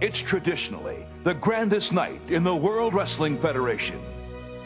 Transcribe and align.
It's 0.00 0.20
traditionally 0.20 1.04
the 1.24 1.34
grandest 1.34 1.92
night 1.92 2.20
in 2.28 2.44
the 2.44 2.54
World 2.54 2.94
Wrestling 2.94 3.36
Federation. 3.36 4.00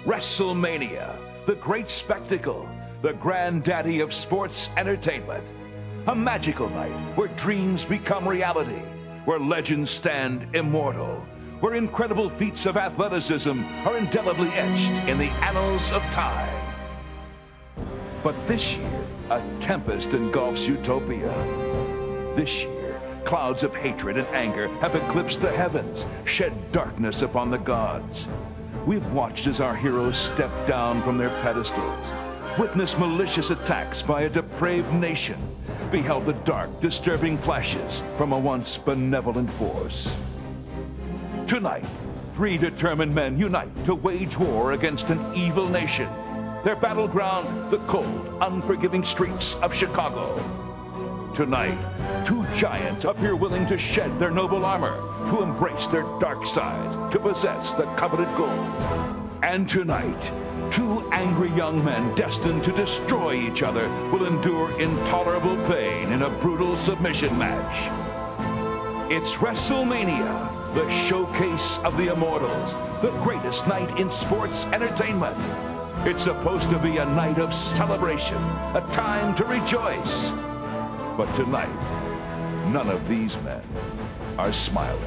WrestleMania, 0.04 1.16
the 1.46 1.54
great 1.54 1.88
spectacle, 1.88 2.68
the 3.00 3.14
granddaddy 3.14 4.00
of 4.00 4.12
sports 4.12 4.68
entertainment. 4.76 5.42
A 6.06 6.14
magical 6.14 6.68
night 6.68 6.92
where 7.16 7.28
dreams 7.28 7.82
become 7.82 8.28
reality, 8.28 8.82
where 9.24 9.38
legends 9.38 9.90
stand 9.90 10.54
immortal, 10.54 11.24
where 11.60 11.76
incredible 11.76 12.28
feats 12.28 12.66
of 12.66 12.76
athleticism 12.76 13.58
are 13.86 13.96
indelibly 13.96 14.48
etched 14.48 15.08
in 15.08 15.16
the 15.16 15.30
annals 15.40 15.92
of 15.92 16.02
time. 16.10 16.74
But 18.22 18.34
this 18.46 18.76
year, 18.76 19.06
a 19.30 19.42
tempest 19.60 20.12
engulfs 20.12 20.68
Utopia. 20.68 21.32
This 22.36 22.64
year, 22.64 22.81
clouds 23.24 23.62
of 23.62 23.74
hatred 23.74 24.16
and 24.16 24.26
anger 24.28 24.68
have 24.80 24.94
eclipsed 24.94 25.40
the 25.40 25.50
heavens, 25.50 26.06
shed 26.24 26.52
darkness 26.72 27.22
upon 27.22 27.50
the 27.50 27.58
gods. 27.58 28.26
We've 28.86 29.06
watched 29.12 29.46
as 29.46 29.60
our 29.60 29.76
heroes 29.76 30.18
step 30.18 30.50
down 30.66 31.02
from 31.02 31.18
their 31.18 31.30
pedestals, 31.42 32.04
witnessed 32.58 32.98
malicious 32.98 33.50
attacks 33.50 34.02
by 34.02 34.22
a 34.22 34.28
depraved 34.28 34.92
nation, 34.92 35.38
beheld 35.90 36.26
the 36.26 36.32
dark, 36.32 36.80
disturbing 36.80 37.38
flashes 37.38 38.02
from 38.16 38.32
a 38.32 38.38
once 38.38 38.76
benevolent 38.76 39.50
force. 39.52 40.12
Tonight, 41.46 41.84
three 42.34 42.58
determined 42.58 43.14
men 43.14 43.38
unite 43.38 43.84
to 43.84 43.94
wage 43.94 44.36
war 44.36 44.72
against 44.72 45.10
an 45.10 45.34
evil 45.34 45.68
nation. 45.68 46.08
Their 46.64 46.76
battleground, 46.76 47.70
the 47.70 47.78
cold, 47.78 48.38
unforgiving 48.40 49.04
streets 49.04 49.54
of 49.56 49.74
Chicago. 49.74 50.61
Tonight, 51.34 51.78
two 52.26 52.44
giants 52.54 53.06
appear 53.06 53.34
willing 53.34 53.66
to 53.68 53.78
shed 53.78 54.18
their 54.18 54.30
noble 54.30 54.66
armor, 54.66 54.94
to 55.30 55.42
embrace 55.42 55.86
their 55.86 56.02
dark 56.20 56.46
sides, 56.46 56.94
to 57.10 57.18
possess 57.18 57.72
the 57.72 57.84
coveted 57.96 58.28
gold. 58.36 58.68
And 59.42 59.66
tonight, 59.66 60.30
two 60.70 61.08
angry 61.10 61.48
young 61.52 61.82
men 61.82 62.14
destined 62.16 62.64
to 62.64 62.72
destroy 62.72 63.36
each 63.36 63.62
other 63.62 63.88
will 64.12 64.26
endure 64.26 64.78
intolerable 64.78 65.56
pain 65.68 66.12
in 66.12 66.20
a 66.20 66.28
brutal 66.28 66.76
submission 66.76 67.38
match. 67.38 67.90
It's 69.10 69.36
WrestleMania, 69.36 70.74
the 70.74 70.90
showcase 71.08 71.78
of 71.78 71.96
the 71.96 72.12
immortals, 72.12 72.74
the 73.00 73.10
greatest 73.22 73.66
night 73.66 73.98
in 73.98 74.10
sports 74.10 74.66
entertainment. 74.66 75.38
It's 76.06 76.24
supposed 76.24 76.68
to 76.68 76.78
be 76.78 76.98
a 76.98 77.06
night 77.06 77.38
of 77.38 77.54
celebration, 77.54 78.36
a 78.74 78.86
time 78.92 79.34
to 79.36 79.44
rejoice. 79.46 80.30
But 81.16 81.34
tonight, 81.34 81.68
none 82.72 82.88
of 82.88 83.06
these 83.06 83.36
men 83.42 83.62
are 84.38 84.52
smiling. 84.52 85.00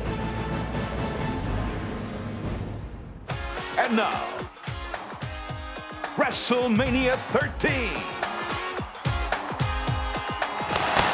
And 3.77 3.95
now, 3.95 4.27
WrestleMania 6.15 7.15
13. 7.33 7.89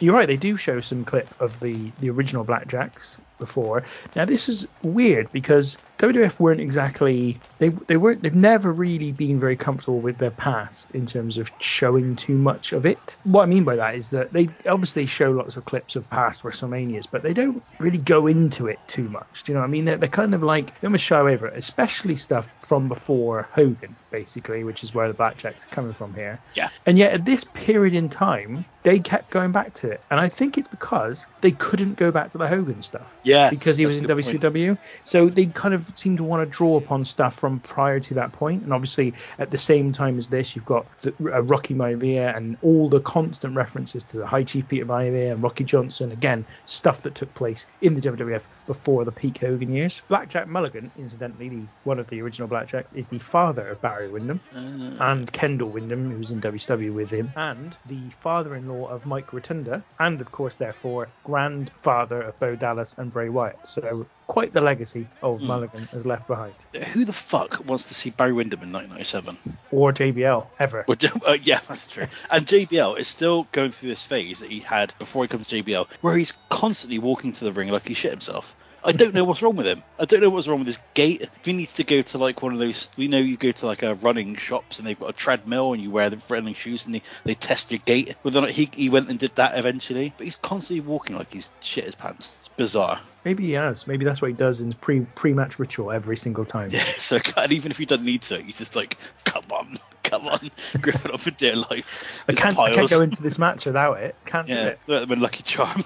You're 0.02 0.16
right. 0.16 0.28
They 0.28 0.36
do 0.36 0.58
show 0.58 0.80
some 0.82 1.06
clip 1.06 1.34
of 1.40 1.60
the 1.60 1.94
the 2.00 2.10
original 2.10 2.44
Blackjacks 2.44 3.18
before. 3.40 3.84
Now 4.16 4.26
this 4.26 4.50
is 4.50 4.68
weird 4.82 5.32
because 5.32 5.78
WWF 6.02 6.40
weren't 6.40 6.60
exactly 6.60 7.40
they 7.60 7.70
they 7.70 7.96
weren't 7.96 8.24
they've 8.24 8.34
never 8.34 8.72
really 8.74 9.12
been 9.12 9.40
very 9.40 9.56
comfortable 9.56 10.00
with 10.00 10.18
their 10.18 10.32
past 10.32 10.92
in 10.92 11.06
terms 11.06 11.38
of 11.38 11.52
showing 11.60 12.16
too 12.16 12.36
much 12.36 12.74
of 12.74 12.88
it. 12.88 13.16
What 13.24 13.44
I 13.44 13.46
mean 13.46 13.64
by 13.64 13.76
that 13.76 13.94
is 13.96 14.10
that 14.10 14.34
they 14.34 14.50
obviously 14.68 15.06
show 15.06 15.30
lots 15.30 15.58
of 15.58 15.66
clips 15.66 15.96
of 15.96 16.10
past 16.10 16.42
WrestleManias, 16.42 17.08
but 17.12 17.22
they 17.22 17.34
don't 17.34 17.62
really 17.80 18.00
go 18.00 18.26
into 18.26 18.68
it 18.68 18.80
too 18.88 19.08
much. 19.10 19.44
Do 19.44 19.52
you 19.52 19.54
know 19.56 19.62
what 19.62 19.68
I 19.68 19.72
mean? 19.72 19.86
They're, 19.86 19.98
they're 19.98 20.10
kind 20.10 20.34
of 20.34 20.42
like 20.42 20.80
they 20.82 20.88
almost 20.88 21.04
shy 21.04 21.20
away 21.20 21.38
from 21.38 21.50
it, 21.50 21.58
especially 21.58 22.16
stuff 22.16 22.50
from 22.62 22.88
before 22.88 23.48
Hogan, 23.52 23.96
basically, 24.10 24.64
which 24.64 24.84
is 24.84 24.96
where 24.96 25.08
the 25.08 25.14
Blackjacks 25.14 25.64
are 25.66 25.70
coming 25.70 25.94
from 25.94 26.16
here. 26.16 26.40
Yeah. 26.56 26.70
And 26.86 26.98
yet 26.98 27.14
at 27.14 27.26
this 27.26 27.44
period 27.44 27.94
in 27.94 28.10
time, 28.10 28.66
they 28.84 29.00
kept 29.00 29.30
going 29.30 29.52
back 29.52 29.76
to 29.76 29.92
it, 29.92 30.02
and 30.10 30.20
I 30.20 30.30
think 30.30 30.58
it's 30.58 30.68
because 30.68 31.28
they 31.42 31.52
couldn't 31.52 31.98
go 31.98 32.10
back 32.10 32.32
to 32.32 32.40
the 32.40 32.48
Hogan 32.48 32.82
stuff. 32.82 33.16
Yeah, 33.24 33.52
Because 33.52 33.78
he 33.78 33.86
was 33.86 33.98
in 33.98 34.06
good 34.06 34.24
point. 34.24 34.42
WCW. 34.42 34.78
So 35.06 35.30
they 35.30 35.46
kind 35.46 35.76
of 35.76 35.91
seem 35.96 36.18
to 36.18 36.24
want 36.24 36.42
to 36.42 36.46
draw 36.46 36.78
upon 36.78 37.06
stuff 37.06 37.36
from 37.36 37.60
prior 37.60 38.00
to 38.00 38.14
that 38.16 38.32
point. 38.32 38.64
And 38.64 38.74
obviously, 38.74 39.14
at 39.40 39.52
the 39.52 39.58
same 39.58 39.92
time 39.94 40.18
as 40.20 40.28
this, 40.28 40.56
you've 40.56 40.66
got 40.66 40.86
the, 41.00 41.14
uh, 41.34 41.42
Rocky 41.42 41.74
Maivia 41.74 42.36
and 42.36 42.58
all 42.62 42.90
the 42.90 43.00
constant 43.00 43.56
references 43.56 44.04
to 44.06 44.18
the 44.18 44.26
High 44.26 44.44
Chief 44.44 44.68
Peter 44.68 44.86
Maivia 44.86 45.32
and 45.32 45.44
Rocky 45.44 45.64
Johnson. 45.64 46.12
Again, 46.12 46.46
stuff 46.66 47.02
that 47.02 47.16
took 47.16 47.34
place 47.34 47.66
in 47.82 47.96
the 47.96 48.02
WWF 48.02 48.44
before 48.68 49.06
the 49.06 49.12
peak 49.12 49.38
Hogan 49.40 49.74
years. 49.74 50.02
Blackjack 50.08 50.48
Mulligan, 50.48 50.92
incidentally, 50.98 51.50
the, 51.50 51.64
one 51.84 52.00
of 52.00 52.08
the 52.08 52.22
original 52.22 52.48
Blackjacks, 52.48 52.96
is 52.96 53.08
the 53.08 53.20
father 53.20 53.68
of 53.68 53.82
Barry 53.82 54.10
Windham 54.10 54.40
and 54.54 55.32
Kendall 55.32 55.70
Windham, 55.70 56.12
who's 56.12 56.32
in 56.32 56.42
WCW 56.42 56.94
with 56.94 57.10
him, 57.10 57.32
and 57.36 57.76
the 57.86 58.00
father-in-law 58.20 58.88
of 58.88 59.06
Mike 59.06 59.34
Rotunda, 59.34 59.84
and 60.00 60.22
of 60.22 60.32
course, 60.32 60.56
therefore, 60.56 61.10
grandfather 61.24 62.22
of 62.22 62.40
Bo 62.40 62.56
Dallas 62.56 62.96
and 62.98 63.12
Bray 63.12 63.30
Wyatt. 63.30 63.58
So 63.66 64.06
quite 64.28 64.54
the 64.54 64.62
legacy 64.62 65.08
of 65.22 65.42
Mulligan 65.42 65.84
has 65.88 66.06
left 66.06 66.26
behind, 66.28 66.54
Who 66.94 67.04
the 67.04 67.12
fuck 67.14 67.66
wants 67.68 67.88
to 67.90 67.94
see 67.94 68.12
Barry 68.12 68.32
Windham 68.32 68.62
in 68.62 68.72
1997? 68.72 69.38
or 69.72 69.92
JBL 69.92 70.46
ever. 70.60 70.86
Uh, 71.28 71.38
yeah, 71.42 71.60
that's 71.68 71.88
true. 71.88 72.08
And 72.30 72.46
JBL 72.48 72.98
is 73.00 73.08
still 73.08 73.48
going 73.52 73.72
through 73.72 73.90
this 73.90 74.04
phase 74.04 74.40
that 74.40 74.50
he 74.50 74.60
had 74.60 74.94
before 75.00 75.24
he 75.24 75.28
comes 75.28 75.48
to 75.48 75.62
JBL, 75.64 75.88
where 76.02 76.16
he's 76.18 76.34
constantly 76.50 77.00
walking 77.00 77.34
to 77.34 77.46
the 77.46 77.52
ring 77.52 77.70
like 77.70 77.88
he 77.88 77.94
shit 77.94 78.12
himself. 78.12 78.56
I 78.84 78.92
don't 78.92 79.14
know 79.14 79.24
what's 79.24 79.42
wrong 79.42 79.56
with 79.56 79.68
him. 79.68 79.84
I 80.00 80.06
don't 80.06 80.22
know 80.22 80.30
what's 80.30 80.48
wrong 80.48 80.60
with 80.60 80.68
his 80.68 80.80
gait. 80.94 81.30
He 81.44 81.54
needs 81.54 81.76
to 81.76 81.84
go 81.84 82.02
to 82.02 82.18
like 82.18 82.42
one 82.42 82.54
of 82.54 82.60
those. 82.60 82.90
We 82.98 83.08
know 83.08 83.20
you 83.20 83.38
go 83.38 83.52
to 83.52 83.66
like 83.66 83.84
a 83.84 83.96
running 83.96 84.36
shops 84.36 84.80
and 84.80 84.88
they've 84.88 85.00
got 85.00 85.10
a 85.10 85.14
treadmill 85.14 85.74
and 85.74 85.82
you 85.82 85.92
wear 85.92 86.10
the 86.10 86.22
running 86.30 86.54
shoes 86.54 86.86
and 86.86 86.96
they, 86.96 87.04
they 87.24 87.36
test 87.36 87.72
your 87.72 87.80
gait. 87.86 88.16
Whether 88.24 88.40
or 88.40 88.44
not 88.44 88.52
he, 88.52 88.70
he 88.74 88.90
went 88.90 89.10
and 89.10 89.20
did 89.20 89.36
that 89.36 89.58
eventually, 89.58 90.14
but 90.18 90.24
he's 90.26 90.36
constantly 90.36 90.82
walking 90.82 91.16
like 91.16 91.32
he's 91.32 91.50
shit 91.62 91.86
his 91.86 91.96
pants. 91.96 92.32
It's 92.40 92.50
bizarre. 92.50 93.00
Maybe 93.24 93.44
he 93.46 93.54
has. 93.54 93.86
Maybe 93.86 94.04
that's 94.04 94.22
what 94.22 94.30
he 94.30 94.34
does 94.34 94.62
in 94.62 94.68
his 94.68 94.76
pre 94.76 95.02
pre-match 95.02 95.60
ritual 95.60 95.92
every 95.92 96.18
single 96.18 96.46
time. 96.46 96.70
Yeah, 96.72 96.84
so 97.00 97.20
and 97.38 97.54
even 97.54 97.72
if 97.72 97.78
he 97.78 97.86
doesn't 97.86 98.06
need 98.06 98.24
to, 98.24 98.42
he's 98.42 98.58
just 98.58 98.76
like, 98.76 98.98
come 99.26 99.44
on, 99.52 99.78
come 100.04 100.28
on, 100.28 100.40
grip 100.82 101.06
it 101.06 101.14
up 101.14 101.20
for 101.20 101.32
dear 101.32 101.56
life. 101.56 102.24
I 102.28 102.34
can't, 102.34 102.58
I 102.58 102.74
can't 102.74 102.90
go 102.90 103.02
into 103.02 103.22
this 103.22 103.38
match 103.38 103.66
without 103.66 104.00
it. 104.00 104.16
Can't 104.26 104.48
do 104.48 104.54
it. 104.54 104.80
they're 104.88 105.02
them 105.02 105.12
in 105.12 105.20
Lucky 105.20 105.44
Charm. 105.44 105.84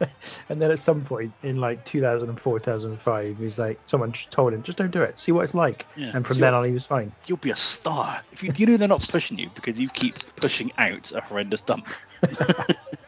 And 0.50 0.60
then 0.60 0.70
at 0.70 0.78
some 0.78 1.02
point 1.02 1.32
in 1.42 1.56
like 1.56 1.84
2004, 1.86 2.60
2005, 2.60 3.38
he's 3.38 3.58
like, 3.58 3.80
someone 3.86 4.12
told 4.12 4.52
him, 4.52 4.62
just 4.62 4.76
don't 4.76 4.90
do 4.90 5.00
it. 5.00 5.18
See 5.18 5.32
what 5.32 5.44
it's 5.44 5.54
like. 5.54 5.86
Yeah. 5.96 6.10
And 6.12 6.26
from 6.26 6.38
then 6.38 6.52
on, 6.52 6.64
he 6.64 6.70
was 6.70 6.84
fine. 6.84 7.12
You'll 7.26 7.38
be 7.38 7.50
a 7.50 7.56
star. 7.56 8.22
If 8.30 8.42
you, 8.42 8.52
you 8.56 8.66
know 8.66 8.76
they're 8.76 8.86
not 8.86 9.08
pushing 9.08 9.38
you 9.38 9.48
because 9.54 9.80
you 9.80 9.88
keep 9.88 10.14
pushing 10.36 10.70
out 10.76 11.12
a 11.12 11.22
horrendous 11.22 11.62
dump. 11.62 11.88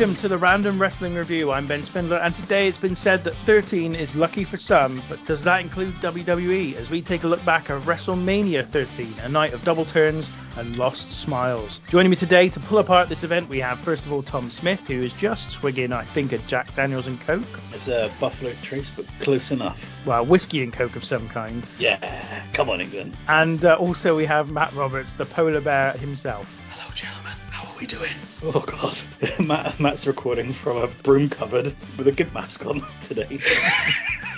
welcome 0.00 0.16
to 0.16 0.28
the 0.28 0.38
Random 0.38 0.80
Wrestling 0.80 1.14
Review. 1.14 1.50
I'm 1.50 1.66
Ben 1.66 1.82
Spindler, 1.82 2.16
and 2.16 2.34
today 2.34 2.66
it's 2.66 2.78
been 2.78 2.96
said 2.96 3.22
that 3.24 3.36
13 3.44 3.94
is 3.94 4.14
lucky 4.14 4.44
for 4.44 4.56
some, 4.56 5.02
but 5.10 5.22
does 5.26 5.44
that 5.44 5.60
include 5.60 5.92
WWE? 5.96 6.74
As 6.76 6.88
we 6.88 7.02
take 7.02 7.24
a 7.24 7.26
look 7.26 7.44
back 7.44 7.68
at 7.68 7.82
WrestleMania 7.82 8.66
13, 8.66 9.12
a 9.24 9.28
night 9.28 9.52
of 9.52 9.62
double 9.62 9.84
turns 9.84 10.30
and 10.56 10.74
lost 10.78 11.10
smiles. 11.10 11.80
Joining 11.90 12.08
me 12.08 12.16
today 12.16 12.48
to 12.48 12.58
pull 12.60 12.78
apart 12.78 13.10
this 13.10 13.24
event, 13.24 13.50
we 13.50 13.58
have 13.58 13.78
first 13.78 14.06
of 14.06 14.12
all 14.14 14.22
Tom 14.22 14.48
Smith, 14.48 14.80
who 14.86 15.02
is 15.02 15.12
just 15.12 15.50
swigging, 15.50 15.92
I 15.92 16.04
think, 16.04 16.32
a 16.32 16.38
Jack 16.38 16.74
Daniels 16.74 17.06
and 17.06 17.20
Coke. 17.20 17.60
It's 17.74 17.88
a 17.88 18.10
Buffalo 18.18 18.54
Trace, 18.62 18.88
but 18.88 19.04
close 19.20 19.50
enough. 19.50 20.02
Well, 20.06 20.24
whiskey 20.24 20.62
and 20.62 20.72
Coke 20.72 20.96
of 20.96 21.04
some 21.04 21.28
kind. 21.28 21.62
Yeah, 21.78 22.42
come 22.54 22.70
on, 22.70 22.80
England. 22.80 23.18
And 23.28 23.62
uh, 23.66 23.74
also 23.74 24.16
we 24.16 24.24
have 24.24 24.50
Matt 24.50 24.72
Roberts, 24.72 25.12
the 25.12 25.26
polar 25.26 25.60
bear 25.60 25.92
himself. 25.92 26.59
Hello, 26.80 26.94
gentlemen. 26.94 27.34
How 27.50 27.70
are 27.70 27.78
we 27.78 27.86
doing? 27.86 28.10
Oh 28.42 28.64
God, 28.66 28.98
Matt, 29.46 29.78
Matt's 29.78 30.06
recording 30.06 30.54
from 30.54 30.78
a 30.78 30.86
broom 30.86 31.28
cupboard 31.28 31.76
with 31.98 32.08
a 32.08 32.12
gimp 32.12 32.32
mask 32.32 32.64
on 32.64 32.82
today. 33.02 33.38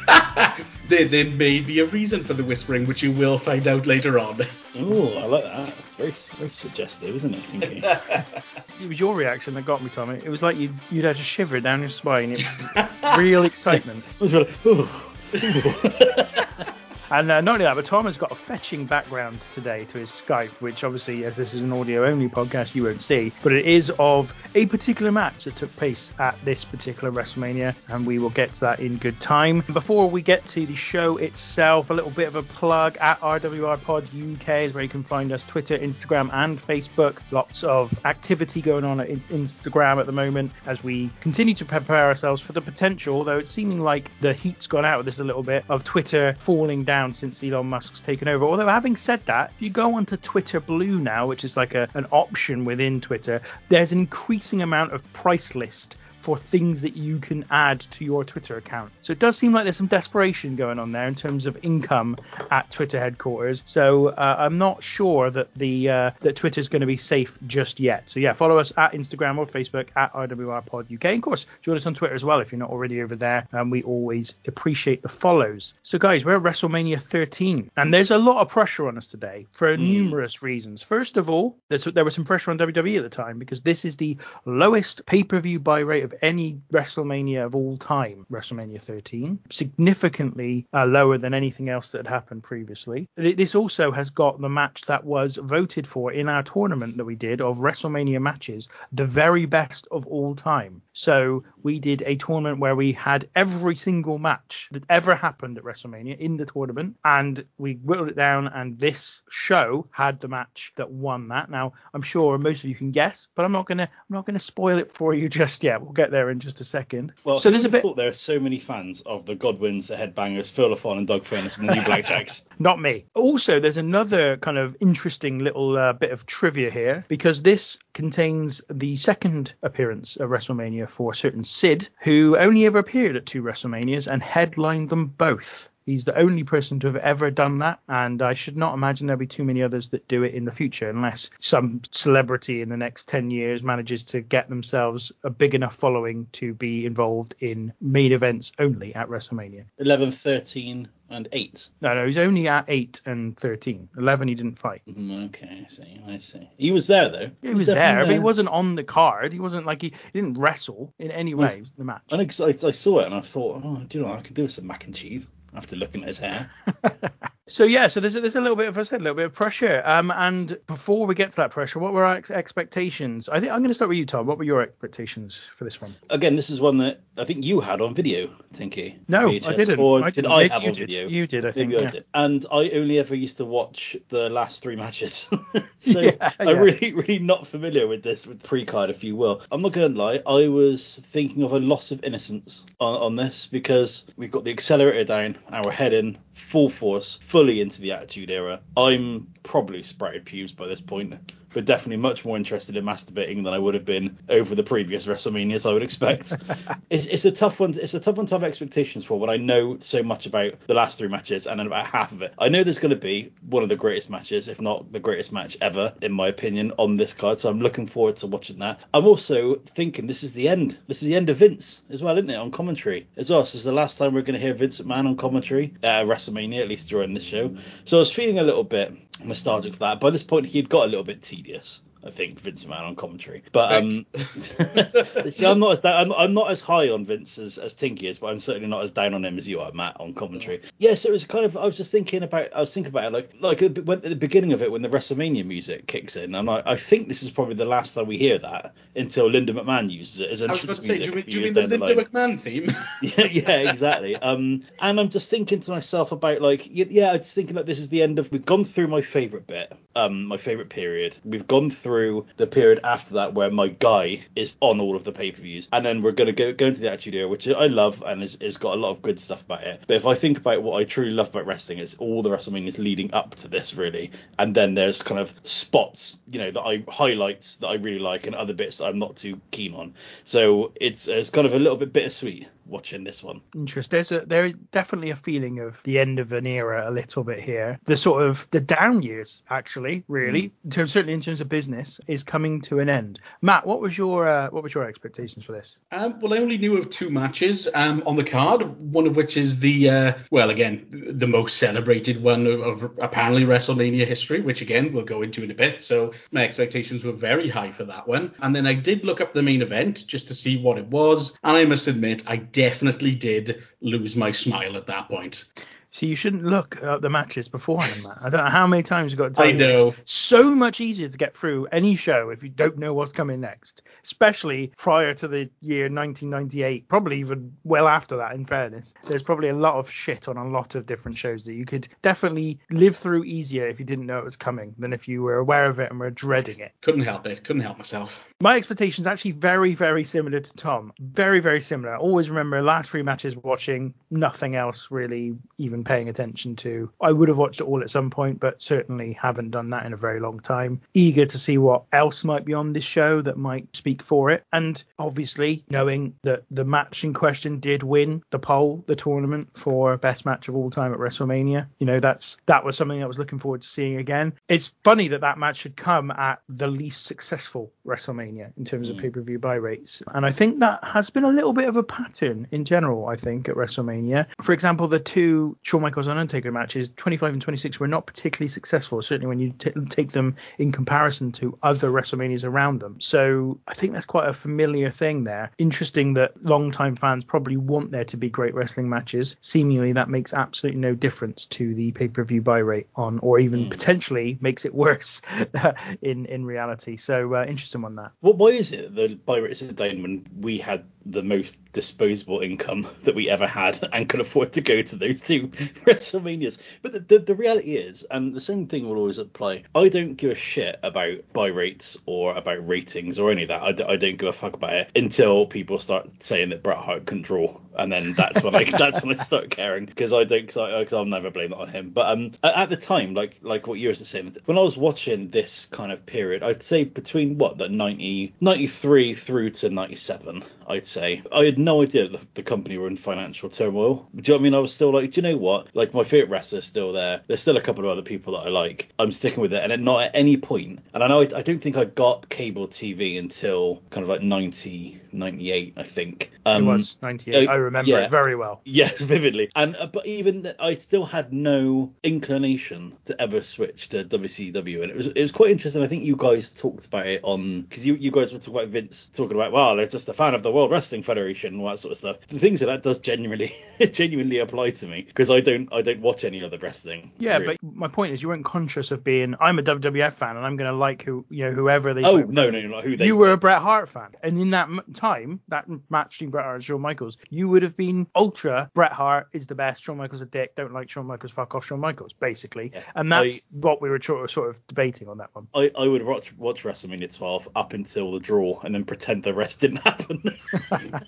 there, 0.89 1.05
there 1.05 1.27
may 1.27 1.61
be 1.61 1.79
a 1.79 1.85
reason 1.87 2.25
for 2.25 2.35
the 2.35 2.43
whispering, 2.43 2.85
which 2.87 3.00
you 3.00 3.12
will 3.12 3.39
find 3.39 3.69
out 3.69 3.87
later 3.87 4.19
on. 4.19 4.44
oh, 4.77 5.19
I 5.19 5.27
like 5.27 5.44
that. 5.44 5.69
It's 5.99 6.31
very, 6.31 6.39
very 6.39 6.50
suggestive, 6.50 7.15
isn't 7.15 7.33
it, 7.33 7.47
Tinky? 7.47 7.85
It 8.81 8.89
was 8.89 8.99
your 8.99 9.15
reaction 9.15 9.55
that 9.55 9.65
got 9.65 9.81
me, 9.81 9.91
Tommy. 9.91 10.21
It 10.25 10.29
was 10.29 10.43
like 10.43 10.56
you'd, 10.56 10.75
you'd 10.91 11.05
had 11.05 11.15
a 11.15 11.21
shiver 11.21 11.61
down 11.61 11.79
your 11.79 11.91
spine. 11.91 12.33
It 12.33 12.44
was 12.75 13.19
real 13.19 13.44
excitement. 13.44 14.03
I 14.21 14.25
was 14.25 14.33
really, 14.33 14.50
ooh, 14.67 14.89
ooh. 15.37 16.73
And 17.12 17.31
uh, 17.31 17.43
not 17.43 17.53
only 17.53 17.64
that, 17.64 17.75
but 17.75 17.85
Tom 17.85 18.06
has 18.06 18.17
got 18.17 18.32
a 18.32 18.35
fetching 18.35 18.87
background 18.87 19.38
today 19.53 19.85
to 19.85 19.99
his 19.99 20.09
Skype, 20.09 20.49
which 20.61 20.82
obviously, 20.82 21.26
as 21.26 21.37
this 21.37 21.53
is 21.53 21.61
an 21.61 21.70
audio 21.70 22.06
only 22.06 22.26
podcast, 22.26 22.75
you 22.75 22.85
won't 22.85 23.03
see. 23.03 23.31
But 23.43 23.53
it 23.53 23.67
is 23.67 23.93
of 23.99 24.32
a 24.55 24.64
particular 24.64 25.12
match 25.12 25.44
that 25.44 25.55
took 25.55 25.70
place 25.76 26.11
at 26.19 26.43
this 26.43 26.64
particular 26.64 27.12
WrestleMania, 27.12 27.75
and 27.88 28.06
we 28.06 28.19
will 28.19 28.31
get 28.31 28.55
to 28.55 28.61
that 28.61 28.81
in 28.81 28.97
good 28.97 29.20
time. 29.20 29.62
Before 29.75 30.09
we 30.09 30.23
get 30.23 30.47
to 30.47 30.64
the 30.64 30.75
show 30.75 31.19
itself, 31.19 31.91
a 31.91 31.93
little 31.93 32.11
bit 32.11 32.29
of 32.29 32.35
a 32.35 32.43
plug 32.43 32.97
at 32.97 33.20
RWR 33.20 33.82
Pod 33.82 34.05
UK 34.05 34.49
is 34.62 34.73
where 34.73 34.82
you 34.82 34.88
can 34.88 35.03
find 35.03 35.32
us 35.32 35.44
Twitter, 35.44 35.76
Instagram, 35.76 36.32
and 36.32 36.58
Facebook. 36.58 37.19
Lots 37.31 37.62
of 37.62 37.94
activity 38.06 38.62
going 38.62 38.85
on 38.85 39.00
at 39.00 39.08
Instagram 39.08 40.00
at 40.00 40.06
the 40.06 40.12
moment 40.12 40.50
as 40.65 40.82
we 40.82 41.11
continue 41.20 41.53
to 41.56 41.67
prepare 41.67 42.06
ourselves 42.06 42.41
for 42.41 42.53
the 42.53 42.62
potential, 42.62 43.23
though 43.23 43.37
it's 43.37 43.50
seeming 43.50 43.81
like 43.81 44.11
the 44.23 44.32
heat's 44.32 44.67
gone 44.67 44.87
out 44.87 44.99
of 44.99 45.05
this 45.05 45.19
a 45.19 45.25
little 45.25 45.43
bit, 45.43 45.62
of 45.69 45.85
Twitter 45.85 46.35
falling 46.38 46.85
down 46.85 47.01
since 47.10 47.43
Elon 47.43 47.66
Musk's 47.66 48.02
taken 48.02 48.28
over. 48.28 48.44
Although, 48.44 48.69
having 48.69 48.96
said 48.96 49.25
that, 49.26 49.50
if 49.56 49.62
you 49.62 49.70
go 49.70 49.94
onto 49.94 50.16
Twitter 50.19 50.60
Blue 50.60 50.99
now, 51.00 51.26
which 51.26 51.43
is 51.43 51.56
like 51.56 51.75
a, 51.75 51.88
an 51.94 52.06
option 52.12 52.66
within 52.66 53.00
Twitter, 53.00 53.40
there's 53.70 53.93
an 53.93 53.99
increasing 53.99 54.60
amount 54.60 54.93
of 54.93 55.12
price 55.14 55.54
list 55.54 55.96
for 56.22 56.38
things 56.38 56.82
that 56.82 56.96
you 56.96 57.19
can 57.19 57.44
add 57.50 57.80
to 57.80 58.04
your 58.04 58.24
Twitter 58.24 58.56
account. 58.56 58.92
So 59.02 59.12
it 59.12 59.19
does 59.19 59.36
seem 59.36 59.52
like 59.52 59.64
there's 59.64 59.76
some 59.76 59.88
desperation 59.88 60.54
going 60.54 60.78
on 60.78 60.92
there 60.92 61.08
in 61.08 61.16
terms 61.16 61.46
of 61.46 61.58
income 61.62 62.16
at 62.50 62.70
Twitter 62.70 62.98
headquarters. 62.98 63.62
So 63.66 64.08
uh, 64.08 64.36
I'm 64.38 64.56
not 64.56 64.84
sure 64.84 65.30
that 65.30 65.52
the 65.54 65.90
uh, 65.90 66.10
that 66.20 66.36
Twitter's 66.36 66.69
going 66.69 66.80
to 66.80 66.86
be 66.86 66.96
safe 66.96 67.36
just 67.48 67.80
yet. 67.80 68.08
So 68.08 68.20
yeah, 68.20 68.34
follow 68.34 68.58
us 68.58 68.72
at 68.76 68.92
Instagram 68.92 69.38
or 69.38 69.46
Facebook 69.46 69.88
at 69.96 70.12
RWR 70.12 70.64
Pod 70.64 70.92
UK. 70.92 71.06
And 71.06 71.16
of 71.16 71.22
course, 71.22 71.46
join 71.60 71.76
us 71.76 71.86
on 71.86 71.94
Twitter 71.94 72.14
as 72.14 72.24
well 72.24 72.38
if 72.38 72.52
you're 72.52 72.58
not 72.60 72.70
already 72.70 73.02
over 73.02 73.16
there. 73.16 73.48
And 73.50 73.72
we 73.72 73.82
always 73.82 74.34
appreciate 74.46 75.02
the 75.02 75.08
follows. 75.08 75.74
So 75.82 75.98
guys, 75.98 76.24
we're 76.24 76.36
at 76.36 76.42
WrestleMania 76.42 77.00
13, 77.00 77.70
and 77.76 77.92
there's 77.92 78.12
a 78.12 78.19
lot 78.19 78.40
of 78.40 78.48
pressure 78.48 78.86
on 78.86 78.96
us 78.96 79.08
today 79.08 79.46
for 79.50 79.76
mm. 79.76 79.80
numerous 79.80 80.40
reasons. 80.40 80.82
First 80.82 81.16
of 81.16 81.28
all, 81.28 81.58
there 81.69 82.04
was 82.04 82.14
some 82.14 82.24
pressure 82.24 82.52
on 82.52 82.58
WWE 82.58 82.96
at 82.98 83.02
the 83.02 83.08
time 83.08 83.40
because 83.40 83.60
this 83.60 83.84
is 83.84 83.96
the 83.96 84.16
lowest 84.44 85.04
pay-per-view 85.06 85.58
buy 85.58 85.80
rate 85.80 86.04
of 86.04 86.12
any 86.20 86.61
WrestleMania 86.73 87.47
of 87.47 87.55
all 87.55 87.76
time, 87.76 88.26
WrestleMania 88.31 88.82
13, 88.82 89.38
significantly 89.50 90.67
uh, 90.73 90.87
lower 90.87 91.19
than 91.19 91.35
anything 91.35 91.69
else 91.69 91.93
that 91.93 91.99
had 91.99 92.06
happened 92.06 92.43
previously. 92.43 93.09
This 93.17 93.55
also 93.55 93.93
has 93.93 94.11
got 94.11 94.41
the 94.41 94.49
match 94.49 94.82
that 94.82 95.05
was 95.05 95.37
voted 95.37 95.87
for 95.87 96.12
in 96.12 96.29
our 96.29 96.43
tournament 96.43 96.97
that 96.97 97.05
we 97.05 97.14
did 97.14 97.41
of 97.41 97.59
WrestleMania 97.59 98.20
matches, 98.20 98.69
the 98.93 99.06
very 99.06 99.47
best 99.47 99.87
of 99.91 100.06
all 100.06 100.35
time. 100.35 100.82
So 100.93 101.44
we 101.62 101.79
did 101.79 102.03
a 102.05 102.17
tournament 102.17 102.61
where 102.61 102.76
we 102.76 102.93
had 102.93 103.29
every 103.35 103.76
single 103.76 104.19
match 104.19 104.69
that 104.73 104.85
ever 104.88 105.15
happened 105.15 105.58
at 105.58 105.65
WrestleMania 105.65 106.19
in 106.19 106.37
the 106.37 106.47
tournament, 106.47 106.97
and 107.05 107.44
we 107.58 107.75
whittled 107.75 108.08
it 108.08 108.17
down, 108.17 108.49
and 108.49 108.79
this 108.79 109.23
show 109.31 109.87
had 109.91 110.20
the 110.20 110.29
match 110.29 110.73
that 110.76 110.91
won 110.91 111.29
that. 111.29 111.50
Now 111.50 111.73
I'm 111.94 112.03
sure 112.03 112.38
most 112.38 112.65
of 112.65 112.70
you 112.70 112.75
can 112.75 112.91
guess, 112.91 113.29
but 113.35 113.44
I'm 113.44 113.53
not 113.53 113.67
gonna 113.67 113.85
I'm 113.85 114.15
not 114.15 114.26
gonna 114.26 114.38
spoil 114.38 114.79
it 114.79 114.93
for 114.93 115.15
you 115.15 115.29
just 115.29 115.65
yet. 115.65 115.81
We'll 115.81 115.93
get 116.02 116.10
there 116.10 116.31
in 116.31 116.40
just 116.40 116.60
a 116.60 116.64
second. 116.64 117.12
Well, 117.25 117.38
so 117.38 117.50
there's 117.50 117.64
a 117.64 117.69
bit. 117.69 117.82
Thought 117.82 117.96
there 117.96 118.08
are 118.08 118.12
so 118.12 118.40
many 118.40 118.58
fans 118.58 119.02
of 119.02 119.25
the 119.25 119.34
Godwins, 119.34 119.88
the 119.88 119.94
Headbangers, 119.94 120.50
Phil 120.50 120.69
LaFon, 120.69 120.99
and 120.99 121.06
Doug 121.06 121.25
Furnas, 121.25 121.58
and 121.58 121.69
the 121.69 121.75
New 121.75 121.82
Blackjacks. 121.82 122.43
Not 122.58 122.81
me. 122.81 123.04
Also, 123.14 123.60
there's 123.60 123.76
another 123.76 124.37
kind 124.38 124.58
of 124.58 124.76
interesting 124.81 125.38
little 125.38 125.76
uh, 125.78 125.93
bit 125.93 126.10
of 126.10 126.26
trivia 126.26 126.70
here 126.70 127.04
because 127.08 127.43
this 127.43 127.78
contains 127.94 128.60
the 128.69 128.96
second 128.96 129.54
appearance 129.62 130.16
of 130.16 130.31
WrestleMania 130.31 130.88
for 130.88 131.12
a 131.12 131.14
certain 131.14 131.44
Sid, 131.44 131.88
who 132.02 132.37
only 132.37 132.66
ever 132.66 132.78
appeared 132.78 133.16
at 133.16 133.26
two 133.26 133.43
WrestleManias 133.43 134.10
and 134.10 134.22
headlined 134.22 134.88
them 134.88 135.06
both. 135.06 135.69
He's 135.84 136.05
the 136.05 136.17
only 136.17 136.44
person 136.44 136.81
to 136.81 136.87
have 136.88 136.96
ever 136.96 137.31
done 137.31 137.58
that, 137.58 137.81
and 137.88 138.23
I 138.23 138.34
should 138.34 138.56
not 138.56 138.75
imagine 138.75 139.06
there'll 139.06 139.19
be 139.19 139.26
too 139.26 139.44
many 139.44 139.62
others 139.62 139.88
that 139.90 140.06
do 140.06 140.23
it 140.23 140.34
in 140.34 140.44
the 140.44 140.52
future, 140.52 140.88
unless 140.88 141.31
some 141.40 141.82
celebrity 141.90 142.62
in 142.62 142.69
the 142.69 142.76
next 142.76 143.08
10 143.08 143.31
years 143.31 143.62
manages 143.62 144.05
to 144.06 144.20
get 144.20 144.49
themselves 144.49 145.12
a 145.25 145.31
big 145.31 145.55
enough 145.55 145.75
following 145.75 146.29
to 146.32 146.55
be 146.55 146.87
involved 146.87 147.34
in 147.40 147.73
main 147.81 148.12
events 148.12 148.52
only 148.58 148.94
at 148.94 149.08
WrestleMania. 149.08 149.64
11, 149.79 150.12
13, 150.12 150.88
and 151.11 151.29
8. 151.32 151.69
No, 151.81 151.94
no, 151.94 152.06
he's 152.06 152.17
only 152.17 152.49
at 152.49 152.64
8 152.69 153.00
and 153.05 153.37
13. 153.37 153.88
11, 153.96 154.29
he 154.29 154.34
didn't 154.34 154.58
fight. 154.58 154.82
Mm, 154.88 155.26
okay, 155.26 155.64
I 155.64 155.69
see, 155.69 156.00
I 156.06 156.19
see. 156.19 156.49
He 156.56 156.70
was 156.70 156.87
there, 156.87 157.08
though. 157.08 157.31
He, 157.43 157.49
he 157.49 157.55
was, 157.55 157.67
there, 157.67 157.76
there, 157.76 158.06
but 158.06 158.12
he 158.12 158.19
wasn't 158.19 158.49
on 158.49 158.76
the 158.76 158.84
card. 158.84 159.32
He 159.32 159.40
wasn't 159.40 159.67
like 159.67 159.82
he, 159.82 159.88
he 159.88 160.20
didn't 160.20 160.38
wrestle 160.38 160.94
in 160.99 161.11
any 161.11 161.34
way 161.34 161.56
in 161.56 161.67
the 161.76 161.84
match. 161.84 162.02
I, 162.12 162.17
I, 162.17 162.69
I 162.69 162.70
saw 162.70 163.00
it 163.00 163.06
and 163.06 163.14
I 163.14 163.20
thought, 163.20 163.62
oh, 163.64 163.84
do 163.88 163.99
you 163.99 164.05
know, 164.05 164.12
I 164.12 164.20
could 164.20 164.34
do 164.34 164.49
some 164.49 164.67
mac 164.67 164.84
and 164.84 164.94
cheese 164.94 165.29
after 165.54 165.76
looking 165.76 166.02
at 166.02 166.08
his 166.08 166.19
hair. 166.19 166.50
so 167.52 167.64
yeah, 167.64 167.87
so 167.88 168.00
there's 168.00 168.14
a, 168.14 168.20
there's 168.20 168.34
a 168.34 168.40
little 168.40 168.56
bit 168.56 168.69
of 168.69 168.78
I 168.78 168.82
said 168.82 169.00
a 169.00 169.04
little 169.04 169.16
bit 169.16 169.26
of 169.26 169.34
pressure. 169.34 169.82
Um, 169.84 170.10
and 170.10 170.58
before 170.66 171.06
we 171.06 171.14
get 171.14 171.31
to 171.32 171.37
that 171.37 171.50
pressure, 171.50 171.78
what 171.78 171.93
were 171.93 172.04
our 172.04 172.16
ex- 172.16 172.31
expectations? 172.31 173.28
I 173.28 173.40
think 173.40 173.52
I'm 173.52 173.58
going 173.58 173.69
to 173.69 173.75
start 173.75 173.90
with 173.90 173.99
you, 173.99 174.06
Tom. 174.06 174.26
What 174.26 174.38
were 174.38 174.44
your 174.44 174.62
expectations 174.62 175.50
for 175.54 175.64
this 175.64 175.81
one? 175.81 175.94
Again, 176.08 176.34
this 176.34 176.49
is 176.49 176.62
one 176.62 176.78
that 176.78 177.02
I 177.19 177.26
think 177.26 177.44
you 177.44 177.60
had 177.60 177.82
on 177.82 177.94
video, 177.94 178.31
Tinky. 178.54 178.99
No, 179.06 179.28
VHS. 179.28 179.46
I 179.46 179.52
didn't. 179.52 179.81
Or 179.81 180.02
I 180.02 180.08
did 180.08 180.26
I 180.26 180.49
have 180.49 180.62
you 180.62 180.69
on 180.69 180.75
did. 180.75 180.88
video? 180.88 181.08
You 181.08 181.26
did, 181.26 181.44
I 181.44 181.52
think. 181.52 181.72
Yeah. 181.72 181.82
I 181.82 181.90
did. 181.90 182.06
And 182.14 182.46
I 182.50 182.70
only 182.70 182.99
ever 182.99 183.14
used 183.14 183.37
to 183.37 183.44
watch 183.44 183.96
the 184.08 184.31
last 184.31 184.62
three 184.62 184.76
matches, 184.76 185.28
so 185.78 186.00
yeah, 186.00 186.32
I'm 186.40 186.48
yeah. 186.48 186.55
really 186.55 186.94
really 186.94 187.19
not 187.19 187.46
familiar 187.46 187.87
with 187.87 188.02
this 188.02 188.26
with 188.26 188.43
pre-card, 188.43 188.88
if 188.88 189.05
you 189.05 189.14
will. 189.14 189.43
I'm 189.52 189.60
not 189.60 189.72
going 189.72 189.93
to 189.93 189.98
lie. 189.98 190.22
I 190.26 190.48
was 190.48 191.00
thinking 191.05 191.43
of 191.43 191.52
a 191.52 191.58
loss 191.58 191.90
of 191.90 192.02
innocence 192.02 192.64
on, 192.81 192.96
on 192.98 193.16
this 193.16 193.46
because 193.46 194.05
we've 194.16 194.31
got 194.31 194.44
the 194.44 194.50
accelerator 194.50 195.05
down, 195.05 195.37
and 195.52 195.66
we're 195.66 195.72
heading 195.72 196.16
full 196.32 196.70
force, 196.70 197.19
fully 197.43 197.61
into 197.61 197.81
the 197.83 197.91
Attitude 197.91 198.31
Era. 198.31 198.61
I'm 198.77 199.27
probably 199.43 199.83
sprouted 199.83 200.25
pubes 200.25 200.53
by 200.53 200.69
this 200.69 200.81
point 200.81 201.12
but 201.52 201.64
definitely 201.64 201.96
much 201.96 202.25
more 202.25 202.37
interested 202.37 202.76
in 202.76 202.84
masturbating 202.84 203.44
than 203.44 203.49
I 203.49 203.58
would 203.58 203.75
have 203.75 203.84
been 203.84 204.19
over 204.28 204.54
the 204.54 204.62
previous 204.62 205.06
WrestleManias. 205.06 205.69
I 205.69 205.72
would 205.72 205.82
expect. 205.82 206.32
it's, 206.90 207.06
it's, 207.06 207.25
a 207.25 207.31
tough 207.31 207.60
one. 207.60 207.75
It's 207.78 207.94
a 207.94 208.00
tough 208.00 208.16
one 208.16 208.26
to 208.26 208.34
have 208.34 208.44
expectations 208.44 209.04
for 209.04 209.19
when 209.19 209.31
I 209.31 209.37
know 209.37 209.78
so 209.78 210.02
much 210.02 210.26
about 210.26 210.54
the 210.66 210.75
last 210.75 210.99
three 210.99 211.08
matches 211.08 211.46
and 211.46 211.60
about 211.60 211.87
half 211.87 212.12
of 212.12 212.22
it. 212.22 212.34
I 212.38 212.49
know 212.49 212.64
there's 212.64 212.78
going 212.78 212.90
to 212.90 212.96
be 212.96 213.32
one 213.49 213.62
of 213.62 213.69
the 213.69 213.76
greatest 213.76 214.10
matches, 214.10 214.49
if 214.49 214.60
not 214.60 214.93
the 214.93 215.00
greatest 215.00 215.32
match 215.32 215.56
ever, 215.60 215.94
in 216.02 216.12
my 216.12 216.28
opinion, 216.28 216.72
on 216.78 216.96
this 216.96 217.14
card. 217.14 217.38
So 217.38 217.50
I'm 217.50 217.60
looking 217.60 217.87
forward 217.87 218.16
to 218.19 218.26
watching 218.26 218.58
that. 218.60 218.81
I'm 218.93 219.06
also 219.06 219.56
thinking 219.75 220.06
this 220.06 220.22
is 220.22 220.32
the 220.32 220.48
end. 220.48 220.78
This 220.87 221.02
is 221.02 221.08
the 221.08 221.14
end 221.14 221.31
of 221.31 221.38
Vince 221.38 221.82
as 221.90 222.02
well, 222.02 222.16
isn't 222.16 222.31
it? 222.31 222.37
On 222.37 222.50
commentary 222.50 223.06
as 223.16 223.31
well. 223.31 223.40
This 223.40 223.55
is 223.55 223.64
the 223.64 223.72
last 223.72 223.98
time 223.98 224.14
we're 224.14 224.22
going 224.22 224.38
to 224.38 224.40
hear 224.40 224.55
Vince 224.55 224.81
McMahon 224.81 225.06
on 225.06 225.16
commentary 225.16 225.75
at 225.82 226.06
WrestleMania, 226.06 226.60
at 226.60 226.69
least 226.69 226.88
during 226.88 227.14
this 227.14 227.25
show. 227.25 227.56
So 227.84 227.98
I 227.98 228.00
was 228.00 228.12
feeling 228.12 228.38
a 228.38 228.43
little 228.43 228.64
bit 228.64 228.96
nostalgic 229.24 229.74
for 229.74 229.80
that. 229.80 230.00
By 230.00 230.10
this 230.10 230.22
point, 230.22 230.46
he 230.46 230.58
had 230.58 230.69
got 230.69 230.84
a 230.84 230.88
little 230.88 231.04
bit 231.04 231.22
tedious. 231.22 231.82
I 232.04 232.10
think 232.10 232.40
Vince 232.40 232.64
McMahon 232.64 232.82
on 232.82 232.96
commentary. 232.96 233.43
But 233.52 233.72
um, 233.72 234.06
see, 235.31 235.46
I'm 235.46 235.60
not 235.60 235.72
as 235.72 235.84
I'm, 235.84 236.12
I'm, 236.12 236.34
not 236.34 236.50
as 236.50 236.60
high 236.60 236.88
on 236.88 237.05
Vince 237.05 237.38
as, 237.38 237.58
as 237.58 237.74
Tinky 237.74 238.08
is, 238.08 238.19
but 238.19 238.29
I'm 238.29 238.41
certainly 238.41 238.69
not 238.69 238.82
as 238.82 238.91
down 238.91 239.15
on 239.15 239.24
him 239.24 239.38
as 239.38 239.46
you 239.46 239.60
are, 239.60 239.70
Matt, 239.72 240.00
on 240.00 240.12
commentary. 240.12 240.62
Yes, 240.79 241.05
it 241.05 241.12
was 241.12 241.24
kind 241.24 241.44
of. 241.44 241.56
I 241.56 241.65
was 241.65 241.77
just 241.77 241.93
thinking 241.93 242.22
about. 242.22 242.55
I 242.55 242.60
was 242.60 242.74
thinking 242.74 242.91
about 242.91 243.05
it 243.05 243.12
like 243.12 243.32
like 243.41 243.62
at 243.62 243.74
the 243.74 244.17
beginning 244.17 244.53
of 244.53 244.62
it 244.62 244.72
when 244.72 244.82
the 244.82 244.88
WrestleMania 244.88 245.46
music 245.46 245.86
kicks 245.86 246.17
in, 246.17 246.34
and 246.34 246.50
I, 246.50 246.62
I 246.67 246.77
think 246.77 247.08
this 247.08 247.22
is 247.22 247.31
probably 247.31 247.55
the 247.55 247.65
last 247.65 247.94
time 247.94 248.06
we 248.08 248.19
hear 248.19 248.38
that 248.38 248.74
until 248.96 249.31
Linda 249.31 249.53
McMahon 249.53 249.91
uses 249.91 250.20
it 250.20 250.31
as 250.31 250.43
entrance 250.43 250.81
music. 250.81 251.05
Say, 251.05 251.10
do 251.10 251.17
you, 251.17 251.22
do 251.22 251.38
you 251.38 251.44
mean 251.44 251.55
the 251.55 251.67
Linda 251.69 252.05
McMahon 252.05 252.38
theme? 252.38 252.74
yeah, 253.03 253.27
yeah, 253.27 253.70
exactly. 253.70 254.17
Um, 254.17 254.62
and 254.81 254.98
I'm 254.98 255.08
just 255.08 255.31
thinking 255.31 255.60
to 255.60 255.70
myself 255.70 256.10
about 256.10 256.41
like 256.41 256.67
yeah, 256.69 257.10
I 257.10 257.19
was 257.19 257.32
thinking 257.32 257.55
like 257.55 257.67
this 257.67 257.79
is 257.79 257.88
the 257.88 258.03
end 258.03 258.19
of. 258.19 258.31
We've 258.32 258.44
gone 258.44 258.65
through 258.65 258.88
my 258.88 259.03
favorite 259.03 259.46
bit, 259.46 259.72
um, 259.94 260.24
my 260.24 260.36
favorite 260.36 260.69
period. 260.69 261.17
We've 261.24 261.46
gone 261.46 261.70
through 261.70 261.92
through 261.93 262.25
the 262.39 262.46
period 262.46 262.81
after 262.84 263.15
that 263.15 263.34
where 263.34 263.51
my 263.51 263.69
guy 263.69 264.25
is 264.34 264.56
on 264.61 264.81
all 264.81 264.96
of 264.96 265.05
the 265.05 265.13
pay 265.13 265.31
per 265.31 265.43
views, 265.43 265.69
and 265.75 265.84
then 265.84 266.01
we're 266.01 266.13
gonna 266.13 266.32
go 266.32 266.51
go 266.55 266.65
into 266.67 266.81
the 266.81 266.91
Attitude 266.91 267.15
Era, 267.15 267.29
which 267.29 267.46
I 267.46 267.67
love 267.67 268.03
and 268.06 268.22
has 268.22 268.56
got 268.56 268.79
a 268.79 268.81
lot 268.81 268.93
of 268.93 269.03
good 269.03 269.20
stuff 269.20 269.43
about 269.43 269.63
it. 269.65 269.84
But 269.87 269.99
if 269.99 270.06
I 270.06 270.15
think 270.15 270.39
about 270.39 270.63
what 270.63 270.81
I 270.81 270.84
truly 270.84 271.11
love 271.11 271.29
about 271.29 271.44
wrestling, 271.44 271.81
it's 271.81 271.94
all 271.96 272.22
the 272.22 272.31
WrestleManias 272.31 272.79
leading 272.79 273.13
up 273.13 273.34
to 273.37 273.49
this 273.49 273.75
really, 273.75 274.11
and 274.39 274.55
then 274.55 274.72
there's 274.72 275.03
kind 275.03 275.20
of 275.20 275.34
spots, 275.43 276.19
you 276.27 276.39
know, 276.39 276.51
that 276.51 276.63
I 276.63 276.82
highlights 276.89 277.56
that 277.56 277.67
I 277.67 277.75
really 277.75 277.99
like, 277.99 278.27
and 278.27 278.34
other 278.34 278.55
bits 278.55 278.79
that 278.79 278.87
I'm 278.87 278.99
not 278.99 279.17
too 279.17 279.39
keen 279.51 279.75
on. 279.75 279.93
So 280.25 280.72
it's 280.81 281.08
it's 281.08 281.29
kind 281.29 281.46
of 281.46 281.53
a 281.53 281.58
little 281.58 281.77
bit 281.77 281.93
bittersweet 281.93 282.49
watching 282.72 283.05
this 283.05 283.22
one. 283.22 283.41
Interesting. 283.55 283.96
There's 283.96 284.10
a 284.12 284.26
there 284.26 284.46
is 284.46 284.55
definitely 284.72 285.10
a 285.10 285.17
feeling 285.17 285.60
of 285.60 285.81
the 285.84 285.98
end 285.98 286.19
of 286.19 286.32
an 286.32 286.46
era 286.46 286.84
a 286.86 286.91
little 286.91 287.22
bit 287.22 287.38
here. 287.38 287.79
The 287.84 287.96
sort 287.96 288.22
of 288.22 288.48
the 288.50 288.60
down 288.60 289.02
years 289.02 289.43
actually, 289.50 290.05
really, 290.08 290.44
mm. 290.44 290.52
in 290.64 290.70
terms, 290.70 290.93
certainly 290.93 291.12
in 291.12 291.20
terms 291.20 291.41
of 291.41 291.48
business, 291.48 292.00
is 292.06 292.24
coming 292.24 292.60
to 292.62 292.81
an 292.81 292.88
end. 292.88 293.20
Matt, 293.43 293.67
what 293.67 293.81
was 293.81 293.96
your 293.96 294.26
uh, 294.26 294.48
what 294.50 294.62
was 294.62 294.74
your 294.74 294.84
expectations 294.84 295.44
for 295.44 295.52
this? 295.52 295.79
Um, 295.93 296.19
well, 296.20 296.34
I 296.34 296.38
only 296.38 296.58
knew 296.58 296.76
of 296.76 296.91
two 296.91 297.10
matches 297.10 297.69
um, 297.74 298.02
on 298.06 298.17
the 298.17 298.24
card. 298.24 298.62
One 298.93 299.06
of 299.06 299.14
which 299.14 299.36
is 299.36 299.60
the 299.60 299.91
uh, 299.91 300.12
well, 300.31 300.50
again, 300.50 300.86
the 300.91 301.26
most 301.26 301.58
celebrated 301.58 302.22
one 302.22 302.46
of, 302.46 302.60
of 302.60 302.98
apparently 302.98 303.44
WrestleMania 303.44 304.06
history, 304.06 304.41
which 304.41 304.62
again 304.62 304.93
we'll 304.93 305.05
go 305.05 305.22
into 305.22 305.44
in 305.44 305.50
a 305.50 305.55
bit. 305.55 305.82
So 305.82 306.12
my 306.31 306.44
expectations 306.44 307.05
were 307.05 307.12
very 307.12 307.48
high 307.48 307.72
for 307.72 307.84
that 307.84 308.08
one. 308.08 308.34
And 308.41 308.56
then 308.56 308.67
I 308.67 308.74
did 308.74 309.05
look 309.05 309.20
up 309.20 309.34
the 309.34 309.43
main 309.43 309.62
event 309.62 310.05
just 310.06 310.29
to 310.29 310.34
see 310.34 310.56
what 310.56 310.79
it 310.79 310.86
was, 310.86 311.32
and 311.44 311.56
I 311.56 311.64
must 311.64 311.86
admit 311.86 312.22
I 312.26 312.36
definitely 312.62 313.16
did 313.16 313.60
lose 313.81 314.14
my 314.14 314.31
smile 314.31 314.76
at 314.76 314.86
that 314.86 315.08
point. 315.08 315.44
So 315.90 316.06
you 316.06 316.16
shouldn't 316.16 316.44
look 316.44 316.82
at 316.82 317.02
the 317.02 317.10
matches 317.10 317.48
beforehand, 317.48 318.02
Matt. 318.02 318.16
I 318.22 318.31
don't 318.31 318.42
know 318.42 318.50
how 318.50 318.66
many 318.66 318.82
times 318.82 319.12
you've 319.12 319.19
got 319.19 319.28
to 319.28 319.34
tell 319.34 319.44
I 319.44 319.48
you 319.48 319.58
know. 319.58 319.94
So 320.06 320.54
much 320.54 320.81
easier 320.81 321.08
to 321.08 321.19
get 321.19 321.36
through 321.36 321.66
any 321.66 321.96
show 321.96 322.31
if 322.31 322.42
you 322.42 322.48
don't 322.48 322.78
know 322.78 322.94
what's 322.94 323.12
coming 323.12 323.40
next, 323.40 323.82
especially 324.02 324.72
prior 324.78 325.12
to 325.12 325.28
the 325.28 325.50
year 325.60 325.90
1998, 325.90 326.88
probably 326.88 327.19
even 327.19 327.54
well 327.64 327.88
after 327.88 328.16
that, 328.16 328.34
in 328.34 328.46
fairness. 328.46 328.94
There's 329.06 329.22
probably 329.22 329.48
a 329.48 329.54
lot 329.54 329.74
of 329.74 329.90
shit 329.90 330.28
on 330.28 330.38
a 330.38 330.48
lot 330.48 330.76
of 330.76 330.86
different 330.86 331.19
shows 331.19 331.44
that 331.44 331.52
you 331.52 331.66
could 331.66 331.88
definitely 332.00 332.60
live 332.70 332.96
through 332.96 333.24
easier 333.24 333.66
if 333.66 333.78
you 333.78 333.84
didn't 333.84 334.06
know 334.06 334.19
it 334.19 334.24
was 334.24 334.36
coming 334.36 334.74
than 334.78 334.94
if 334.94 335.08
you 335.08 335.22
were 335.22 335.36
aware 335.36 335.66
of 335.66 335.78
it 335.78 335.90
and 335.90 336.00
were 336.00 336.10
dreading 336.10 336.60
it. 336.60 336.72
Couldn't 336.81 337.02
help 337.02 337.26
it. 337.26 337.44
Couldn't 337.44 337.62
help 337.62 337.76
myself. 337.76 338.24
My 338.43 338.56
expectations 338.56 339.06
actually 339.06 339.31
very, 339.31 339.75
very 339.75 340.03
similar 340.03 340.41
to 340.41 340.53
Tom. 340.55 340.93
Very, 340.99 341.39
very 341.39 341.61
similar. 341.61 341.96
Always 341.96 342.29
remember 342.29 342.61
last 342.61 342.91
three 342.91 343.05
matches 343.05 343.37
watching 343.37 343.94
nothing 344.11 344.56
else 344.56 344.89
really 344.91 345.37
even 345.58 345.84
paying 345.84 346.08
attention 346.08 346.56
to. 346.56 346.91
I 347.01 347.13
would 347.13 347.29
have 347.29 347.39
watched 347.39 347.61
it 347.61 347.69
all 347.69 347.82
at 347.82 347.91
some 347.91 348.11
point, 348.11 348.41
but 348.41 348.61
certainly 348.61 349.13
haven't 349.13 349.53
done 349.53 349.70
that 349.70 349.87
in 349.87 349.93
a 349.93 349.96
very 349.96 350.19
long 350.19 350.41
time. 350.41 350.81
Eager 350.93 351.25
to 351.25 351.39
see 351.39 351.56
what 351.56 351.84
else 351.93 352.25
might 352.25 352.44
be 352.44 352.53
on 352.53 352.72
this 352.72 352.82
show 352.82 353.22
that 353.22 353.39
might 353.39 353.77
speak 353.77 354.03
for 354.03 354.31
it. 354.31 354.43
And 354.53 354.82
obviously 354.99 355.65
knowing 355.70 356.17
that 356.25 356.43
the 356.51 356.65
match 356.65 357.05
in 357.05 357.15
question 357.15 357.61
did 357.61 357.84
win 357.84 358.25
the 358.31 358.41
poll, 358.41 358.82
the 358.89 358.96
tournament 358.96 359.56
for 359.56 359.96
best 359.99 360.27
match 360.27 360.49
of 360.49 360.56
all 360.56 360.70
time 360.70 360.93
at 360.93 360.99
WrestleMania. 360.99 361.69
You 361.79 361.87
know, 361.87 362.01
that's 362.01 362.39
that 362.46 362.65
was 362.65 362.77
something 362.77 363.01
I 363.05 363.06
was 363.06 363.20
looking 363.20 363.39
forward 363.39 363.63
to 363.63 363.69
seeing 363.69 363.99
again. 363.99 364.32
It's 364.49 364.72
funny 364.82 365.06
that 365.08 365.20
that 365.20 365.39
match 365.39 365.58
should 365.58 365.77
come 365.77 366.11
at 366.11 366.43
the 366.49 366.67
least 366.67 367.05
successful 367.05 367.72
WrestleMania 367.87 368.31
in 368.39 368.65
terms 368.65 368.89
of 368.89 368.98
pay-per-view 368.98 369.39
buy 369.39 369.55
rates. 369.55 370.03
And 370.08 370.24
I 370.24 370.31
think 370.31 370.60
that 370.60 370.82
has 370.84 371.10
been 371.10 371.24
a 371.24 371.31
little 371.31 371.53
bit 371.53 371.69
of 371.69 371.77
a 371.77 371.82
pattern 371.82 372.46
in 372.51 372.65
general, 372.65 373.06
I 373.06 373.17
think, 373.17 373.48
at 373.48 373.56
WrestleMania. 373.56 374.27
For 374.41 374.53
example, 374.53 374.89
the 374.89 375.01
two 375.01 375.56
Shawn 375.62 375.82
Michaels 375.82 376.06
and 376.06 376.19
Undertaker 376.19 376.53
matches, 376.53 376.91
25 376.96 377.34
and 377.34 377.43
26, 377.43 377.81
were 377.81 377.89
not 377.89 378.06
particularly 378.06 378.48
successful, 378.48 379.03
certainly 379.03 379.29
when 379.29 379.39
you 379.39 379.53
t- 379.53 379.70
take 379.89 380.12
them 380.12 380.36
in 380.58 380.72
comparison 380.72 381.32
to 381.32 381.58
other 381.62 381.91
WrestleManias 381.91 382.44
around 382.44 382.81
them. 382.81 383.01
So 383.01 383.60
I 383.67 383.74
think 383.74 383.93
that's 383.93 384.06
quite 384.06 384.29
a 384.29 384.32
familiar 384.32 384.91
thing 384.91 385.24
there. 385.24 385.51
Interesting 385.58 386.15
that 386.15 386.44
long-time 386.44 386.96
fans 386.96 387.24
probably 387.24 387.56
want 387.56 387.91
there 387.91 388.05
to 388.05 388.17
be 388.17 388.31
great 388.31 388.55
wrestling 388.55 388.89
matches. 388.89 389.36
Seemingly 389.41 389.93
that 389.93 390.08
makes 390.08 390.32
absolutely 390.32 390.81
no 390.81 390.94
difference 390.94 391.46
to 391.46 391.74
the 391.74 391.93
pay-per-view 391.93 392.43
buy 392.43 392.58
rate 392.58 392.89
on, 392.94 393.19
or 393.20 393.39
even 393.39 393.69
potentially 393.70 394.39
makes 394.41 394.65
it 394.65 394.74
worse 394.74 395.22
in 396.03 396.27
in 396.27 396.44
reality. 396.44 396.96
So 396.96 397.34
uh, 397.34 397.44
interesting 397.46 397.84
on 397.84 397.96
that. 397.96 398.12
Well, 398.22 398.34
why 398.34 398.50
is 398.50 398.70
it 398.70 398.94
that 398.94 399.19
rate 399.26 399.50
is 399.50 399.60
down 399.74 400.00
when 400.00 400.24
we 400.41 400.56
had 400.56 400.84
the 401.05 401.24
most 401.24 401.56
disposable 401.72 402.38
income 402.38 402.86
that 403.02 403.17
we 403.17 403.29
ever 403.29 403.48
had 403.48 403.81
and 403.93 404.08
could 404.08 404.20
afford 404.20 404.52
to 404.52 404.60
go 404.60 404.81
to 404.81 404.94
those 404.94 405.22
two 405.22 405.48
WrestleManias? 405.48 406.58
But 406.82 406.93
the, 406.93 407.00
the, 407.00 407.19
the 407.19 407.34
reality 407.34 407.74
is, 407.74 408.05
and 408.12 408.32
the 408.32 408.41
same 408.41 408.69
thing 408.69 408.88
will 408.88 408.98
always 408.98 409.19
apply, 409.19 409.64
I 409.74 409.88
don't 409.88 410.14
give 410.14 410.31
a 410.31 410.36
shit 410.36 410.79
about 410.84 411.32
buy 411.32 411.48
rates 411.48 411.98
or 412.06 412.36
about 412.36 412.64
ratings 412.67 413.19
or 413.19 413.32
any 413.32 413.43
of 413.43 413.48
that. 413.48 413.60
I, 413.60 413.72
d- 413.72 413.84
I 413.88 413.96
don't 413.96 414.19
give 414.19 414.29
a 414.29 414.32
fuck 414.32 414.55
about 414.55 414.74
it 414.74 414.91
until 414.94 415.44
people 415.46 415.81
start 415.81 416.22
saying 416.22 416.50
that 416.50 416.62
Bret 416.62 416.79
Hart 416.79 417.06
can 417.06 417.22
draw, 417.22 417.58
and 417.76 417.91
then 417.91 418.12
that's 418.12 418.44
when 418.44 418.55
I 418.55 418.62
that's 418.79 419.02
when 419.02 419.19
I 419.19 419.20
start 419.20 419.50
caring 419.50 419.86
because 419.86 420.12
I 420.12 420.22
don't 420.22 420.46
because 420.46 420.93
I'll 420.93 421.05
never 421.05 421.31
blame 421.32 421.52
it 421.52 421.58
on 421.58 421.69
him. 421.69 421.91
But 421.91 422.06
um, 422.06 422.31
at, 422.44 422.70
the 422.70 422.76
time, 422.76 423.14
like 423.14 423.41
like 423.43 423.67
what 423.67 423.81
you 423.81 423.88
were 423.88 423.94
saying, 423.94 424.36
when 424.44 424.58
I 424.58 424.62
was 424.62 424.76
watching 424.76 425.26
this 425.26 425.67
kind 425.67 425.91
of 425.91 426.06
period, 426.06 426.44
I'd 426.44 426.62
say 426.62 426.84
between 426.84 427.38
what 427.38 427.58
the 427.58 427.69
90, 427.69 428.11
93 428.40 429.14
through 429.14 429.50
to 429.50 429.70
97, 429.70 430.44
I'd 430.66 430.86
say 430.86 431.22
I 431.32 431.44
had 431.44 431.58
no 431.58 431.82
idea 431.82 432.08
that 432.08 432.19
the, 432.19 432.26
the 432.34 432.42
company 432.42 432.78
were 432.78 432.86
in 432.86 432.96
financial 432.96 433.48
turmoil. 433.48 434.08
Do 434.14 434.22
you 434.22 434.22
know 434.32 434.34
what 434.34 434.40
I 434.40 434.42
mean? 434.42 434.54
I 434.54 434.58
was 434.58 434.72
still 434.72 434.92
like, 434.92 435.12
do 435.12 435.20
you 435.20 435.22
know 435.22 435.36
what? 435.36 435.69
Like 435.74 435.94
my 435.94 436.04
favorite 436.04 436.31
wrestler's 436.31 436.64
still 436.64 436.92
there. 436.92 437.20
There's 437.26 437.40
still 437.40 437.56
a 437.56 437.60
couple 437.60 437.84
of 437.84 437.90
other 437.90 438.02
people 438.02 438.34
that 438.34 438.46
I 438.46 438.48
like. 438.48 438.88
I'm 438.98 439.12
sticking 439.12 439.40
with 439.40 439.52
it, 439.52 439.62
and 439.62 439.72
at 439.72 439.81
not 439.81 440.04
at 440.04 440.10
any 440.14 440.36
point. 440.36 440.81
And 440.94 441.02
I 441.02 441.08
know 441.08 441.20
I, 441.20 441.28
I 441.36 441.42
don't 441.42 441.60
think 441.60 441.76
I 441.76 441.84
got 441.84 442.28
cable 442.28 442.69
TV 442.69 443.19
until 443.19 443.82
kind 443.90 444.02
of 444.02 444.08
like 444.08 444.22
90, 444.22 445.00
98, 445.12 445.74
I 445.76 445.82
think. 445.82 446.32
Um, 446.44 446.64
it 446.64 446.66
was 446.66 446.96
98. 447.02 447.48
uh, 447.48 447.52
I 447.52 447.54
remember 447.56 447.90
yeah. 447.90 448.04
it 448.04 448.10
very 448.10 448.34
well. 448.34 448.60
Yes, 448.64 449.00
vividly. 449.02 449.50
And 449.54 449.76
uh, 449.76 449.86
but 449.86 450.06
even 450.06 450.42
th- 450.42 450.56
I 450.58 450.74
still 450.74 451.04
had 451.04 451.32
no 451.32 451.92
inclination 452.02 452.94
to 453.04 453.20
ever 453.20 453.42
switch 453.42 453.88
to 453.90 454.04
WCW, 454.04 454.82
and 454.82 454.90
it 454.90 454.96
was 454.96 455.06
it 455.06 455.20
was 455.20 455.32
quite 455.32 455.50
interesting. 455.50 455.82
I 455.82 455.88
think 455.88 456.04
you 456.04 456.16
guys 456.16 456.48
talked 456.48 456.86
about 456.86 457.06
it 457.06 457.20
on 457.22 457.62
because 457.62 457.86
you 457.86 457.94
you 458.03 458.11
guys 458.11 458.32
were 458.32 458.41
talking 458.41 458.55
about 458.55 458.69
Vince 458.69 459.09
talking 459.13 459.37
about 459.37 459.53
well, 459.53 459.77
they're 459.77 459.87
just 459.87 460.09
a 460.09 460.13
fan 460.13 460.35
of 460.35 460.43
the 460.43 460.51
World 460.51 460.73
Wrestling 460.73 461.05
Federation 461.05 461.55
and 461.55 461.63
all 461.63 461.69
that 461.71 461.79
sort 461.79 461.93
of 461.93 461.99
stuff. 461.99 462.19
The 462.27 462.41
things 462.41 462.59
that 462.61 462.67
that 462.67 462.82
does 462.82 462.99
genuinely 462.99 463.56
genuinely 463.93 464.39
apply 464.39 464.71
to 464.73 464.87
me 464.87 465.03
because 465.03 465.31
I 465.31 465.41
don't 465.41 465.73
I 465.73 465.82
don't 465.82 466.01
watch 466.01 466.25
any 466.25 466.43
other 466.43 466.59
wrestling. 466.59 467.13
Yeah, 467.19 467.39
really. 467.39 467.59
but 467.63 467.75
my 467.77 467.87
point 467.87 468.13
is 468.13 468.21
you 468.21 468.29
weren't 468.29 468.44
conscious 468.44 468.91
of 468.91 469.05
being 469.05 469.37
I'm 469.39 469.61
a 469.61 469.63
WWF 469.63 470.15
fan 470.15 470.37
and 470.37 470.44
I'm 470.44 470.56
going 470.56 470.71
to 470.71 470.77
like 470.77 471.03
who 471.05 471.25
you 471.31 471.44
know 471.44 471.53
whoever 471.53 471.94
they 471.94 472.03
oh 472.03 472.19
no 472.19 472.51
no 472.51 472.61
no 472.61 472.69
not 472.69 472.85
who 472.85 472.97
they 472.97 473.06
you 473.06 473.17
were 473.17 473.31
a 473.31 473.37
Bret 473.37 473.63
Hart 473.63 473.89
fan, 473.89 474.11
and 474.23 474.41
in 474.41 474.51
that 474.51 474.69
time, 474.94 475.41
that 475.49 475.67
match 475.89 476.19
between 476.19 476.31
Bret 476.31 476.44
Hart 476.44 476.56
and 476.56 476.65
Shawn 476.65 476.81
Michaels, 476.81 477.19
you 477.31 477.49
would 477.49 477.63
have 477.63 477.77
been 477.77 478.09
ultra 478.17 478.69
Bret 478.75 478.93
Hart 478.93 479.29
is 479.32 479.47
the 479.47 479.55
best, 479.55 479.85
Shawn 479.85 479.97
Michaels 479.97 480.23
a 480.23 480.27
dick, 480.27 480.56
don't 480.56 480.73
like 480.73 480.91
Shawn 480.91 481.06
Michaels, 481.06 481.32
fuck 481.32 481.55
off 481.55 481.67
Shawn 481.67 481.79
Michaels, 481.79 482.13
basically. 482.15 482.73
Yeah. 482.75 482.82
And 482.97 483.13
that's 483.13 483.49
what 483.53 483.81
we 483.81 483.91
were 483.91 483.99
tro- 483.99 484.27
sort 484.27 484.51
of 484.51 484.67
debating 484.67 485.09
on 485.09 485.19
that 485.19 485.31
one. 485.35 485.47
I, 485.55 485.71
I 485.79 485.87
would 485.87 486.03
watch 486.03 486.37
watch 486.37 486.65
WrestleMania 486.65 487.15
12 487.15 487.49
up 487.55 487.73
until 487.73 487.92
the 487.94 488.20
draw 488.20 488.61
and 488.61 488.75
then 488.75 488.84
pretend 488.84 489.22
the 489.22 489.34
rest 489.34 489.61
didn't 489.61 489.79
happen. 489.84 490.39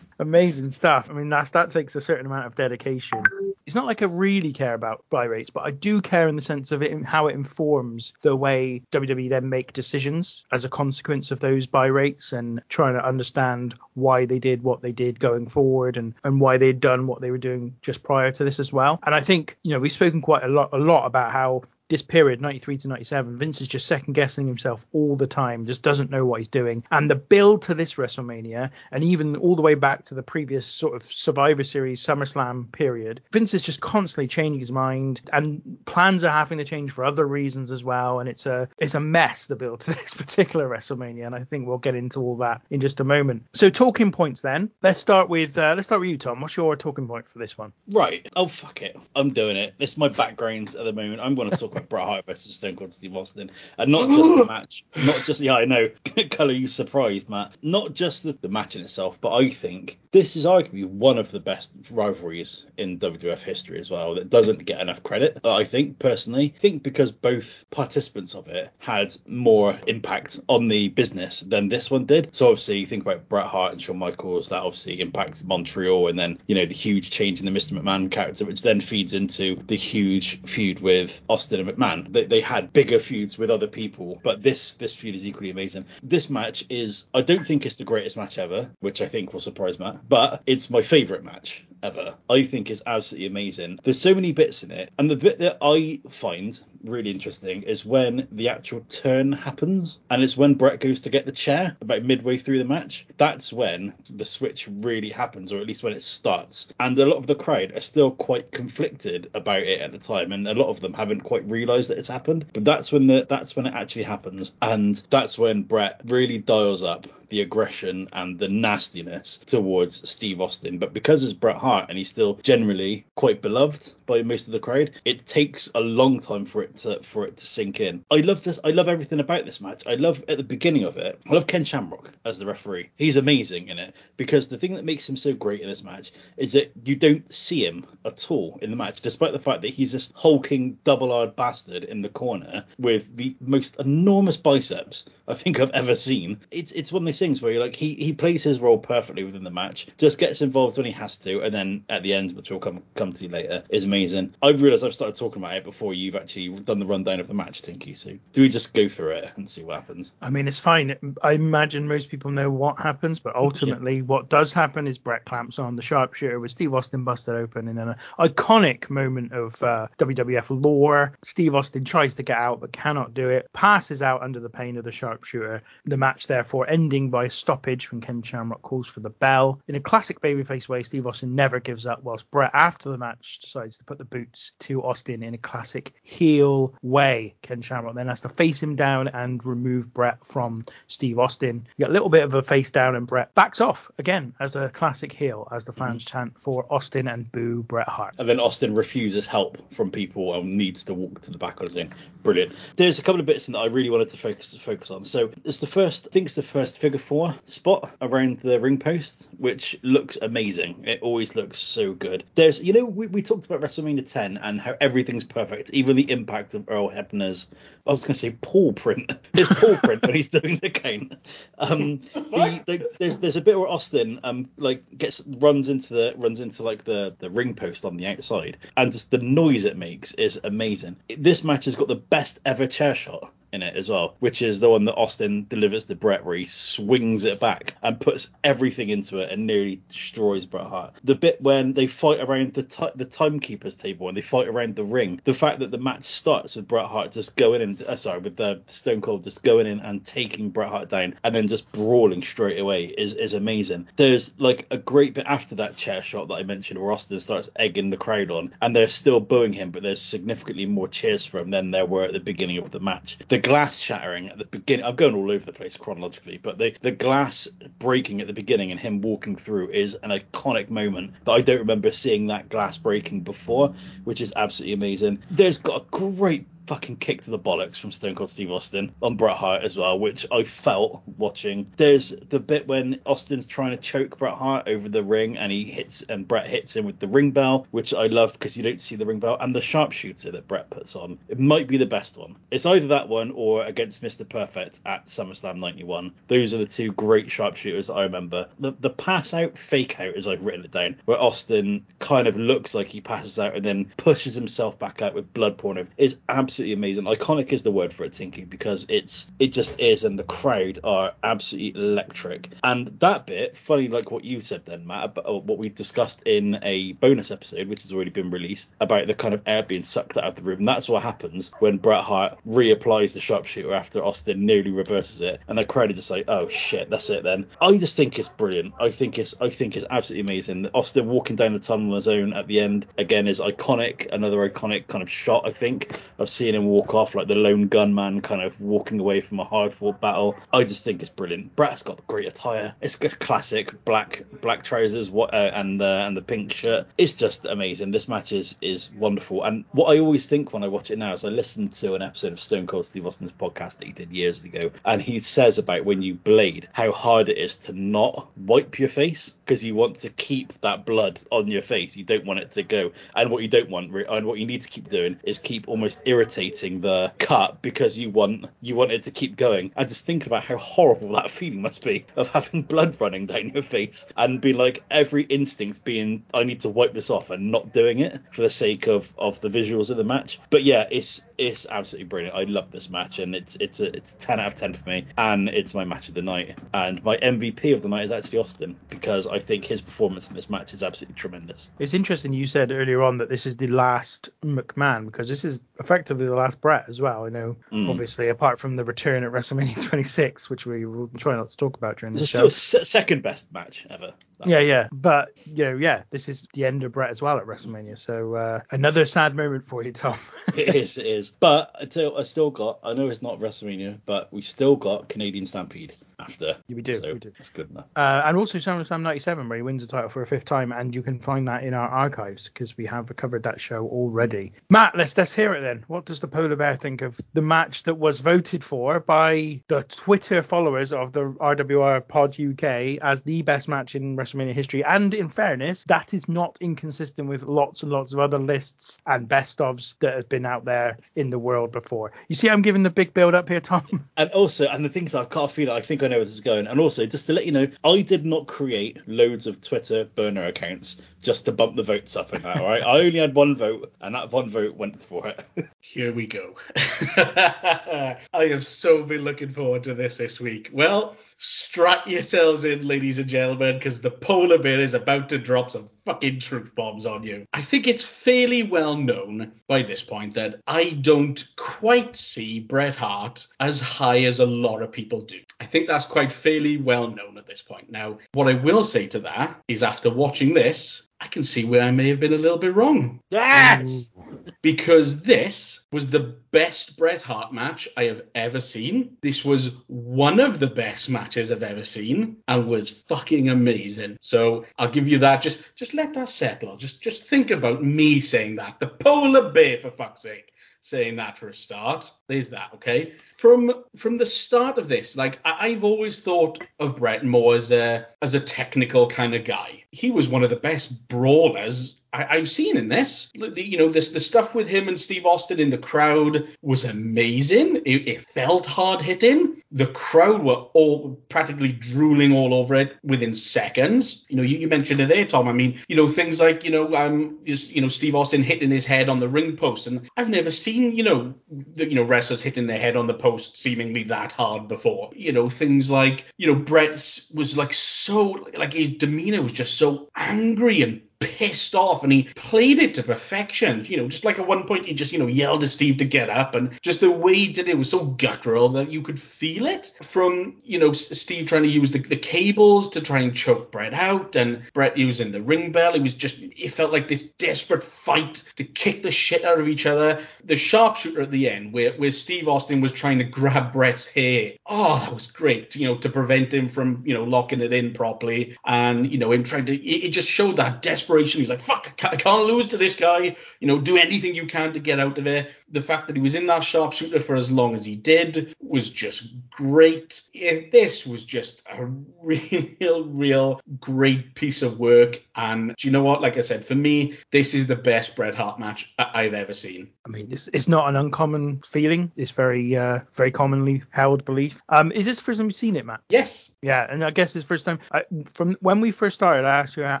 Amazing 0.20 0.68
stuff. 0.68 1.08
I 1.08 1.14
mean, 1.14 1.30
that 1.30 1.50
that 1.52 1.70
takes 1.70 1.96
a 1.96 2.00
certain 2.00 2.26
amount 2.26 2.44
of 2.44 2.54
dedication. 2.54 3.24
It's 3.64 3.74
not 3.74 3.86
like 3.86 4.02
I 4.02 4.04
really 4.04 4.52
care 4.52 4.74
about 4.74 5.04
buy 5.08 5.24
rates, 5.24 5.48
but 5.48 5.64
I 5.64 5.70
do 5.70 6.02
care 6.02 6.28
in 6.28 6.36
the 6.36 6.42
sense 6.42 6.72
of 6.72 6.82
it 6.82 7.04
how 7.04 7.28
it 7.28 7.34
informs 7.34 8.12
the 8.20 8.36
way 8.36 8.82
WWE 8.92 9.30
then 9.30 9.48
make 9.48 9.72
decisions 9.72 10.44
as 10.52 10.66
a 10.66 10.68
consequence 10.68 11.30
of 11.30 11.40
those 11.40 11.66
buy 11.66 11.86
rates 11.86 12.34
and 12.34 12.60
trying 12.68 12.94
to 12.94 13.06
understand 13.06 13.74
why 13.94 14.26
they 14.26 14.38
did 14.38 14.62
what 14.62 14.82
they 14.82 14.92
did 14.92 15.20
going 15.20 15.46
forward 15.46 15.96
and 15.96 16.12
and 16.22 16.38
why 16.38 16.58
they'd 16.58 16.80
done 16.80 17.06
what 17.06 17.22
they 17.22 17.30
were 17.30 17.38
doing 17.38 17.74
just 17.80 18.02
prior 18.02 18.30
to 18.30 18.44
this 18.44 18.60
as 18.60 18.70
well. 18.70 19.00
And 19.06 19.14
I 19.14 19.20
think 19.20 19.56
you 19.62 19.70
know 19.70 19.78
we've 19.78 19.90
spoken 19.90 20.20
quite 20.20 20.42
a 20.42 20.48
lot 20.48 20.68
a 20.74 20.78
lot 20.78 21.06
about 21.06 21.32
how 21.32 21.62
this 21.90 22.02
period, 22.02 22.40
93 22.40 22.78
to 22.78 22.88
97, 22.88 23.36
Vince 23.36 23.60
is 23.60 23.68
just 23.68 23.86
second 23.86 24.14
guessing 24.14 24.46
himself 24.46 24.86
all 24.92 25.16
the 25.16 25.26
time, 25.26 25.66
just 25.66 25.82
doesn't 25.82 26.10
know 26.10 26.24
what 26.24 26.40
he's 26.40 26.48
doing. 26.48 26.84
And 26.90 27.10
the 27.10 27.16
build 27.16 27.62
to 27.62 27.74
this 27.74 27.94
WrestleMania, 27.94 28.70
and 28.92 29.04
even 29.04 29.36
all 29.36 29.56
the 29.56 29.62
way 29.62 29.74
back 29.74 30.04
to 30.04 30.14
the 30.14 30.22
previous 30.22 30.66
sort 30.66 30.94
of 30.94 31.02
Survivor 31.02 31.64
Series 31.64 32.00
SummerSlam 32.00 32.70
period, 32.72 33.20
Vince 33.32 33.52
is 33.52 33.62
just 33.62 33.80
constantly 33.80 34.28
changing 34.28 34.60
his 34.60 34.72
mind, 34.72 35.20
and 35.32 35.78
plans 35.84 36.24
are 36.24 36.30
having 36.30 36.58
to 36.58 36.64
change 36.64 36.92
for 36.92 37.04
other 37.04 37.26
reasons 37.26 37.72
as 37.72 37.82
well. 37.82 38.20
And 38.20 38.28
it's 38.28 38.46
a 38.46 38.68
it's 38.78 38.94
a 38.94 39.00
mess 39.00 39.46
the 39.46 39.56
build 39.56 39.80
to 39.80 39.90
this 39.94 40.14
particular 40.14 40.68
WrestleMania, 40.68 41.26
and 41.26 41.34
I 41.34 41.42
think 41.42 41.66
we'll 41.66 41.78
get 41.78 41.96
into 41.96 42.20
all 42.20 42.36
that 42.38 42.62
in 42.70 42.80
just 42.80 43.00
a 43.00 43.04
moment. 43.04 43.46
So 43.52 43.68
talking 43.68 44.12
points 44.12 44.40
then. 44.40 44.70
Let's 44.80 45.00
start 45.00 45.28
with 45.28 45.58
uh, 45.58 45.74
let's 45.76 45.88
start 45.88 46.00
with 46.00 46.10
you, 46.10 46.18
Tom. 46.18 46.40
What's 46.40 46.56
your 46.56 46.76
talking 46.76 47.08
point 47.08 47.26
for 47.26 47.38
this 47.38 47.58
one? 47.58 47.72
right. 47.90 48.28
Oh 48.36 48.46
fuck 48.46 48.80
it. 48.82 48.96
I'm 49.16 49.32
doing 49.32 49.56
it. 49.56 49.74
This 49.78 49.90
is 49.92 49.98
my 49.98 50.08
background 50.08 50.68
at 50.76 50.84
the 50.84 50.92
moment. 50.92 51.20
I'm 51.20 51.34
going 51.34 51.50
to 51.50 51.56
talk 51.56 51.79
Bret 51.88 52.04
Hart 52.04 52.26
versus 52.26 52.54
Stone 52.54 52.76
Cold 52.76 52.94
Steve 52.94 53.16
Austin, 53.16 53.50
and 53.78 53.90
not 53.90 54.08
just 54.08 54.36
the 54.36 54.44
match, 54.48 54.84
not 55.04 55.22
just 55.24 55.40
yeah 55.40 55.54
I 55.54 55.64
know. 55.64 55.90
Color 56.30 56.52
you 56.52 56.68
surprised, 56.68 57.28
Matt. 57.28 57.56
Not 57.62 57.94
just 57.94 58.24
the, 58.24 58.36
the 58.40 58.48
match 58.48 58.76
in 58.76 58.82
itself, 58.82 59.20
but 59.20 59.34
I 59.34 59.50
think 59.50 59.98
this 60.12 60.36
is 60.36 60.44
arguably 60.44 60.84
one 60.84 61.18
of 61.18 61.30
the 61.30 61.40
best 61.40 61.72
rivalries 61.90 62.64
in 62.76 62.98
WWF 62.98 63.42
history 63.42 63.78
as 63.78 63.90
well. 63.90 64.14
That 64.14 64.28
doesn't 64.28 64.64
get 64.66 64.80
enough 64.80 65.02
credit. 65.02 65.40
I 65.44 65.64
think 65.64 65.98
personally, 65.98 66.54
I 66.56 66.58
think 66.58 66.82
because 66.82 67.12
both 67.12 67.64
participants 67.70 68.34
of 68.34 68.48
it 68.48 68.70
had 68.78 69.16
more 69.26 69.78
impact 69.86 70.40
on 70.48 70.68
the 70.68 70.88
business 70.88 71.40
than 71.40 71.68
this 71.68 71.90
one 71.90 72.06
did. 72.06 72.34
So 72.34 72.48
obviously, 72.48 72.78
you 72.78 72.86
think 72.86 73.02
about 73.02 73.28
Bret 73.28 73.46
Hart 73.46 73.72
and 73.72 73.82
Shawn 73.82 73.98
Michaels, 73.98 74.48
that 74.48 74.62
obviously 74.62 75.00
impacts 75.00 75.44
Montreal, 75.44 76.08
and 76.08 76.18
then 76.18 76.38
you 76.46 76.54
know 76.54 76.66
the 76.66 76.74
huge 76.74 77.10
change 77.10 77.40
in 77.40 77.46
the 77.46 77.58
Mr. 77.58 77.72
McMahon 77.72 78.10
character, 78.10 78.44
which 78.44 78.62
then 78.62 78.80
feeds 78.80 79.14
into 79.14 79.56
the 79.66 79.76
huge 79.76 80.40
feud 80.42 80.80
with 80.80 81.20
Austin 81.28 81.60
and 81.60 81.68
McMahon. 81.70 82.12
They, 82.12 82.24
they 82.24 82.40
had 82.40 82.72
bigger 82.72 82.98
feuds 82.98 83.38
with 83.38 83.50
other 83.50 83.66
people, 83.66 84.20
but 84.22 84.42
this 84.42 84.72
this 84.74 84.94
feud 84.94 85.14
is 85.14 85.26
equally 85.26 85.50
amazing. 85.50 85.86
This 86.02 86.30
match 86.30 86.64
is, 86.68 87.06
I 87.14 87.22
don't 87.22 87.46
think 87.46 87.66
it's 87.66 87.76
the 87.76 87.84
greatest 87.84 88.16
match 88.16 88.38
ever, 88.38 88.70
which 88.80 89.00
I 89.02 89.08
think 89.08 89.32
will 89.32 89.40
surprise 89.40 89.78
Matt, 89.78 90.08
but 90.08 90.42
it's 90.46 90.70
my 90.70 90.82
favorite 90.82 91.24
match 91.24 91.64
ever. 91.82 92.14
I 92.28 92.44
think 92.44 92.70
it's 92.70 92.82
absolutely 92.86 93.26
amazing. 93.28 93.80
There's 93.82 94.00
so 94.00 94.14
many 94.14 94.32
bits 94.32 94.62
in 94.62 94.70
it, 94.70 94.90
and 94.98 95.10
the 95.10 95.16
bit 95.16 95.38
that 95.38 95.58
I 95.62 96.00
find 96.10 96.60
really 96.84 97.10
interesting 97.10 97.62
is 97.62 97.84
when 97.84 98.26
the 98.32 98.48
actual 98.48 98.80
turn 98.88 99.32
happens, 99.32 100.00
and 100.10 100.22
it's 100.22 100.36
when 100.36 100.54
Bret 100.54 100.80
goes 100.80 101.00
to 101.02 101.10
get 101.10 101.26
the 101.26 101.32
chair 101.32 101.76
about 101.80 102.04
midway 102.04 102.38
through 102.38 102.58
the 102.58 102.64
match. 102.64 103.06
That's 103.16 103.52
when 103.52 103.94
the 104.10 104.24
switch 104.24 104.68
really 104.68 105.10
happens, 105.10 105.52
or 105.52 105.58
at 105.58 105.66
least 105.66 105.82
when 105.82 105.92
it 105.92 106.02
starts. 106.02 106.68
And 106.78 106.98
a 106.98 107.06
lot 107.06 107.18
of 107.18 107.26
the 107.26 107.34
crowd 107.34 107.76
are 107.76 107.80
still 107.80 108.10
quite 108.10 108.52
conflicted 108.52 109.30
about 109.34 109.62
it 109.62 109.80
at 109.80 109.92
the 109.92 109.98
time, 109.98 110.32
and 110.32 110.46
a 110.48 110.54
lot 110.54 110.68
of 110.68 110.80
them 110.80 110.94
haven't 110.94 111.20
quite 111.20 111.44
realised 111.60 111.90
that 111.90 111.98
it's 111.98 112.08
happened. 112.08 112.46
But 112.52 112.64
that's 112.64 112.92
when 112.92 113.06
the 113.06 113.26
that's 113.28 113.54
when 113.56 113.66
it 113.66 113.74
actually 113.74 114.04
happens, 114.04 114.52
and 114.62 115.00
that's 115.10 115.38
when 115.38 115.62
Bret 115.62 116.00
really 116.04 116.38
dials 116.38 116.82
up 116.82 117.06
the 117.30 117.40
aggression 117.40 118.08
and 118.12 118.38
the 118.38 118.48
nastiness 118.48 119.38
towards 119.46 120.08
Steve 120.08 120.40
Austin. 120.40 120.78
But 120.78 120.92
because 120.92 121.24
it's 121.24 121.32
Bret 121.32 121.56
Hart 121.56 121.86
and 121.88 121.96
he's 121.96 122.08
still 122.08 122.34
generally 122.42 123.06
quite 123.14 123.42
beloved 123.42 123.92
by 124.06 124.22
most 124.22 124.46
of 124.46 124.52
the 124.52 124.60
crowd, 124.60 124.90
it 125.04 125.20
takes 125.20 125.70
a 125.74 125.80
long 125.80 126.20
time 126.20 126.44
for 126.44 126.62
it 126.62 126.76
to 126.78 127.00
for 127.02 127.26
it 127.26 127.36
to 127.38 127.46
sink 127.46 127.80
in. 127.80 128.04
I 128.10 128.18
love 128.18 128.42
this. 128.42 128.58
I 128.64 128.70
love 128.70 128.88
everything 128.88 129.20
about 129.20 129.44
this 129.44 129.60
match. 129.60 129.84
I 129.86 129.94
love 129.94 130.22
at 130.28 130.36
the 130.36 130.44
beginning 130.44 130.84
of 130.84 130.96
it. 130.96 131.20
I 131.28 131.32
love 131.32 131.46
Ken 131.46 131.64
Shamrock 131.64 132.12
as 132.24 132.38
the 132.38 132.46
referee. 132.46 132.90
He's 132.96 133.16
amazing 133.16 133.68
in 133.68 133.78
it 133.78 133.94
because 134.16 134.48
the 134.48 134.58
thing 134.58 134.74
that 134.74 134.84
makes 134.84 135.08
him 135.08 135.16
so 135.16 135.32
great 135.32 135.60
in 135.60 135.68
this 135.68 135.84
match 135.84 136.12
is 136.36 136.52
that 136.52 136.72
you 136.84 136.96
don't 136.96 137.32
see 137.32 137.64
him 137.64 137.86
at 138.04 138.30
all 138.30 138.58
in 138.62 138.70
the 138.70 138.76
match, 138.76 139.00
despite 139.00 139.32
the 139.32 139.38
fact 139.38 139.62
that 139.62 139.68
he's 139.68 139.92
this 139.92 140.10
hulking 140.14 140.78
double-eyed 140.84 141.36
bastard 141.36 141.84
in 141.84 142.02
the 142.02 142.08
corner 142.08 142.64
with 142.78 143.16
the 143.16 143.36
most 143.40 143.76
enormous 143.78 144.36
biceps 144.36 145.04
I 145.28 145.34
think 145.34 145.60
I've 145.60 145.70
ever 145.70 145.94
seen. 145.94 146.40
It's 146.50 146.72
it's 146.72 146.92
one 146.92 147.02
of 147.02 147.06
those 147.06 147.19
things 147.20 147.40
where 147.40 147.52
you're 147.52 147.62
like 147.62 147.76
he 147.76 147.94
he 147.94 148.12
plays 148.12 148.42
his 148.42 148.58
role 148.58 148.78
perfectly 148.78 149.22
within 149.22 149.44
the 149.44 149.50
match, 149.50 149.86
just 149.96 150.18
gets 150.18 150.42
involved 150.42 150.76
when 150.76 150.86
he 150.86 150.92
has 150.92 151.16
to, 151.18 151.42
and 151.42 151.54
then 151.54 151.84
at 151.88 152.02
the 152.02 152.12
end, 152.12 152.32
which 152.32 152.50
we'll 152.50 152.58
come 152.58 152.82
come 152.96 153.12
to 153.12 153.28
later, 153.28 153.62
is 153.68 153.84
amazing. 153.84 154.34
I've 154.42 154.60
realised 154.60 154.84
I've 154.84 154.94
started 154.94 155.14
talking 155.14 155.40
about 155.40 155.54
it 155.54 155.64
before 155.64 155.94
you've 155.94 156.16
actually 156.16 156.48
done 156.48 156.80
the 156.80 156.86
rundown 156.86 157.20
of 157.20 157.28
the 157.28 157.34
match, 157.34 157.62
Tinky. 157.62 157.94
So 157.94 158.18
do 158.32 158.42
we 158.42 158.48
just 158.48 158.74
go 158.74 158.88
through 158.88 159.10
it 159.10 159.30
and 159.36 159.48
see 159.48 159.62
what 159.62 159.76
happens? 159.76 160.12
I 160.20 160.30
mean, 160.30 160.48
it's 160.48 160.58
fine. 160.58 160.96
I 161.22 161.32
imagine 161.32 161.86
most 161.86 162.08
people 162.08 162.32
know 162.32 162.50
what 162.50 162.80
happens, 162.80 163.20
but 163.20 163.36
ultimately, 163.36 163.96
yeah. 163.96 164.02
what 164.02 164.28
does 164.28 164.52
happen 164.52 164.88
is 164.88 164.98
Bret 164.98 165.24
clamps 165.24 165.58
on 165.58 165.76
the 165.76 165.82
sharpshooter 165.82 166.40
with 166.40 166.50
Steve 166.50 166.74
Austin 166.74 167.04
busted 167.04 167.34
open 167.34 167.68
in 167.68 167.78
an 167.78 167.96
iconic 168.18 168.88
moment 168.88 169.32
of 169.32 169.62
uh, 169.62 169.86
WWF 169.98 170.62
lore. 170.62 171.16
Steve 171.22 171.54
Austin 171.54 171.84
tries 171.84 172.14
to 172.14 172.22
get 172.22 172.38
out 172.38 172.60
but 172.60 172.72
cannot 172.72 173.14
do 173.14 173.28
it, 173.28 173.48
passes 173.52 174.02
out 174.02 174.22
under 174.22 174.40
the 174.40 174.48
pain 174.48 174.76
of 174.76 174.84
the 174.84 174.92
sharpshooter. 174.92 175.62
The 175.84 175.96
match, 175.96 176.26
therefore, 176.26 176.68
ending 176.68 177.09
by 177.10 177.24
a 177.24 177.30
stoppage 177.30 177.90
when 177.90 178.00
Ken 178.00 178.22
Shamrock 178.22 178.62
calls 178.62 178.88
for 178.88 179.00
the 179.00 179.10
bell. 179.10 179.60
In 179.68 179.74
a 179.74 179.80
classic 179.80 180.20
babyface 180.20 180.68
way, 180.68 180.82
Steve 180.82 181.06
Austin 181.06 181.34
never 181.34 181.60
gives 181.60 181.86
up, 181.86 182.02
whilst 182.02 182.30
Bret, 182.30 182.50
after 182.54 182.90
the 182.90 182.98
match, 182.98 183.40
decides 183.40 183.78
to 183.78 183.84
put 183.84 183.98
the 183.98 184.04
boots 184.04 184.52
to 184.60 184.82
Austin 184.82 185.22
in 185.22 185.34
a 185.34 185.38
classic 185.38 185.92
heel 186.02 186.74
way. 186.82 187.34
Ken 187.42 187.62
Shamrock 187.62 187.94
then 187.94 188.08
has 188.08 188.22
to 188.22 188.28
face 188.28 188.62
him 188.62 188.76
down 188.76 189.08
and 189.08 189.44
remove 189.44 189.92
Bret 189.92 190.24
from 190.26 190.62
Steve 190.86 191.18
Austin. 191.18 191.66
You 191.76 191.84
get 191.84 191.90
a 191.90 191.92
little 191.92 192.08
bit 192.08 192.24
of 192.24 192.34
a 192.34 192.42
face 192.42 192.70
down, 192.70 192.96
and 192.96 193.06
Bret 193.06 193.34
backs 193.34 193.60
off 193.60 193.90
again 193.98 194.34
as 194.40 194.56
a 194.56 194.68
classic 194.68 195.12
heel 195.12 195.48
as 195.52 195.64
the 195.64 195.72
fans 195.72 196.04
mm-hmm. 196.04 196.18
chant 196.18 196.38
for 196.38 196.66
Austin 196.70 197.08
and 197.08 197.30
boo 197.32 197.62
Bret 197.62 197.88
Hart. 197.88 198.14
And 198.18 198.28
then 198.28 198.40
Austin 198.40 198.74
refuses 198.74 199.26
help 199.26 199.58
from 199.74 199.90
people 199.90 200.34
and 200.34 200.56
needs 200.56 200.84
to 200.84 200.94
walk 200.94 201.20
to 201.22 201.30
the 201.30 201.38
back 201.38 201.60
of 201.60 201.72
the 201.72 201.80
ring. 201.80 201.92
Brilliant. 202.22 202.52
There's 202.76 202.98
a 202.98 203.02
couple 203.02 203.20
of 203.20 203.26
bits 203.26 203.46
that 203.46 203.56
I 203.56 203.66
really 203.66 203.90
wanted 203.90 204.08
to 204.08 204.16
focus 204.16 204.54
focus 204.56 204.90
on. 204.90 205.04
So 205.04 205.30
it's 205.44 205.58
the 205.58 205.66
first, 205.66 206.08
I 206.08 206.12
think 206.12 206.26
it's 206.26 206.34
the 206.34 206.42
first 206.42 206.78
figure 206.78 206.98
four 207.00 207.34
spot 207.44 207.90
around 208.00 208.38
the 208.40 208.60
ring 208.60 208.78
post, 208.78 209.28
which 209.38 209.76
looks 209.82 210.18
amazing. 210.22 210.84
It 210.86 211.00
always 211.02 211.34
looks 211.34 211.58
so 211.58 211.92
good. 211.92 212.24
There's, 212.34 212.60
you 212.60 212.72
know, 212.72 212.84
we, 212.84 213.06
we 213.08 213.22
talked 213.22 213.46
about 213.46 213.60
WrestleMania 213.60 214.10
10 214.10 214.36
and 214.38 214.60
how 214.60 214.76
everything's 214.80 215.24
perfect, 215.24 215.70
even 215.70 215.96
the 215.96 216.10
impact 216.10 216.54
of 216.54 216.68
Earl 216.68 216.90
Hebner's, 216.90 217.48
I 217.86 217.90
was 217.90 218.02
going 218.02 218.12
to 218.12 218.18
say 218.18 218.36
paw 218.40 218.72
print, 218.72 219.12
his 219.32 219.48
paw 219.48 219.76
print 219.82 220.02
when 220.02 220.14
he's 220.14 220.28
doing 220.28 220.58
the 220.58 220.70
count. 220.70 221.14
Um, 221.58 222.00
the, 222.14 222.62
the, 222.66 222.90
there's 222.98 223.18
there's 223.18 223.36
a 223.36 223.40
bit 223.40 223.58
where 223.58 223.68
Austin 223.68 224.20
um 224.24 224.48
like 224.56 224.84
gets 224.96 225.20
runs 225.26 225.68
into 225.68 225.94
the 225.94 226.14
runs 226.16 226.40
into 226.40 226.62
like 226.62 226.84
the 226.84 227.14
the 227.18 227.30
ring 227.30 227.54
post 227.54 227.84
on 227.84 227.96
the 227.96 228.06
outside, 228.06 228.58
and 228.76 228.92
just 228.92 229.10
the 229.10 229.18
noise 229.18 229.64
it 229.64 229.76
makes 229.76 230.12
is 230.14 230.40
amazing. 230.44 230.96
This 231.18 231.44
match 231.44 231.64
has 231.64 231.74
got 231.74 231.88
the 231.88 231.96
best 231.96 232.40
ever 232.44 232.66
chair 232.66 232.94
shot 232.94 233.32
in 233.52 233.62
it 233.62 233.76
as 233.76 233.88
well, 233.88 234.16
which 234.20 234.42
is 234.42 234.60
the 234.60 234.70
one 234.70 234.84
that 234.84 234.94
Austin 234.94 235.46
delivers 235.48 235.84
to 235.86 235.94
Bret, 235.94 236.24
where 236.24 236.36
he 236.36 236.44
swings 236.44 237.24
it 237.24 237.40
back 237.40 237.74
and 237.82 238.00
puts 238.00 238.28
everything 238.44 238.90
into 238.90 239.18
it 239.18 239.30
and 239.30 239.46
nearly 239.46 239.80
destroys 239.88 240.46
Bret 240.46 240.66
Hart. 240.66 240.94
The 241.04 241.14
bit 241.14 241.40
when 241.40 241.72
they 241.72 241.86
fight 241.86 242.20
around 242.20 242.54
the 242.54 242.62
t- 242.62 242.86
the 242.94 243.04
timekeeper's 243.04 243.76
table 243.76 244.08
and 244.08 244.16
they 244.16 244.22
fight 244.22 244.48
around 244.48 244.76
the 244.76 244.84
ring, 244.84 245.20
the 245.24 245.34
fact 245.34 245.60
that 245.60 245.70
the 245.70 245.78
match 245.78 246.04
starts 246.04 246.56
with 246.56 246.68
Bret 246.68 246.86
Hart 246.86 247.12
just 247.12 247.36
going 247.36 247.60
in, 247.60 247.78
uh, 247.86 247.96
sorry, 247.96 248.20
with 248.20 248.36
the 248.36 248.62
Stone 248.66 249.00
Cold 249.00 249.24
just 249.24 249.42
going 249.42 249.66
in 249.66 249.80
and 249.80 250.04
taking 250.04 250.50
Bret 250.50 250.68
Hart 250.68 250.88
down 250.88 251.14
and 251.24 251.34
then 251.34 251.48
just 251.48 251.70
brawling 251.72 252.22
straight 252.22 252.58
away 252.58 252.84
is 252.84 253.14
is 253.14 253.34
amazing. 253.34 253.88
There's 253.96 254.32
like 254.38 254.66
a 254.70 254.78
great 254.78 255.14
bit 255.14 255.26
after 255.26 255.56
that 255.56 255.76
chair 255.76 256.02
shot 256.02 256.28
that 256.28 256.34
I 256.34 256.42
mentioned 256.42 256.80
where 256.80 256.92
Austin 256.92 257.20
starts 257.20 257.50
egging 257.56 257.90
the 257.90 257.96
crowd 257.96 258.30
on 258.30 258.54
and 258.62 258.74
they're 258.74 258.88
still 258.88 259.20
booing 259.20 259.52
him, 259.52 259.70
but 259.70 259.82
there's 259.82 260.00
significantly 260.00 260.66
more 260.66 260.88
cheers 260.88 261.24
for 261.24 261.38
him 261.38 261.50
than 261.50 261.70
there 261.70 261.86
were 261.86 262.04
at 262.04 262.12
the 262.12 262.20
beginning 262.20 262.58
of 262.58 262.70
the 262.70 262.80
match. 262.80 263.18
The 263.28 263.39
glass 263.40 263.78
shattering 263.78 264.28
at 264.28 264.38
the 264.38 264.44
beginning. 264.44 264.84
I'm 264.84 264.96
going 264.96 265.14
all 265.14 265.30
over 265.30 265.44
the 265.44 265.52
place 265.52 265.76
chronologically, 265.76 266.38
but 266.38 266.58
the 266.58 266.74
the 266.80 266.90
glass 266.90 267.48
breaking 267.78 268.20
at 268.20 268.26
the 268.26 268.32
beginning 268.32 268.70
and 268.70 268.80
him 268.80 269.00
walking 269.00 269.36
through 269.36 269.70
is 269.70 269.94
an 270.02 270.10
iconic 270.10 270.70
moment 270.70 271.14
that 271.24 271.32
I 271.32 271.40
don't 271.40 271.58
remember 271.58 271.92
seeing 271.92 272.26
that 272.26 272.48
glass 272.48 272.78
breaking 272.78 273.20
before, 273.20 273.74
which 274.04 274.20
is 274.20 274.32
absolutely 274.36 274.74
amazing. 274.74 275.22
There's 275.30 275.58
got 275.58 275.82
a 275.82 275.84
great 275.90 276.46
fucking 276.70 276.96
kick 276.98 277.20
to 277.20 277.32
the 277.32 277.38
bollocks 277.38 277.80
from 277.80 277.90
Stone 277.90 278.14
Cold 278.14 278.30
Steve 278.30 278.52
Austin 278.52 278.94
on 279.02 279.16
Bret 279.16 279.36
Hart 279.36 279.64
as 279.64 279.76
well, 279.76 279.98
which 279.98 280.24
I 280.30 280.44
felt 280.44 281.02
watching. 281.18 281.66
There's 281.76 282.10
the 282.10 282.38
bit 282.38 282.68
when 282.68 283.00
Austin's 283.04 283.48
trying 283.48 283.72
to 283.72 283.76
choke 283.76 284.18
Bret 284.18 284.34
Hart 284.34 284.68
over 284.68 284.88
the 284.88 285.02
ring 285.02 285.36
and 285.36 285.50
he 285.50 285.64
hits 285.64 286.02
and 286.02 286.28
Bret 286.28 286.46
hits 286.46 286.76
him 286.76 286.84
with 286.84 287.00
the 287.00 287.08
ring 287.08 287.32
bell, 287.32 287.66
which 287.72 287.92
I 287.92 288.06
love 288.06 288.34
because 288.34 288.56
you 288.56 288.62
don't 288.62 288.80
see 288.80 288.94
the 288.94 289.04
ring 289.04 289.18
bell, 289.18 289.36
and 289.40 289.52
the 289.52 289.60
sharpshooter 289.60 290.30
that 290.30 290.46
Bret 290.46 290.70
puts 290.70 290.94
on. 290.94 291.18
It 291.26 291.40
might 291.40 291.66
be 291.66 291.76
the 291.76 291.86
best 291.86 292.16
one. 292.16 292.36
It's 292.52 292.66
either 292.66 292.86
that 292.86 293.08
one 293.08 293.32
or 293.32 293.64
against 293.64 294.00
Mr. 294.00 294.28
Perfect 294.28 294.78
at 294.86 295.06
SummerSlam 295.06 295.56
91. 295.56 296.12
Those 296.28 296.54
are 296.54 296.58
the 296.58 296.66
two 296.66 296.92
great 296.92 297.32
sharpshooters 297.32 297.88
that 297.88 297.94
I 297.94 298.04
remember. 298.04 298.46
The 298.60 298.74
the 298.78 298.90
pass 298.90 299.34
out 299.34 299.58
fake 299.58 299.98
out, 299.98 300.14
as 300.14 300.28
I've 300.28 300.44
written 300.44 300.64
it 300.64 300.70
down, 300.70 301.00
where 301.06 301.20
Austin 301.20 301.84
kind 301.98 302.28
of 302.28 302.38
looks 302.38 302.76
like 302.76 302.86
he 302.86 303.00
passes 303.00 303.40
out 303.40 303.56
and 303.56 303.64
then 303.64 303.90
pushes 303.96 304.34
himself 304.34 304.78
back 304.78 305.02
out 305.02 305.14
with 305.14 305.34
blood 305.34 305.58
pouring 305.58 305.88
is 305.96 306.16
absolutely 306.28 306.59
absolutely 306.60 306.74
amazing. 306.74 307.04
Iconic 307.04 307.52
is 307.54 307.62
the 307.62 307.70
word 307.70 307.90
for 307.90 308.04
it, 308.04 308.12
Tinky, 308.12 308.44
because 308.44 308.84
it's 308.90 309.30
it 309.38 309.46
just 309.48 309.80
is, 309.80 310.04
and 310.04 310.18
the 310.18 310.24
crowd 310.24 310.78
are 310.84 311.14
absolutely 311.22 311.80
electric. 311.80 312.50
And 312.62 312.88
that 313.00 313.26
bit, 313.26 313.56
funny 313.56 313.88
like 313.88 314.10
what 314.10 314.24
you 314.24 314.42
said 314.42 314.66
then, 314.66 314.86
Matt, 314.86 315.04
about 315.04 315.26
uh, 315.26 315.38
what 315.38 315.56
we 315.56 315.70
discussed 315.70 316.22
in 316.26 316.58
a 316.62 316.92
bonus 316.92 317.30
episode, 317.30 317.68
which 317.68 317.80
has 317.80 317.92
already 317.92 318.10
been 318.10 318.28
released, 318.28 318.74
about 318.78 319.06
the 319.06 319.14
kind 319.14 319.32
of 319.32 319.40
air 319.46 319.62
being 319.62 319.82
sucked 319.82 320.18
out 320.18 320.24
of 320.24 320.34
the 320.34 320.42
room. 320.42 320.66
That's 320.66 320.86
what 320.86 321.02
happens 321.02 321.50
when 321.60 321.78
Bret 321.78 322.04
Hart 322.04 322.38
reapplies 322.46 323.14
the 323.14 323.20
sharpshooter 323.20 323.72
after 323.72 324.04
Austin 324.04 324.44
nearly 324.44 324.70
reverses 324.70 325.22
it, 325.22 325.40
and 325.48 325.56
the 325.56 325.64
crowd 325.64 325.88
are 325.88 325.94
just 325.94 326.10
like, 326.10 326.26
oh 326.28 326.46
shit, 326.48 326.90
that's 326.90 327.08
it 327.08 327.22
then. 327.22 327.46
I 327.62 327.74
just 327.78 327.96
think 327.96 328.18
it's 328.18 328.28
brilliant. 328.28 328.74
I 328.78 328.90
think 328.90 329.18
it's 329.18 329.34
I 329.40 329.48
think 329.48 329.76
it's 329.76 329.86
absolutely 329.88 330.30
amazing. 330.30 330.68
Austin 330.74 331.08
walking 331.08 331.36
down 331.36 331.54
the 331.54 331.58
tunnel 331.58 331.88
on 331.88 331.94
his 331.94 332.08
own 332.08 332.34
at 332.34 332.48
the 332.48 332.60
end 332.60 332.86
again 332.98 333.28
is 333.28 333.40
iconic. 333.40 334.12
Another 334.12 334.46
iconic 334.46 334.88
kind 334.88 335.02
of 335.02 335.08
shot 335.08 335.48
I 335.48 335.52
think 335.52 335.98
seen 336.30 336.39
seeing 336.40 336.54
him 336.54 336.64
walk 336.64 336.94
off 336.94 337.14
like 337.14 337.28
the 337.28 337.34
lone 337.34 337.68
gunman, 337.68 338.22
kind 338.22 338.40
of 338.40 338.58
walking 338.62 338.98
away 338.98 339.20
from 339.20 339.40
a 339.40 339.44
hard 339.44 339.74
fought 339.74 340.00
battle. 340.00 340.34
I 340.54 340.64
just 340.64 340.82
think 340.82 341.02
it's 341.02 341.10
brilliant. 341.10 341.54
Bret's 341.54 341.82
got 341.82 341.98
the 341.98 342.02
great 342.04 342.26
attire. 342.26 342.74
It's, 342.80 342.96
it's 343.02 343.12
classic 343.12 343.84
black 343.84 344.22
black 344.40 344.62
trousers, 344.62 345.10
what 345.10 345.34
uh, 345.34 345.50
and 345.52 345.82
uh, 345.82 346.06
and 346.06 346.16
the 346.16 346.22
pink 346.22 346.50
shirt. 346.54 346.86
It's 346.96 347.12
just 347.12 347.44
amazing. 347.44 347.90
This 347.90 348.08
match 348.08 348.32
is 348.32 348.56
is 348.62 348.90
wonderful. 348.92 349.44
And 349.44 349.66
what 349.72 349.94
I 349.94 350.00
always 350.00 350.24
think 350.24 350.54
when 350.54 350.64
I 350.64 350.68
watch 350.68 350.90
it 350.90 350.96
now 350.96 351.12
is 351.12 351.26
I 351.26 351.28
listen 351.28 351.68
to 351.68 351.94
an 351.94 352.00
episode 352.00 352.32
of 352.32 352.40
Stone 352.40 352.66
Cold 352.68 352.86
Steve 352.86 353.06
Austin's 353.06 353.32
podcast 353.32 353.76
that 353.76 353.86
he 353.86 353.92
did 353.92 354.10
years 354.10 354.42
ago, 354.42 354.70
and 354.86 355.02
he 355.02 355.20
says 355.20 355.58
about 355.58 355.84
when 355.84 356.00
you 356.00 356.14
blade 356.14 356.70
how 356.72 356.90
hard 356.90 357.28
it 357.28 357.36
is 357.36 357.58
to 357.58 357.74
not 357.74 358.30
wipe 358.38 358.78
your 358.78 358.88
face 358.88 359.34
because 359.44 359.62
you 359.62 359.74
want 359.74 359.98
to 359.98 360.08
keep 360.08 360.58
that 360.62 360.86
blood 360.86 361.20
on 361.30 361.48
your 361.48 361.60
face. 361.60 361.96
You 361.96 362.04
don't 362.04 362.24
want 362.24 362.40
it 362.40 362.52
to 362.52 362.62
go. 362.62 362.92
And 363.14 363.30
what 363.30 363.42
you 363.42 363.48
don't 363.48 363.68
want, 363.68 363.94
and 363.94 364.26
what 364.26 364.38
you 364.38 364.46
need 364.46 364.62
to 364.62 364.68
keep 364.68 364.88
doing, 364.88 365.20
is 365.24 365.38
keep 365.38 365.68
almost 365.68 366.00
irritating 366.06 366.29
irritating 366.30 366.80
the 366.80 367.12
cut 367.18 367.60
because 367.60 367.98
you 367.98 368.10
want 368.10 368.46
you 368.60 368.74
want 368.74 368.92
it 368.92 369.02
to 369.04 369.10
keep 369.10 369.36
going. 369.36 369.72
And 369.76 369.88
just 369.88 370.06
thinking 370.06 370.28
about 370.28 370.44
how 370.44 370.56
horrible 370.56 371.12
that 371.12 371.30
feeling 371.30 371.62
must 371.62 371.84
be 371.84 372.06
of 372.16 372.28
having 372.28 372.62
blood 372.62 373.00
running 373.00 373.26
down 373.26 373.50
your 373.50 373.62
face 373.62 374.06
and 374.16 374.40
being 374.40 374.56
like 374.56 374.82
every 374.90 375.24
instinct 375.24 375.84
being 375.84 376.24
I 376.32 376.44
need 376.44 376.60
to 376.60 376.68
wipe 376.68 376.94
this 376.94 377.10
off 377.10 377.30
and 377.30 377.50
not 377.50 377.72
doing 377.72 378.00
it 378.00 378.20
for 378.32 378.42
the 378.42 378.50
sake 378.50 378.86
of 378.86 379.12
of 379.18 379.40
the 379.40 379.48
visuals 379.48 379.90
of 379.90 379.96
the 379.96 380.04
match. 380.04 380.40
But 380.50 380.62
yeah, 380.62 380.86
it's 380.90 381.22
it's 381.38 381.66
absolutely 381.68 382.06
brilliant. 382.06 382.36
I 382.36 382.44
love 382.44 382.70
this 382.70 382.90
match 382.90 383.18
and 383.18 383.34
it's 383.34 383.56
it's 383.56 383.80
a 383.80 383.94
it's 383.96 384.14
10 384.18 384.40
out 384.40 384.48
of 384.48 384.54
10 384.54 384.74
for 384.74 384.88
me 384.88 385.06
and 385.18 385.48
it's 385.48 385.74
my 385.74 385.84
match 385.84 386.08
of 386.08 386.14
the 386.14 386.22
night 386.22 386.58
and 386.74 387.02
my 387.02 387.16
MVP 387.16 387.74
of 387.74 387.82
the 387.82 387.88
night 387.88 388.04
is 388.04 388.10
actually 388.10 388.38
Austin 388.38 388.76
because 388.88 389.26
I 389.26 389.38
think 389.38 389.64
his 389.64 389.80
performance 389.80 390.28
in 390.28 390.36
this 390.36 390.50
match 390.50 390.74
is 390.74 390.82
absolutely 390.82 391.14
tremendous. 391.14 391.70
It's 391.78 391.94
interesting 391.94 392.32
you 392.32 392.46
said 392.46 392.70
earlier 392.70 393.02
on 393.02 393.18
that 393.18 393.28
this 393.28 393.46
is 393.46 393.56
the 393.56 393.66
last 393.66 394.30
McMahon 394.42 395.06
because 395.06 395.28
this 395.28 395.44
is 395.44 395.62
effectively 395.78 396.19
the 396.26 396.34
last 396.34 396.60
Bret 396.60 396.86
as 396.88 397.00
well. 397.00 397.26
You 397.26 397.32
know, 397.32 397.56
Mm. 397.72 397.88
obviously 397.90 398.28
apart 398.28 398.58
from 398.58 398.76
the 398.76 398.84
return 398.84 399.24
at 399.24 399.32
WrestleMania 399.32 399.82
26, 399.88 400.48
which 400.50 400.66
we 400.66 400.84
will 400.86 401.08
try 401.16 401.36
not 401.36 401.48
to 401.48 401.56
talk 401.56 401.76
about 401.76 401.98
during 401.98 402.14
the 402.14 402.22
It's 402.22 402.30
show. 402.30 402.42
the 402.44 402.50
second 402.84 403.22
best 403.22 403.52
match 403.52 403.86
ever. 403.90 404.12
Yeah, 404.46 404.60
yeah, 404.60 404.88
but 404.90 405.32
you 405.44 405.64
know, 405.64 405.76
yeah, 405.76 406.04
this 406.10 406.28
is 406.28 406.48
the 406.54 406.64
end 406.64 406.82
of 406.82 406.92
Bret 406.92 407.10
as 407.10 407.20
well 407.20 407.36
at 407.38 407.44
WrestleMania. 407.44 407.98
So 407.98 408.34
uh, 408.34 408.60
another 408.70 409.04
sad 409.04 409.34
moment 409.36 409.66
for 409.66 409.82
you, 409.82 409.92
Tom. 409.92 410.16
it 410.56 410.74
is, 410.74 410.96
it 410.96 411.04
is. 411.06 411.28
But 411.28 411.74
I 411.78 411.84
tell 411.84 412.16
I 412.18 412.22
still 412.22 412.50
got. 412.50 412.78
I 412.82 412.94
know 412.94 413.08
it's 413.10 413.20
not 413.20 413.38
WrestleMania, 413.38 413.98
but 414.06 414.32
we 414.32 414.40
still 414.40 414.76
got 414.76 415.08
Canadian 415.10 415.44
Stampede 415.44 415.94
after. 416.18 416.56
Yeah, 416.68 416.74
we 416.76 416.80
do, 416.80 416.96
So 416.96 417.12
we 417.12 417.18
do. 417.18 417.32
That's 417.36 417.50
good 417.50 417.70
enough. 417.70 417.84
Uh, 417.94 418.22
and 418.24 418.36
also 418.36 418.56
SummerSlam 418.58 419.02
97, 419.02 419.46
where 419.48 419.56
he 419.56 419.62
wins 419.62 419.86
the 419.86 419.92
title 419.92 420.08
for 420.08 420.22
a 420.22 420.26
fifth 420.26 420.46
time, 420.46 420.72
and 420.72 420.94
you 420.94 421.02
can 421.02 421.18
find 421.18 421.46
that 421.48 421.62
in 421.64 421.74
our 421.74 421.88
archives 421.88 422.48
because 422.48 422.76
we 422.78 422.86
have 422.86 423.14
covered 423.16 423.42
that 423.42 423.60
show 423.60 423.86
already. 423.88 424.52
Matt, 424.70 424.96
let's 424.96 425.14
let's 425.18 425.34
hear 425.34 425.52
it 425.54 425.60
then. 425.60 425.84
What 425.86 426.06
does 426.10 426.18
the 426.18 426.26
polar 426.26 426.56
bear 426.56 426.74
think 426.74 427.02
of 427.02 427.20
the 427.34 427.40
match 427.40 427.84
that 427.84 427.94
was 427.94 428.18
voted 428.18 428.64
for 428.64 428.98
by 428.98 429.62
the 429.68 429.84
Twitter 429.84 430.42
followers 430.42 430.92
of 430.92 431.12
the 431.12 431.20
RWR 431.20 432.08
Pod 432.08 432.36
UK 432.40 432.98
as 433.00 433.22
the 433.22 433.42
best 433.42 433.68
match 433.68 433.94
in 433.94 434.16
WrestleMania 434.16 434.52
history? 434.52 434.82
And 434.82 435.14
in 435.14 435.28
fairness, 435.28 435.84
that 435.84 436.12
is 436.12 436.28
not 436.28 436.58
inconsistent 436.60 437.28
with 437.28 437.44
lots 437.44 437.84
and 437.84 437.92
lots 437.92 438.12
of 438.12 438.18
other 438.18 438.40
lists 438.40 438.98
and 439.06 439.28
best 439.28 439.60
ofs 439.60 439.94
that 440.00 440.16
have 440.16 440.28
been 440.28 440.46
out 440.46 440.64
there 440.64 440.96
in 441.14 441.30
the 441.30 441.38
world 441.38 441.70
before. 441.70 442.10
You 442.26 442.34
see, 442.34 442.50
I'm 442.50 442.62
giving 442.62 442.82
the 442.82 442.90
big 442.90 443.14
build 443.14 443.36
up 443.36 443.48
here, 443.48 443.60
Tom. 443.60 443.86
And 444.16 444.30
also, 444.32 444.66
and 444.66 444.84
the 444.84 444.88
things 444.90 445.14
I've 445.14 445.30
got 445.30 445.56
a 445.56 445.72
I 445.72 445.80
think 445.80 446.02
I 446.02 446.08
know 446.08 446.16
where 446.16 446.24
this 446.24 446.34
is 446.34 446.40
going. 446.40 446.66
And 446.66 446.78
also, 446.78 447.06
just 447.06 447.28
to 447.28 447.32
let 447.32 447.46
you 447.46 447.52
know, 447.52 447.68
I 447.84 448.02
did 448.02 448.26
not 448.26 448.48
create 448.48 448.98
loads 449.06 449.46
of 449.46 449.60
Twitter 449.60 450.04
burner 450.04 450.44
accounts 450.44 451.00
just 451.22 451.44
to 451.44 451.52
bump 451.52 451.76
the 451.76 451.82
votes 451.82 452.16
up 452.16 452.32
and 452.32 452.42
that, 452.44 452.60
all 452.60 452.68
right? 452.68 452.82
I 452.82 452.98
only 452.98 453.18
had 453.18 453.34
one 453.34 453.56
vote, 453.56 453.92
and 454.00 454.14
that 454.14 454.32
one 454.32 454.50
vote 454.50 454.74
went 454.76 455.04
for 455.04 455.28
it. 455.28 455.46
Here 456.00 456.14
we 456.14 456.26
go. 456.26 456.54
I 457.18 458.16
have 458.32 458.64
so 458.64 459.02
been 459.02 459.20
looking 459.20 459.50
forward 459.50 459.84
to 459.84 459.92
this 459.92 460.16
this 460.16 460.40
week. 460.40 460.70
Well, 460.72 461.14
strap 461.36 462.06
yourselves 462.06 462.64
in, 462.64 462.88
ladies 462.88 463.18
and 463.18 463.28
gentlemen, 463.28 463.74
because 463.76 464.00
the 464.00 464.10
polar 464.10 464.56
bear 464.56 464.80
is 464.80 464.94
about 464.94 465.28
to 465.28 465.36
drop 465.36 465.70
some 465.70 465.90
fucking 466.06 466.40
truth 466.40 466.74
bombs 466.74 467.04
on 467.04 467.22
you. 467.22 467.44
I 467.52 467.60
think 467.60 467.86
it's 467.86 468.02
fairly 468.02 468.62
well 468.62 468.96
known 468.96 469.52
by 469.68 469.82
this 469.82 470.00
point 470.00 470.32
that 470.36 470.62
I 470.66 470.92
don't 471.02 471.46
quite 471.56 472.16
see 472.16 472.60
Bret 472.60 472.94
Hart 472.94 473.46
as 473.60 473.78
high 473.78 474.24
as 474.24 474.40
a 474.40 474.46
lot 474.46 474.80
of 474.80 474.90
people 474.90 475.20
do. 475.20 475.40
I 475.60 475.66
think 475.66 475.86
that's 475.86 476.06
quite 476.06 476.32
fairly 476.32 476.78
well 476.78 477.10
known 477.10 477.36
at 477.36 477.46
this 477.46 477.60
point. 477.60 477.90
Now, 477.90 478.16
what 478.32 478.48
I 478.48 478.54
will 478.54 478.84
say 478.84 479.06
to 479.08 479.18
that 479.18 479.60
is 479.68 479.82
after 479.82 480.08
watching 480.08 480.54
this, 480.54 481.09
I 481.20 481.26
can 481.26 481.42
see 481.42 481.64
where 481.64 481.82
I 481.82 481.90
may 481.90 482.08
have 482.08 482.20
been 482.20 482.32
a 482.32 482.38
little 482.38 482.58
bit 482.58 482.74
wrong 482.74 483.20
yes! 483.30 484.10
Um, 484.18 484.44
because 484.62 485.22
this 485.22 485.80
was 485.92 486.08
the 486.08 486.36
best 486.50 486.96
Bret 486.96 487.22
Hart 487.22 487.52
match 487.52 487.88
I 487.96 488.04
have 488.04 488.22
ever 488.34 488.60
seen. 488.60 489.16
This 489.22 489.44
was 489.44 489.72
one 489.86 490.40
of 490.40 490.58
the 490.58 490.66
best 490.66 491.08
matches 491.08 491.50
I've 491.50 491.62
ever 491.62 491.84
seen 491.84 492.36
and 492.48 492.68
was 492.68 492.90
fucking 492.90 493.48
amazing. 493.48 494.18
So 494.20 494.64
I'll 494.78 494.88
give 494.88 495.08
you 495.08 495.18
that. 495.18 495.42
Just 495.42 495.58
just 495.76 495.94
let 495.94 496.14
that 496.14 496.28
settle. 496.28 496.76
Just 496.76 497.02
just 497.02 497.24
think 497.24 497.50
about 497.50 497.82
me 497.82 498.20
saying 498.20 498.56
that. 498.56 498.80
The 498.80 498.88
polar 498.88 499.50
bear 499.50 499.78
for 499.78 499.90
fuck's 499.90 500.22
sake. 500.22 500.52
Saying 500.82 501.16
that 501.16 501.36
for 501.36 501.48
a 501.48 501.54
start. 501.54 502.10
There's 502.26 502.48
that, 502.50 502.70
okay? 502.74 503.12
From 503.36 503.84
from 503.96 504.16
the 504.16 504.24
start 504.24 504.78
of 504.78 504.88
this, 504.88 505.14
like 505.14 505.38
I, 505.44 505.68
I've 505.68 505.84
always 505.84 506.20
thought 506.20 506.64
of 506.78 506.96
Bret 506.96 507.24
more 507.24 507.54
as 507.54 507.70
a 507.70 508.06
as 508.22 508.34
a 508.34 508.40
technical 508.40 509.06
kind 509.06 509.34
of 509.34 509.44
guy. 509.44 509.84
He 509.90 510.10
was 510.10 510.28
one 510.28 510.42
of 510.42 510.50
the 510.50 510.56
best 510.56 511.06
brawlers 511.08 511.99
I, 512.12 512.36
I've 512.36 512.50
seen 512.50 512.76
in 512.76 512.88
this. 512.88 513.30
You 513.34 513.78
know, 513.78 513.88
this 513.88 514.08
the 514.08 514.20
stuff 514.20 514.54
with 514.54 514.68
him 514.68 514.88
and 514.88 514.98
Steve 514.98 515.26
Austin 515.26 515.60
in 515.60 515.70
the 515.70 515.78
crowd 515.78 516.48
was 516.62 516.84
amazing. 516.84 517.76
It, 517.86 518.08
it 518.08 518.20
felt 518.22 518.66
hard 518.66 519.02
hitting. 519.02 519.62
The 519.72 519.86
crowd 519.86 520.42
were 520.42 520.66
all 520.74 521.14
practically 521.28 521.72
drooling 521.72 522.32
all 522.32 522.54
over 522.54 522.74
it 522.74 522.96
within 523.04 523.32
seconds. 523.32 524.24
You 524.28 524.36
know, 524.36 524.42
you, 524.42 524.58
you 524.58 524.68
mentioned 524.68 525.00
it 525.00 525.08
there, 525.08 525.24
Tom. 525.24 525.48
I 525.48 525.52
mean, 525.52 525.78
you 525.88 525.96
know, 525.96 526.08
things 526.08 526.40
like 526.40 526.64
you 526.64 526.70
know, 526.70 526.94
um, 526.94 527.38
just 527.44 527.70
you 527.70 527.80
know, 527.80 527.88
Steve 527.88 528.14
Austin 528.14 528.42
hitting 528.42 528.70
his 528.70 528.86
head 528.86 529.08
on 529.08 529.20
the 529.20 529.28
ring 529.28 529.56
post, 529.56 529.86
and 529.86 530.08
I've 530.16 530.28
never 530.28 530.50
seen 530.50 530.96
you 530.96 531.02
know, 531.02 531.34
the, 531.48 531.88
you 531.88 531.94
know, 531.94 532.02
wrestlers 532.02 532.42
hitting 532.42 532.66
their 532.66 532.78
head 532.78 532.96
on 532.96 533.06
the 533.06 533.14
post 533.14 533.60
seemingly 533.60 534.04
that 534.04 534.32
hard 534.32 534.68
before. 534.68 535.10
You 535.14 535.32
know, 535.32 535.48
things 535.48 535.90
like 535.90 536.26
you 536.36 536.46
know, 536.46 536.58
Bret's 536.58 537.30
was 537.32 537.56
like 537.56 537.72
so 537.72 538.46
like 538.54 538.72
his 538.72 538.92
demeanor 538.92 539.42
was 539.42 539.52
just 539.52 539.74
so 539.74 540.08
angry 540.16 540.82
and 540.82 541.02
pissed 541.20 541.74
off 541.74 542.02
and 542.02 542.12
he 542.12 542.24
played 542.34 542.78
it 542.78 542.94
to 542.94 543.02
perfection. 543.02 543.84
You 543.86 543.98
know, 543.98 544.08
just 544.08 544.24
like 544.24 544.38
at 544.38 544.46
one 544.46 544.66
point 544.66 544.86
he 544.86 544.94
just, 544.94 545.12
you 545.12 545.18
know, 545.18 545.26
yelled 545.26 545.62
at 545.62 545.68
Steve 545.68 545.98
to 545.98 546.04
get 546.04 546.30
up 546.30 546.54
and 546.54 546.78
just 546.82 547.00
the 547.00 547.10
way 547.10 547.34
he 547.34 547.48
did 547.48 547.68
it 547.68 547.78
was 547.78 547.90
so 547.90 548.04
guttural 548.04 548.68
that 548.70 548.90
you 548.90 549.02
could 549.02 549.20
feel 549.20 549.66
it 549.66 549.92
from, 550.02 550.56
you 550.64 550.78
know, 550.78 550.92
Steve 550.92 551.46
trying 551.46 551.62
to 551.62 551.68
use 551.68 551.90
the, 551.90 551.98
the 551.98 552.16
cables 552.16 552.90
to 552.90 553.00
try 553.00 553.20
and 553.20 553.34
choke 553.34 553.70
Bret 553.70 553.94
out 553.94 554.36
and 554.36 554.62
Bret 554.72 554.96
using 554.96 555.30
the 555.30 555.42
ring 555.42 555.72
bell. 555.72 555.94
It 555.94 556.02
was 556.02 556.14
just, 556.14 556.38
it 556.40 556.70
felt 556.70 556.92
like 556.92 557.08
this 557.08 557.22
desperate 557.22 557.84
fight 557.84 558.44
to 558.56 558.64
kick 558.64 559.02
the 559.02 559.10
shit 559.10 559.44
out 559.44 559.60
of 559.60 559.68
each 559.68 559.86
other. 559.86 560.22
The 560.44 560.56
sharpshooter 560.56 561.22
at 561.22 561.30
the 561.30 561.48
end 561.48 561.72
where, 561.72 561.92
where 561.94 562.10
Steve 562.10 562.48
Austin 562.48 562.80
was 562.80 562.92
trying 562.92 563.18
to 563.18 563.24
grab 563.24 563.72
Bret's 563.72 564.06
hair. 564.06 564.52
Oh, 564.66 564.98
that 564.98 565.14
was 565.14 565.26
great, 565.26 565.76
you 565.76 565.86
know, 565.86 565.98
to 565.98 566.08
prevent 566.08 566.52
him 566.54 566.68
from, 566.68 567.02
you 567.04 567.14
know, 567.14 567.24
locking 567.24 567.60
it 567.60 567.72
in 567.72 567.92
properly 567.92 568.56
and, 568.66 569.10
you 569.10 569.18
know, 569.18 569.32
him 569.32 569.44
trying 569.44 569.66
to, 569.66 569.74
it, 569.74 570.06
it 570.06 570.10
just 570.10 570.28
showed 570.28 570.56
that 570.56 570.82
desperation. 571.10 571.40
He's 571.40 571.50
like, 571.50 571.60
fuck, 571.60 571.92
I 572.04 572.16
can't, 572.16 572.46
lose 572.46 572.68
to 572.68 572.78
this 572.78 572.96
guy. 572.96 573.36
You 573.60 573.66
know, 573.66 573.78
do 573.78 573.96
anything 573.96 574.34
you 574.34 574.46
can 574.46 574.72
to 574.72 574.80
get 574.80 574.98
out 574.98 575.18
of 575.18 575.26
it. 575.26 575.50
The 575.70 575.80
fact 575.80 576.06
that 576.06 576.16
he 576.16 576.22
was 576.22 576.34
in 576.34 576.46
that 576.46 576.64
sharpshooter 576.64 577.20
for 577.20 577.36
as 577.36 577.50
long 577.50 577.74
as 577.74 577.84
he 577.84 577.94
did 577.94 578.54
was 578.60 578.88
just 578.88 579.28
great. 579.50 580.22
It, 580.32 580.72
this 580.72 581.06
was 581.06 581.24
just 581.24 581.62
a 581.70 581.84
real, 582.22 583.04
real 583.04 583.60
great 583.78 584.34
piece 584.34 584.62
of 584.62 584.78
work. 584.78 585.22
And 585.36 585.74
do 585.76 585.86
you 585.86 585.92
know 585.92 586.02
what? 586.02 586.22
Like 586.22 586.36
I 586.36 586.40
said, 586.40 586.64
for 586.64 586.74
me, 586.74 587.18
this 587.30 587.54
is 587.54 587.66
the 587.66 587.76
best 587.76 588.16
Bret 588.16 588.34
Hart 588.34 588.58
match 588.58 588.92
I've 588.98 589.34
ever 589.34 589.52
seen. 589.52 589.90
I 590.06 590.08
mean, 590.08 590.28
it's, 590.30 590.48
it's 590.48 590.68
not 590.68 590.88
an 590.88 590.96
uncommon 590.96 591.60
feeling. 591.62 592.10
It's 592.16 592.30
very, 592.30 592.76
uh, 592.76 593.00
very 593.14 593.30
commonly 593.30 593.82
held 593.90 594.24
belief. 594.24 594.62
Um, 594.68 594.92
is 594.92 595.04
this 595.06 595.16
the 595.16 595.22
first 595.22 595.38
time 595.38 595.46
you've 595.46 595.56
seen 595.56 595.76
it, 595.76 595.84
Matt? 595.84 596.00
Yes. 596.08 596.50
Yeah, 596.62 596.86
and 596.88 597.02
I 597.02 597.10
guess 597.10 597.34
it's 597.36 597.44
the 597.44 597.48
first 597.48 597.64
time 597.64 597.78
I, 597.90 598.04
from 598.34 598.56
when 598.60 598.80
we 598.80 598.90
first 598.90 599.14
started. 599.14 599.46
I 599.46 599.60
asked 599.60 599.76
you 599.76 599.84
uh, 599.84 600.00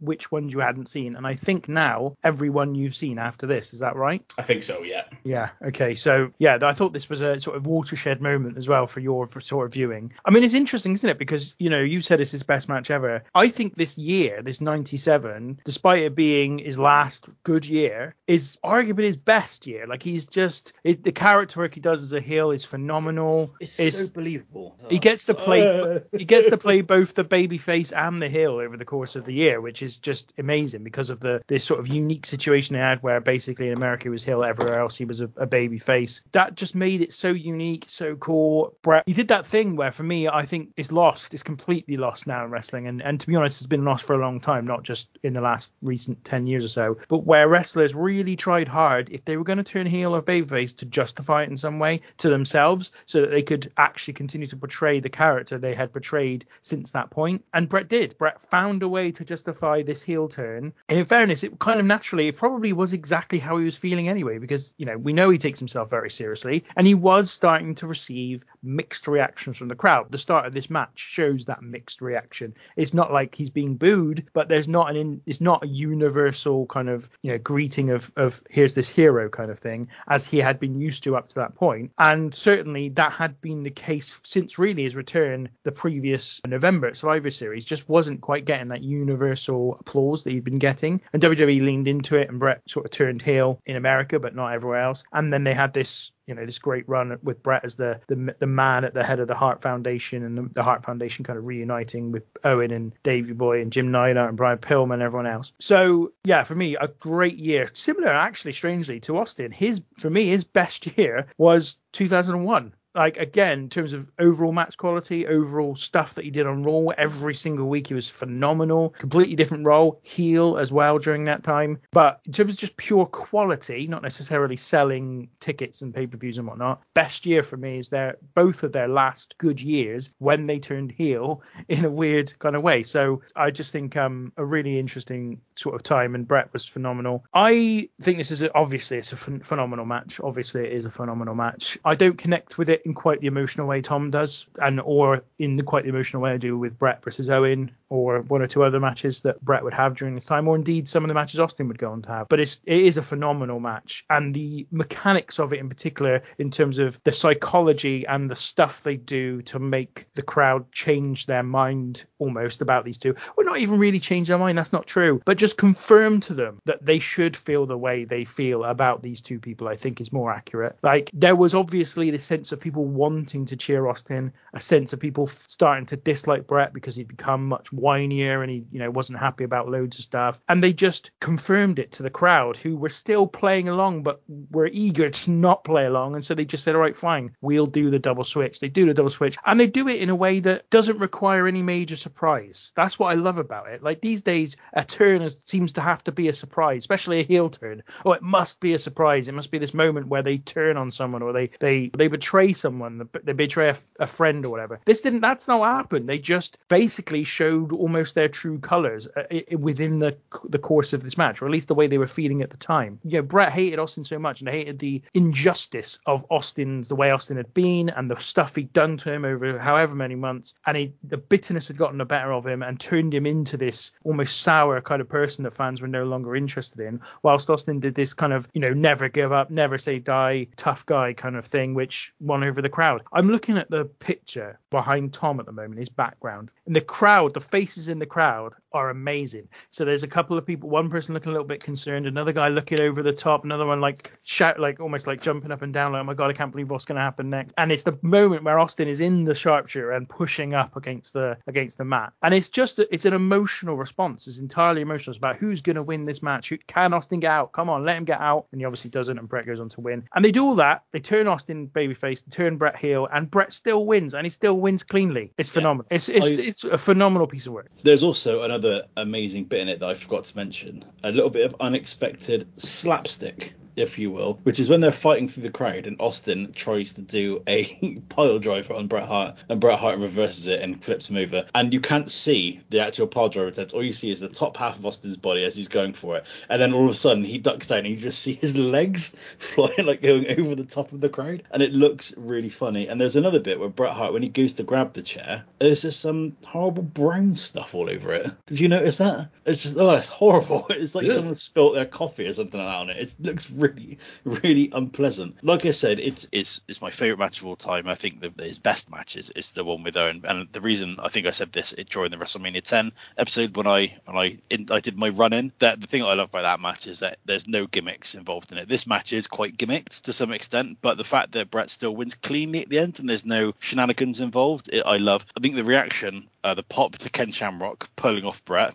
which 0.00 0.32
ones 0.32 0.52
you 0.52 0.60
hadn't 0.60 0.87
seen, 0.88 1.16
and 1.16 1.26
I 1.26 1.34
think 1.34 1.68
now 1.68 2.14
everyone 2.24 2.74
you've 2.74 2.96
seen 2.96 3.18
after 3.18 3.46
this. 3.46 3.72
Is 3.72 3.80
that 3.80 3.96
right? 3.96 4.22
I 4.38 4.42
think 4.42 4.62
so, 4.62 4.82
yeah. 4.82 5.04
Yeah. 5.24 5.50
Okay. 5.62 5.94
So 5.94 6.30
yeah, 6.38 6.58
I 6.62 6.72
thought 6.72 6.92
this 6.92 7.08
was 7.08 7.20
a 7.20 7.40
sort 7.40 7.56
of 7.56 7.66
watershed 7.66 8.20
moment 8.20 8.56
as 8.56 8.66
well 8.68 8.86
for 8.86 9.00
your 9.00 9.26
for 9.26 9.40
sort 9.40 9.66
of 9.66 9.72
viewing. 9.72 10.12
I 10.24 10.30
mean, 10.30 10.42
it's 10.44 10.54
interesting, 10.54 10.92
isn't 10.92 11.08
it? 11.08 11.18
Because 11.18 11.54
you 11.58 11.70
know, 11.70 11.80
you 11.80 12.00
said 12.00 12.20
it's 12.20 12.30
his 12.30 12.42
best 12.42 12.68
match 12.68 12.90
ever. 12.90 13.22
I 13.34 13.48
think 13.48 13.74
this 13.76 13.96
year, 13.98 14.42
this 14.42 14.60
'97, 14.60 15.60
despite 15.64 16.02
it 16.02 16.14
being 16.14 16.58
his 16.58 16.78
last 16.78 17.26
good 17.42 17.66
year, 17.66 18.14
is 18.26 18.58
arguably 18.64 19.04
his 19.04 19.16
best 19.16 19.66
year. 19.66 19.86
Like 19.86 20.02
he's 20.02 20.26
just 20.26 20.72
it, 20.84 21.02
the 21.02 21.12
character 21.12 21.60
work 21.60 21.74
he 21.74 21.80
does 21.80 22.02
as 22.02 22.12
a 22.12 22.20
heel 22.20 22.50
is 22.50 22.64
phenomenal. 22.64 23.54
It's, 23.60 23.78
It's- 23.78 24.06
so 24.06 24.12
believable. 24.12 24.76
he 24.88 24.98
gets 24.98 25.24
to 25.24 25.34
play 25.34 26.00
he 26.16 26.24
gets 26.24 26.48
to 26.48 26.56
play 26.56 26.80
both 26.80 27.14
the 27.14 27.24
babyface 27.24 27.92
and 27.96 28.20
the 28.22 28.28
heel 28.28 28.54
over 28.54 28.76
the 28.76 28.84
course 28.84 29.16
of 29.16 29.24
the 29.24 29.32
year, 29.32 29.60
which 29.60 29.82
is 29.82 29.98
just 29.98 30.32
amazing 30.38 30.77
because 30.84 31.10
of 31.10 31.20
the 31.20 31.42
this 31.46 31.64
sort 31.64 31.80
of 31.80 31.88
unique 31.88 32.26
situation 32.26 32.74
he 32.74 32.80
had 32.80 33.02
where 33.02 33.20
basically 33.20 33.68
in 33.68 33.74
America 33.74 34.04
he 34.04 34.08
was 34.08 34.24
heel, 34.24 34.44
everywhere 34.44 34.78
else 34.78 34.96
he 34.96 35.04
was 35.04 35.20
a, 35.20 35.24
a 35.36 35.46
babyface. 35.46 36.20
That 36.32 36.54
just 36.54 36.74
made 36.74 37.00
it 37.00 37.12
so 37.12 37.28
unique, 37.28 37.84
so 37.88 38.16
cool. 38.16 38.76
Bret, 38.82 39.04
he 39.06 39.12
did 39.12 39.28
that 39.28 39.46
thing 39.46 39.76
where 39.76 39.92
for 39.92 40.02
me 40.02 40.28
I 40.28 40.44
think 40.44 40.70
it's 40.76 40.92
lost, 40.92 41.34
it's 41.34 41.42
completely 41.42 41.96
lost 41.96 42.26
now 42.26 42.44
in 42.44 42.50
wrestling, 42.50 42.86
and 42.86 43.02
and 43.02 43.20
to 43.20 43.26
be 43.26 43.36
honest, 43.36 43.60
it's 43.60 43.66
been 43.66 43.84
lost 43.84 44.04
for 44.04 44.14
a 44.14 44.18
long 44.18 44.40
time, 44.40 44.66
not 44.66 44.82
just 44.82 45.18
in 45.22 45.32
the 45.32 45.40
last 45.40 45.72
recent 45.82 46.24
ten 46.24 46.46
years 46.46 46.64
or 46.64 46.68
so, 46.68 46.98
but 47.08 47.24
where 47.24 47.48
wrestlers 47.48 47.94
really 47.94 48.36
tried 48.36 48.68
hard 48.68 49.10
if 49.10 49.24
they 49.24 49.36
were 49.36 49.44
going 49.44 49.58
to 49.58 49.64
turn 49.64 49.86
heel 49.86 50.14
or 50.14 50.22
babyface 50.22 50.76
to 50.76 50.86
justify 50.86 51.42
it 51.42 51.50
in 51.50 51.56
some 51.56 51.78
way 51.78 52.00
to 52.18 52.28
themselves, 52.28 52.92
so 53.06 53.20
that 53.20 53.30
they 53.30 53.42
could 53.42 53.70
actually 53.76 54.14
continue 54.14 54.46
to 54.46 54.56
portray 54.56 55.00
the 55.00 55.08
character 55.08 55.58
they 55.58 55.74
had 55.74 55.92
portrayed 55.92 56.46
since 56.62 56.90
that 56.92 57.10
point. 57.10 57.44
And 57.54 57.68
Bret 57.68 57.88
did. 57.88 58.16
Bret 58.18 58.40
found 58.40 58.82
a 58.82 58.88
way 58.88 59.10
to 59.12 59.24
justify 59.24 59.82
this 59.82 60.02
heel 60.02 60.28
turn. 60.28 60.67
And 60.88 60.98
in 60.98 61.04
fairness, 61.04 61.42
it 61.42 61.58
kind 61.58 61.80
of 61.80 61.86
naturally, 61.86 62.28
it 62.28 62.36
probably 62.36 62.72
was 62.72 62.92
exactly 62.92 63.38
how 63.38 63.58
he 63.58 63.64
was 63.64 63.76
feeling 63.76 64.08
anyway, 64.08 64.38
because 64.38 64.74
you 64.76 64.86
know 64.86 64.96
we 64.96 65.12
know 65.12 65.30
he 65.30 65.38
takes 65.38 65.58
himself 65.58 65.90
very 65.90 66.10
seriously, 66.10 66.64
and 66.76 66.86
he 66.86 66.94
was 66.94 67.30
starting 67.30 67.74
to 67.76 67.86
receive 67.86 68.44
mixed 68.62 69.08
reactions 69.08 69.56
from 69.56 69.68
the 69.68 69.74
crowd. 69.74 70.10
The 70.10 70.18
start 70.18 70.46
of 70.46 70.52
this 70.52 70.70
match 70.70 70.98
shows 70.98 71.46
that 71.46 71.62
mixed 71.62 72.02
reaction. 72.02 72.54
It's 72.76 72.94
not 72.94 73.12
like 73.12 73.34
he's 73.34 73.50
being 73.50 73.76
booed, 73.76 74.26
but 74.32 74.48
there's 74.48 74.68
not 74.68 74.90
an 74.90 74.96
in, 74.96 75.22
it's 75.26 75.40
not 75.40 75.64
a 75.64 75.68
universal 75.68 76.66
kind 76.66 76.88
of 76.88 77.08
you 77.22 77.32
know 77.32 77.38
greeting 77.38 77.90
of 77.90 78.10
of 78.16 78.42
here's 78.50 78.74
this 78.74 78.88
hero 78.88 79.28
kind 79.28 79.50
of 79.50 79.58
thing 79.58 79.88
as 80.08 80.26
he 80.26 80.38
had 80.38 80.60
been 80.60 80.80
used 80.80 81.04
to 81.04 81.16
up 81.16 81.28
to 81.28 81.36
that 81.36 81.54
point. 81.54 81.92
And 81.98 82.34
certainly 82.34 82.88
that 82.90 83.12
had 83.12 83.40
been 83.40 83.62
the 83.62 83.70
case 83.70 84.20
since 84.24 84.58
really 84.58 84.82
his 84.82 84.96
return 84.96 85.48
the 85.64 85.72
previous 85.72 86.40
November 86.46 86.88
at 86.88 86.96
Survivor 86.96 87.30
Series. 87.30 87.64
Just 87.64 87.88
wasn't 87.88 88.20
quite 88.20 88.44
getting 88.44 88.68
that 88.68 88.82
universal 88.82 89.76
applause 89.80 90.24
that 90.24 90.32
he'd 90.32 90.44
been 90.44 90.57
getting. 90.58 91.00
And 91.12 91.22
WWE 91.22 91.62
leaned 91.62 91.88
into 91.88 92.16
it, 92.16 92.28
and 92.28 92.38
Bret 92.38 92.62
sort 92.68 92.86
of 92.86 92.92
turned 92.92 93.22
heel 93.22 93.60
in 93.64 93.76
America, 93.76 94.18
but 94.18 94.34
not 94.34 94.52
everywhere 94.52 94.82
else. 94.82 95.04
And 95.12 95.32
then 95.32 95.44
they 95.44 95.54
had 95.54 95.72
this 95.72 96.10
you 96.28 96.34
know 96.34 96.44
this 96.44 96.58
great 96.58 96.86
run 96.88 97.18
with 97.22 97.42
Bret 97.42 97.64
as 97.64 97.74
the 97.74 98.00
the, 98.06 98.36
the 98.38 98.46
man 98.46 98.84
at 98.84 98.92
the 98.92 99.02
head 99.02 99.18
of 99.18 99.26
the 99.26 99.34
Hart 99.34 99.62
Foundation 99.62 100.22
and 100.22 100.36
the, 100.36 100.50
the 100.52 100.62
Hart 100.62 100.84
Foundation 100.84 101.24
kind 101.24 101.38
of 101.38 101.46
reuniting 101.46 102.12
with 102.12 102.24
Owen 102.44 102.70
and 102.70 102.92
Davey 103.02 103.32
Boy 103.32 103.62
and 103.62 103.72
Jim 103.72 103.90
Neidhart 103.90 104.28
and 104.28 104.36
Brian 104.36 104.58
Pillman 104.58 104.94
and 104.94 105.02
everyone 105.02 105.26
else. 105.26 105.52
So 105.58 106.12
yeah, 106.24 106.44
for 106.44 106.54
me 106.54 106.76
a 106.76 106.88
great 106.88 107.38
year. 107.38 107.70
Similar 107.72 108.10
actually, 108.10 108.52
strangely 108.52 109.00
to 109.00 109.16
Austin. 109.16 109.50
His 109.50 109.82
for 110.00 110.10
me 110.10 110.26
his 110.26 110.44
best 110.44 110.98
year 110.98 111.26
was 111.38 111.78
2001 111.92 112.74
like 112.94 113.16
again 113.16 113.60
in 113.60 113.68
terms 113.68 113.92
of 113.92 114.10
overall 114.18 114.52
match 114.52 114.76
quality, 114.76 115.26
overall 115.26 115.74
stuff 115.74 116.14
that 116.14 116.24
he 116.24 116.30
did 116.30 116.46
on 116.46 116.62
Raw 116.62 116.92
every 116.96 117.34
single 117.34 117.68
week, 117.68 117.88
he 117.88 117.94
was 117.94 118.08
phenomenal. 118.08 118.90
Completely 118.90 119.36
different 119.36 119.66
role, 119.66 120.00
heel 120.02 120.58
as 120.58 120.72
well 120.72 120.98
during 120.98 121.24
that 121.24 121.44
time. 121.44 121.78
But 121.92 122.20
in 122.24 122.32
terms 122.32 122.54
of 122.54 122.58
just 122.58 122.76
pure 122.76 123.06
quality, 123.06 123.86
not 123.86 124.02
necessarily 124.02 124.56
selling 124.56 125.28
tickets 125.40 125.82
and 125.82 125.94
pay 125.94 126.06
per 126.06 126.16
views 126.16 126.38
and 126.38 126.46
whatnot, 126.46 126.82
best 126.94 127.26
year 127.26 127.42
for 127.42 127.56
me 127.56 127.78
is 127.78 127.88
their 127.88 128.16
both 128.34 128.62
of 128.62 128.72
their 128.72 128.88
last 128.88 129.36
good 129.38 129.60
years 129.60 130.12
when 130.18 130.46
they 130.46 130.58
turned 130.58 130.92
heel 130.92 131.42
in 131.68 131.84
a 131.84 131.90
weird 131.90 132.32
kind 132.38 132.56
of 132.56 132.62
way. 132.62 132.82
So 132.82 133.22
I 133.36 133.50
just 133.50 133.72
think 133.72 133.96
um 133.96 134.32
a 134.36 134.44
really 134.44 134.78
interesting 134.78 135.40
sort 135.56 135.74
of 135.74 135.82
time, 135.82 136.14
and 136.14 136.26
Bret 136.26 136.52
was 136.52 136.66
phenomenal. 136.66 137.24
I 137.34 137.88
think 138.00 138.18
this 138.18 138.30
is 138.30 138.42
a, 138.42 138.52
obviously 138.54 138.98
it's 138.98 139.12
a 139.12 139.16
ph- 139.16 139.42
phenomenal 139.42 139.84
match. 139.84 140.20
Obviously 140.22 140.64
it 140.64 140.72
is 140.72 140.84
a 140.84 140.90
phenomenal 140.90 141.34
match. 141.34 141.78
I 141.84 141.94
don't 141.94 142.18
connect 142.18 142.58
with 142.58 142.70
it 142.70 142.77
in 142.84 142.94
quite 142.94 143.20
the 143.20 143.26
emotional 143.26 143.66
way 143.66 143.80
Tom 143.80 144.10
does, 144.10 144.46
and 144.62 144.80
or 144.80 145.22
in 145.38 145.56
the 145.56 145.62
quite 145.62 145.84
the 145.84 145.90
emotional 145.90 146.22
way 146.22 146.32
I 146.32 146.36
do 146.36 146.58
with 146.58 146.78
Bret 146.78 147.02
versus 147.02 147.28
Owen, 147.28 147.70
or 147.90 148.20
one 148.22 148.42
or 148.42 148.46
two 148.46 148.62
other 148.62 148.80
matches 148.80 149.22
that 149.22 149.40
Bret 149.40 149.64
would 149.64 149.74
have 149.74 149.96
during 149.96 150.14
this 150.14 150.24
time, 150.24 150.48
or 150.48 150.56
indeed 150.56 150.88
some 150.88 151.04
of 151.04 151.08
the 151.08 151.14
matches 151.14 151.40
Austin 151.40 151.68
would 151.68 151.78
go 151.78 151.92
on 151.92 152.02
to 152.02 152.08
have. 152.08 152.28
But 152.28 152.40
it's 152.40 152.60
it 152.64 152.80
is 152.82 152.96
a 152.96 153.02
phenomenal 153.02 153.60
match, 153.60 154.04
and 154.10 154.32
the 154.32 154.66
mechanics 154.70 155.38
of 155.38 155.52
it 155.52 155.60
in 155.60 155.68
particular, 155.68 156.22
in 156.38 156.50
terms 156.50 156.78
of 156.78 156.98
the 157.04 157.12
psychology 157.12 158.06
and 158.06 158.30
the 158.30 158.36
stuff 158.36 158.82
they 158.82 158.96
do 158.96 159.42
to 159.42 159.58
make 159.58 160.06
the 160.14 160.22
crowd 160.22 160.70
change 160.72 161.26
their 161.26 161.42
mind 161.42 162.04
almost 162.18 162.62
about 162.62 162.84
these 162.84 162.98
two, 162.98 163.14
or 163.36 163.44
not 163.44 163.58
even 163.58 163.78
really 163.78 164.00
change 164.00 164.28
their 164.28 164.38
mind. 164.38 164.58
That's 164.58 164.72
not 164.72 164.86
true, 164.86 165.22
but 165.24 165.38
just 165.38 165.56
confirm 165.56 166.20
to 166.22 166.34
them 166.34 166.60
that 166.64 166.84
they 166.84 166.98
should 166.98 167.36
feel 167.36 167.66
the 167.66 167.78
way 167.78 168.04
they 168.04 168.24
feel 168.24 168.64
about 168.64 169.02
these 169.02 169.20
two 169.20 169.38
people. 169.38 169.68
I 169.68 169.76
think 169.76 170.00
is 170.00 170.12
more 170.12 170.30
accurate. 170.30 170.76
Like 170.82 171.10
there 171.14 171.36
was 171.36 171.54
obviously 171.54 172.10
this 172.10 172.24
sense 172.24 172.52
of 172.52 172.60
people 172.60 172.84
wanting 172.84 173.46
to 173.46 173.56
cheer 173.56 173.86
Austin, 173.86 174.32
a 174.52 174.60
sense 174.60 174.92
of 174.92 175.00
people 175.00 175.26
starting 175.26 175.86
to 175.86 175.96
dislike 175.96 176.46
Bret 176.46 176.72
because 176.72 176.96
he'd 176.96 177.08
become 177.08 177.46
much 177.46 177.72
whinier 177.78 178.42
and 178.42 178.50
he, 178.50 178.64
you 178.70 178.78
know, 178.78 178.90
wasn't 178.90 179.18
happy 179.18 179.44
about 179.44 179.68
loads 179.68 179.98
of 179.98 180.04
stuff. 180.04 180.40
And 180.48 180.62
they 180.62 180.72
just 180.72 181.10
confirmed 181.20 181.78
it 181.78 181.92
to 181.92 182.02
the 182.02 182.10
crowd 182.10 182.56
who 182.56 182.76
were 182.76 182.88
still 182.88 183.26
playing 183.26 183.68
along 183.68 184.02
but 184.02 184.20
were 184.50 184.68
eager 184.70 185.08
to 185.08 185.30
not 185.30 185.64
play 185.64 185.86
along. 185.86 186.14
And 186.14 186.24
so 186.24 186.34
they 186.34 186.44
just 186.44 186.64
said, 186.64 186.74
all 186.74 186.80
right, 186.80 186.96
fine, 186.96 187.36
we'll 187.40 187.66
do 187.66 187.90
the 187.90 187.98
double 187.98 188.24
switch. 188.24 188.60
They 188.60 188.68
do 188.68 188.86
the 188.86 188.94
double 188.94 189.10
switch 189.10 189.36
and 189.44 189.58
they 189.58 189.66
do 189.66 189.88
it 189.88 190.00
in 190.00 190.10
a 190.10 190.16
way 190.16 190.40
that 190.40 190.68
doesn't 190.70 190.98
require 190.98 191.46
any 191.46 191.62
major 191.62 191.96
surprise. 191.96 192.72
That's 192.74 192.98
what 192.98 193.10
I 193.10 193.14
love 193.14 193.38
about 193.38 193.68
it. 193.68 193.82
Like 193.82 194.00
these 194.00 194.22
days, 194.22 194.56
a 194.72 194.84
turn 194.84 195.22
is, 195.22 195.40
seems 195.44 195.72
to 195.74 195.80
have 195.80 196.02
to 196.04 196.12
be 196.12 196.28
a 196.28 196.32
surprise, 196.32 196.78
especially 196.78 197.20
a 197.20 197.24
heel 197.24 197.50
turn. 197.50 197.82
Oh, 198.04 198.12
it 198.12 198.22
must 198.22 198.60
be 198.60 198.74
a 198.74 198.78
surprise. 198.78 199.28
It 199.28 199.34
must 199.34 199.50
be 199.50 199.58
this 199.58 199.74
moment 199.74 200.08
where 200.08 200.22
they 200.22 200.38
turn 200.38 200.76
on 200.76 200.90
someone 200.90 201.22
or 201.22 201.32
they 201.32 201.50
they 201.60 201.88
they 201.88 202.08
betray 202.08 202.52
someone, 202.52 203.08
they 203.22 203.32
betray 203.32 203.70
a, 203.70 203.76
a 204.00 204.06
friend 204.06 204.44
or 204.44 204.50
whatever. 204.50 204.80
This 204.84 205.02
didn't. 205.02 205.20
That's 205.20 205.48
not 205.48 205.62
happened. 205.62 206.08
They 206.08 206.18
just 206.18 206.58
basically 206.68 207.24
showed 207.24 207.67
almost 207.72 208.14
their 208.14 208.28
true 208.28 208.58
colors 208.58 209.06
uh, 209.16 209.56
within 209.58 209.98
the 209.98 210.16
the 210.48 210.58
course 210.58 210.92
of 210.92 211.02
this 211.02 211.18
match, 211.18 211.42
or 211.42 211.46
at 211.46 211.52
least 211.52 211.68
the 211.68 211.74
way 211.74 211.86
they 211.86 211.98
were 211.98 212.06
feeling 212.06 212.42
at 212.42 212.50
the 212.50 212.56
time. 212.56 212.98
You 213.04 213.18
know, 213.18 213.22
Bret 213.22 213.52
hated 213.52 213.78
Austin 213.78 214.04
so 214.04 214.18
much, 214.18 214.40
and 214.40 214.48
hated 214.48 214.78
the 214.78 215.02
injustice 215.14 215.98
of 216.06 216.24
Austin's 216.30 216.88
the 216.88 216.94
way 216.94 217.10
Austin 217.10 217.36
had 217.36 217.52
been 217.54 217.88
and 217.90 218.10
the 218.10 218.16
stuff 218.16 218.54
he'd 218.54 218.72
done 218.72 218.96
to 218.98 219.12
him 219.12 219.24
over 219.24 219.58
however 219.58 219.94
many 219.94 220.14
months, 220.14 220.54
and 220.66 220.76
he, 220.76 220.92
the 221.04 221.18
bitterness 221.18 221.68
had 221.68 221.76
gotten 221.76 221.98
the 221.98 222.04
better 222.04 222.32
of 222.32 222.46
him 222.46 222.62
and 222.62 222.80
turned 222.80 223.14
him 223.14 223.26
into 223.26 223.56
this 223.56 223.92
almost 224.04 224.40
sour 224.40 224.80
kind 224.80 225.00
of 225.00 225.08
person 225.08 225.44
that 225.44 225.54
fans 225.54 225.80
were 225.80 225.88
no 225.88 226.04
longer 226.04 226.36
interested 226.36 226.80
in. 226.80 227.00
Whilst 227.22 227.50
Austin 227.50 227.80
did 227.80 227.94
this 227.94 228.14
kind 228.14 228.32
of 228.32 228.48
you 228.52 228.60
know 228.60 228.72
never 228.72 229.08
give 229.08 229.32
up, 229.32 229.50
never 229.50 229.78
say 229.78 229.98
die, 229.98 230.46
tough 230.56 230.84
guy 230.86 231.12
kind 231.12 231.36
of 231.36 231.44
thing, 231.44 231.74
which 231.74 232.12
won 232.20 232.44
over 232.44 232.62
the 232.62 232.68
crowd. 232.68 233.02
I'm 233.12 233.28
looking 233.28 233.58
at 233.58 233.70
the 233.70 233.84
picture 233.84 234.58
behind 234.70 235.12
Tom 235.12 235.40
at 235.40 235.46
the 235.46 235.52
moment, 235.52 235.78
his 235.78 235.88
background, 235.88 236.50
and 236.66 236.74
the 236.74 236.80
crowd, 236.80 237.34
the 237.34 237.40
faces 237.58 237.88
in 237.88 237.98
the 237.98 238.06
crowd 238.06 238.54
are 238.72 238.90
amazing. 238.90 239.48
So 239.70 239.84
there's 239.84 240.04
a 240.04 240.08
couple 240.08 240.38
of 240.38 240.46
people, 240.46 240.70
one 240.70 240.88
person 240.88 241.12
looking 241.12 241.30
a 241.30 241.32
little 241.32 241.46
bit 241.46 241.60
concerned, 241.60 242.06
another 242.06 242.32
guy 242.32 242.46
looking 242.48 242.80
over 242.80 243.02
the 243.02 243.12
top, 243.12 243.42
another 243.42 243.66
one 243.66 243.80
like 243.80 244.12
shout, 244.22 244.60
like 244.60 244.78
almost 244.78 245.08
like 245.08 245.20
jumping 245.20 245.50
up 245.50 245.62
and 245.62 245.74
down, 245.74 245.90
like, 245.90 246.02
oh 246.02 246.04
my 246.04 246.14
god, 246.14 246.30
I 246.30 246.34
can't 246.34 246.52
believe 246.52 246.70
what's 246.70 246.84
going 246.84 246.94
to 246.94 247.02
happen 247.02 247.30
next. 247.30 247.54
And 247.58 247.72
it's 247.72 247.82
the 247.82 247.98
moment 248.02 248.44
where 248.44 248.60
Austin 248.60 248.86
is 248.86 249.00
in 249.00 249.24
the 249.24 249.34
sharpshooter 249.34 249.90
and 249.90 250.08
pushing 250.08 250.54
up 250.54 250.76
against 250.76 251.14
the 251.14 251.36
against 251.48 251.78
the 251.78 251.84
mat, 251.84 252.12
and 252.22 252.32
it's 252.32 252.48
just 252.48 252.78
it's 252.78 253.06
an 253.06 253.12
emotional 253.12 253.76
response. 253.76 254.28
It's 254.28 254.38
entirely 254.38 254.82
emotional. 254.82 255.14
It's 255.14 255.18
about 255.18 255.36
who's 255.36 255.60
going 255.60 255.76
to 255.76 255.82
win 255.82 256.04
this 256.04 256.22
match. 256.22 256.50
Who, 256.50 256.58
can 256.58 256.92
Austin 256.92 257.18
get 257.18 257.32
out? 257.32 257.50
Come 257.50 257.68
on, 257.68 257.84
let 257.84 257.96
him 257.96 258.04
get 258.04 258.20
out. 258.20 258.46
And 258.52 258.60
he 258.60 258.66
obviously 258.66 258.90
doesn't, 258.90 259.18
and 259.18 259.28
Bret 259.28 259.46
goes 259.46 259.58
on 259.58 259.68
to 259.70 259.80
win. 259.80 260.04
And 260.14 260.24
they 260.24 260.30
do 260.30 260.44
all 260.44 260.54
that. 260.56 260.84
They 260.92 261.00
turn 261.00 261.26
Austin 261.26 261.66
babyface, 261.66 262.22
turn 262.30 262.56
Bret 262.56 262.76
heel, 262.76 263.08
and 263.12 263.28
Bret 263.28 263.52
still 263.52 263.84
wins, 263.84 264.14
and 264.14 264.24
he 264.24 264.30
still 264.30 264.60
wins 264.60 264.84
cleanly. 264.84 265.32
It's 265.38 265.50
phenomenal. 265.50 265.86
Yeah. 265.90 265.96
It's 265.96 266.08
it's, 266.08 266.26
I, 266.26 266.28
it's 266.30 266.64
a 266.64 266.78
phenomenal 266.78 267.26
piece 267.26 267.46
of 267.46 267.47
work. 267.52 267.68
There's 267.82 268.02
also 268.02 268.42
another 268.42 268.86
amazing 268.96 269.44
bit 269.44 269.60
in 269.60 269.68
it 269.68 269.80
that 269.80 269.88
I 269.88 269.94
forgot 269.94 270.24
to 270.24 270.36
mention. 270.36 270.84
A 271.04 271.12
little 271.12 271.30
bit 271.30 271.46
of 271.46 271.54
unexpected 271.60 272.48
slapstick 272.56 273.54
if 273.78 273.98
you 273.98 274.10
will, 274.10 274.40
which 274.42 274.60
is 274.60 274.68
when 274.68 274.80
they're 274.80 274.92
fighting 274.92 275.28
through 275.28 275.44
the 275.44 275.50
crowd 275.50 275.86
and 275.86 276.00
Austin 276.00 276.52
tries 276.52 276.94
to 276.94 277.02
do 277.02 277.42
a 277.46 277.64
pile 278.08 278.38
driver 278.38 278.74
on 278.74 278.86
Bret 278.86 279.06
Hart 279.06 279.36
and 279.48 279.60
Bret 279.60 279.78
Hart 279.78 279.98
reverses 279.98 280.46
it 280.46 280.60
and 280.60 280.82
flips 280.82 281.08
him 281.08 281.16
over. 281.16 281.46
And 281.54 281.72
you 281.72 281.80
can't 281.80 282.10
see 282.10 282.60
the 282.70 282.80
actual 282.80 283.06
pile 283.06 283.28
driver 283.28 283.48
attempt. 283.48 283.72
All 283.72 283.82
you 283.82 283.92
see 283.92 284.10
is 284.10 284.20
the 284.20 284.28
top 284.28 284.56
half 284.56 284.78
of 284.78 284.86
Austin's 284.86 285.16
body 285.16 285.44
as 285.44 285.56
he's 285.56 285.68
going 285.68 285.92
for 285.92 286.16
it. 286.16 286.24
And 286.48 286.60
then 286.60 286.72
all 286.72 286.86
of 286.86 286.94
a 286.94 286.96
sudden 286.96 287.24
he 287.24 287.38
ducks 287.38 287.66
down 287.66 287.80
and 287.80 287.88
you 287.88 287.96
just 287.96 288.20
see 288.22 288.34
his 288.34 288.56
legs 288.56 289.14
flying 289.38 289.86
like 289.86 290.02
going 290.02 290.26
over 290.38 290.54
the 290.54 290.64
top 290.64 290.92
of 290.92 291.00
the 291.00 291.08
crowd. 291.08 291.42
And 291.50 291.62
it 291.62 291.72
looks 291.72 292.14
really 292.16 292.48
funny. 292.48 292.88
And 292.88 293.00
there's 293.00 293.16
another 293.16 293.40
bit 293.40 293.60
where 293.60 293.68
Bret 293.68 293.92
Hart, 293.92 294.12
when 294.12 294.22
he 294.22 294.28
goes 294.28 294.54
to 294.54 294.62
grab 294.62 294.92
the 294.92 295.02
chair, 295.02 295.44
there's 295.58 295.82
just 295.82 296.00
some 296.00 296.36
horrible 296.44 296.82
brown 296.82 297.34
stuff 297.34 297.74
all 297.74 297.90
over 297.90 298.12
it. 298.12 298.30
Did 298.46 298.60
you 298.60 298.68
notice 298.68 298.98
that? 298.98 299.28
It's 299.44 299.62
just, 299.62 299.76
oh, 299.76 299.90
it's 299.90 300.08
horrible. 300.08 300.66
It's 300.78 300.94
like 300.94 301.06
yeah. 301.06 301.14
someone 301.14 301.34
spilt 301.34 301.74
their 301.74 301.86
coffee 301.86 302.26
or 302.26 302.32
something 302.32 302.60
like 302.60 302.68
that 302.68 302.76
on 302.76 302.90
it. 302.90 302.98
It 302.98 303.16
looks 303.20 303.50
really 303.50 303.67
really, 303.68 303.98
really 304.24 304.70
unpleasant. 304.72 305.36
Like 305.42 305.66
I 305.66 305.70
said, 305.70 305.98
it's 305.98 306.26
it's 306.32 306.60
it's 306.68 306.82
my 306.82 306.90
favorite 306.90 307.18
match 307.18 307.40
of 307.40 307.46
all 307.46 307.56
time. 307.56 307.88
I 307.88 307.94
think 307.94 308.20
the, 308.20 308.32
his 308.42 308.58
best 308.58 308.90
match 308.90 309.16
is, 309.16 309.30
is 309.30 309.52
the 309.52 309.64
one 309.64 309.82
with 309.82 309.96
Owen, 309.96 310.22
and 310.24 310.48
the 310.52 310.60
reason 310.60 310.96
I 311.02 311.08
think 311.08 311.26
I 311.26 311.30
said 311.30 311.52
this 311.52 311.74
during 311.90 312.10
the 312.10 312.16
WrestleMania 312.16 312.62
10 312.62 312.92
episode 313.16 313.56
when 313.56 313.66
I 313.66 313.96
when 314.04 314.16
I 314.16 314.38
in, 314.50 314.66
I 314.70 314.80
did 314.80 314.98
my 314.98 315.08
run 315.08 315.32
in. 315.32 315.52
That 315.58 315.80
the 315.80 315.86
thing 315.86 316.02
I 316.02 316.14
love 316.14 316.30
about 316.30 316.42
that 316.42 316.60
match 316.60 316.86
is 316.86 317.00
that 317.00 317.18
there's 317.24 317.48
no 317.48 317.66
gimmicks 317.66 318.14
involved 318.14 318.52
in 318.52 318.58
it. 318.58 318.68
This 318.68 318.86
match 318.86 319.12
is 319.12 319.26
quite 319.26 319.56
gimmicked 319.56 320.02
to 320.02 320.12
some 320.12 320.32
extent, 320.32 320.78
but 320.80 320.96
the 320.96 321.04
fact 321.04 321.32
that 321.32 321.50
Bret 321.50 321.70
still 321.70 321.94
wins 321.94 322.14
cleanly 322.14 322.62
at 322.62 322.68
the 322.68 322.78
end 322.78 322.98
and 323.00 323.08
there's 323.08 323.24
no 323.24 323.54
shenanigans 323.60 324.20
involved, 324.20 324.68
it, 324.72 324.82
I 324.84 324.96
love. 324.96 325.26
I 325.36 325.40
think 325.40 325.54
the 325.54 325.64
reaction, 325.64 326.28
uh, 326.44 326.54
the 326.54 326.62
pop 326.62 326.96
to 326.98 327.10
Ken 327.10 327.30
Shamrock 327.30 327.88
pulling 327.96 328.24
off 328.24 328.44
Bret 328.44 328.74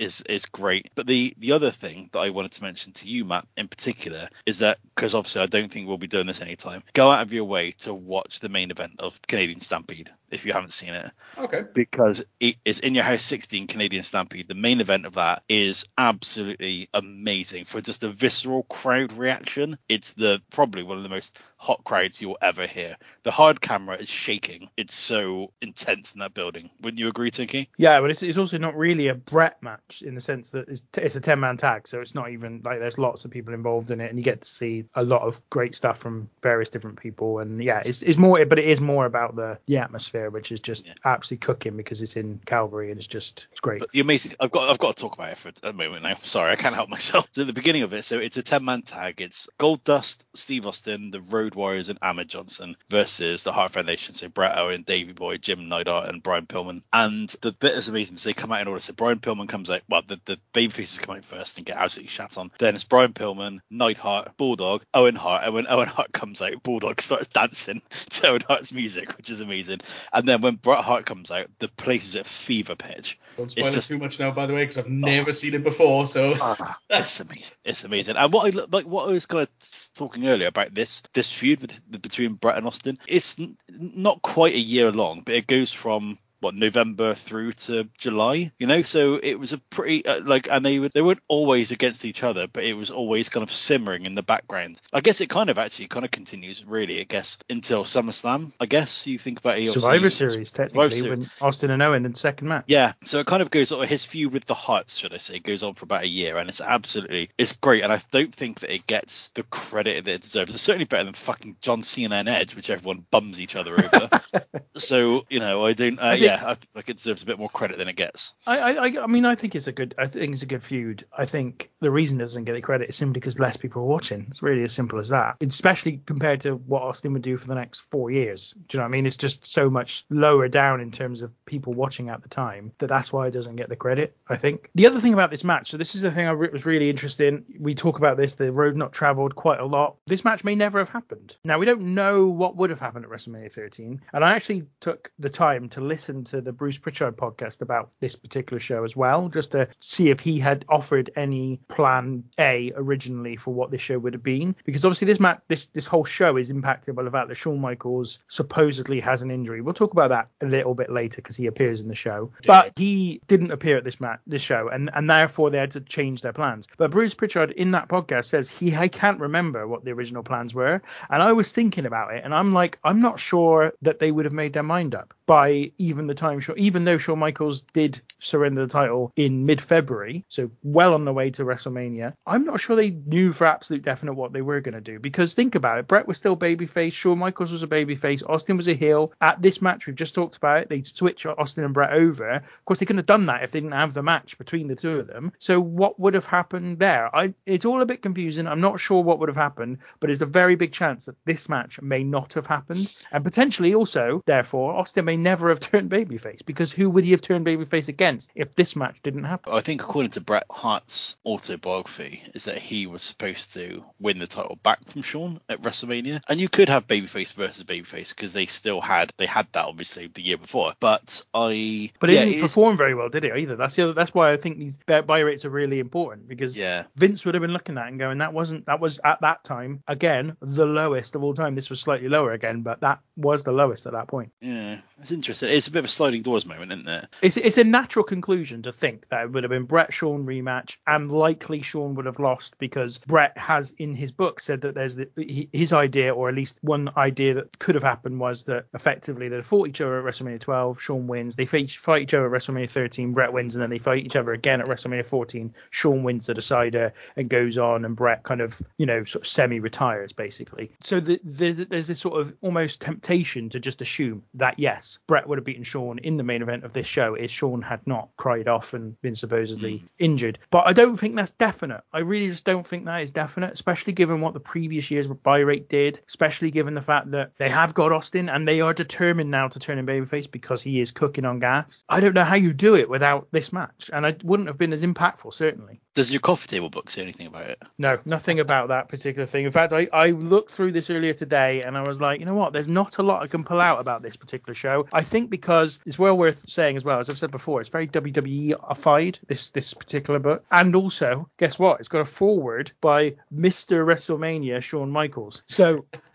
is 0.00 0.22
is 0.22 0.46
great. 0.46 0.90
But 0.94 1.06
the 1.06 1.34
the 1.38 1.52
other 1.52 1.70
thing 1.70 2.10
that 2.12 2.18
I 2.18 2.30
wanted 2.30 2.52
to 2.52 2.62
mention 2.62 2.92
to 2.94 3.08
you, 3.08 3.24
Matt, 3.24 3.46
in 3.56 3.68
particular, 3.68 4.28
is 4.46 4.58
that 4.58 4.78
because 4.94 5.14
obviously 5.14 5.42
I 5.42 5.46
don't 5.46 5.70
think 5.70 5.86
we'll 5.86 5.98
be 5.98 6.08
doing 6.08 6.26
this 6.26 6.40
anytime. 6.40 6.82
Go 6.94 7.10
out 7.10 7.22
of 7.22 7.32
your 7.32 7.44
way 7.44 7.72
to 7.80 7.94
watch 7.94 8.40
the 8.40 8.48
main 8.48 8.70
event 8.70 8.94
of 8.98 9.20
Canadian 9.22 9.60
Stampede. 9.60 10.10
If 10.30 10.46
you 10.46 10.52
haven't 10.52 10.72
seen 10.72 10.94
it 10.94 11.10
Okay. 11.38 11.62
because 11.72 12.24
it 12.38 12.56
is 12.64 12.80
in 12.80 12.94
your 12.94 13.04
house 13.04 13.22
16 13.22 13.66
Canadian 13.66 14.02
Stampede. 14.02 14.48
The 14.48 14.54
main 14.54 14.80
event 14.80 15.06
of 15.06 15.14
that 15.14 15.42
is 15.48 15.84
absolutely 15.98 16.88
amazing 16.92 17.64
for 17.64 17.80
just 17.80 18.02
a 18.02 18.10
visceral 18.10 18.64
crowd 18.64 19.12
reaction. 19.12 19.78
It's 19.88 20.14
the 20.14 20.42
probably 20.50 20.82
one 20.82 20.96
of 20.96 21.02
the 21.02 21.08
most 21.08 21.40
hot 21.56 21.84
crowds 21.84 22.20
you'll 22.22 22.38
ever 22.40 22.66
hear. 22.66 22.96
The 23.22 23.30
hard 23.30 23.60
camera 23.60 23.96
is 23.96 24.08
shaking. 24.08 24.70
It's 24.76 24.94
so 24.94 25.52
intense 25.60 26.12
in 26.12 26.20
that 26.20 26.34
building. 26.34 26.70
Wouldn't 26.82 26.98
you 26.98 27.08
agree, 27.08 27.30
Tinky? 27.30 27.68
Yeah, 27.76 28.00
but 28.00 28.10
it's, 28.10 28.22
it's 28.22 28.38
also 28.38 28.58
not 28.58 28.76
really 28.76 29.08
a 29.08 29.14
Bret 29.14 29.62
match 29.62 30.02
in 30.02 30.14
the 30.14 30.20
sense 30.20 30.50
that 30.50 30.68
it's, 30.68 30.82
it's 30.96 31.16
a 31.16 31.20
10 31.20 31.38
man 31.38 31.56
tag, 31.56 31.86
so 31.86 32.00
it's 32.00 32.14
not 32.14 32.30
even 32.30 32.62
like 32.64 32.78
there's 32.80 32.98
lots 32.98 33.24
of 33.24 33.30
people 33.30 33.54
involved 33.54 33.90
in 33.90 34.00
it, 34.00 34.08
and 34.10 34.18
you 34.18 34.24
get 34.24 34.40
to 34.42 34.48
see 34.48 34.86
a 34.94 35.02
lot 35.02 35.22
of 35.22 35.40
great 35.50 35.74
stuff 35.74 35.98
from 35.98 36.30
various 36.42 36.70
different 36.70 36.98
people. 37.00 37.38
And 37.40 37.62
yeah, 37.62 37.82
it's, 37.84 38.02
it's 38.02 38.18
more, 38.18 38.44
but 38.46 38.58
it 38.58 38.64
is 38.64 38.80
more 38.80 39.06
about 39.06 39.36
the 39.36 39.58
the 39.66 39.78
atmosphere, 39.78 40.19
which 40.28 40.52
is 40.52 40.60
just 40.60 40.86
Yeah. 40.86 40.94
absolutely 41.04 41.46
cooking 41.46 41.76
because 41.76 42.02
it's 42.02 42.16
in 42.16 42.40
Calgary 42.44 42.90
and 42.90 42.98
it's 42.98 43.06
just 43.06 43.46
it's 43.50 43.60
great. 43.60 43.78
But 43.80 43.92
the 43.92 44.00
amazing, 44.00 44.34
I've 44.40 44.50
got, 44.50 44.68
I've 44.68 44.78
got 44.78 44.96
to 44.96 45.00
talk 45.00 45.14
about 45.14 45.30
it 45.32 45.38
for 45.38 45.52
a 45.62 45.72
moment 45.72 46.02
now. 46.02 46.14
Sorry, 46.16 46.52
I 46.52 46.56
can't 46.56 46.74
help 46.74 46.88
myself. 46.90 47.26
So 47.32 47.42
at 47.42 47.46
the 47.46 47.52
beginning 47.52 47.82
of 47.82 47.92
it, 47.94 48.04
so 48.04 48.18
it's 48.18 48.36
a 48.36 48.42
10 48.42 48.64
man 48.64 48.82
tag. 48.82 49.20
It's 49.20 49.48
Goldust, 49.58 50.24
Steve 50.34 50.66
Austin, 50.66 51.10
the 51.10 51.20
Road 51.20 51.54
Warriors, 51.54 51.88
and 51.88 51.98
Ahmed 52.02 52.28
Johnson 52.28 52.76
versus 52.88 53.44
the 53.44 53.52
Hart 53.52 53.72
Foundation. 53.72 54.14
So 54.14 54.28
Bret 54.28 54.58
Owen, 54.58 54.82
Davey 54.82 55.12
Boy, 55.12 55.38
Jim 55.38 55.68
Neidhart, 55.68 56.08
and 56.08 56.22
Brian 56.22 56.46
Pillman. 56.46 56.82
And 56.92 57.28
the 57.40 57.52
bit 57.52 57.76
is 57.76 57.88
amazing 57.88 58.14
because 58.14 58.24
they 58.24 58.32
come 58.32 58.50
out 58.52 58.60
in 58.60 58.68
order. 58.68 58.80
So 58.80 58.92
Brian 58.92 59.20
Pillman 59.20 59.48
comes 59.48 59.70
out, 59.70 59.82
well, 59.88 60.02
the, 60.06 60.20
the 60.24 60.38
babyfaces 60.52 60.98
come 61.00 61.16
out 61.16 61.24
first 61.24 61.56
and 61.56 61.64
get 61.64 61.76
absolutely 61.76 62.10
shat 62.10 62.36
on. 62.36 62.50
Then 62.58 62.74
it's 62.74 62.84
Brian 62.84 63.12
Pillman, 63.12 63.60
Neidhart, 63.70 64.36
Bulldog, 64.36 64.82
Owen 64.92 65.14
Hart. 65.14 65.44
And 65.44 65.54
when 65.54 65.66
Owen 65.68 65.88
Hart 65.88 66.12
comes 66.12 66.42
out, 66.42 66.62
Bulldog 66.62 67.00
starts 67.00 67.28
dancing 67.28 67.82
to 68.10 68.28
Owen 68.28 68.42
Hart's 68.48 68.72
music, 68.72 69.16
which 69.16 69.30
is 69.30 69.40
amazing. 69.40 69.80
And 70.12 70.26
then 70.26 70.40
when 70.40 70.56
Bret 70.56 70.82
Hart 70.84 71.06
comes 71.06 71.30
out, 71.30 71.46
the 71.58 71.68
place 71.68 72.06
is 72.08 72.16
at 72.16 72.26
fever 72.26 72.74
pitch. 72.74 73.18
Don't 73.36 73.50
spoil 73.50 73.64
It's 73.64 73.74
it 73.74 73.78
just- 73.78 73.88
too 73.88 73.98
much 73.98 74.18
now, 74.18 74.30
by 74.30 74.46
the 74.46 74.54
way, 74.54 74.62
because 74.62 74.78
I've 74.78 74.86
oh. 74.86 74.88
never 74.88 75.32
seen 75.32 75.54
it 75.54 75.62
before. 75.64 76.06
So 76.06 76.34
ah, 76.40 76.78
it's 76.90 77.20
amazing. 77.20 77.56
It's 77.64 77.84
amazing. 77.84 78.16
And 78.16 78.32
what 78.32 78.54
I 78.54 78.58
like, 78.70 78.86
what 78.86 79.08
I 79.08 79.12
was 79.12 79.26
kind 79.26 79.42
of 79.42 79.92
talking 79.94 80.26
earlier 80.26 80.48
about 80.48 80.74
this 80.74 81.02
this 81.12 81.32
feud 81.32 81.60
with, 81.60 82.02
between 82.02 82.34
Bret 82.34 82.56
and 82.56 82.66
Austin, 82.66 82.98
it's 83.06 83.38
n- 83.38 83.56
not 83.68 84.22
quite 84.22 84.54
a 84.54 84.58
year 84.60 84.90
long, 84.90 85.22
but 85.22 85.34
it 85.34 85.46
goes 85.46 85.72
from 85.72 86.18
what 86.40 86.54
November 86.54 87.14
through 87.14 87.52
to 87.52 87.88
July, 87.96 88.52
you 88.58 88.66
know. 88.66 88.82
So 88.82 89.20
it 89.22 89.34
was 89.38 89.52
a 89.52 89.58
pretty 89.58 90.04
uh, 90.04 90.20
like, 90.24 90.48
and 90.50 90.64
they 90.64 90.78
were 90.78 90.88
they 90.88 91.02
weren't 91.02 91.22
always 91.28 91.70
against 91.70 92.04
each 92.04 92.22
other, 92.22 92.46
but 92.46 92.64
it 92.64 92.74
was 92.74 92.90
always 92.90 93.28
kind 93.28 93.42
of 93.42 93.50
simmering 93.50 94.06
in 94.06 94.14
the 94.14 94.22
background. 94.22 94.80
I 94.92 95.00
guess 95.00 95.20
it 95.20 95.28
kind 95.28 95.50
of 95.50 95.58
actually 95.58 95.88
kind 95.88 96.04
of 96.04 96.10
continues 96.10 96.64
really, 96.64 97.00
I 97.00 97.04
guess, 97.04 97.38
until 97.48 97.84
SummerSlam. 97.84 98.52
I 98.60 98.66
guess 98.66 99.06
you 99.06 99.18
think 99.18 99.38
about 99.40 99.58
it. 99.58 99.70
Survivor 99.70 100.10
Series, 100.10 100.50
technically, 100.52 100.90
Series. 100.90 101.18
when 101.18 101.30
Austin 101.40 101.70
and 101.70 101.82
Owen 101.82 102.06
in 102.06 102.14
second 102.14 102.48
match. 102.48 102.64
Yeah, 102.66 102.92
so 103.04 103.18
it 103.18 103.26
kind 103.26 103.42
of 103.42 103.50
goes 103.50 103.68
sort 103.68 103.84
of 103.84 103.90
his 103.90 104.04
feud 104.04 104.32
with 104.32 104.44
the 104.44 104.54
Harts, 104.54 104.96
should 104.96 105.14
I 105.14 105.18
say, 105.18 105.36
it 105.36 105.42
goes 105.42 105.62
on 105.62 105.74
for 105.74 105.84
about 105.84 106.02
a 106.02 106.08
year, 106.08 106.36
and 106.36 106.48
it's 106.48 106.60
absolutely 106.60 107.30
it's 107.38 107.52
great, 107.52 107.82
and 107.82 107.92
I 107.92 108.00
don't 108.10 108.34
think 108.34 108.60
that 108.60 108.74
it 108.74 108.86
gets 108.86 109.30
the 109.34 109.42
credit 109.44 110.04
that 110.04 110.14
it 110.14 110.22
deserves. 110.22 110.52
It's 110.52 110.62
certainly 110.62 110.84
better 110.86 111.04
than 111.04 111.14
fucking 111.14 111.56
John 111.60 111.82
Cena 111.82 112.16
and 112.16 112.28
Edge, 112.28 112.54
which 112.54 112.70
everyone 112.70 113.04
bums 113.10 113.40
each 113.40 113.56
other 113.56 113.74
over. 113.74 114.22
so 114.76 115.24
you 115.28 115.40
know, 115.40 115.64
I 115.66 115.72
don't. 115.72 115.98
Uh, 115.98 116.10
think- 116.10 116.22
yeah, 116.22 116.29
I 116.34 116.54
feel 116.54 116.68
like 116.74 116.88
it 116.88 116.96
deserves 116.96 117.22
a 117.22 117.26
bit 117.26 117.38
more 117.38 117.48
credit 117.48 117.78
than 117.78 117.88
it 117.88 117.96
gets. 117.96 118.34
I, 118.46 118.58
I, 118.58 118.86
I- 118.86 119.02
I 119.02 119.06
mean, 119.06 119.24
I 119.24 119.34
think 119.34 119.54
it's 119.54 119.66
a 119.66 119.72
good. 119.72 119.94
I 119.98 120.06
think 120.06 120.32
it's 120.32 120.42
a 120.42 120.46
good 120.46 120.62
feud. 120.62 121.04
I 121.16 121.26
think 121.26 121.70
the 121.80 121.90
reason 121.90 122.18
it 122.20 122.24
doesn't 122.24 122.44
get 122.44 122.52
the 122.54 122.60
credit 122.60 122.88
is 122.90 122.96
simply 122.96 123.14
because 123.20 123.38
less 123.38 123.56
people 123.56 123.82
are 123.82 123.86
watching. 123.86 124.26
It's 124.28 124.42
really 124.42 124.62
as 124.64 124.72
simple 124.72 124.98
as 124.98 125.08
that. 125.08 125.36
Especially 125.40 126.00
compared 126.06 126.40
to 126.42 126.56
what 126.56 126.82
Austin 126.82 127.12
would 127.12 127.22
do 127.22 127.36
for 127.36 127.46
the 127.46 127.54
next 127.54 127.80
four 127.80 128.10
years. 128.10 128.54
Do 128.68 128.76
you 128.76 128.78
know 128.78 128.84
what 128.84 128.88
I 128.88 128.92
mean? 128.92 129.06
It's 129.06 129.16
just 129.16 129.46
so 129.46 129.70
much 129.70 130.04
lower 130.10 130.48
down 130.48 130.80
in 130.80 130.90
terms 130.90 131.22
of 131.22 131.32
people 131.46 131.72
watching 131.74 132.08
at 132.10 132.22
the 132.22 132.28
time 132.28 132.72
that 132.78 132.88
that's 132.88 133.12
why 133.12 133.26
it 133.26 133.30
doesn't 133.32 133.56
get 133.56 133.68
the 133.68 133.76
credit. 133.76 134.16
I 134.28 134.36
think 134.36 134.70
the 134.74 134.86
other 134.86 135.00
thing 135.00 135.14
about 135.14 135.30
this 135.30 135.44
match. 135.44 135.70
So 135.70 135.76
this 135.76 135.94
is 135.94 136.02
the 136.02 136.10
thing 136.10 136.26
I 136.26 136.32
re- 136.32 136.48
was 136.52 136.66
really 136.66 136.90
interested 136.90 137.32
in. 137.32 137.44
We 137.58 137.74
talk 137.74 137.98
about 137.98 138.16
this, 138.16 138.34
the 138.34 138.52
road 138.52 138.76
not 138.76 138.92
traveled 138.92 139.34
quite 139.36 139.60
a 139.60 139.64
lot. 139.66 139.96
This 140.06 140.24
match 140.24 140.44
may 140.44 140.54
never 140.54 140.78
have 140.78 140.88
happened. 140.90 141.36
Now 141.44 141.58
we 141.58 141.66
don't 141.66 141.94
know 141.94 142.28
what 142.28 142.56
would 142.56 142.70
have 142.70 142.80
happened 142.80 143.04
at 143.04 143.10
WrestleMania 143.10 143.52
13, 143.52 144.00
and 144.12 144.24
I 144.24 144.34
actually 144.34 144.66
took 144.80 145.10
the 145.18 145.30
time 145.30 145.68
to 145.70 145.80
listen 145.80 146.19
to 146.24 146.40
the 146.40 146.52
Bruce 146.52 146.78
Pritchard 146.78 147.16
podcast 147.16 147.62
about 147.62 147.90
this 148.00 148.16
particular 148.16 148.60
show 148.60 148.84
as 148.84 148.96
well, 148.96 149.28
just 149.28 149.52
to 149.52 149.68
see 149.80 150.10
if 150.10 150.20
he 150.20 150.38
had 150.38 150.64
offered 150.68 151.10
any 151.16 151.60
plan 151.68 152.24
A 152.38 152.72
originally 152.74 153.36
for 153.36 153.52
what 153.52 153.70
this 153.70 153.80
show 153.80 153.98
would 153.98 154.14
have 154.14 154.22
been. 154.22 154.54
Because 154.64 154.84
obviously 154.84 155.06
this 155.06 155.20
match, 155.20 155.40
this 155.48 155.66
this 155.66 155.86
whole 155.86 156.04
show 156.04 156.36
is 156.36 156.50
impacted 156.50 156.96
by 156.96 157.02
the 157.02 157.10
fact 157.10 157.28
that 157.28 157.36
Shawn 157.36 157.60
Michaels 157.60 158.18
supposedly 158.28 159.00
has 159.00 159.22
an 159.22 159.30
injury. 159.30 159.60
We'll 159.60 159.74
talk 159.74 159.92
about 159.92 160.10
that 160.10 160.28
a 160.40 160.46
little 160.46 160.74
bit 160.74 160.90
later 160.90 161.16
because 161.16 161.36
he 161.36 161.46
appears 161.46 161.80
in 161.80 161.88
the 161.88 161.94
show, 161.94 162.32
but 162.46 162.72
he 162.76 163.20
didn't 163.26 163.50
appear 163.50 163.76
at 163.76 163.84
this 163.84 164.00
match, 164.00 164.20
this 164.26 164.42
show, 164.42 164.68
and 164.68 164.90
and 164.94 165.08
therefore 165.08 165.50
they 165.50 165.58
had 165.58 165.72
to 165.72 165.80
change 165.80 166.22
their 166.22 166.32
plans. 166.32 166.68
But 166.76 166.90
Bruce 166.90 167.14
Pritchard 167.14 167.50
in 167.52 167.72
that 167.72 167.88
podcast 167.88 168.26
says 168.26 168.48
he 168.48 168.74
I 168.76 168.88
can't 168.88 169.20
remember 169.20 169.66
what 169.66 169.84
the 169.84 169.92
original 169.92 170.22
plans 170.22 170.54
were, 170.54 170.82
and 171.08 171.22
I 171.22 171.32
was 171.32 171.52
thinking 171.52 171.86
about 171.86 172.14
it, 172.14 172.24
and 172.24 172.34
I'm 172.34 172.52
like 172.52 172.78
I'm 172.84 173.00
not 173.00 173.20
sure 173.20 173.72
that 173.82 173.98
they 173.98 174.10
would 174.10 174.24
have 174.24 174.32
made 174.32 174.52
their 174.52 174.62
mind 174.62 174.94
up 174.94 175.14
by 175.26 175.72
even 175.78 176.06
the 176.10 176.14
time 176.14 176.40
even 176.56 176.84
though 176.84 176.98
Shawn 176.98 177.18
Michaels 177.18 177.62
did 177.72 178.00
surrender 178.18 178.62
the 178.62 178.72
title 178.72 179.12
in 179.16 179.46
mid-February, 179.46 180.24
so 180.28 180.50
well 180.62 180.94
on 180.94 181.04
the 181.04 181.12
way 181.12 181.30
to 181.30 181.44
WrestleMania. 181.44 182.14
I'm 182.26 182.44
not 182.44 182.60
sure 182.60 182.76
they 182.76 182.90
knew 182.90 183.32
for 183.32 183.46
absolute 183.46 183.82
definite 183.82 184.14
what 184.14 184.32
they 184.32 184.42
were 184.42 184.60
going 184.60 184.74
to 184.74 184.80
do 184.80 184.98
because 184.98 185.34
think 185.34 185.54
about 185.54 185.78
it, 185.78 185.88
Bret 185.88 186.06
was 186.06 186.16
still 186.16 186.36
babyface, 186.36 186.92
Shawn 186.92 187.18
Michaels 187.18 187.52
was 187.52 187.62
a 187.62 187.68
babyface, 187.68 188.28
Austin 188.28 188.56
was 188.56 188.68
a 188.68 188.74
heel. 188.74 189.12
At 189.20 189.40
this 189.40 189.62
match 189.62 189.86
we've 189.86 189.96
just 189.96 190.14
talked 190.14 190.36
about, 190.36 190.68
they 190.68 190.82
switch 190.82 191.26
Austin 191.26 191.64
and 191.64 191.74
Bret 191.74 191.92
over. 191.92 192.30
Of 192.30 192.64
course, 192.64 192.80
they 192.80 192.86
couldn't 192.86 192.98
have 192.98 193.06
done 193.06 193.26
that 193.26 193.44
if 193.44 193.52
they 193.52 193.60
didn't 193.60 193.72
have 193.72 193.94
the 193.94 194.02
match 194.02 194.38
between 194.38 194.68
the 194.68 194.76
two 194.76 194.98
of 194.98 195.06
them. 195.06 195.32
So 195.38 195.60
what 195.60 195.98
would 196.00 196.14
have 196.14 196.26
happened 196.26 196.78
there? 196.78 197.14
I 197.14 197.34
it's 197.46 197.64
all 197.64 197.82
a 197.82 197.86
bit 197.86 198.02
confusing. 198.02 198.46
I'm 198.46 198.60
not 198.60 198.80
sure 198.80 199.02
what 199.02 199.18
would 199.20 199.28
have 199.28 199.36
happened, 199.36 199.78
but 200.00 200.08
there's 200.08 200.22
a 200.22 200.26
very 200.26 200.56
big 200.56 200.72
chance 200.72 201.06
that 201.06 201.16
this 201.24 201.48
match 201.48 201.80
may 201.80 202.02
not 202.02 202.34
have 202.34 202.46
happened, 202.46 202.92
and 203.12 203.24
potentially 203.24 203.74
also, 203.74 204.22
therefore, 204.26 204.74
Austin 204.74 205.04
may 205.04 205.16
never 205.16 205.48
have 205.48 205.60
turned 205.70 205.88
babyface 206.04 206.44
because 206.44 206.72
who 206.72 206.90
would 206.90 207.04
he 207.04 207.10
have 207.12 207.20
turned 207.20 207.46
babyface 207.46 207.88
against 207.88 208.30
if 208.34 208.54
this 208.54 208.74
match 208.76 209.00
didn't 209.02 209.24
happen? 209.24 209.52
I 209.52 209.60
think 209.60 209.82
according 209.82 210.12
to 210.12 210.20
Bret 210.20 210.44
Hart's 210.50 211.16
autobiography, 211.26 212.22
is 212.34 212.44
that 212.44 212.58
he 212.58 212.86
was 212.86 213.02
supposed 213.02 213.52
to 213.54 213.84
win 213.98 214.18
the 214.18 214.26
title 214.26 214.58
back 214.62 214.78
from 214.88 215.02
Shawn 215.02 215.40
at 215.48 215.62
WrestleMania, 215.62 216.22
and 216.28 216.40
you 216.40 216.48
could 216.48 216.68
have 216.68 216.86
babyface 216.86 217.32
versus 217.32 217.64
babyface 217.64 218.14
because 218.14 218.32
they 218.32 218.46
still 218.46 218.80
had 218.80 219.12
they 219.16 219.26
had 219.26 219.46
that 219.52 219.66
obviously 219.66 220.06
the 220.08 220.22
year 220.22 220.36
before. 220.38 220.74
But 220.80 221.22
I 221.34 221.90
But 222.00 222.10
he 222.10 222.16
yeah, 222.16 222.22
didn't 222.22 222.34
it 222.34 222.36
is- 222.36 222.42
perform 222.42 222.76
very 222.76 222.94
well, 222.94 223.08
did 223.08 223.24
he? 223.24 223.32
Either 223.32 223.56
that's 223.56 223.76
the 223.76 223.82
other, 223.84 223.92
that's 223.92 224.14
why 224.14 224.32
I 224.32 224.36
think 224.36 224.58
these 224.58 224.78
buy 224.86 225.20
rates 225.20 225.44
are 225.44 225.50
really 225.50 225.78
important 225.78 226.28
because 226.28 226.56
Yeah. 226.56 226.84
Vince 226.96 227.24
would 227.24 227.34
have 227.34 227.42
been 227.42 227.52
looking 227.52 227.78
at 227.78 227.86
it 227.86 227.88
and 227.90 227.98
going, 227.98 228.18
that 228.18 228.32
wasn't 228.32 228.66
that 228.66 228.80
was 228.80 229.00
at 229.04 229.20
that 229.22 229.44
time 229.44 229.82
again 229.86 230.36
the 230.40 230.66
lowest 230.66 231.14
of 231.14 231.24
all 231.24 231.34
time. 231.34 231.54
This 231.54 231.70
was 231.70 231.80
slightly 231.80 232.08
lower 232.08 232.32
again, 232.32 232.62
but 232.62 232.80
that 232.80 233.00
was 233.16 233.42
the 233.42 233.52
lowest 233.52 233.86
at 233.86 233.92
that 233.92 234.08
point. 234.08 234.32
Yeah, 234.40 234.80
it's 235.02 235.12
interesting. 235.12 235.50
It's 235.50 235.68
a 235.68 235.70
bit 235.72 235.79
of 235.80 235.84
a 235.86 235.88
sliding 235.88 236.22
doors 236.22 236.46
moment, 236.46 236.72
isn't 236.72 236.88
it? 236.88 237.08
It's 237.22 237.36
it's 237.36 237.58
a 237.58 237.64
natural 237.64 238.04
conclusion 238.04 238.62
to 238.62 238.72
think 238.72 239.08
that 239.08 239.24
it 239.24 239.32
would 239.32 239.42
have 239.42 239.50
been 239.50 239.64
Bret 239.64 239.92
Shawn 239.92 240.24
rematch, 240.24 240.76
and 240.86 241.10
likely 241.10 241.62
Shawn 241.62 241.94
would 241.96 242.06
have 242.06 242.20
lost 242.20 242.58
because 242.58 242.98
Bret 242.98 243.36
has 243.36 243.72
in 243.78 243.94
his 243.94 244.12
book 244.12 244.40
said 244.40 244.60
that 244.62 244.74
there's 244.74 244.96
the, 244.96 245.08
his 245.52 245.72
idea, 245.72 246.14
or 246.14 246.28
at 246.28 246.34
least 246.34 246.58
one 246.62 246.90
idea 246.96 247.34
that 247.34 247.58
could 247.58 247.74
have 247.74 247.84
happened 247.84 248.20
was 248.20 248.44
that 248.44 248.66
effectively 248.74 249.28
they 249.28 249.42
fought 249.42 249.68
each 249.68 249.80
other 249.80 249.98
at 249.98 250.04
WrestleMania 250.04 250.40
12, 250.40 250.80
Shawn 250.80 251.06
wins, 251.06 251.36
they 251.36 251.46
fight, 251.46 251.70
each 252.00 252.14
other 252.14 252.26
at 252.26 252.42
WrestleMania 252.42 252.70
13, 252.70 253.12
Bret 253.12 253.32
wins, 253.32 253.54
and 253.54 253.62
then 253.62 253.70
they 253.70 253.78
fight 253.78 254.04
each 254.04 254.16
other 254.16 254.32
again 254.32 254.60
at 254.60 254.66
WrestleMania 254.66 255.06
14, 255.06 255.54
Shawn 255.70 256.02
wins 256.02 256.26
the 256.26 256.34
decider 256.34 256.92
and 257.16 257.28
goes 257.28 257.58
on, 257.58 257.84
and 257.84 257.96
Bret 257.96 258.22
kind 258.22 258.40
of 258.40 258.60
you 258.78 258.86
know 258.86 259.04
sort 259.04 259.24
of 259.24 259.28
semi-retires 259.28 260.12
basically. 260.12 260.72
So 260.82 261.00
the, 261.00 261.20
the, 261.24 261.52
there's 261.52 261.88
this 261.88 262.00
sort 262.00 262.20
of 262.20 262.34
almost 262.40 262.80
temptation 262.80 263.48
to 263.50 263.60
just 263.60 263.82
assume 263.82 264.22
that 264.34 264.58
yes, 264.58 264.98
Bret 265.06 265.28
would 265.28 265.38
have 265.38 265.44
beaten 265.44 265.64
Shawn 265.70 265.98
in 265.98 266.16
the 266.16 266.22
main 266.22 266.42
event 266.42 266.64
of 266.64 266.72
this 266.72 266.86
show 266.86 267.14
if 267.14 267.30
Shawn 267.30 267.62
had 267.62 267.86
not 267.86 268.08
cried 268.16 268.48
off 268.48 268.74
and 268.74 269.00
been 269.00 269.14
supposedly 269.14 269.78
hmm. 269.78 269.86
injured. 269.98 270.38
But 270.50 270.66
I 270.66 270.72
don't 270.72 270.96
think 270.96 271.16
that's 271.16 271.32
definite. 271.32 271.82
I 271.92 272.00
really 272.00 272.28
just 272.28 272.44
don't 272.44 272.66
think 272.66 272.84
that 272.84 273.02
is 273.02 273.12
definite, 273.12 273.52
especially 273.52 273.92
given 273.92 274.20
what 274.20 274.34
the 274.34 274.40
previous 274.40 274.90
year's 274.90 275.06
buy 275.06 275.38
rate 275.38 275.68
did, 275.68 276.00
especially 276.08 276.50
given 276.50 276.74
the 276.74 276.82
fact 276.82 277.10
that 277.12 277.32
they 277.38 277.48
have 277.48 277.74
got 277.74 277.92
Austin 277.92 278.28
and 278.28 278.46
they 278.46 278.60
are 278.60 278.74
determined 278.74 279.30
now 279.30 279.48
to 279.48 279.58
turn 279.58 279.78
him 279.78 279.86
babyface 279.86 280.30
because 280.30 280.62
he 280.62 280.80
is 280.80 280.90
cooking 280.90 281.24
on 281.24 281.38
gas. 281.38 281.84
I 281.88 282.00
don't 282.00 282.14
know 282.14 282.24
how 282.24 282.36
you 282.36 282.52
do 282.52 282.74
it 282.74 282.88
without 282.88 283.28
this 283.30 283.52
match, 283.52 283.90
and 283.92 284.04
it 284.06 284.24
wouldn't 284.24 284.48
have 284.48 284.58
been 284.58 284.72
as 284.72 284.82
impactful, 284.82 285.34
certainly. 285.34 285.80
Does 285.92 286.12
your 286.12 286.20
coffee 286.20 286.46
table 286.46 286.70
book 286.70 286.88
say 286.88 287.02
anything 287.02 287.26
about 287.26 287.50
it? 287.50 287.60
No, 287.76 287.98
nothing 288.04 288.38
about 288.38 288.68
that 288.68 288.88
particular 288.88 289.26
thing. 289.26 289.44
In 289.44 289.50
fact, 289.50 289.72
I, 289.72 289.88
I 289.92 290.10
looked 290.10 290.52
through 290.52 290.72
this 290.72 290.88
earlier 290.88 291.14
today 291.14 291.62
and 291.62 291.76
I 291.76 291.82
was 291.82 292.00
like, 292.00 292.20
you 292.20 292.26
know 292.26 292.34
what? 292.34 292.52
There's 292.52 292.68
not 292.68 292.98
a 292.98 293.02
lot 293.02 293.22
I 293.22 293.26
can 293.26 293.42
pull 293.42 293.60
out 293.60 293.80
about 293.80 294.00
this 294.00 294.14
particular 294.14 294.54
show. 294.54 294.86
I 294.92 295.02
think 295.02 295.30
because 295.30 295.59
it's 295.62 295.98
well 295.98 296.16
worth 296.16 296.48
saying 296.48 296.76
as 296.76 296.84
well, 296.84 296.98
as 296.98 297.08
I've 297.08 297.18
said 297.18 297.30
before, 297.30 297.60
it's 297.60 297.70
very 297.70 297.86
WWE-ified, 297.88 299.18
this 299.26 299.50
this 299.50 299.74
particular 299.74 300.18
book. 300.18 300.44
And 300.50 300.74
also, 300.74 301.28
guess 301.38 301.58
what? 301.58 301.80
It's 301.80 301.88
got 301.88 302.00
a 302.00 302.04
foreword 302.04 302.72
by 302.80 303.16
Mr. 303.34 303.84
WrestleMania, 303.84 304.62
Shawn 304.62 304.90
Michaels. 304.90 305.42
So 305.46 305.86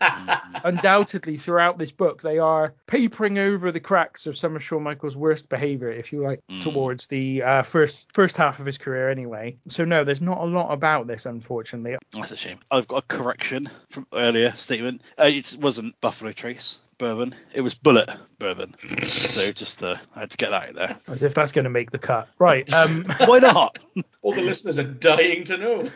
undoubtedly 0.64 1.36
throughout 1.36 1.78
this 1.78 1.90
book 1.90 2.22
they 2.22 2.38
are 2.38 2.74
papering 2.86 3.38
over 3.38 3.72
the 3.72 3.80
cracks 3.80 4.26
of 4.26 4.36
some 4.36 4.56
of 4.56 4.62
Shawn 4.62 4.82
Michaels' 4.82 5.16
worst 5.16 5.48
behavior, 5.48 5.90
if 5.90 6.12
you 6.12 6.22
like, 6.22 6.40
Mm. 6.50 6.62
towards 6.62 7.06
the 7.08 7.42
uh, 7.42 7.62
first 7.62 8.08
first 8.14 8.36
half 8.36 8.60
of 8.60 8.66
his 8.66 8.78
career 8.78 9.08
anyway. 9.08 9.56
So 9.68 9.84
no, 9.84 10.04
there's 10.04 10.20
not 10.20 10.38
a 10.38 10.44
lot 10.44 10.72
about 10.72 11.06
this, 11.06 11.26
unfortunately. 11.26 11.96
That's 12.12 12.30
a 12.30 12.36
shame. 12.36 12.58
I've 12.70 12.86
got 12.86 12.98
a 13.04 13.06
correction 13.06 13.68
from 13.90 14.06
earlier 14.12 14.52
statement. 14.52 15.02
Uh, 15.18 15.24
it 15.24 15.56
wasn't 15.60 16.00
Buffalo 16.00 16.32
Trace 16.32 16.78
bourbon. 16.98 17.34
It 17.54 17.60
was 17.60 17.74
Bulleit 17.74 18.18
bourbon. 18.38 18.74
so 19.04 19.50
just 19.52 19.82
uh, 19.82 19.96
I 20.14 20.20
had 20.20 20.30
to 20.30 20.36
get 20.36 20.50
that 20.50 20.70
in 20.70 20.76
there. 20.76 20.96
As 21.08 21.22
if 21.22 21.34
that's 21.34 21.52
going 21.52 21.64
to 21.64 21.70
make 21.70 21.90
the 21.90 21.98
cut. 21.98 22.28
Right. 22.38 22.70
Um, 22.72 23.04
Why 23.26 23.38
not? 23.38 23.78
All 24.22 24.34
the 24.34 24.42
listeners 24.42 24.78
are 24.78 24.84
dying 24.84 25.44
to 25.44 25.56
know. 25.56 25.90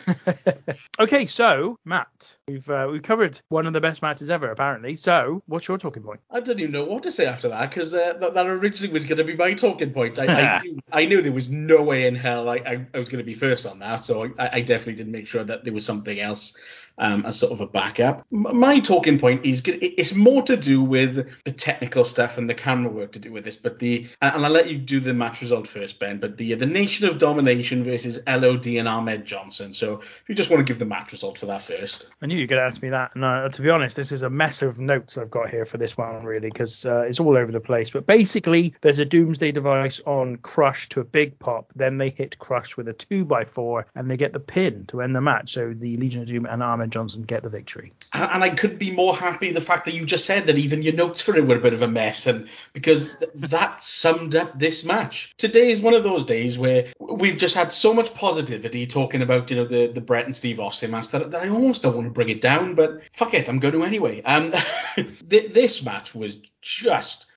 okay, 0.99 1.25
so 1.25 1.77
Matt, 1.83 2.37
we've 2.47 2.67
uh, 2.69 2.87
we've 2.89 3.03
covered 3.03 3.41
one 3.49 3.67
of 3.67 3.73
the 3.73 3.81
best 3.81 4.01
matches 4.01 4.29
ever, 4.29 4.49
apparently. 4.51 4.95
So, 4.95 5.43
what's 5.47 5.67
your 5.67 5.77
talking 5.77 6.01
point? 6.01 6.21
I 6.31 6.39
didn't 6.39 6.61
even 6.61 6.71
know 6.71 6.85
what 6.85 7.03
to 7.03 7.11
say 7.11 7.25
after 7.25 7.49
that 7.49 7.69
because 7.69 7.93
uh, 7.93 8.13
that, 8.21 8.33
that 8.33 8.47
originally 8.47 8.93
was 8.93 9.05
going 9.05 9.17
to 9.17 9.25
be 9.25 9.35
my 9.35 9.53
talking 9.53 9.91
point. 9.91 10.17
I, 10.17 10.25
I, 10.27 10.61
knew, 10.61 10.79
I 10.93 11.05
knew 11.05 11.21
there 11.21 11.33
was 11.33 11.49
no 11.49 11.81
way 11.81 12.07
in 12.07 12.15
hell 12.15 12.47
I, 12.47 12.55
I, 12.55 12.85
I 12.93 12.97
was 12.97 13.09
going 13.09 13.23
to 13.23 13.25
be 13.25 13.33
first 13.33 13.65
on 13.65 13.79
that, 13.79 14.05
so 14.05 14.31
I, 14.39 14.49
I 14.53 14.61
definitely 14.61 14.95
did 14.95 15.09
make 15.09 15.27
sure 15.27 15.43
that 15.43 15.65
there 15.65 15.73
was 15.73 15.85
something 15.85 16.21
else 16.21 16.53
um, 16.97 17.25
as 17.25 17.39
sort 17.39 17.51
of 17.51 17.61
a 17.61 17.67
backup. 17.67 18.25
My 18.31 18.79
talking 18.79 19.19
point 19.19 19.45
is. 19.45 19.61
It's 19.65 20.13
more 20.13 20.43
to 20.43 20.55
do 20.55 20.81
with 20.81 21.27
the 21.43 21.51
technical 21.51 22.03
stuff 22.03 22.37
and 22.37 22.49
the 22.49 22.53
camera 22.53 22.91
work 22.91 23.11
to 23.13 23.19
do 23.19 23.31
with 23.31 23.43
this, 23.43 23.55
but 23.55 23.79
the 23.79 24.07
and 24.21 24.45
I'll 24.45 24.51
let 24.51 24.69
you 24.69 24.77
do 24.77 24.99
the 24.99 25.13
match 25.13 25.41
result 25.41 25.67
first, 25.67 25.99
Ben. 25.99 26.19
But 26.19 26.37
the 26.37 26.53
the 26.55 26.65
Nation 26.65 27.07
of 27.07 27.17
Domination 27.17 27.83
versus 27.83 28.19
LOD 28.27 28.67
and 28.67 28.87
Ahmed 28.87 29.25
Johnson. 29.25 29.73
So 29.73 30.01
if 30.01 30.23
you 30.27 30.35
just 30.35 30.49
want 30.49 30.65
to 30.65 30.71
give 30.71 30.79
the 30.79 30.85
match 30.85 31.11
result 31.11 31.37
for 31.37 31.45
that 31.47 31.61
first. 31.61 32.07
I 32.21 32.25
knew 32.25 32.37
you 32.37 32.47
to 32.47 32.61
ask 32.61 32.81
me 32.81 32.89
that. 32.89 33.11
And 33.15 33.23
uh, 33.23 33.49
to 33.49 33.61
be 33.61 33.69
honest, 33.69 33.95
this 33.95 34.11
is 34.11 34.21
a 34.21 34.29
mess 34.29 34.61
of 34.61 34.79
notes 34.79 35.17
I've 35.17 35.31
got 35.31 35.49
here 35.49 35.65
for 35.65 35.77
this 35.77 35.97
one, 35.97 36.23
really, 36.23 36.49
because 36.49 36.85
uh, 36.85 37.01
it's 37.01 37.19
all 37.19 37.37
over 37.37 37.51
the 37.51 37.59
place. 37.59 37.91
But 37.91 38.05
basically, 38.05 38.73
there's 38.81 38.99
a 38.99 39.05
doomsday 39.05 39.51
device 39.51 39.99
on 40.05 40.37
Crush 40.37 40.89
to 40.89 41.01
a 41.01 41.03
big 41.03 41.37
pop. 41.39 41.71
Then 41.75 41.97
they 41.97 42.09
hit 42.09 42.37
Crush 42.39 42.77
with 42.77 42.87
a 42.87 42.93
two 42.93 43.25
by 43.25 43.45
four 43.45 43.87
and 43.95 44.09
they 44.09 44.17
get 44.17 44.33
the 44.33 44.39
pin 44.39 44.85
to 44.87 45.01
end 45.01 45.15
the 45.15 45.21
match. 45.21 45.53
So 45.53 45.73
the 45.73 45.97
Legion 45.97 46.21
of 46.21 46.27
Doom 46.27 46.45
and 46.45 46.61
Ahmed 46.61 46.90
Johnson 46.91 47.23
get 47.23 47.43
the 47.43 47.49
victory. 47.49 47.93
And 48.13 48.29
and 48.31 48.43
I 48.43 48.49
could 48.49 48.77
be 48.77 48.91
more 48.91 49.15
happy 49.15 49.51
the 49.51 49.61
fact 49.61 49.85
that 49.85 49.93
you 49.93 50.05
just 50.05 50.25
said 50.25 50.45
that 50.47 50.57
even 50.57 50.81
your 50.81 50.93
notes 50.93 51.21
for 51.21 51.35
it 51.35 51.45
were 51.45 51.57
a 51.57 51.61
bit 51.61 51.73
of 51.73 51.81
a 51.81 51.87
mess, 51.87 52.27
and 52.27 52.47
because 52.73 53.17
th- 53.19 53.31
that 53.35 53.81
summed 53.81 54.35
up 54.35 54.57
this 54.57 54.83
match. 54.83 55.33
Today 55.37 55.71
is 55.71 55.81
one 55.81 55.93
of 55.93 56.03
those 56.03 56.23
days 56.23 56.57
where 56.57 56.91
we've 56.99 57.37
just 57.37 57.55
had 57.55 57.71
so 57.71 57.93
much 57.93 58.13
positivity 58.13 58.85
talking 58.85 59.21
about 59.21 59.49
you 59.49 59.55
know 59.55 59.65
the 59.65 59.87
the 59.87 60.01
Bret 60.01 60.25
and 60.25 60.35
Steve 60.35 60.59
Austin 60.59 60.91
match 60.91 61.09
that, 61.09 61.31
that 61.31 61.41
I 61.41 61.49
almost 61.49 61.83
don't 61.83 61.95
want 61.95 62.07
to 62.07 62.11
bring 62.11 62.29
it 62.29 62.41
down, 62.41 62.75
but 62.75 63.01
fuck 63.13 63.33
it, 63.33 63.47
I'm 63.47 63.59
going 63.59 63.73
to 63.73 63.83
anyway. 63.83 64.21
Um, 64.23 64.53
th- 64.95 65.53
this 65.53 65.83
match 65.83 66.13
was 66.13 66.37
just 66.61 67.27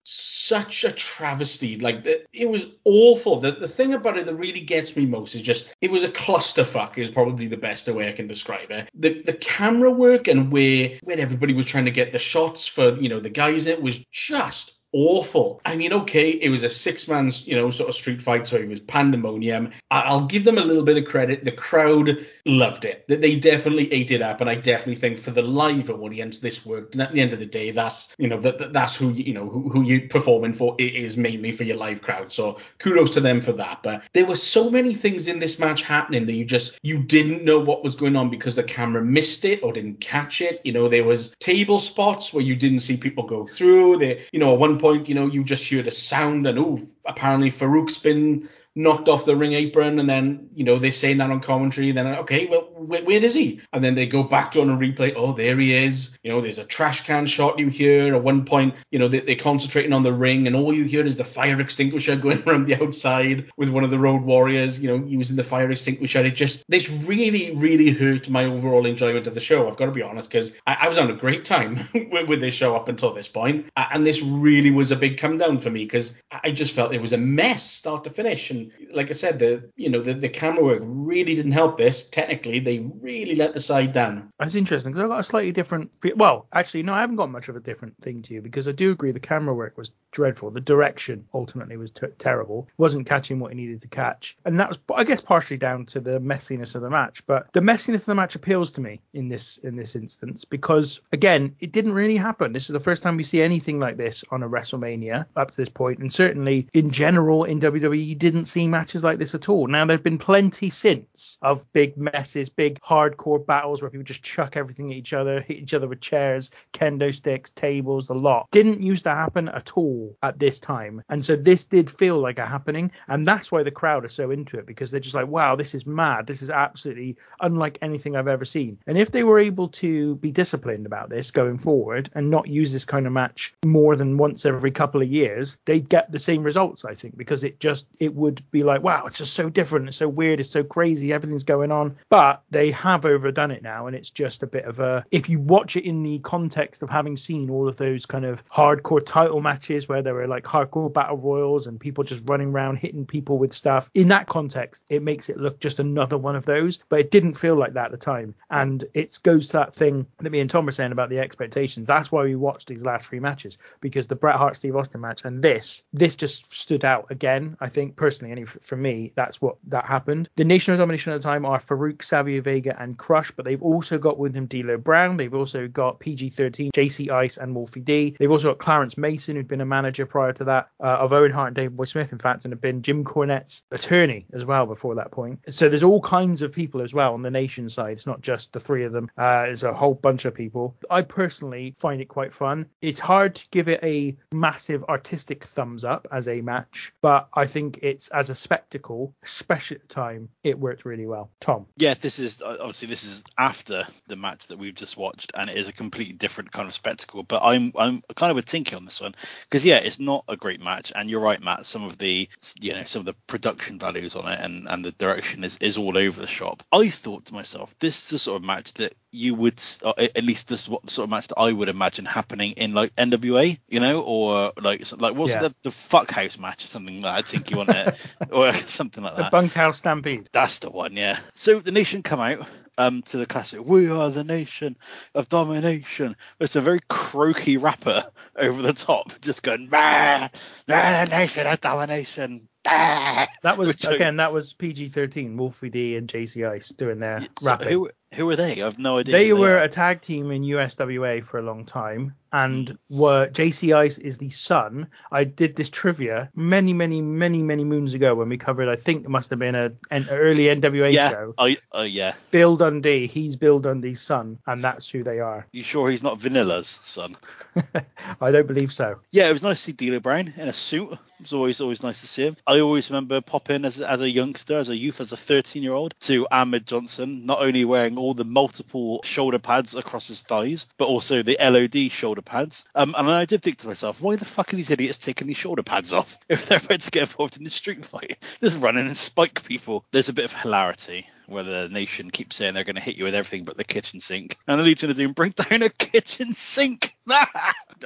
such 0.47 0.85
a 0.85 0.93
travesty. 0.93 1.79
Like 1.79 2.07
it 2.33 2.49
was 2.49 2.67
awful. 2.85 3.41
The 3.41 3.53
the 3.53 3.69
thing 3.69 3.95
about 3.95 4.19
it 4.19 4.27
that 4.27 4.35
really 4.35 4.61
gets 4.61 4.95
me 4.97 5.07
most 5.07 5.35
is 5.35 5.43
just 5.43 5.67
it 5.81 5.91
was 5.91 6.05
a 6.05 6.09
clusterfuck. 6.09 6.99
Is 6.99 7.11
probably 7.11 7.47
the 7.47 7.57
best 7.57 7.89
way 7.89 8.09
I 8.09 8.13
can 8.13 8.27
describe 8.27 8.71
it. 8.71 8.89
The 8.95 9.21
the 9.21 9.33
camera 9.33 9.91
work 9.91 10.29
and 10.29 10.53
where 10.53 10.99
when 11.03 11.21
everybody 11.21 11.55
was 11.55 11.67
trying 11.67 11.87
to 11.87 11.91
get 11.91 12.13
the 12.13 12.19
shots 12.19 12.67
for 12.67 12.97
you 12.97 13.09
know 13.09 13.21
the 13.21 13.31
guys 13.31 13.67
it 13.67 13.83
was 13.83 13.99
just 14.11 14.73
awful. 14.95 15.61
I 15.65 15.77
mean, 15.77 15.93
okay, 15.93 16.31
it 16.31 16.49
was 16.49 16.63
a 16.63 16.69
six 16.69 17.09
man's, 17.09 17.47
you 17.47 17.57
know, 17.57 17.71
sort 17.71 17.89
of 17.89 17.95
street 17.97 18.23
fight, 18.23 18.47
so 18.47 18.57
it 18.57 18.69
was 18.69 18.81
pandemonium. 18.81 19.73
I'll 19.91 20.25
give 20.27 20.45
them 20.45 20.57
a 20.57 20.65
little 20.65 20.85
bit 20.85 20.97
of 20.97 21.05
credit. 21.05 21.45
The 21.45 21.53
crowd 21.53 22.25
loved 22.47 22.85
it. 22.85 23.05
They- 23.09 23.35
definitely 23.35 23.93
ate 23.93 24.13
it 24.13 24.23
up, 24.23 24.41
and 24.41 24.49
I 24.49 24.55
definitely 24.55 24.95
think 24.95 25.19
for 25.19 25.33
the 25.33 25.43
live 25.43 25.91
audience, 25.91 26.39
this 26.39 26.65
worked. 26.65 26.95
And 26.95 27.03
at 27.03 27.13
the 27.13 27.21
end 27.21 27.33
of 27.33 27.41
the 27.41 27.47
day, 27.47 27.73
that's 27.73 28.09
you 28.17 28.29
know 28.29 28.41
that 28.41 28.59
that- 28.59 28.73
that's 28.73 28.95
who 28.95 29.11
you, 29.11 29.25
you 29.25 29.35
know 29.35 29.49
who, 29.49 29.69
who 29.69 29.83
you're 29.83 30.09
performing 30.09 30.55
for. 30.55 30.77
It 30.79 30.95
is 30.95 31.17
mainly 31.17 31.51
for 31.51 31.65
your 31.65 31.77
live 31.77 32.01
crowd. 32.01 32.31
So 32.31 32.59
kudos 32.79 33.11
to 33.15 33.21
them 33.21 33.41
for 33.41 33.53
that. 33.53 33.81
But 33.83 34.03
there 34.13 34.25
were 34.25 34.37
so 34.37 34.71
many 34.71 34.95
things 34.95 35.27
in 35.27 35.41
this 35.41 35.59
match 35.59 35.83
happening 35.83 36.27
that 36.27 36.33
you 36.35 36.45
just 36.45 36.79
you 36.83 37.03
didn't 37.03 37.45
know 37.45 37.59
what 37.59 37.83
was 37.83 37.97
going 37.97 38.15
on 38.17 38.31
because 38.31 38.55
the 38.55 38.63
camera 38.63 39.03
missed 39.03 39.45
it 39.45 39.61
or 39.63 39.73
didn't 39.73 40.01
catch 40.01 40.41
it. 40.41 40.61
You 40.65 40.73
know, 40.73 40.89
there 40.89 41.05
was 41.05 41.35
table 41.41 41.81
spots 41.81 42.33
where 42.33 42.45
you 42.45 42.55
didn't 42.55 42.79
see 42.81 42.97
people 42.97 43.25
go 43.25 43.47
through. 43.47 43.99
There, 43.99 44.19
you 44.33 44.39
know, 44.39 44.53
at 44.55 44.61
one 44.61 44.79
point, 44.79 44.84
you 44.93 45.15
know, 45.15 45.27
you 45.27 45.43
just 45.45 45.65
hear 45.65 45.83
the 45.83 45.91
sound 45.91 46.47
and 46.47 46.59
oh, 46.59 46.81
apparently 47.07 47.51
Farouk's 47.51 47.99
been 47.99 48.49
knocked 48.77 49.09
off 49.09 49.25
the 49.25 49.37
ring 49.37 49.53
apron 49.53 49.99
and 49.99 50.11
then 50.11 50.49
you 50.55 50.65
know 50.65 50.79
they're 50.79 50.91
saying 50.91 51.19
that 51.19 51.31
on 51.31 51.41
commentary 51.41 51.93
then 51.93 52.07
okay 52.07 52.47
well 52.47 52.69
where, 52.87 53.25
is 53.25 53.35
he? 53.35 53.61
And 53.73 53.85
then 53.85 53.95
they 53.95 54.07
go 54.07 54.23
back 54.23 54.53
to 54.53 54.61
on 54.61 54.71
a 54.71 54.77
replay 54.77 55.15
oh 55.17 55.33
there 55.33 55.59
he 55.59 55.75
is. 55.75 56.11
You 56.23 56.31
know 56.31 56.41
there's 56.41 56.59
a 56.59 56.65
trash 56.65 57.05
can 57.05 57.27
shot 57.27 57.59
you 57.59 57.69
hear 57.69 58.15
at 58.15 58.23
one 58.23 58.45
point 58.45 58.75
you 58.91 58.99
know 58.99 59.09
they, 59.09 59.21
they're 59.21 59.37
concentrating 59.37 59.93
on 59.93 60.03
the 60.03 60.13
ring 60.13 60.47
and 60.47 60.57
all 60.57 60.75
you 60.75 60.85
hear 60.85 61.05
is 61.05 61.17
the 61.17 61.25
fire 61.25 61.61
extinguisher 61.61 62.17
going 62.25 62.43
around 62.47 62.67
the 62.67 62.81
outside 62.83 63.51
with 63.57 63.69
one 63.69 63.85
of 63.85 63.91
the 63.91 63.99
road 63.99 64.23
warriors 64.23 64.79
you 64.79 64.89
know 64.89 65.05
using 65.07 65.37
the 65.37 65.45
fire 65.45 65.71
extinguisher. 65.71 66.25
It 66.25 66.37
just 66.37 66.65
this 66.69 66.91
really 66.91 67.55
really 67.55 67.91
hurt 67.91 68.29
my 68.29 68.45
overall 68.45 68.87
enjoyment 68.87 69.27
of 69.27 69.35
the 69.35 69.41
show 69.41 69.69
i've 69.69 69.77
got 69.77 69.87
to 69.87 69.93
be 69.93 70.03
honest 70.03 70.29
because 70.29 70.53
I, 70.67 70.77
I 70.83 70.89
was 70.89 70.99
on 70.99 71.11
a 71.11 71.15
great 71.15 71.45
time 71.45 71.89
with, 71.95 72.29
with 72.29 72.41
this 72.41 72.55
show 72.55 72.77
up 72.77 72.89
until 72.89 73.15
this 73.15 73.29
point. 73.29 73.67
And 73.77 74.07
this 74.07 74.23
really 74.23 74.71
was 74.71 74.91
a 74.91 74.97
big 74.97 75.19
come 75.19 75.39
down 75.39 75.59
for 75.59 75.71
me 75.71 75.85
because 75.85 76.15
i 76.43 76.51
just 76.51 76.75
felt 76.75 76.93
it 76.93 77.01
was 77.01 77.13
a 77.13 77.19
mess 77.19 77.63
start 77.63 78.05
to 78.05 78.11
finish 78.11 78.51
and 78.51 78.64
like 78.93 79.11
I 79.11 79.15
said, 79.15 79.39
the 79.39 79.71
you 79.77 79.91
know 79.91 80.01
the, 80.01 80.15
the 80.15 80.29
camera 80.29 80.65
work 80.65 80.83
really 80.83 81.35
didn't 81.35 81.53
help 81.53 81.77
this. 81.77 82.09
Technically, 82.09 82.61
they 82.61 82.79
really 82.79 83.35
let 83.35 83.55
the 83.55 83.61
side 83.61 83.93
down. 83.93 84.31
That's 84.39 84.55
interesting 84.55 84.93
because 84.93 85.05
I've 85.05 85.11
got 85.11 85.21
a 85.21 85.25
slightly 85.25 85.53
different. 85.53 85.91
Well, 86.17 86.47
actually, 86.53 86.83
no, 86.83 86.95
I 86.95 87.01
haven't 87.01 87.17
got 87.17 87.31
much 87.31 87.49
of 87.49 87.57
a 87.57 87.61
different 87.61 87.97
thing 88.03 88.23
to 88.23 88.35
you 88.35 88.43
because 88.43 88.69
I 88.69 88.73
do 88.73 88.91
agree 88.91 89.13
the 89.13 89.21
camera 89.21 89.55
work 89.55 89.77
was 89.77 89.93
dreadful. 90.11 90.51
The 90.51 90.61
direction 90.61 91.27
ultimately 91.35 91.77
was 91.77 91.93
terrible. 92.19 92.69
wasn't 92.77 93.07
catching 93.07 93.39
what 93.39 93.53
he 93.53 93.57
needed 93.57 93.81
to 93.83 93.89
catch, 93.89 94.37
and 94.45 94.59
that 94.61 94.69
was, 94.69 94.79
I 94.95 95.05
guess, 95.05 95.21
partially 95.21 95.59
down 95.59 95.87
to 95.87 96.01
the 96.01 96.21
messiness 96.21 96.75
of 96.75 96.83
the 96.83 96.91
match. 96.91 97.27
But 97.27 97.53
the 97.53 97.61
messiness 97.61 98.01
of 98.01 98.07
the 98.07 98.15
match 98.15 98.35
appeals 98.35 98.73
to 98.73 98.81
me 98.81 99.01
in 99.13 99.29
this 99.29 99.59
in 99.59 99.77
this 99.77 99.97
instance 99.97 100.45
because 100.45 101.01
again, 101.13 101.55
it 101.61 101.73
didn't 101.73 101.93
really 101.93 102.17
happen. 102.17 102.53
This 102.53 102.69
is 102.69 102.73
the 102.73 102.81
first 102.81 103.03
time 103.03 103.17
we 103.17 103.25
see 103.25 103.43
anything 103.43 103.79
like 103.79 103.97
this 103.97 104.25
on 104.31 104.43
a 104.43 104.49
WrestleMania 104.49 105.27
up 105.37 105.51
to 105.51 105.57
this 105.57 105.69
point, 105.69 105.99
and 105.99 106.13
certainly 106.13 106.69
in 106.73 106.91
general 106.91 107.45
in 107.45 107.61
WWE, 107.61 108.05
you 108.05 108.15
didn't 108.15 108.47
see 108.55 108.69
matches 108.69 109.03
like 109.03 109.19
this 109.19 109.35
at 109.35 109.49
all. 109.49 109.67
Now 109.67 109.85
there've 109.85 110.03
been 110.03 110.17
plenty 110.17 110.71
since 110.71 111.39
of 111.43 111.71
big 111.73 111.97
messes, 111.97 112.49
big 112.49 112.81
hardcore 112.81 113.45
battles 113.45 113.83
where 113.83 113.91
people 113.91 114.05
just 114.05 114.23
chuck 114.23 114.57
everything 114.57 114.93
at 114.93 114.97
each 114.97 115.13
other, 115.13 115.41
hit 115.41 115.59
each 115.59 115.75
other 115.75 115.89
with 115.89 116.01
chairs, 116.01 116.53
kendo 116.73 117.13
sticks, 117.13 117.51
tables, 117.51 118.09
a 118.11 118.15
lot. 118.15 118.49
Didn't 118.53 118.81
used 118.81 119.05
to 119.05 119.11
happen 119.11 119.49
at 119.49 119.73
all 119.77 120.17
at 120.23 120.39
this 120.39 120.61
time. 120.61 121.03
And 121.09 121.25
so 121.25 121.35
this 121.35 121.65
did 121.65 121.91
feel 121.91 122.19
like 122.19 122.39
a 122.39 122.47
happening. 122.47 122.93
And 123.09 123.27
that's 123.27 123.51
why 123.51 123.65
the 123.65 123.73
crowd 123.73 124.05
are 124.05 124.09
so 124.09 124.31
into 124.31 124.57
it 124.59 124.67
because 124.67 124.93
they're 124.93 125.01
just 125.01 125.17
like, 125.17 125.27
wow, 125.27 125.57
this 125.57 125.75
is 125.75 125.85
mad. 125.85 126.29
This 126.29 126.41
is 126.41 126.51
absolutely 126.51 127.17
unlike 127.41 127.79
anything 127.83 128.15
I've 128.15 128.29
ever 128.29 128.45
seen. 128.45 128.79
And 128.87 128.97
if 128.97 129.11
they 129.11 129.25
were 129.25 129.41
able 129.41 129.69
to 129.69 130.15
be 130.17 130.31
disciplined 130.31 130.87
about 130.87 131.09
this 131.11 131.33
going 131.33 131.59
forward 131.59 132.09
and 132.15 132.31
not 132.31 132.47
use 132.47 132.73
this 132.73 132.85
kind 132.85 133.09
of 133.09 133.13
match 133.13 133.53
more 133.65 133.97
than 133.97 134.17
once 134.17 134.47
every 134.47 134.71
couple 134.71 135.03
of 135.03 135.09
years, 135.09 135.59
they'd 135.65 135.89
get 135.89 136.13
the 136.13 136.21
same 136.21 136.45
results, 136.45 136.85
I 136.85 136.95
think, 136.95 137.17
because 137.17 137.43
it 137.43 137.59
just, 137.59 137.89
it 137.99 138.15
would 138.15 138.44
be 138.51 138.63
like, 138.63 138.83
wow, 138.83 139.05
it's 139.07 139.19
just 139.19 139.35
so 139.35 139.49
different. 139.49 139.89
It's 139.89 139.97
so 139.97 140.09
weird. 140.09 140.41
It's 140.41 140.51
so 140.51 140.65
crazy. 140.65 141.13
Everything's 141.13 141.45
going 141.45 141.73
on. 141.73 141.97
But 142.09 142.43
they 142.51 142.71
have 142.73 143.05
overdone 143.05 143.51
it 143.51 143.63
now. 143.63 143.87
And 143.87 143.97
it's 143.97 144.11
just 144.11 144.43
a 144.43 144.47
bit 144.47 144.65
of 144.65 144.81
a, 144.81 145.05
if 145.11 145.29
you 145.29 145.39
watch 145.39 145.77
it 145.77 145.85
in 145.85 146.03
the 146.03 146.19
context 146.21 146.83
of 146.83 146.91
having 146.91 147.17
seen 147.17 147.51
all 147.51 147.69
of 147.69 147.77
those 147.77 148.07
kind 148.07 148.25
of 148.25 148.47
hardcore 148.49 149.05
title 149.05 149.41
matches 149.41 149.89
where 149.89 150.03
there 150.03 150.15
were 150.15 150.27
like 150.27 150.45
hardcore 150.45 150.93
battle 150.93 151.17
royals 151.17 151.67
and 151.67 151.81
people 151.81 152.05
just 152.05 152.23
running 152.27 152.49
around 152.49 152.77
hitting 152.77 153.07
people 153.07 153.39
with 153.39 153.53
stuff, 153.53 153.91
in 153.95 154.09
that 154.09 154.27
context, 154.27 154.85
it 154.89 155.03
makes 155.03 155.29
it 155.29 155.39
look 155.39 155.61
just 155.61 155.81
another 155.81 156.19
one 156.19 156.37
of 156.37 156.45
those. 156.45 156.79
But 156.89 157.01
it 157.01 157.11
didn't 157.11 157.35
feel 157.35 157.57
like 157.57 157.75
that 157.75 157.87
at 157.87 157.91
the 157.91 157.97
time. 157.97 158.35
And 158.51 158.85
it 158.95 159.19
goes 159.23 159.49
to 159.49 159.53
that 159.55 159.75
thing 159.75 160.07
that 160.19 160.31
me 160.31 160.41
and 160.41 160.51
Tom 160.51 160.67
were 160.67 160.73
saying 160.73 160.93
about 160.93 161.11
the 161.11 161.19
expectations. 161.19 161.87
That's 161.87 162.11
why 162.13 162.25
we 162.25 162.37
watched 162.37 162.69
these 162.69 162.85
last 162.85 163.07
three 163.07 163.21
matches 163.21 163.59
because 163.81 164.07
the 164.07 164.17
Bret 164.17 164.37
Hart 164.37 164.57
Steve 164.57 164.77
Austin 164.77 165.01
match 165.01 165.23
and 165.25 165.43
this, 165.43 165.83
this 165.93 166.17
just 166.17 166.53
stood 166.53 166.85
out 166.85 167.07
again, 167.11 167.57
I 167.61 167.69
think 167.69 167.97
personally 167.97 168.33
For 168.45 168.77
me, 168.77 169.13
that's 169.15 169.41
what 169.41 169.57
that 169.69 169.87
happened. 169.87 170.29
The 170.37 170.45
Nation 170.45 170.75
of 170.75 170.81
Domination 170.81 171.13
at 171.13 171.21
the 171.21 171.23
time 171.23 171.45
are 171.45 171.61
Farouk, 171.61 172.03
Savio 172.03 172.41
Vega, 172.41 172.81
and 172.81 172.99
Crush, 172.99 173.31
but 173.31 173.45
they've 173.45 173.63
also 173.63 173.99
got 173.99 174.19
with 174.19 174.35
him 174.35 174.47
D'Lo 174.47 174.77
Brown. 174.77 175.17
They've 175.17 175.35
also 175.35 175.69
got 175.69 176.01
PG13, 176.01 176.71
JC 176.73 177.11
Ice, 177.11 177.37
and 177.37 177.55
Wolfie 177.55 177.81
D. 177.81 178.17
They've 178.19 178.31
also 178.31 178.49
got 178.49 178.59
Clarence 178.59 178.97
Mason, 178.97 179.37
who'd 179.37 179.49
been 179.49 179.61
a 179.61 179.67
manager 179.67 180.07
prior 180.07 180.33
to 180.35 180.45
that 180.45 180.69
uh, 180.81 180.99
of 181.01 181.13
Owen 181.13 181.33
Hart 181.33 181.49
and 181.49 181.57
Davey 181.57 181.69
Boy 181.69 181.85
Smith, 181.85 182.13
in 182.13 182.19
fact, 182.19 182.45
and 182.45 182.53
had 182.53 182.61
been 182.61 182.83
Jim 182.83 183.05
Cornette's 183.05 183.63
attorney 183.71 184.27
as 184.33 184.45
well 184.45 184.67
before 184.67 184.97
that 184.97 185.11
point. 185.11 185.41
So 185.51 185.69
there's 185.69 185.83
all 185.83 186.01
kinds 186.01 186.43
of 186.43 186.53
people 186.53 186.83
as 186.83 186.95
well 186.95 187.15
on 187.15 187.23
the 187.23 187.31
Nation 187.31 187.69
side. 187.69 187.93
It's 187.93 188.07
not 188.07 188.21
just 188.21 188.53
the 188.53 188.61
three 188.61 188.85
of 188.85 188.93
them. 188.93 189.11
Uh, 189.17 189.43
there's 189.45 189.63
a 189.63 189.75
whole 189.75 189.95
bunch 189.95 190.25
of 190.25 190.35
people. 190.35 190.77
I 190.91 191.03
personally 191.03 191.75
find 191.77 192.01
it 192.01 192.07
quite 192.07 192.33
fun. 192.33 192.67
It's 192.81 192.99
hard 192.99 193.37
to 193.37 193.47
give 193.51 193.69
it 193.69 193.81
a 193.83 194.17
massive 194.33 194.85
artistic 194.85 195.45
thumbs 195.45 195.85
up 195.85 196.07
as 196.11 196.29
a 196.29 196.41
match, 196.41 196.93
but 197.01 197.29
I 197.33 197.47
think 197.47 197.81
it's 197.83 198.11
as 198.15 198.31
a 198.31 198.35
spectacle, 198.35 199.15
especially 199.23 199.77
at 199.77 199.89
the 199.89 199.95
time, 199.95 200.29
it 200.45 200.59
worked 200.59 200.85
really 200.85 201.07
well. 201.07 201.31
Tom. 201.41 201.67
Yeah, 201.77 201.95
this 201.95 202.19
is 202.19 202.41
uh, 202.41 202.57
obviously 202.61 202.89
this 202.89 203.05
is 203.05 203.25
after 203.37 203.87
the 204.07 204.17
match 204.17 204.47
that 204.47 204.59
we've 204.59 204.75
just 204.75 204.97
watched, 204.97 205.33
and 205.35 205.51
it 205.51 205.57
is 205.57 205.69
a 205.69 205.73
completely 205.73 206.15
different 206.15 206.53
kind 206.53 206.69
of 206.69 206.75
spectacle. 206.75 207.25
But 207.25 207.43
I'm 207.43 207.73
I'm 207.77 208.03
kind 208.15 208.31
of 208.31 208.39
a 208.39 208.43
Tinky 208.43 208.77
on 208.77 208.85
this 208.85 209.01
one 209.01 209.15
because 209.43 209.65
yeah, 209.65 209.79
it's 209.79 209.99
not 209.99 210.25
a 210.29 210.37
great 210.37 210.63
match, 210.63 210.93
and 210.95 211.11
you're 211.11 211.21
right, 211.21 211.43
Matt. 211.43 211.67
Some 211.67 211.85
of 211.85 211.99
the 211.99 212.29
you 212.61 212.73
know 212.73 212.85
some 212.85 213.01
of 213.01 213.07
the 213.07 213.17
production 213.27 213.79
values 213.79 214.15
on 214.15 214.31
it 214.31 214.39
and 214.41 214.69
and 214.69 214.85
the 214.85 214.93
direction 214.93 215.43
is 215.43 215.57
is 215.61 215.77
all 215.77 215.99
over 215.99 216.21
the 216.21 216.27
shop. 216.27 216.63
I 216.73 216.91
thought 216.91 217.27
to 217.27 217.35
myself, 217.35 217.75
this 217.81 218.05
is 218.05 218.11
the 218.11 218.19
sort 218.19 218.37
of 218.41 218.47
match 218.47 218.75
that 218.75 218.95
you 219.15 219.35
would 219.35 219.63
uh, 219.83 219.93
at 219.99 220.25
least 220.25 220.49
this 220.49 220.69
what 220.69 220.91
sort 220.91 221.05
of 221.05 221.11
match 221.11 221.29
that 221.29 221.39
I 221.39 221.53
would 221.53 221.69
imagine 221.69 222.05
happening 222.05 222.53
in 222.53 222.75
like 222.75 222.95
NWA, 222.97 223.59
you 223.69 223.81
know, 223.81 224.03
or 224.03 224.53
like 224.61 224.83
like 225.01 225.15
what's 225.15 225.33
Yeah. 225.33 225.41
the 225.43 225.55
the 225.63 225.71
fuck 225.71 226.11
house 226.11 226.39
match 226.39 226.65
or 226.65 226.69
something 226.69 227.01
like 227.01 227.03
that. 227.15 227.19
I 227.19 227.23
think 227.23 227.51
you 227.51 227.57
want 227.59 227.71
it 227.71 227.99
or 228.31 228.53
something 228.53 229.03
like 229.03 229.17
that. 229.17 229.31
The. 229.31 229.37
Bunkhouse 229.37 229.79
Stampede. 229.79 230.29
That's 230.33 230.59
the 230.59 230.71
one, 230.71 230.97
yeah. 230.97 231.19
So 231.35 231.61
the 231.61 231.73
nation 231.73 232.03
come 232.03 232.21
out 232.21 232.47
um, 232.77 233.03
to 233.03 233.17
the 233.19 233.27
classic. 233.27 233.65
We 233.65 233.89
are 233.89 234.11
the 234.11 234.25
nation 234.25 234.77
of 235.15 235.29
domination. 235.29 236.17
It's 236.41 236.57
a 236.57 236.61
very 236.61 236.81
croaky 236.89 237.57
rapper 237.57 238.05
over 238.37 238.63
the 238.63 238.73
top, 238.73 239.13
just 239.21 239.43
going, 239.45 239.69
bah, 239.69 240.29
bah, 240.67 241.05
nation 241.09 241.47
of 241.47 241.61
domination. 241.61 242.49
bah." 242.65 243.27
That 243.43 243.59
was 243.59 243.69
Which 243.69 243.85
again. 243.87 244.17
That 244.17 244.33
was 244.33 244.55
PG-13. 244.55 245.37
Wolfie 245.37 245.71
D 245.71 245.97
and 245.97 246.09
JC 246.09 246.49
Ice 246.49 246.71
doing 246.71 246.99
their 246.99 247.21
So 247.41 247.47
rapping. 247.47 247.69
who 247.69 247.91
who 248.15 248.29
are 248.31 248.37
they? 248.37 248.63
I've 248.63 248.79
no 248.79 248.99
idea. 248.99 249.13
they 249.13 249.29
who 249.29 249.37
were 249.37 249.59
are. 249.59 249.65
a 249.65 249.69
tag 249.69 250.01
team 250.01 250.31
in 250.31 250.43
USWA 250.43 251.25
for 251.25 251.39
a 251.39 251.43
long 251.43 251.65
time, 251.65 252.15
and 252.35 252.77
were 252.91 253.29
JC 253.29 253.75
Ice 253.75 253.99
is 253.99 254.19
the 254.19 254.29
son. 254.29 254.89
I 255.13 255.23
did 255.23 255.55
this 255.55 255.71
trivia 255.71 256.31
many, 256.35 256.73
many, 256.73 257.01
many, 257.01 257.45
many 257.45 257.65
moons 257.65 257.95
ago 257.95 258.17
when 258.17 258.29
we 258.29 258.37
covered. 258.37 258.69
I 258.69 258.75
think 258.75 259.05
it 259.05 259.09
must 259.09 259.31
have 259.31 259.39
been 259.39 259.55
a 259.55 259.73
an 259.93 260.09
early 260.11 260.47
NWA 260.47 260.93
yeah. 260.93 261.11
show. 261.11 261.35
Oh, 261.39 261.55
oh 261.73 261.83
yeah. 261.83 262.15
Bill 262.33 262.57
Dundee. 262.57 263.07
He's 263.07 263.37
Bill 263.37 263.61
Dundee's 263.61 264.01
son, 264.01 264.39
and 264.49 264.65
that's 264.65 264.89
who 264.89 265.05
they 265.05 265.21
are. 265.21 265.47
You 265.53 265.63
sure 265.63 265.89
he's 265.89 266.03
not 266.03 266.19
Vanilla's 266.19 266.81
son? 266.85 267.17
I 268.21 268.33
don't 268.33 268.49
believe 268.49 268.73
so. 268.73 268.99
Yeah, 269.13 269.29
it 269.29 269.33
was 269.33 269.45
nice 269.45 269.65
to 269.65 269.71
see 269.71 269.73
D'Lo 269.73 270.01
Brown 270.01 270.35
in 270.37 270.49
a 270.49 270.53
suit. 270.53 270.91
It 270.91 270.99
was 271.21 271.33
always 271.33 271.61
always 271.61 271.85
nice 271.85 272.01
to 272.01 272.09
see 272.09 272.27
him. 272.27 272.37
I 272.49 272.59
always 272.59 272.91
remember 272.91 273.21
popping 273.21 273.65
as, 273.65 273.81
as 273.81 274.01
a 274.01 274.11
youngster, 274.11 274.59
as 274.59 274.69
a 274.69 274.77
youth, 274.77 275.01
as 275.01 275.13
a 275.13 275.17
13 275.17 275.63
year 275.63 275.73
old, 275.73 275.95
to 276.01 276.27
Ahmed 276.33 276.67
Johnson, 276.67 277.25
not 277.25 277.41
only 277.41 277.65
wearing 277.65 277.97
all 277.97 278.15
the 278.15 278.25
multiple 278.25 279.01
shoulder 279.05 279.39
pads 279.39 279.77
across 279.77 280.09
his 280.09 280.21
thighs, 280.21 280.67
but 280.77 280.87
also 280.87 281.23
the 281.23 281.39
LOD 281.41 281.93
shoulder 281.93 282.24
pads. 282.25 282.65
Um, 282.75 282.95
and 282.97 283.11
I 283.11 283.25
did 283.25 283.43
think 283.43 283.59
to 283.59 283.69
myself, 283.69 284.01
why 284.01 284.17
the 284.17 284.25
fuck 284.25 284.53
are 284.53 284.57
these 284.57 284.71
idiots 284.71 284.99
taking 284.99 285.27
these 285.27 285.37
shoulder 285.37 285.63
pads 285.63 285.93
off 285.93 286.19
if 286.29 286.47
they're 286.47 286.59
about 286.59 286.81
to 286.81 286.91
get 286.91 287.03
involved 287.03 287.37
in 287.37 287.45
the 287.45 287.51
street 287.51 287.85
fight? 287.85 288.19
Just 288.41 288.59
running 288.59 288.87
and 288.87 288.97
spike 288.97 289.45
people. 289.45 289.85
There's 289.91 290.09
a 290.09 290.15
bit 290.15 290.25
of 290.25 290.35
hilarity 290.35 291.07
where 291.27 291.43
the 291.43 291.69
nation 291.69 292.11
keeps 292.11 292.37
saying 292.37 292.55
they're 292.55 292.65
going 292.65 292.77
to 292.77 292.83
hit 292.83 292.97
you 292.97 293.05
with 293.05 293.15
everything 293.15 293.45
but 293.45 293.57
the 293.57 293.65
kitchen 293.65 294.01
sink. 294.01 294.37
And 294.47 294.59
the 294.59 294.65
Legion 294.65 294.91
of 294.91 294.97
Doom 294.97 295.13
bring 295.13 295.33
down 295.33 295.63
a 295.63 295.71
kitchen 295.71 296.33
sink. 296.33 296.95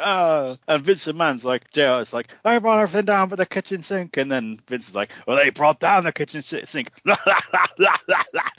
Ah. 0.01 0.57
and 0.69 0.85
Vince 0.85 1.07
McMahon's 1.07 1.45
like, 1.45 1.73
JR 1.73 2.01
is 2.01 2.13
like, 2.13 2.29
I 2.45 2.61
brought 2.61 2.81
everything 2.81 3.07
down 3.07 3.29
but 3.29 3.37
the 3.37 3.47
kitchen 3.47 3.83
sink. 3.83 4.17
And 4.17 4.31
then 4.31 4.61
Vince 4.69 4.91
is 4.91 4.95
like, 4.95 5.11
well, 5.27 5.37
they 5.37 5.51
brought 5.51 5.81
down 5.81 6.05
the 6.05 6.13
kitchen 6.13 6.43
sink. 6.43 6.93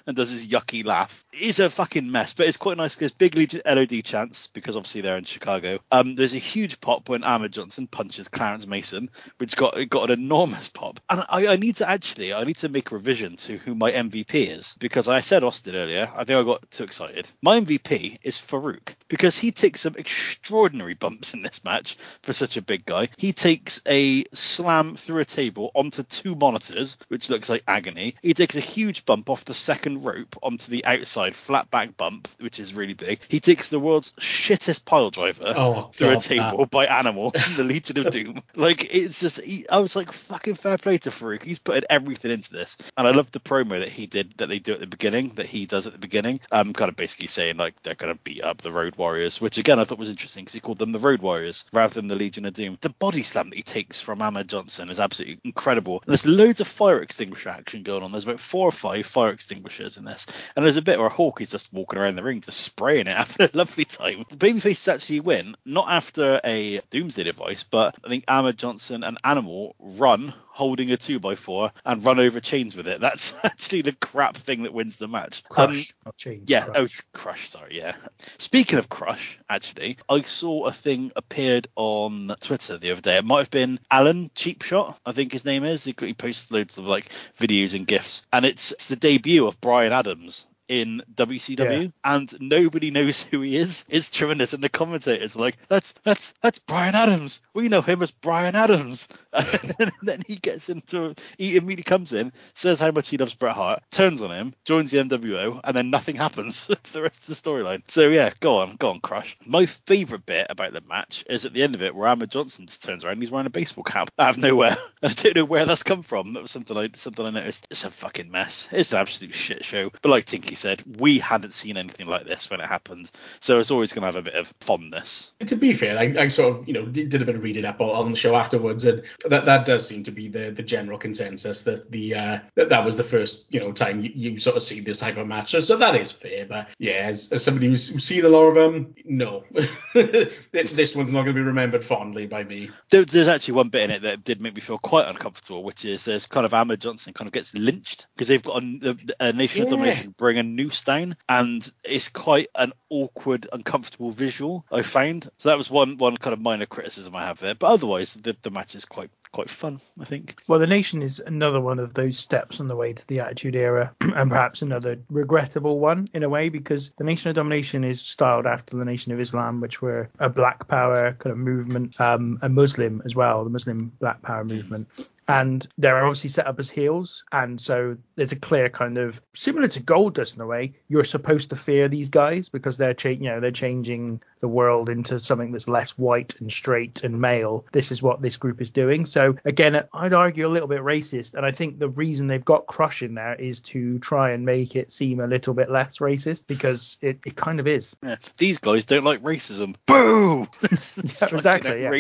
and 0.06 0.18
does 0.18 0.32
his 0.32 0.48
yucky 0.48 0.86
laugh. 0.86 1.24
It's 1.32 1.60
a 1.60 1.70
fucking 1.70 2.12
mess, 2.12 2.34
but 2.34 2.48
it's 2.48 2.58
quite 2.58 2.76
nice 2.76 2.96
because 2.96 3.14
big 3.14 3.36
Legion 3.36 3.62
LOD 3.66 4.04
chance 4.04 4.48
because 4.48 4.76
obviously 4.76 5.02
they're 5.02 5.18
in 5.18 5.24
Chicago. 5.24 5.80
Um, 5.92 6.16
there's 6.16 6.34
a 6.34 6.40
huge 6.40 6.82
pop 6.82 7.08
when 7.08 7.24
Ahmed 7.24 7.54
Johnson 7.54 7.88
punches 7.88 8.28
Clarence 8.28 8.68
Mason, 8.68 9.10
which 9.38 9.56
got 9.56 9.78
got 9.90 10.10
an 10.10 10.20
enormous 10.20 10.68
pop. 10.68 11.00
And 11.10 11.24
I, 11.30 11.48
I 11.48 11.56
need 11.56 11.78
to 11.78 11.90
actually, 11.90 12.34
I 12.34 12.44
need 12.44 12.58
to 12.58 12.70
make 12.70 12.92
revision 12.92 13.38
to 13.38 13.58
who 13.58 13.76
my 13.76 13.92
MVP 13.92 14.58
is 14.58 14.69
because 14.80 15.08
I 15.08 15.22
said 15.22 15.44
Austin 15.44 15.76
earlier. 15.76 16.10
I 16.16 16.24
think 16.24 16.38
I 16.38 16.44
got 16.44 16.70
too 16.72 16.84
excited. 16.84 17.28
My 17.42 17.60
MVP 17.60 18.18
is 18.24 18.38
Farouk 18.38 18.96
because 19.08 19.38
he 19.38 19.52
takes 19.52 19.82
some 19.82 19.96
extraordinary 19.98 20.94
bumps 20.94 21.34
in 21.34 21.42
this 21.42 21.64
match 21.64 21.98
for 22.24 22.34
such 22.34 22.58
a 22.58 22.62
big 22.62 22.86
guy. 22.86 23.10
He 23.18 23.34
takes 23.34 23.82
a 23.88 24.24
slam 24.34 24.96
through 24.96 25.22
a 25.22 25.26
table 25.26 25.72
onto 25.74 26.04
two 26.04 26.36
monitors, 26.36 26.98
which 27.08 27.30
looks 27.30 27.50
like 27.50 27.64
agony. 27.68 28.16
He 28.22 28.34
takes 28.34 28.56
a 28.56 28.62
huge 28.62 29.06
bump 29.06 29.30
off 29.30 29.46
the 29.46 29.54
second 29.54 30.04
rope 30.04 30.36
onto 30.44 30.72
the 30.72 30.86
outside 30.86 31.36
flat 31.36 31.70
back 31.72 31.98
bump, 31.98 32.28
which 32.40 32.60
is 32.60 32.74
really 32.74 32.94
big. 32.94 33.20
He 33.28 33.40
takes 33.40 33.70
the 33.70 33.80
world's 33.80 34.12
shittest 34.14 34.86
pile 34.86 35.10
driver 35.10 35.54
Oh, 35.56 35.90
through 35.94 36.10
a 36.10 36.14
God, 36.14 36.22
table 36.22 36.66
by 36.66 36.86
Animal 36.86 37.32
the 37.58 37.64
Legion 37.64 37.98
of 38.00 38.12
Doom. 38.12 38.44
Like 38.56 38.94
it's 38.94 39.20
just, 39.20 39.42
he, 39.42 39.68
I 39.70 39.80
was 39.80 39.96
like, 39.96 40.12
fucking 40.12 40.56
fair 40.56 40.78
play 40.78 40.98
to 41.00 41.10
Farouk. 41.10 41.44
He's 41.44 41.60
putting 41.60 41.84
everything 41.90 42.32
into 42.32 42.52
this, 42.52 42.78
and 42.98 43.08
I 43.08 43.12
love 43.12 43.32
the 43.32 43.40
promo 43.40 43.80
that 43.80 43.90
he 43.90 44.06
did, 44.06 44.34
that 44.38 44.50
they 44.50 44.59
do 44.60 44.74
at 44.74 44.80
the 44.80 44.88
beginning, 44.88 45.30
that 45.36 45.46
he 45.46 45.66
does 45.66 45.88
at 45.88 45.94
the 45.94 46.00
beginning. 46.00 46.40
Um, 46.52 46.74
kind 46.74 46.90
of 46.90 46.96
basically 46.96 47.28
saying 47.28 47.58
like 47.58 47.82
they're 47.84 47.96
gonna 47.96 48.16
beat 48.16 48.44
up 48.44 48.62
the 48.62 48.72
Road 48.72 48.96
Warriors, 48.96 49.42
which 49.42 49.58
again 49.58 49.80
I 49.80 49.84
thought 49.84 49.98
was 49.98 50.10
interesting 50.10 50.44
because 50.44 50.54
he 50.54 50.60
called 50.60 50.80
them 50.80 50.92
the 50.92 51.00
Road 51.00 51.22
Warriors 51.22 51.66
rather 51.74 51.94
than 51.94 52.08
the 52.08 52.16
Legion 52.16 52.46
of 52.46 52.54
Doom. 52.54 52.78
The 52.82 52.90
body 52.90 53.24
slam 53.24 53.50
that 53.50 53.56
he 53.56 53.64
takes 53.64 54.00
from 54.00 54.22
Ahmed 54.22 54.48
Johnson 54.50 54.90
is 54.90 55.00
absolutely 55.00 55.40
incredible. 55.44 56.02
And 56.06 56.12
there's 56.12 56.26
loads 56.26 56.62
of 56.62 56.68
fire 56.68 57.02
extinguisher 57.02 57.50
action 57.50 57.84
going 57.84 58.04
on. 58.04 58.12
There's 58.12 58.24
about 58.24 58.40
four 58.40 58.68
or 58.68 58.72
five 58.72 59.06
fire 59.06 59.32
extinguishers 59.32 59.98
in 59.98 60.06
this, 60.06 60.26
and 60.56 60.66
there's 60.66 60.78
a 60.78 60.82
bit 60.82 60.98
where 60.98 61.08
a 61.08 61.12
Hawk 61.12 61.42
is 61.42 61.50
just 61.50 61.72
walking 61.74 62.00
around 62.00 62.16
the 62.16 62.24
ring, 62.24 62.42
just 62.42 62.62
spraying 62.62 63.08
it, 63.08 63.18
having 63.18 63.50
a 63.54 63.58
lovely 63.58 63.86
time. 63.86 64.26
The 64.30 64.38
babyfaces 64.38 64.92
actually 64.92 65.20
win, 65.20 65.56
not 65.66 65.90
after 65.90 66.40
a 66.44 66.82
Doomsday 66.90 67.24
device, 67.24 67.64
but 67.64 67.96
I 68.04 68.10
think 68.10 68.26
Ahmed 68.28 68.58
Johnson 68.58 69.04
and 69.04 69.18
Animal 69.24 69.76
run 69.80 70.34
holding 70.60 70.92
a 70.92 70.98
two 70.98 71.20
by 71.20 71.36
four 71.36 71.72
and 71.86 72.04
run 72.04 72.20
over 72.20 72.42
chains 72.42 72.76
with 72.76 72.86
it. 72.88 73.00
That's 73.00 73.34
actually 73.44 73.82
the 73.82 73.94
crap 73.94 74.36
thing 74.36 74.64
that 74.64 74.74
wins 74.74 74.98
the 74.98 75.08
match. 75.08 75.42
Um, 75.56 75.68
Crush, 75.70 75.94
not 76.06 76.18
change. 76.18 76.50
yeah. 76.52 76.66
Crush. 76.66 76.76
Oh, 76.78 77.18
Crush. 77.18 77.50
Sorry. 77.50 77.78
Yeah. 77.78 77.96
Speaking 78.38 78.78
of 78.78 78.90
Crush, 78.90 79.40
actually, 79.50 79.98
I 80.10 80.22
saw 80.24 80.66
a 80.68 80.74
thing 80.74 81.14
appeared 81.16 81.70
on 81.78 82.34
Twitter 82.42 82.78
the 82.78 82.92
other 82.92 83.00
day. 83.02 83.18
It 83.18 83.24
might 83.26 83.40
have 83.40 83.50
been 83.50 83.80
Alan 83.90 84.32
Cheapshot, 84.36 84.98
I 85.06 85.14
think 85.14 85.32
his 85.32 85.46
name 85.46 85.64
is. 85.64 85.86
He, 85.86 85.96
he 85.98 86.14
posts 86.14 86.52
loads 86.52 86.78
of 86.78 86.86
like 86.86 87.10
videos 87.40 87.74
and 87.74 87.88
gifs, 87.88 88.24
and 88.34 88.44
it's, 88.46 88.74
it's 88.74 88.88
the 88.90 88.98
debut 88.98 89.48
of 89.48 89.62
Brian 89.62 89.94
Adams 89.94 90.46
in 90.70 91.02
WCW, 91.16 91.82
Yeah. 91.84 91.88
and 92.06 92.34
nobody 92.40 92.92
knows 92.92 93.22
who 93.24 93.42
he 93.42 93.58
is. 93.58 93.84
It's 93.90 94.10
tremendous, 94.10 94.54
and 94.54 94.64
the 94.64 94.70
commentators 94.70 95.36
are 95.36 95.40
like, 95.40 95.58
"That's 95.68 95.94
that's 96.04 96.34
that's 96.42 96.60
Brian 96.60 96.96
Adams. 96.96 97.42
We 97.54 97.68
know 97.68 97.82
him 97.82 98.02
as 98.02 98.12
Brian 98.12 98.56
Adams." 98.56 99.10
and 99.34 99.92
then 100.04 100.22
he 100.28 100.36
gets 100.38 100.70
into, 100.70 101.16
he 101.38 101.58
immediately 101.58 101.84
comes 101.84 102.14
in, 102.14 102.32
says 102.54 102.80
how 102.80 102.92
much 102.92 103.10
he 103.10 103.18
loves 103.18 103.34
Bret 103.36 103.56
Hart, 103.56 103.84
turns 103.92 104.22
on 104.22 104.32
him, 104.32 104.54
joins 104.64 104.92
the 104.92 105.00
NWO, 105.00 105.60
and 105.64 105.76
then 105.76 105.90
nothing 105.90 106.16
happens 106.16 106.66
for 106.84 106.94
the 106.94 107.02
rest 107.02 107.22
of 107.22 107.28
the 107.28 107.34
storyline. 107.34 107.82
So 107.88 108.08
yeah, 108.10 108.32
go 108.40 108.60
on, 108.60 108.76
go 108.76 108.90
on, 108.92 109.00
Crush. 109.02 109.38
My 109.46 109.66
favourite 109.66 110.26
bit 110.26 110.48
about 110.50 110.74
the 110.74 110.82
match 110.82 111.26
is 111.30 111.46
at 111.46 111.54
the 111.54 111.64
end 111.64 111.76
of 111.76 111.82
it, 111.82 111.96
where 111.96 112.08
Ahmed 112.08 112.30
Johnson 112.32 112.68
turns 112.68 113.04
around, 113.04 113.14
and 113.14 113.22
he's 113.24 113.32
wearing 113.32 113.48
a 113.48 113.50
baseball 113.50 113.84
cap 113.84 114.12
out 114.20 114.30
of 114.32 114.38
nowhere. 114.38 114.78
I 115.02 115.08
don't 115.14 115.36
know 115.36 115.46
where 115.46 115.66
that's 115.66 115.84
come 115.84 116.04
from. 116.04 116.34
That 116.34 116.42
was 116.44 116.52
something 116.52 116.78
I 116.78 116.90
something 116.94 117.26
I 117.26 117.32
noticed. 117.32 117.66
It's 117.72 117.86
a 117.86 117.92
fucking 117.92 118.30
mess. 118.30 118.68
It's 118.72 118.92
an 118.92 119.00
absolute 119.00 119.34
shit 119.34 119.66
show. 119.66 119.92
But 120.02 120.10
like 120.10 120.26
Tinky 120.26 120.56
said, 120.60 120.84
we 121.00 121.20
hadn't 121.20 121.54
seen 121.54 121.78
anything 121.78 122.08
like 122.08 122.26
this 122.26 122.50
when 122.50 122.62
it 122.62 122.68
happened, 122.68 123.10
so 123.40 123.60
it's 123.60 123.72
always 123.72 123.94
going 123.94 124.02
to 124.02 124.08
have 124.08 124.16
a 124.16 124.22
bit 124.22 124.36
of 124.36 124.54
fondness. 124.60 125.32
To 125.46 125.56
be 125.56 125.74
fair, 125.74 125.98
I, 125.98 126.14
I 126.18 126.28
sort 126.28 126.58
of 126.58 126.68
you 126.68 126.74
know 126.74 126.86
did, 126.86 127.10
did 127.10 127.22
a 127.22 127.26
bit 127.26 127.36
of 127.36 127.44
reading 127.44 127.66
up 127.66 127.80
on, 127.82 128.12
the 128.12 128.18
show 128.18 128.36
afterwards, 128.36 128.86
and 128.86 129.04
that 129.26 129.46
that 129.46 129.66
does 129.66 129.88
seem 129.88 130.04
to 130.04 130.12
be 130.12 130.28
the 130.28 130.50
the 130.52 130.64
general 130.64 130.98
consensus 130.98 131.62
that 131.64 131.92
the 131.92 132.16
uh, 132.16 132.40
that 132.56 132.70
that 132.70 132.84
was 132.84 132.96
the 132.96 133.04
first 133.04 133.46
you 133.54 133.60
know 133.60 133.72
time 133.72 134.02
you, 134.02 134.12
you 134.14 134.40
sort 134.40 134.58
of 134.58 134.64
see 134.64 134.80
this 134.80 135.00
type 135.00 135.18
of 135.18 135.28
match. 135.28 135.52
So, 135.52 135.60
so 135.62 135.78
that 135.78 135.96
is 135.96 136.12
fair, 136.12 136.46
but 136.46 136.68
yeah, 136.78 136.94
as, 136.94 137.32
as 137.32 137.44
somebody 137.44 137.68
who's, 137.68 137.88
who's 137.88 138.04
seen 138.04 138.26
a 138.26 138.30
lot 138.30 138.48
of 138.48 138.56
them, 138.56 138.96
no, 139.06 139.44
this, 139.94 140.72
this 140.72 140.96
one's 140.96 141.12
not 141.12 141.24
going 141.24 141.36
to 141.36 141.42
be 141.42 141.42
remembered 141.42 141.84
fondly 141.84 142.26
by 142.26 142.44
me. 142.44 142.70
There, 142.90 143.06
there's 143.06 143.28
actually 143.28 143.56
one 143.56 143.70
bit 143.70 143.84
in 143.84 143.92
it 143.92 144.02
that 144.04 144.24
did 144.24 144.42
make 144.42 144.56
me 144.56 144.62
feel 144.62 144.78
quite 144.78 145.08
uncomfortable, 145.08 145.64
which 145.64 145.86
is 145.86 146.06
there's 146.06 146.26
kind 146.26 146.46
of 146.46 146.54
Ahmed 146.54 146.82
Johnson 146.82 147.14
kind 147.14 147.28
of 147.28 147.34
gets 147.34 147.54
lynched 147.54 148.08
because 148.16 148.28
they've 148.28 148.42
got 148.42 148.64
a, 148.64 148.98
a 149.20 149.34
Nation 149.34 149.62
of 149.62 149.68
Yeah. 149.68 149.76
Domination 149.78 150.16
bring 150.18 150.38
noose 150.56 150.84
down, 150.84 151.16
and 151.28 151.70
it's 151.84 152.10
quite 152.10 152.48
an 152.56 152.74
awkward, 152.90 153.48
uncomfortable 153.52 154.12
visual 154.12 154.66
I 154.72 154.82
found. 154.82 155.30
So 155.38 155.50
that 155.50 155.58
was 155.58 155.70
one 155.70 155.98
one 155.98 156.18
kind 156.18 156.34
of 156.34 156.42
minor 156.42 156.66
criticism 156.66 157.16
I 157.16 157.26
have 157.26 157.40
there, 157.40 157.56
but 157.56 157.68
otherwise 157.68 158.14
the, 158.14 158.36
the 158.42 158.52
match 158.52 158.76
is 158.76 158.86
quite 158.86 159.12
quite 159.32 159.50
fun, 159.50 159.80
I 160.00 160.06
think. 160.06 160.36
Well, 160.48 160.60
the 160.60 160.68
Nation 160.68 161.02
is 161.02 161.20
another 161.20 161.62
one 161.62 161.80
of 161.80 161.94
those 161.94 162.18
steps 162.18 162.60
on 162.60 162.68
the 162.68 162.76
way 162.76 162.94
to 162.94 163.08
the 163.08 163.20
Attitude 163.20 163.56
Era, 163.56 163.94
and 164.02 164.30
perhaps 164.30 164.62
another 164.62 165.00
regrettable 165.10 165.80
one 165.80 166.10
in 166.14 166.24
a 166.24 166.30
way, 166.30 166.50
because 166.50 166.92
the 166.98 167.04
Nation 167.04 167.30
of 167.30 167.36
Domination 167.36 167.84
is 167.84 168.02
styled 168.02 168.48
after 168.48 168.78
the 168.78 168.86
Nation 168.86 169.12
of 169.12 169.20
Islam, 169.20 169.62
which 169.62 169.82
were 169.82 170.10
a 170.20 170.30
Black 170.30 170.68
Power 170.68 171.14
kind 171.14 171.32
of 171.32 171.38
movement, 171.38 172.00
um, 172.02 172.40
a 172.42 172.50
Muslim 172.50 173.02
as 173.06 173.16
well, 173.16 173.44
the 173.44 173.50
Muslim 173.50 173.92
Black 174.00 174.22
Power 174.22 174.44
movement 174.44 174.88
and 175.30 175.68
they're 175.78 176.04
obviously 176.04 176.30
set 176.30 176.48
up 176.48 176.60
as 176.60 176.70
heels 176.70 177.24
and 177.32 177.62
so 177.62 177.96
there's 178.16 178.32
a 178.32 178.40
clear 178.40 178.68
kind 178.70 178.98
of 178.98 179.22
similar 179.34 179.68
to 179.68 179.80
Goldust 179.80 180.36
in 180.36 180.42
a 180.42 180.46
way 180.46 180.74
you're 180.88 181.04
supposed 181.04 181.52
to 181.52 181.56
fear 181.56 181.88
these 181.88 182.10
guys 182.10 182.50
because 182.50 182.78
they're 182.78 182.94
cha- 182.94 183.10
you 183.10 183.30
know 183.30 183.40
they're 183.40 183.52
changing 183.52 184.22
the 184.42 184.48
world 184.48 184.90
into 184.90 185.20
something 185.20 185.52
that's 185.52 185.68
less 185.68 185.98
white 185.98 186.40
and 186.40 186.52
straight 186.52 187.04
and 187.04 187.20
male 187.22 187.66
this 187.72 187.92
is 187.92 188.02
what 188.02 188.22
this 188.22 188.38
group 188.38 188.62
is 188.62 188.72
doing 188.72 189.06
so 189.06 189.36
again 189.46 189.84
I'd 189.94 190.14
argue 190.14 190.48
a 190.48 190.50
little 190.50 190.68
bit 190.68 190.82
racist 190.82 191.36
and 191.36 191.46
I 191.46 191.52
think 191.52 191.78
the 191.78 191.90
reason 191.90 192.28
they've 192.28 192.44
got 192.44 192.66
Crush 192.68 193.04
in 193.04 193.14
there 193.14 193.36
is 193.36 193.62
to 193.62 194.00
try 194.00 194.32
and 194.32 194.46
make 194.46 194.76
it 194.76 194.92
seem 194.92 195.20
a 195.20 195.28
little 195.28 195.54
bit 195.54 195.70
less 195.70 196.00
racist 196.00 196.48
because 196.48 196.98
it, 197.02 197.20
it 197.26 197.36
kind 197.36 197.60
of 197.60 197.68
is 197.68 197.96
Yeah. 198.04 198.16
These 198.38 198.58
guys 198.58 198.86
don't 198.86 199.04
like 199.04 199.22
racism. 199.22 199.76
Boo! 199.86 200.48
Yeah, 200.62 201.28
exactly, 201.32 201.82
yeah. 201.82 201.92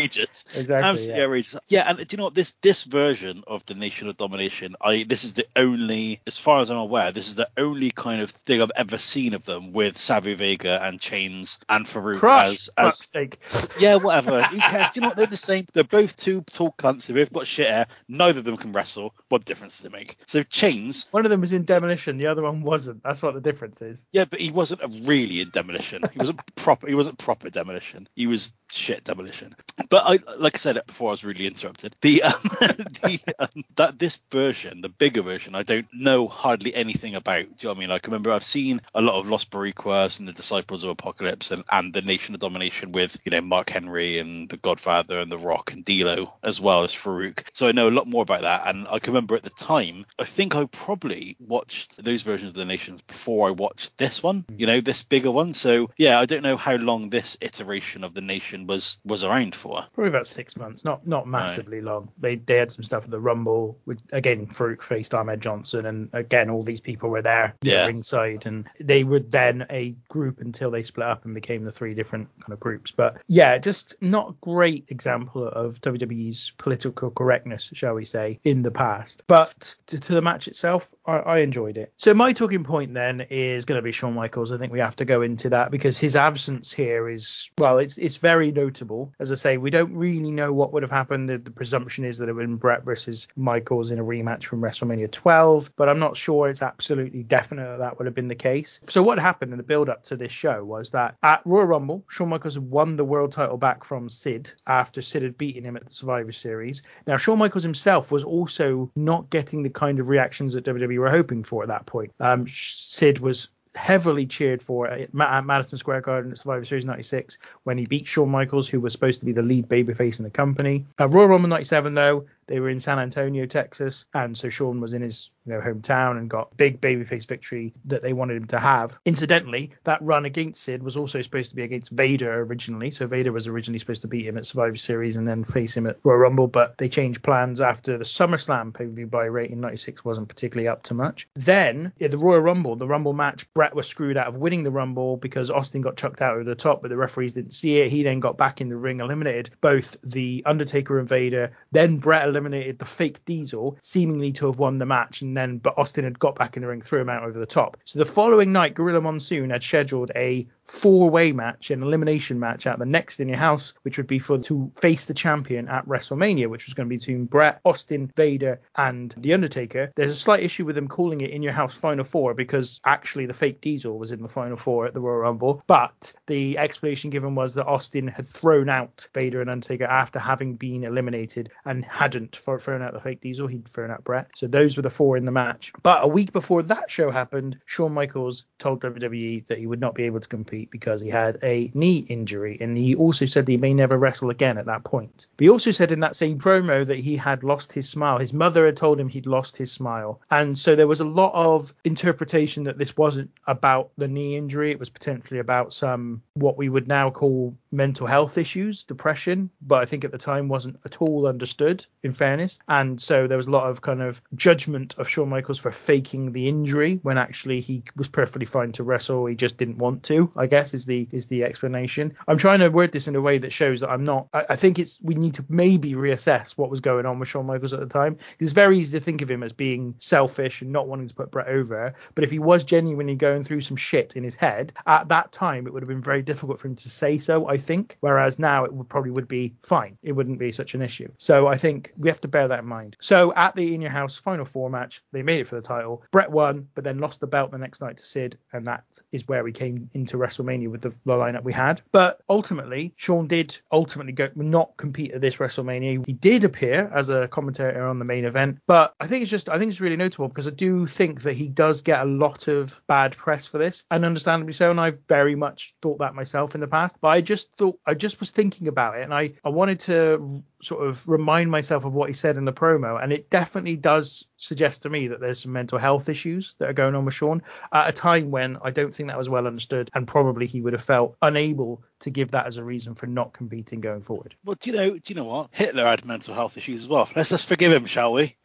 Exactly, 0.55 0.75
Absolutely 0.75 1.17
yeah. 1.17 1.23
outrageous. 1.23 1.55
Yeah, 1.67 1.85
and 1.87 1.97
do 1.97 2.05
you 2.09 2.17
know 2.17 2.25
what? 2.25 2.35
This 2.35 2.53
this 2.61 2.83
version 2.83 3.18
of 3.47 3.65
the 3.65 3.75
Nation 3.75 4.07
of 4.07 4.17
Domination, 4.17 4.75
I 4.81 5.03
this 5.03 5.23
is 5.23 5.33
the 5.33 5.45
only, 5.55 6.21
as 6.27 6.37
far 6.37 6.61
as 6.61 6.69
I'm 6.69 6.77
aware, 6.77 7.11
this 7.11 7.27
is 7.27 7.35
the 7.35 7.49
only 7.57 7.91
kind 7.91 8.21
of 8.21 8.31
thing 8.31 8.61
I've 8.61 8.71
ever 8.75 8.97
seen 8.97 9.33
of 9.33 9.45
them 9.45 9.73
with 9.73 9.97
Savio 9.97 10.35
Vega 10.35 10.83
and 10.83 10.99
Chainz 10.99 11.57
and 11.69 11.85
Farouk 11.85 12.19
Crush 12.19 12.47
as 12.53 12.69
as 12.77 12.97
sake 12.97 13.39
yeah, 13.79 13.95
whatever. 13.95 14.43
Who 14.43 14.57
cares? 14.59 14.91
Do 14.91 14.99
you 14.99 15.01
know 15.01 15.07
what? 15.09 15.17
They're 15.17 15.27
the 15.27 15.37
same. 15.37 15.65
They're 15.73 15.83
both 15.83 16.15
two 16.15 16.41
tall 16.49 16.73
cunts. 16.77 17.07
They 17.07 17.13
both 17.13 17.33
got 17.33 17.47
shit 17.47 17.69
hair. 17.69 17.87
Neither 18.07 18.39
of 18.39 18.45
them 18.45 18.57
can 18.57 18.71
wrestle. 18.71 19.13
What 19.29 19.45
difference 19.45 19.77
does 19.77 19.85
it 19.85 19.91
make? 19.91 20.17
So 20.27 20.43
Chainz, 20.43 21.05
one 21.11 21.25
of 21.25 21.29
them 21.29 21.41
was 21.41 21.53
in 21.53 21.65
demolition 21.65 22.17
the 22.17 22.27
other 22.27 22.41
one 22.41 22.61
wasn't 22.61 23.01
that's 23.03 23.21
what 23.21 23.33
the 23.33 23.41
difference 23.41 23.81
is 23.81 24.07
yeah, 24.11 24.25
but 24.25 24.39
he 24.39 24.51
wasn't 24.51 24.81
really 25.07 25.41
in 25.41 25.49
demolition. 25.49 26.03
He 26.11 26.17
wasn't 26.17 26.39
proper. 26.55 26.87
He 26.87 26.95
wasn't 26.95 27.17
proper 27.17 27.49
demolition. 27.49 28.07
He 28.15 28.27
was 28.27 28.51
shit 28.71 29.03
demolition. 29.03 29.55
But 29.89 30.03
I, 30.05 30.19
like 30.37 30.55
I 30.55 30.57
said 30.57 30.79
before, 30.85 31.09
I 31.09 31.11
was 31.11 31.23
really 31.23 31.47
interrupted. 31.47 31.95
The, 32.01 32.23
um, 32.23 32.33
the 32.41 33.19
um, 33.39 33.63
that 33.75 33.97
this 33.97 34.19
version, 34.31 34.81
the 34.81 34.89
bigger 34.89 35.21
version, 35.21 35.55
I 35.55 35.63
don't 35.63 35.87
know 35.93 36.27
hardly 36.27 36.75
anything 36.75 37.15
about. 37.15 37.43
Do 37.43 37.49
you 37.49 37.67
know 37.67 37.69
what 37.69 37.77
I 37.77 37.79
mean? 37.79 37.89
Like, 37.89 38.07
I 38.07 38.07
remember 38.07 38.31
I've 38.31 38.43
seen 38.43 38.81
a 38.93 39.01
lot 39.01 39.19
of 39.19 39.27
Los 39.27 39.45
Boricuas 39.45 40.19
and 40.19 40.27
the 40.27 40.33
Disciples 40.33 40.83
of 40.83 40.89
Apocalypse 40.89 41.51
and, 41.51 41.63
and 41.71 41.93
the 41.93 42.01
Nation 42.01 42.33
of 42.33 42.41
Domination 42.41 42.91
with 42.91 43.17
you 43.23 43.31
know 43.31 43.41
Mark 43.41 43.69
Henry 43.69 44.19
and 44.19 44.49
the 44.49 44.57
Godfather 44.57 45.19
and 45.19 45.31
the 45.31 45.37
Rock 45.37 45.71
and 45.71 45.83
D'Lo 45.85 46.33
as 46.43 46.59
well 46.59 46.83
as 46.83 46.93
Farouk. 46.93 47.43
So 47.53 47.67
I 47.67 47.71
know 47.71 47.87
a 47.87 47.91
lot 47.91 48.07
more 48.07 48.23
about 48.23 48.41
that. 48.41 48.67
And 48.67 48.87
I 48.87 48.99
can 48.99 49.13
remember 49.13 49.35
at 49.35 49.43
the 49.43 49.49
time, 49.51 50.05
I 50.17 50.25
think 50.25 50.55
I 50.55 50.65
probably 50.65 51.35
watched 51.39 52.03
those 52.03 52.21
versions 52.21 52.49
of 52.49 52.55
the 52.55 52.65
Nations 52.65 53.01
before 53.01 53.47
I 53.47 53.51
watched 53.51 53.97
this 53.97 54.21
one. 54.21 54.45
You 54.55 54.67
know, 54.67 54.81
this 54.81 55.03
bigger 55.03 55.31
one. 55.31 55.53
So 55.53 55.89
yeah, 55.97 56.19
I 56.19 56.25
don't 56.25 56.43
know 56.43 56.57
how 56.57 56.75
long 56.75 57.09
this 57.09 57.37
iteration 57.41 58.03
of 58.03 58.13
the 58.13 58.21
Nation 58.21 58.58
was 58.67 58.97
was 59.05 59.23
around 59.23 59.55
for. 59.55 59.85
Probably 59.93 60.09
about 60.09 60.27
six 60.27 60.55
months, 60.57 60.85
not 60.85 61.05
not 61.07 61.27
massively 61.27 61.81
long. 61.81 62.09
They 62.19 62.35
they 62.35 62.57
had 62.57 62.71
some 62.71 62.83
stuff 62.83 63.05
at 63.05 63.11
the 63.11 63.19
Rumble 63.19 63.77
with 63.85 64.01
again 64.11 64.47
Farouk 64.47 64.81
faced 64.81 65.13
Ahmed 65.13 65.41
Johnson, 65.41 65.85
and 65.85 66.09
again 66.13 66.49
all 66.49 66.63
these 66.63 66.81
people 66.81 67.09
were 67.09 67.21
there 67.21 67.55
Yeah. 67.61 67.85
ringside, 67.85 68.45
and 68.45 68.67
they 68.79 69.03
were 69.03 69.19
then 69.19 69.65
a 69.69 69.95
group 70.07 70.39
until 70.41 70.71
they 70.71 70.83
split 70.83 71.07
up 71.07 71.25
and 71.25 71.33
became 71.33 71.63
the 71.63 71.71
three 71.71 71.93
different 71.93 72.29
kind 72.41 72.53
of 72.53 72.59
groups. 72.59 72.91
But 72.91 73.21
yeah, 73.27 73.57
just 73.57 73.95
not 74.01 74.29
a 74.29 74.33
great 74.41 74.85
example 74.89 75.47
of 75.47 75.79
WWE's 75.81 76.51
political 76.57 77.11
correctness, 77.11 77.69
shall 77.73 77.93
we 77.93 78.05
say, 78.05 78.39
in 78.43 78.61
the 78.61 78.71
past. 78.71 79.23
But 79.27 79.75
to, 79.87 79.99
to 79.99 80.13
the 80.13 80.21
match 80.21 80.47
itself, 80.47 80.93
I, 81.05 81.17
I 81.17 81.37
enjoyed 81.39 81.77
it. 81.77 81.93
So 81.97 82.13
my 82.13 82.33
talking 82.33 82.63
point 82.63 82.93
then 82.93 83.25
is 83.29 83.65
going 83.65 83.77
to 83.77 83.81
be 83.81 83.91
Shawn 83.91 84.13
Michaels. 84.13 84.51
I 84.51 84.57
think 84.57 84.71
we 84.71 84.79
have 84.79 84.95
to 84.97 85.05
go 85.05 85.21
into 85.21 85.49
that 85.49 85.71
because 85.71 85.97
his 85.97 86.15
absence 86.15 86.71
here 86.71 87.09
is 87.09 87.49
well, 87.57 87.77
it's 87.79 87.97
it's 87.97 88.17
very 88.17 88.48
notable. 88.51 89.13
As 89.19 89.31
I 89.31 89.35
say, 89.35 89.57
we 89.57 89.69
don't 89.69 89.93
really 89.93 90.31
know 90.31 90.51
what 90.53 90.73
would 90.73 90.83
have 90.83 90.91
happened. 90.91 91.29
The, 91.29 91.37
the 91.37 91.51
presumption 91.51 92.05
is 92.05 92.17
that 92.17 92.29
it 92.29 92.33
would 92.33 92.41
have 92.41 92.49
been 92.49 92.57
Bret 92.57 92.83
versus 92.83 93.27
Michaels 93.35 93.91
in 93.91 93.99
a 93.99 94.03
rematch 94.03 94.45
from 94.45 94.61
WrestleMania 94.61 95.11
12, 95.11 95.75
but 95.75 95.89
I'm 95.89 95.99
not 95.99 96.17
sure 96.17 96.47
it's 96.47 96.61
absolutely 96.61 97.23
definite 97.23 97.65
that 97.65 97.79
that 97.79 97.97
would 97.97 98.05
have 98.05 98.15
been 98.15 98.27
the 98.27 98.35
case. 98.35 98.79
So 98.83 99.03
what 99.03 99.19
happened 99.19 99.51
in 99.51 99.57
the 99.57 99.63
build 99.63 99.89
up 99.89 100.03
to 100.05 100.15
this 100.15 100.31
show 100.31 100.63
was 100.63 100.89
that 100.91 101.15
at 101.23 101.41
Royal 101.45 101.65
Rumble, 101.65 102.03
Shawn 102.09 102.29
Michaels 102.29 102.59
won 102.59 102.95
the 102.95 103.05
world 103.05 103.31
title 103.31 103.57
back 103.57 103.83
from 103.83 104.09
Sid 104.09 104.51
after 104.67 105.01
Sid 105.01 105.23
had 105.23 105.37
beaten 105.37 105.63
him 105.63 105.75
at 105.75 105.85
the 105.85 105.93
Survivor 105.93 106.31
Series. 106.31 106.81
Now 107.07 107.17
Shawn 107.17 107.37
Michaels 107.37 107.63
himself 107.63 108.11
was 108.11 108.23
also 108.23 108.91
not 108.95 109.29
getting 109.29 109.63
the 109.63 109.69
kind 109.69 109.99
of 109.99 110.09
reactions 110.09 110.53
that 110.53 110.65
WWE 110.65 110.99
were 110.99 111.09
hoping 111.09 111.43
for 111.43 111.63
at 111.63 111.69
that 111.69 111.85
point. 111.85 112.11
Um, 112.19 112.45
Sid 112.47 113.19
was 113.19 113.49
heavily 113.79 114.25
cheered 114.25 114.61
for 114.61 114.87
at 114.87 115.09
at 115.19 115.45
Madison 115.45 115.77
Square 115.77 116.01
Garden 116.01 116.31
at 116.31 116.37
Survivor 116.37 116.65
Series 116.65 116.85
96 116.85 117.37
when 117.63 117.77
he 117.77 117.85
beat 117.85 118.05
Shawn 118.05 118.29
Michaels, 118.29 118.67
who 118.67 118.81
was 118.81 118.91
supposed 118.91 119.19
to 119.21 119.25
be 119.25 119.31
the 119.31 119.41
lead 119.41 119.69
babyface 119.69 120.19
in 120.19 120.25
the 120.25 120.29
company. 120.29 120.85
At 120.99 121.11
Royal 121.11 121.29
Rumble 121.29 121.49
97, 121.49 121.93
though, 121.93 122.25
they 122.49 122.59
were 122.59 122.69
in 122.69 122.79
San 122.79 122.99
Antonio, 122.99 123.45
Texas, 123.45 124.05
and 124.13 124.35
so 124.35 124.49
Shawn 124.49 124.81
was 124.81 124.93
in 124.93 125.03
his 125.03 125.29
you 125.45 125.53
know 125.53 125.61
hometown 125.61 126.17
and 126.17 126.29
got 126.29 126.57
big 126.57 126.81
babyface 126.81 127.27
victory 127.27 127.73
that 127.85 128.01
they 128.01 128.11
wanted 128.11 128.37
him 128.37 128.47
to 128.47 128.59
have. 128.59 128.97
Incidentally, 129.05 129.71
that 129.83 130.01
run 130.01 130.25
against 130.25 130.63
Sid 130.63 130.81
was 130.81 130.97
also 130.97 131.21
supposed 131.21 131.51
to 131.51 131.55
be 131.55 131.63
against 131.63 131.91
Vader 131.91 132.41
originally. 132.41 132.91
So 132.91 133.05
Vader 133.05 133.31
was 133.31 133.47
originally 133.47 133.79
supposed 133.79 134.01
to 134.01 134.07
beat 134.07 134.25
him 134.25 134.37
at 134.37 134.47
Survivor 134.47 134.77
Series 134.77 135.15
and 135.15 135.27
then 135.27 135.43
face 135.43 135.77
him 135.77 135.85
at 135.85 135.97
Royal 136.03 136.17
Rumble, 136.17 136.47
but 136.47 136.77
they 136.77 136.89
changed 136.89 137.23
plans 137.23 137.61
after 137.61 137.97
the 137.97 138.03
SummerSlam 138.03 138.73
pay-per-view 138.73 139.07
buy 139.07 139.25
rate 139.25 139.51
in 139.51 139.61
96 139.61 140.03
wasn't 140.03 140.27
particularly 140.27 140.67
up 140.67 140.83
to 140.83 140.95
much. 140.95 141.27
Then 141.35 141.93
at 142.01 142.09
the 142.09 142.17
Royal 142.17 142.41
Rumble, 142.41 142.75
the 142.75 142.87
Rumble 142.87 143.13
match, 143.13 143.51
Bret 143.53 143.75
was 143.75 143.87
screwed 143.87 144.17
out 144.17 144.27
of 144.27 144.37
winning 144.37 144.63
the 144.63 144.71
Rumble 144.71 145.17
because 145.17 145.51
Austin 145.51 145.81
got 145.81 145.97
chucked 145.97 146.21
out 146.21 146.39
of 146.39 146.45
the 146.47 146.55
top, 146.55 146.81
but 146.81 146.89
the 146.89 146.97
referees 146.97 147.33
didn't 147.33 147.53
see 147.53 147.79
it. 147.79 147.91
He 147.91 148.01
then 148.01 148.19
got 148.19 148.37
back 148.37 148.59
in 148.59 148.69
the 148.69 148.77
ring, 148.77 149.01
eliminated 149.01 149.51
both 149.61 149.97
the 150.01 150.43
Undertaker 150.47 150.97
and 150.97 151.07
Vader. 151.07 151.51
Then 151.71 151.97
Bret 151.97 152.27
eliminated 152.27 152.38
the 152.43 152.85
fake 152.85 153.23
Diesel, 153.25 153.77
seemingly 153.81 154.31
to 154.33 154.47
have 154.47 154.59
won 154.59 154.77
the 154.77 154.85
match, 154.85 155.21
and 155.21 155.35
then 155.35 155.57
but 155.57 155.77
Austin 155.77 156.03
had 156.03 156.19
got 156.19 156.35
back 156.35 156.57
in 156.57 156.61
the 156.61 156.67
ring, 156.67 156.81
threw 156.81 157.01
him 157.01 157.09
out 157.09 157.23
over 157.23 157.37
the 157.37 157.45
top. 157.45 157.77
So 157.85 157.99
the 157.99 158.05
following 158.05 158.51
night, 158.51 158.73
Gorilla 158.73 159.01
Monsoon 159.01 159.49
had 159.49 159.63
scheduled 159.63 160.11
a 160.15 160.47
four-way 160.63 161.31
match, 161.31 161.71
an 161.71 161.81
elimination 161.81 162.39
match 162.39 162.67
at 162.67 162.79
the 162.79 162.85
next 162.85 163.19
in 163.19 163.27
your 163.27 163.37
house, 163.37 163.73
which 163.81 163.97
would 163.97 164.07
be 164.07 164.19
for 164.19 164.37
to 164.37 164.71
face 164.75 165.05
the 165.05 165.13
champion 165.13 165.67
at 165.67 165.85
WrestleMania, 165.87 166.47
which 166.47 166.67
was 166.67 166.73
going 166.73 166.87
to 166.87 166.89
be 166.89 166.97
between 166.97 167.25
Bret, 167.25 167.59
Austin, 167.65 168.11
Vader, 168.15 168.61
and 168.75 169.13
the 169.17 169.33
Undertaker. 169.33 169.91
There's 169.95 170.11
a 170.11 170.15
slight 170.15 170.43
issue 170.43 170.65
with 170.65 170.75
them 170.75 170.87
calling 170.87 171.21
it 171.21 171.31
in 171.31 171.41
your 171.41 171.53
house 171.53 171.73
Final 171.73 172.03
Four 172.03 172.33
because 172.33 172.79
actually 172.85 173.25
the 173.25 173.33
fake 173.33 173.61
Diesel 173.61 173.97
was 173.97 174.11
in 174.11 174.21
the 174.21 174.29
Final 174.29 174.57
Four 174.57 174.85
at 174.85 174.93
the 174.93 175.01
Royal 175.01 175.19
Rumble, 175.19 175.63
but 175.67 176.13
the 176.27 176.57
explanation 176.57 177.09
given 177.09 177.35
was 177.35 177.55
that 177.55 177.65
Austin 177.65 178.07
had 178.07 178.27
thrown 178.27 178.69
out 178.69 179.07
Vader 179.13 179.41
and 179.41 179.49
Undertaker 179.49 179.85
after 179.85 180.19
having 180.19 180.55
been 180.55 180.83
eliminated 180.83 181.51
and 181.65 181.83
hadn't 181.85 182.28
for 182.35 182.59
thrown 182.59 182.81
out 182.81 182.93
the 182.93 182.99
fake 182.99 183.21
Diesel. 183.21 183.47
He'd 183.47 183.67
thrown 183.67 183.91
out 183.91 184.03
Bret. 184.03 184.29
So 184.35 184.47
those 184.47 184.75
were 184.75 184.81
the 184.81 184.89
four 184.89 185.17
in 185.17 185.25
the 185.25 185.31
match. 185.31 185.73
But 185.83 186.03
a 186.03 186.07
week 186.07 186.31
before 186.31 186.63
that 186.63 186.89
show 186.89 187.11
happened, 187.11 187.59
Shawn 187.65 187.93
Michaels 187.93 188.45
told 188.57 188.81
WWE 188.81 189.47
that 189.47 189.57
he 189.57 189.67
would 189.67 189.79
not 189.79 189.95
be 189.95 190.03
able 190.03 190.19
to 190.19 190.27
compete 190.27 190.71
because 190.71 191.01
he 191.01 191.09
had 191.09 191.39
a 191.43 191.71
knee 191.73 191.99
injury, 192.09 192.57
and 192.59 192.77
he 192.77 192.95
also 192.95 193.25
said 193.25 193.45
that 193.45 193.51
he 193.51 193.57
may 193.57 193.73
never 193.73 193.97
wrestle 193.97 194.29
again 194.29 194.57
at 194.57 194.65
that 194.65 194.83
point. 194.83 195.27
But 195.37 195.43
he 195.43 195.49
also 195.49 195.71
said 195.71 195.91
in 195.91 196.01
that 196.01 196.15
same 196.15 196.39
promo 196.39 196.85
that 196.85 196.97
he 196.97 197.15
had 197.15 197.43
lost 197.43 197.71
his 197.73 197.89
smile. 197.89 198.17
His 198.17 198.33
mother 198.33 198.65
had 198.65 198.77
told 198.77 198.99
him 198.99 199.09
he'd 199.09 199.25
lost 199.25 199.57
his 199.57 199.71
smile, 199.71 200.21
and 200.31 200.57
so 200.57 200.75
there 200.75 200.87
was 200.87 200.99
a 200.99 201.05
lot 201.05 201.33
of 201.33 201.73
interpretation 201.83 202.63
that 202.63 202.77
this 202.77 202.97
wasn't 202.97 203.31
about 203.47 203.91
the 203.97 204.07
knee 204.07 204.35
injury. 204.35 204.71
It 204.71 204.79
was 204.79 204.89
potentially 204.89 205.39
about 205.39 205.73
some 205.73 206.21
what 206.33 206.57
we 206.57 206.69
would 206.69 206.87
now 206.87 207.09
call 207.09 207.57
mental 207.71 208.07
health 208.07 208.37
issues, 208.37 208.83
depression, 208.83 209.49
but 209.61 209.81
I 209.81 209.85
think 209.85 210.03
at 210.03 210.11
the 210.11 210.17
time 210.17 210.47
wasn't 210.47 210.79
at 210.85 211.01
all 211.01 211.27
understood, 211.27 211.85
in 212.03 212.08
fairness. 212.13 212.59
And 212.67 213.01
so 213.01 213.27
there 213.27 213.37
was 213.37 213.47
a 213.47 213.51
lot 213.51 213.69
of 213.69 213.81
kind 213.81 214.01
of 214.01 214.21
judgment 214.35 214.97
of 214.97 215.09
Shawn 215.09 215.29
Michaels 215.29 215.59
for 215.59 215.71
faking 215.71 216.31
the 216.31 216.47
injury 216.47 216.99
when 217.03 217.17
actually 217.17 217.61
he 217.61 217.83
was 217.95 218.07
perfectly 218.07 218.45
fine 218.45 218.71
to 218.73 218.83
wrestle. 218.83 219.25
He 219.25 219.35
just 219.35 219.57
didn't 219.57 219.77
want 219.77 220.03
to, 220.03 220.31
I 220.35 220.47
guess, 220.47 220.73
is 220.73 220.85
the 220.85 221.07
is 221.11 221.27
the 221.27 221.43
explanation. 221.43 222.15
I'm 222.27 222.37
trying 222.37 222.59
to 222.59 222.69
word 222.69 222.91
this 222.91 223.07
in 223.07 223.15
a 223.15 223.21
way 223.21 223.37
that 223.39 223.53
shows 223.53 223.81
that 223.81 223.89
I'm 223.89 224.03
not 224.03 224.27
I, 224.33 224.45
I 224.49 224.55
think 224.55 224.79
it's 224.79 224.99
we 225.01 225.15
need 225.15 225.35
to 225.35 225.45
maybe 225.49 225.93
reassess 225.93 226.51
what 226.51 226.69
was 226.69 226.79
going 226.79 227.05
on 227.05 227.19
with 227.19 227.29
Shawn 227.29 227.45
Michaels 227.45 227.73
at 227.73 227.79
the 227.79 227.87
time. 227.87 228.17
It's 228.39 228.51
very 228.51 228.79
easy 228.79 228.97
to 228.97 229.03
think 229.03 229.21
of 229.21 229.29
him 229.29 229.43
as 229.43 229.53
being 229.53 229.95
selfish 229.99 230.61
and 230.61 230.71
not 230.71 230.87
wanting 230.87 231.07
to 231.07 231.15
put 231.15 231.31
Bret 231.31 231.47
over. 231.47 231.93
But 232.15 232.23
if 232.23 232.31
he 232.31 232.39
was 232.39 232.63
genuinely 232.63 233.15
going 233.15 233.43
through 233.43 233.61
some 233.61 233.77
shit 233.77 234.15
in 234.15 234.23
his 234.23 234.35
head, 234.35 234.73
at 234.85 235.07
that 235.09 235.31
time 235.31 235.67
it 235.67 235.73
would 235.73 235.83
have 235.83 235.89
been 235.89 236.01
very 236.01 236.21
difficult 236.21 236.59
for 236.59 236.67
him 236.67 236.75
to 236.75 236.89
say 236.89 237.17
so, 237.17 237.47
I 237.47 237.57
think. 237.57 237.97
Whereas 237.99 238.39
now 238.39 238.65
it 238.65 238.73
would 238.73 238.89
probably 238.89 239.11
would 239.11 239.27
be 239.27 239.55
fine. 239.61 239.97
It 240.03 240.13
wouldn't 240.13 240.39
be 240.39 240.51
such 240.51 240.73
an 240.73 240.81
issue. 240.81 241.11
So 241.17 241.47
I 241.47 241.57
think 241.57 241.93
we 241.99 242.09
have 242.09 242.21
to 242.21 242.27
bear 242.27 242.47
that 242.47 242.59
in 242.59 242.65
mind. 242.65 242.95
So 243.01 243.33
at 243.35 243.55
the 243.55 243.75
In 243.75 243.81
Your 243.81 243.91
House 243.91 244.15
Final 244.15 244.45
Four 244.45 244.69
match, 244.69 245.01
they 245.11 245.21
made 245.21 245.41
it 245.41 245.47
for 245.47 245.55
the 245.55 245.61
title. 245.61 246.03
Bret 246.11 246.31
won, 246.31 246.67
but 246.73 246.83
then 246.83 246.99
lost 246.99 247.19
the 247.19 247.27
belt 247.27 247.51
the 247.51 247.57
next 247.57 247.81
night 247.81 247.97
to 247.97 248.05
Sid, 248.05 248.37
and 248.53 248.65
that 248.67 248.83
is 249.11 249.27
where 249.27 249.43
we 249.43 249.51
came 249.51 249.89
into 249.93 250.17
WrestleMania 250.17 250.69
with 250.69 250.81
the, 250.81 250.89
the 250.89 251.13
lineup 251.13 251.43
we 251.43 251.53
had. 251.53 251.81
But 251.91 252.21
ultimately, 252.29 252.93
Shawn 252.95 253.27
did 253.27 253.57
ultimately 253.71 254.13
go 254.13 254.29
not 254.35 254.77
compete 254.77 255.11
at 255.11 255.21
this 255.21 255.37
WrestleMania. 255.37 256.05
He 256.05 256.13
did 256.13 256.43
appear 256.43 256.89
as 256.93 257.09
a 257.09 257.27
commentator 257.27 257.85
on 257.85 257.99
the 257.99 258.05
main 258.05 258.25
event, 258.25 258.59
but 258.65 258.95
I 258.99 259.07
think 259.07 259.21
it's 259.21 259.31
just 259.31 259.49
I 259.49 259.59
think 259.59 259.69
it's 259.69 259.81
really 259.81 259.97
notable 259.97 260.29
because 260.29 260.47
I 260.47 260.51
do 260.51 260.87
think 260.87 261.23
that 261.23 261.33
he 261.33 261.47
does 261.49 261.81
get 261.81 262.01
a 262.01 262.05
lot 262.05 262.47
of 262.47 262.79
bad 262.87 263.15
press 263.15 263.45
for 263.45 263.57
this, 263.57 263.83
and 263.91 264.05
understandably 264.05 264.53
so. 264.53 264.71
And 264.71 264.79
I 264.79 264.93
very 265.07 265.35
much 265.35 265.75
thought 265.81 265.99
that 265.99 266.15
myself 266.15 266.55
in 266.55 266.61
the 266.61 266.67
past, 266.67 266.95
but 267.01 267.09
I 267.09 267.21
just 267.21 267.51
thought 267.57 267.79
I 267.85 267.93
just 267.93 268.19
was 268.19 268.31
thinking 268.31 268.67
about 268.67 268.97
it, 268.97 269.03
and 269.03 269.13
I 269.13 269.33
I 269.43 269.49
wanted 269.49 269.81
to 269.81 270.43
sort 270.61 270.85
of 270.85 271.07
remind 271.07 271.49
myself 271.49 271.85
of 271.85 271.93
what 271.93 272.09
he 272.09 272.13
said 272.13 272.37
in 272.37 272.45
the 272.45 272.53
promo, 272.53 273.01
and 273.01 273.13
it 273.13 273.29
definitely 273.29 273.77
does 273.77 274.25
suggest 274.37 274.83
to 274.83 274.89
me 274.89 275.07
that 275.07 275.19
there's 275.19 275.43
some 275.43 275.51
mental 275.51 275.77
health 275.77 276.09
issues 276.09 276.55
that 276.59 276.69
are 276.69 276.73
going 276.73 276.95
on 276.95 277.05
with 277.05 277.13
Shawn 277.13 277.41
at 277.71 277.89
a 277.89 277.91
time 277.91 278.31
when 278.31 278.57
I 278.61 278.71
don't 278.71 278.93
think 278.93 279.09
that 279.09 279.17
was 279.17 279.29
well 279.29 279.47
understood, 279.47 279.89
and 279.93 280.07
probably 280.07 280.45
he 280.45 280.61
would 280.61 280.73
have 280.73 280.83
felt 280.83 281.15
unable 281.21 281.83
to 281.99 282.09
give 282.09 282.31
that 282.31 282.47
as 282.47 282.57
a 282.57 282.63
reason 282.63 282.95
for 282.95 283.07
not 283.07 283.33
competing 283.33 283.81
going 283.81 284.01
forward. 284.01 284.35
Well, 284.45 284.57
do 284.59 284.71
you 284.71 284.75
know? 284.75 284.91
Do 284.91 285.01
you 285.05 285.15
know 285.15 285.25
what? 285.25 285.49
Hitler 285.51 285.85
had 285.85 286.05
mental 286.05 286.33
health 286.33 286.57
issues 286.57 286.83
as 286.83 286.87
well. 286.87 287.09
Let's 287.15 287.29
just 287.29 287.47
forgive 287.47 287.71
him, 287.71 287.85
shall 287.85 288.13
we? 288.13 288.35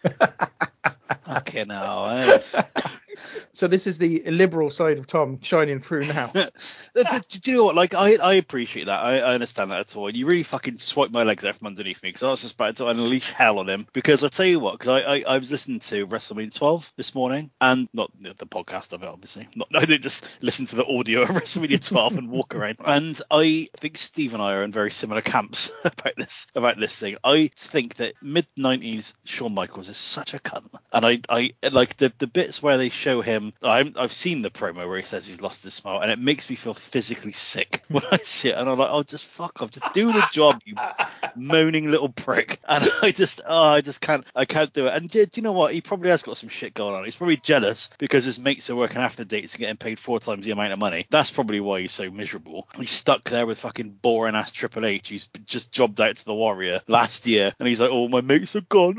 okay, 1.28 1.64
now. 1.64 2.06
Eh? 2.06 2.40
So 3.52 3.68
this 3.68 3.86
is 3.86 3.98
the 3.98 4.22
liberal 4.26 4.70
side 4.70 4.98
of 4.98 5.06
Tom 5.06 5.40
shining 5.42 5.78
through 5.78 6.06
now. 6.06 6.32
do 6.94 7.50
you 7.50 7.56
know 7.56 7.64
what? 7.64 7.74
Like, 7.74 7.94
I, 7.94 8.16
I 8.16 8.34
appreciate 8.34 8.86
that. 8.86 9.02
I, 9.02 9.18
I 9.18 9.34
understand 9.34 9.70
that 9.70 9.80
at 9.80 9.96
all. 9.96 10.08
And 10.08 10.16
you 10.16 10.26
really 10.26 10.42
fucking 10.42 10.78
swipe 10.78 11.10
my 11.10 11.22
legs 11.22 11.44
out 11.44 11.56
from 11.56 11.66
underneath 11.68 12.02
me 12.02 12.08
because 12.08 12.22
I 12.22 12.30
was 12.30 12.42
just 12.42 12.54
about 12.54 12.76
to 12.76 12.86
unleash 12.86 13.30
hell 13.30 13.58
on 13.58 13.68
him. 13.68 13.86
Because 13.92 14.24
I 14.24 14.28
tell 14.28 14.46
you 14.46 14.60
what, 14.60 14.78
because 14.78 15.02
I, 15.04 15.16
I, 15.16 15.24
I 15.34 15.38
was 15.38 15.50
listening 15.50 15.80
to 15.80 16.06
WrestleMania 16.06 16.54
12 16.54 16.92
this 16.96 17.14
morning, 17.14 17.50
and 17.60 17.88
not 17.92 18.10
the, 18.20 18.34
the 18.34 18.46
podcast 18.46 18.92
of 18.92 19.02
it, 19.02 19.08
obviously. 19.08 19.48
Not, 19.56 19.68
I 19.74 19.84
didn't 19.84 20.02
just 20.02 20.36
listen 20.40 20.66
to 20.66 20.76
the 20.76 20.86
audio 20.86 21.22
of 21.22 21.28
WrestleMania 21.30 21.84
12 21.84 22.18
and 22.18 22.30
walk 22.30 22.54
around. 22.54 22.76
And 22.84 23.20
I 23.30 23.68
think 23.76 23.98
Steve 23.98 24.34
and 24.34 24.42
I 24.42 24.54
are 24.54 24.62
in 24.62 24.72
very 24.72 24.90
similar 24.90 25.20
camps 25.20 25.70
about 25.84 26.14
this 26.16 26.46
about 26.54 26.78
this 26.78 26.98
thing. 26.98 27.16
I 27.24 27.50
think 27.56 27.96
that 27.96 28.14
mid 28.22 28.46
90s 28.58 29.14
Shawn 29.24 29.54
Michaels 29.54 29.88
is 29.88 29.96
such 29.96 30.34
a 30.34 30.38
cunt, 30.38 30.70
and 30.92 31.04
I, 31.04 31.20
I 31.28 31.54
like 31.70 31.96
the 31.96 32.12
the 32.18 32.26
bits 32.26 32.62
where 32.62 32.78
they 32.78 32.88
show 32.88 33.13
him. 33.20 33.52
I, 33.62 33.92
I've 33.96 34.12
seen 34.12 34.42
the 34.42 34.50
promo 34.50 34.88
where 34.88 34.98
he 34.98 35.04
says 35.04 35.26
he's 35.26 35.40
lost 35.40 35.64
his 35.64 35.74
smile, 35.74 36.00
and 36.00 36.10
it 36.10 36.18
makes 36.18 36.48
me 36.48 36.56
feel 36.56 36.74
physically 36.74 37.32
sick 37.32 37.82
when 37.88 38.02
I 38.10 38.18
see 38.18 38.50
it. 38.50 38.56
And 38.56 38.68
I'm 38.68 38.78
like, 38.78 38.90
oh, 38.90 39.02
just 39.02 39.24
fuck 39.24 39.62
off, 39.62 39.70
just 39.70 39.92
do 39.92 40.12
the 40.12 40.26
job, 40.30 40.60
you 40.64 40.74
moaning 41.36 41.90
little 41.90 42.08
prick. 42.08 42.60
And 42.68 42.90
I 43.02 43.10
just, 43.10 43.40
oh, 43.46 43.68
I 43.68 43.80
just 43.80 44.00
can't, 44.00 44.24
I 44.34 44.44
can't 44.44 44.72
do 44.72 44.86
it. 44.86 44.94
And 44.94 45.08
do, 45.08 45.24
do 45.24 45.40
you 45.40 45.42
know 45.42 45.52
what? 45.52 45.74
He 45.74 45.80
probably 45.80 46.10
has 46.10 46.22
got 46.22 46.36
some 46.36 46.48
shit 46.48 46.74
going 46.74 46.94
on. 46.94 47.04
He's 47.04 47.16
probably 47.16 47.36
jealous 47.36 47.90
because 47.98 48.24
his 48.24 48.38
mates 48.38 48.70
are 48.70 48.76
working 48.76 48.98
after 48.98 49.24
dates 49.24 49.54
and 49.54 49.60
getting 49.60 49.76
paid 49.76 49.98
four 49.98 50.20
times 50.20 50.44
the 50.44 50.52
amount 50.52 50.72
of 50.72 50.78
money. 50.78 51.06
That's 51.10 51.30
probably 51.30 51.60
why 51.60 51.80
he's 51.80 51.92
so 51.92 52.10
miserable. 52.10 52.68
He's 52.76 52.90
stuck 52.90 53.28
there 53.30 53.46
with 53.46 53.58
fucking 53.58 53.98
boring 54.02 54.34
ass 54.34 54.52
Triple 54.52 54.86
H. 54.86 55.08
He's 55.08 55.28
just 55.44 55.72
jobbed 55.72 56.00
out 56.00 56.16
to 56.16 56.24
the 56.24 56.34
Warrior 56.34 56.80
last 56.88 57.26
year, 57.26 57.52
and 57.58 57.68
he's 57.68 57.80
like, 57.80 57.90
oh, 57.92 58.08
my 58.08 58.20
mates 58.20 58.56
are 58.56 58.60
gone. 58.62 58.94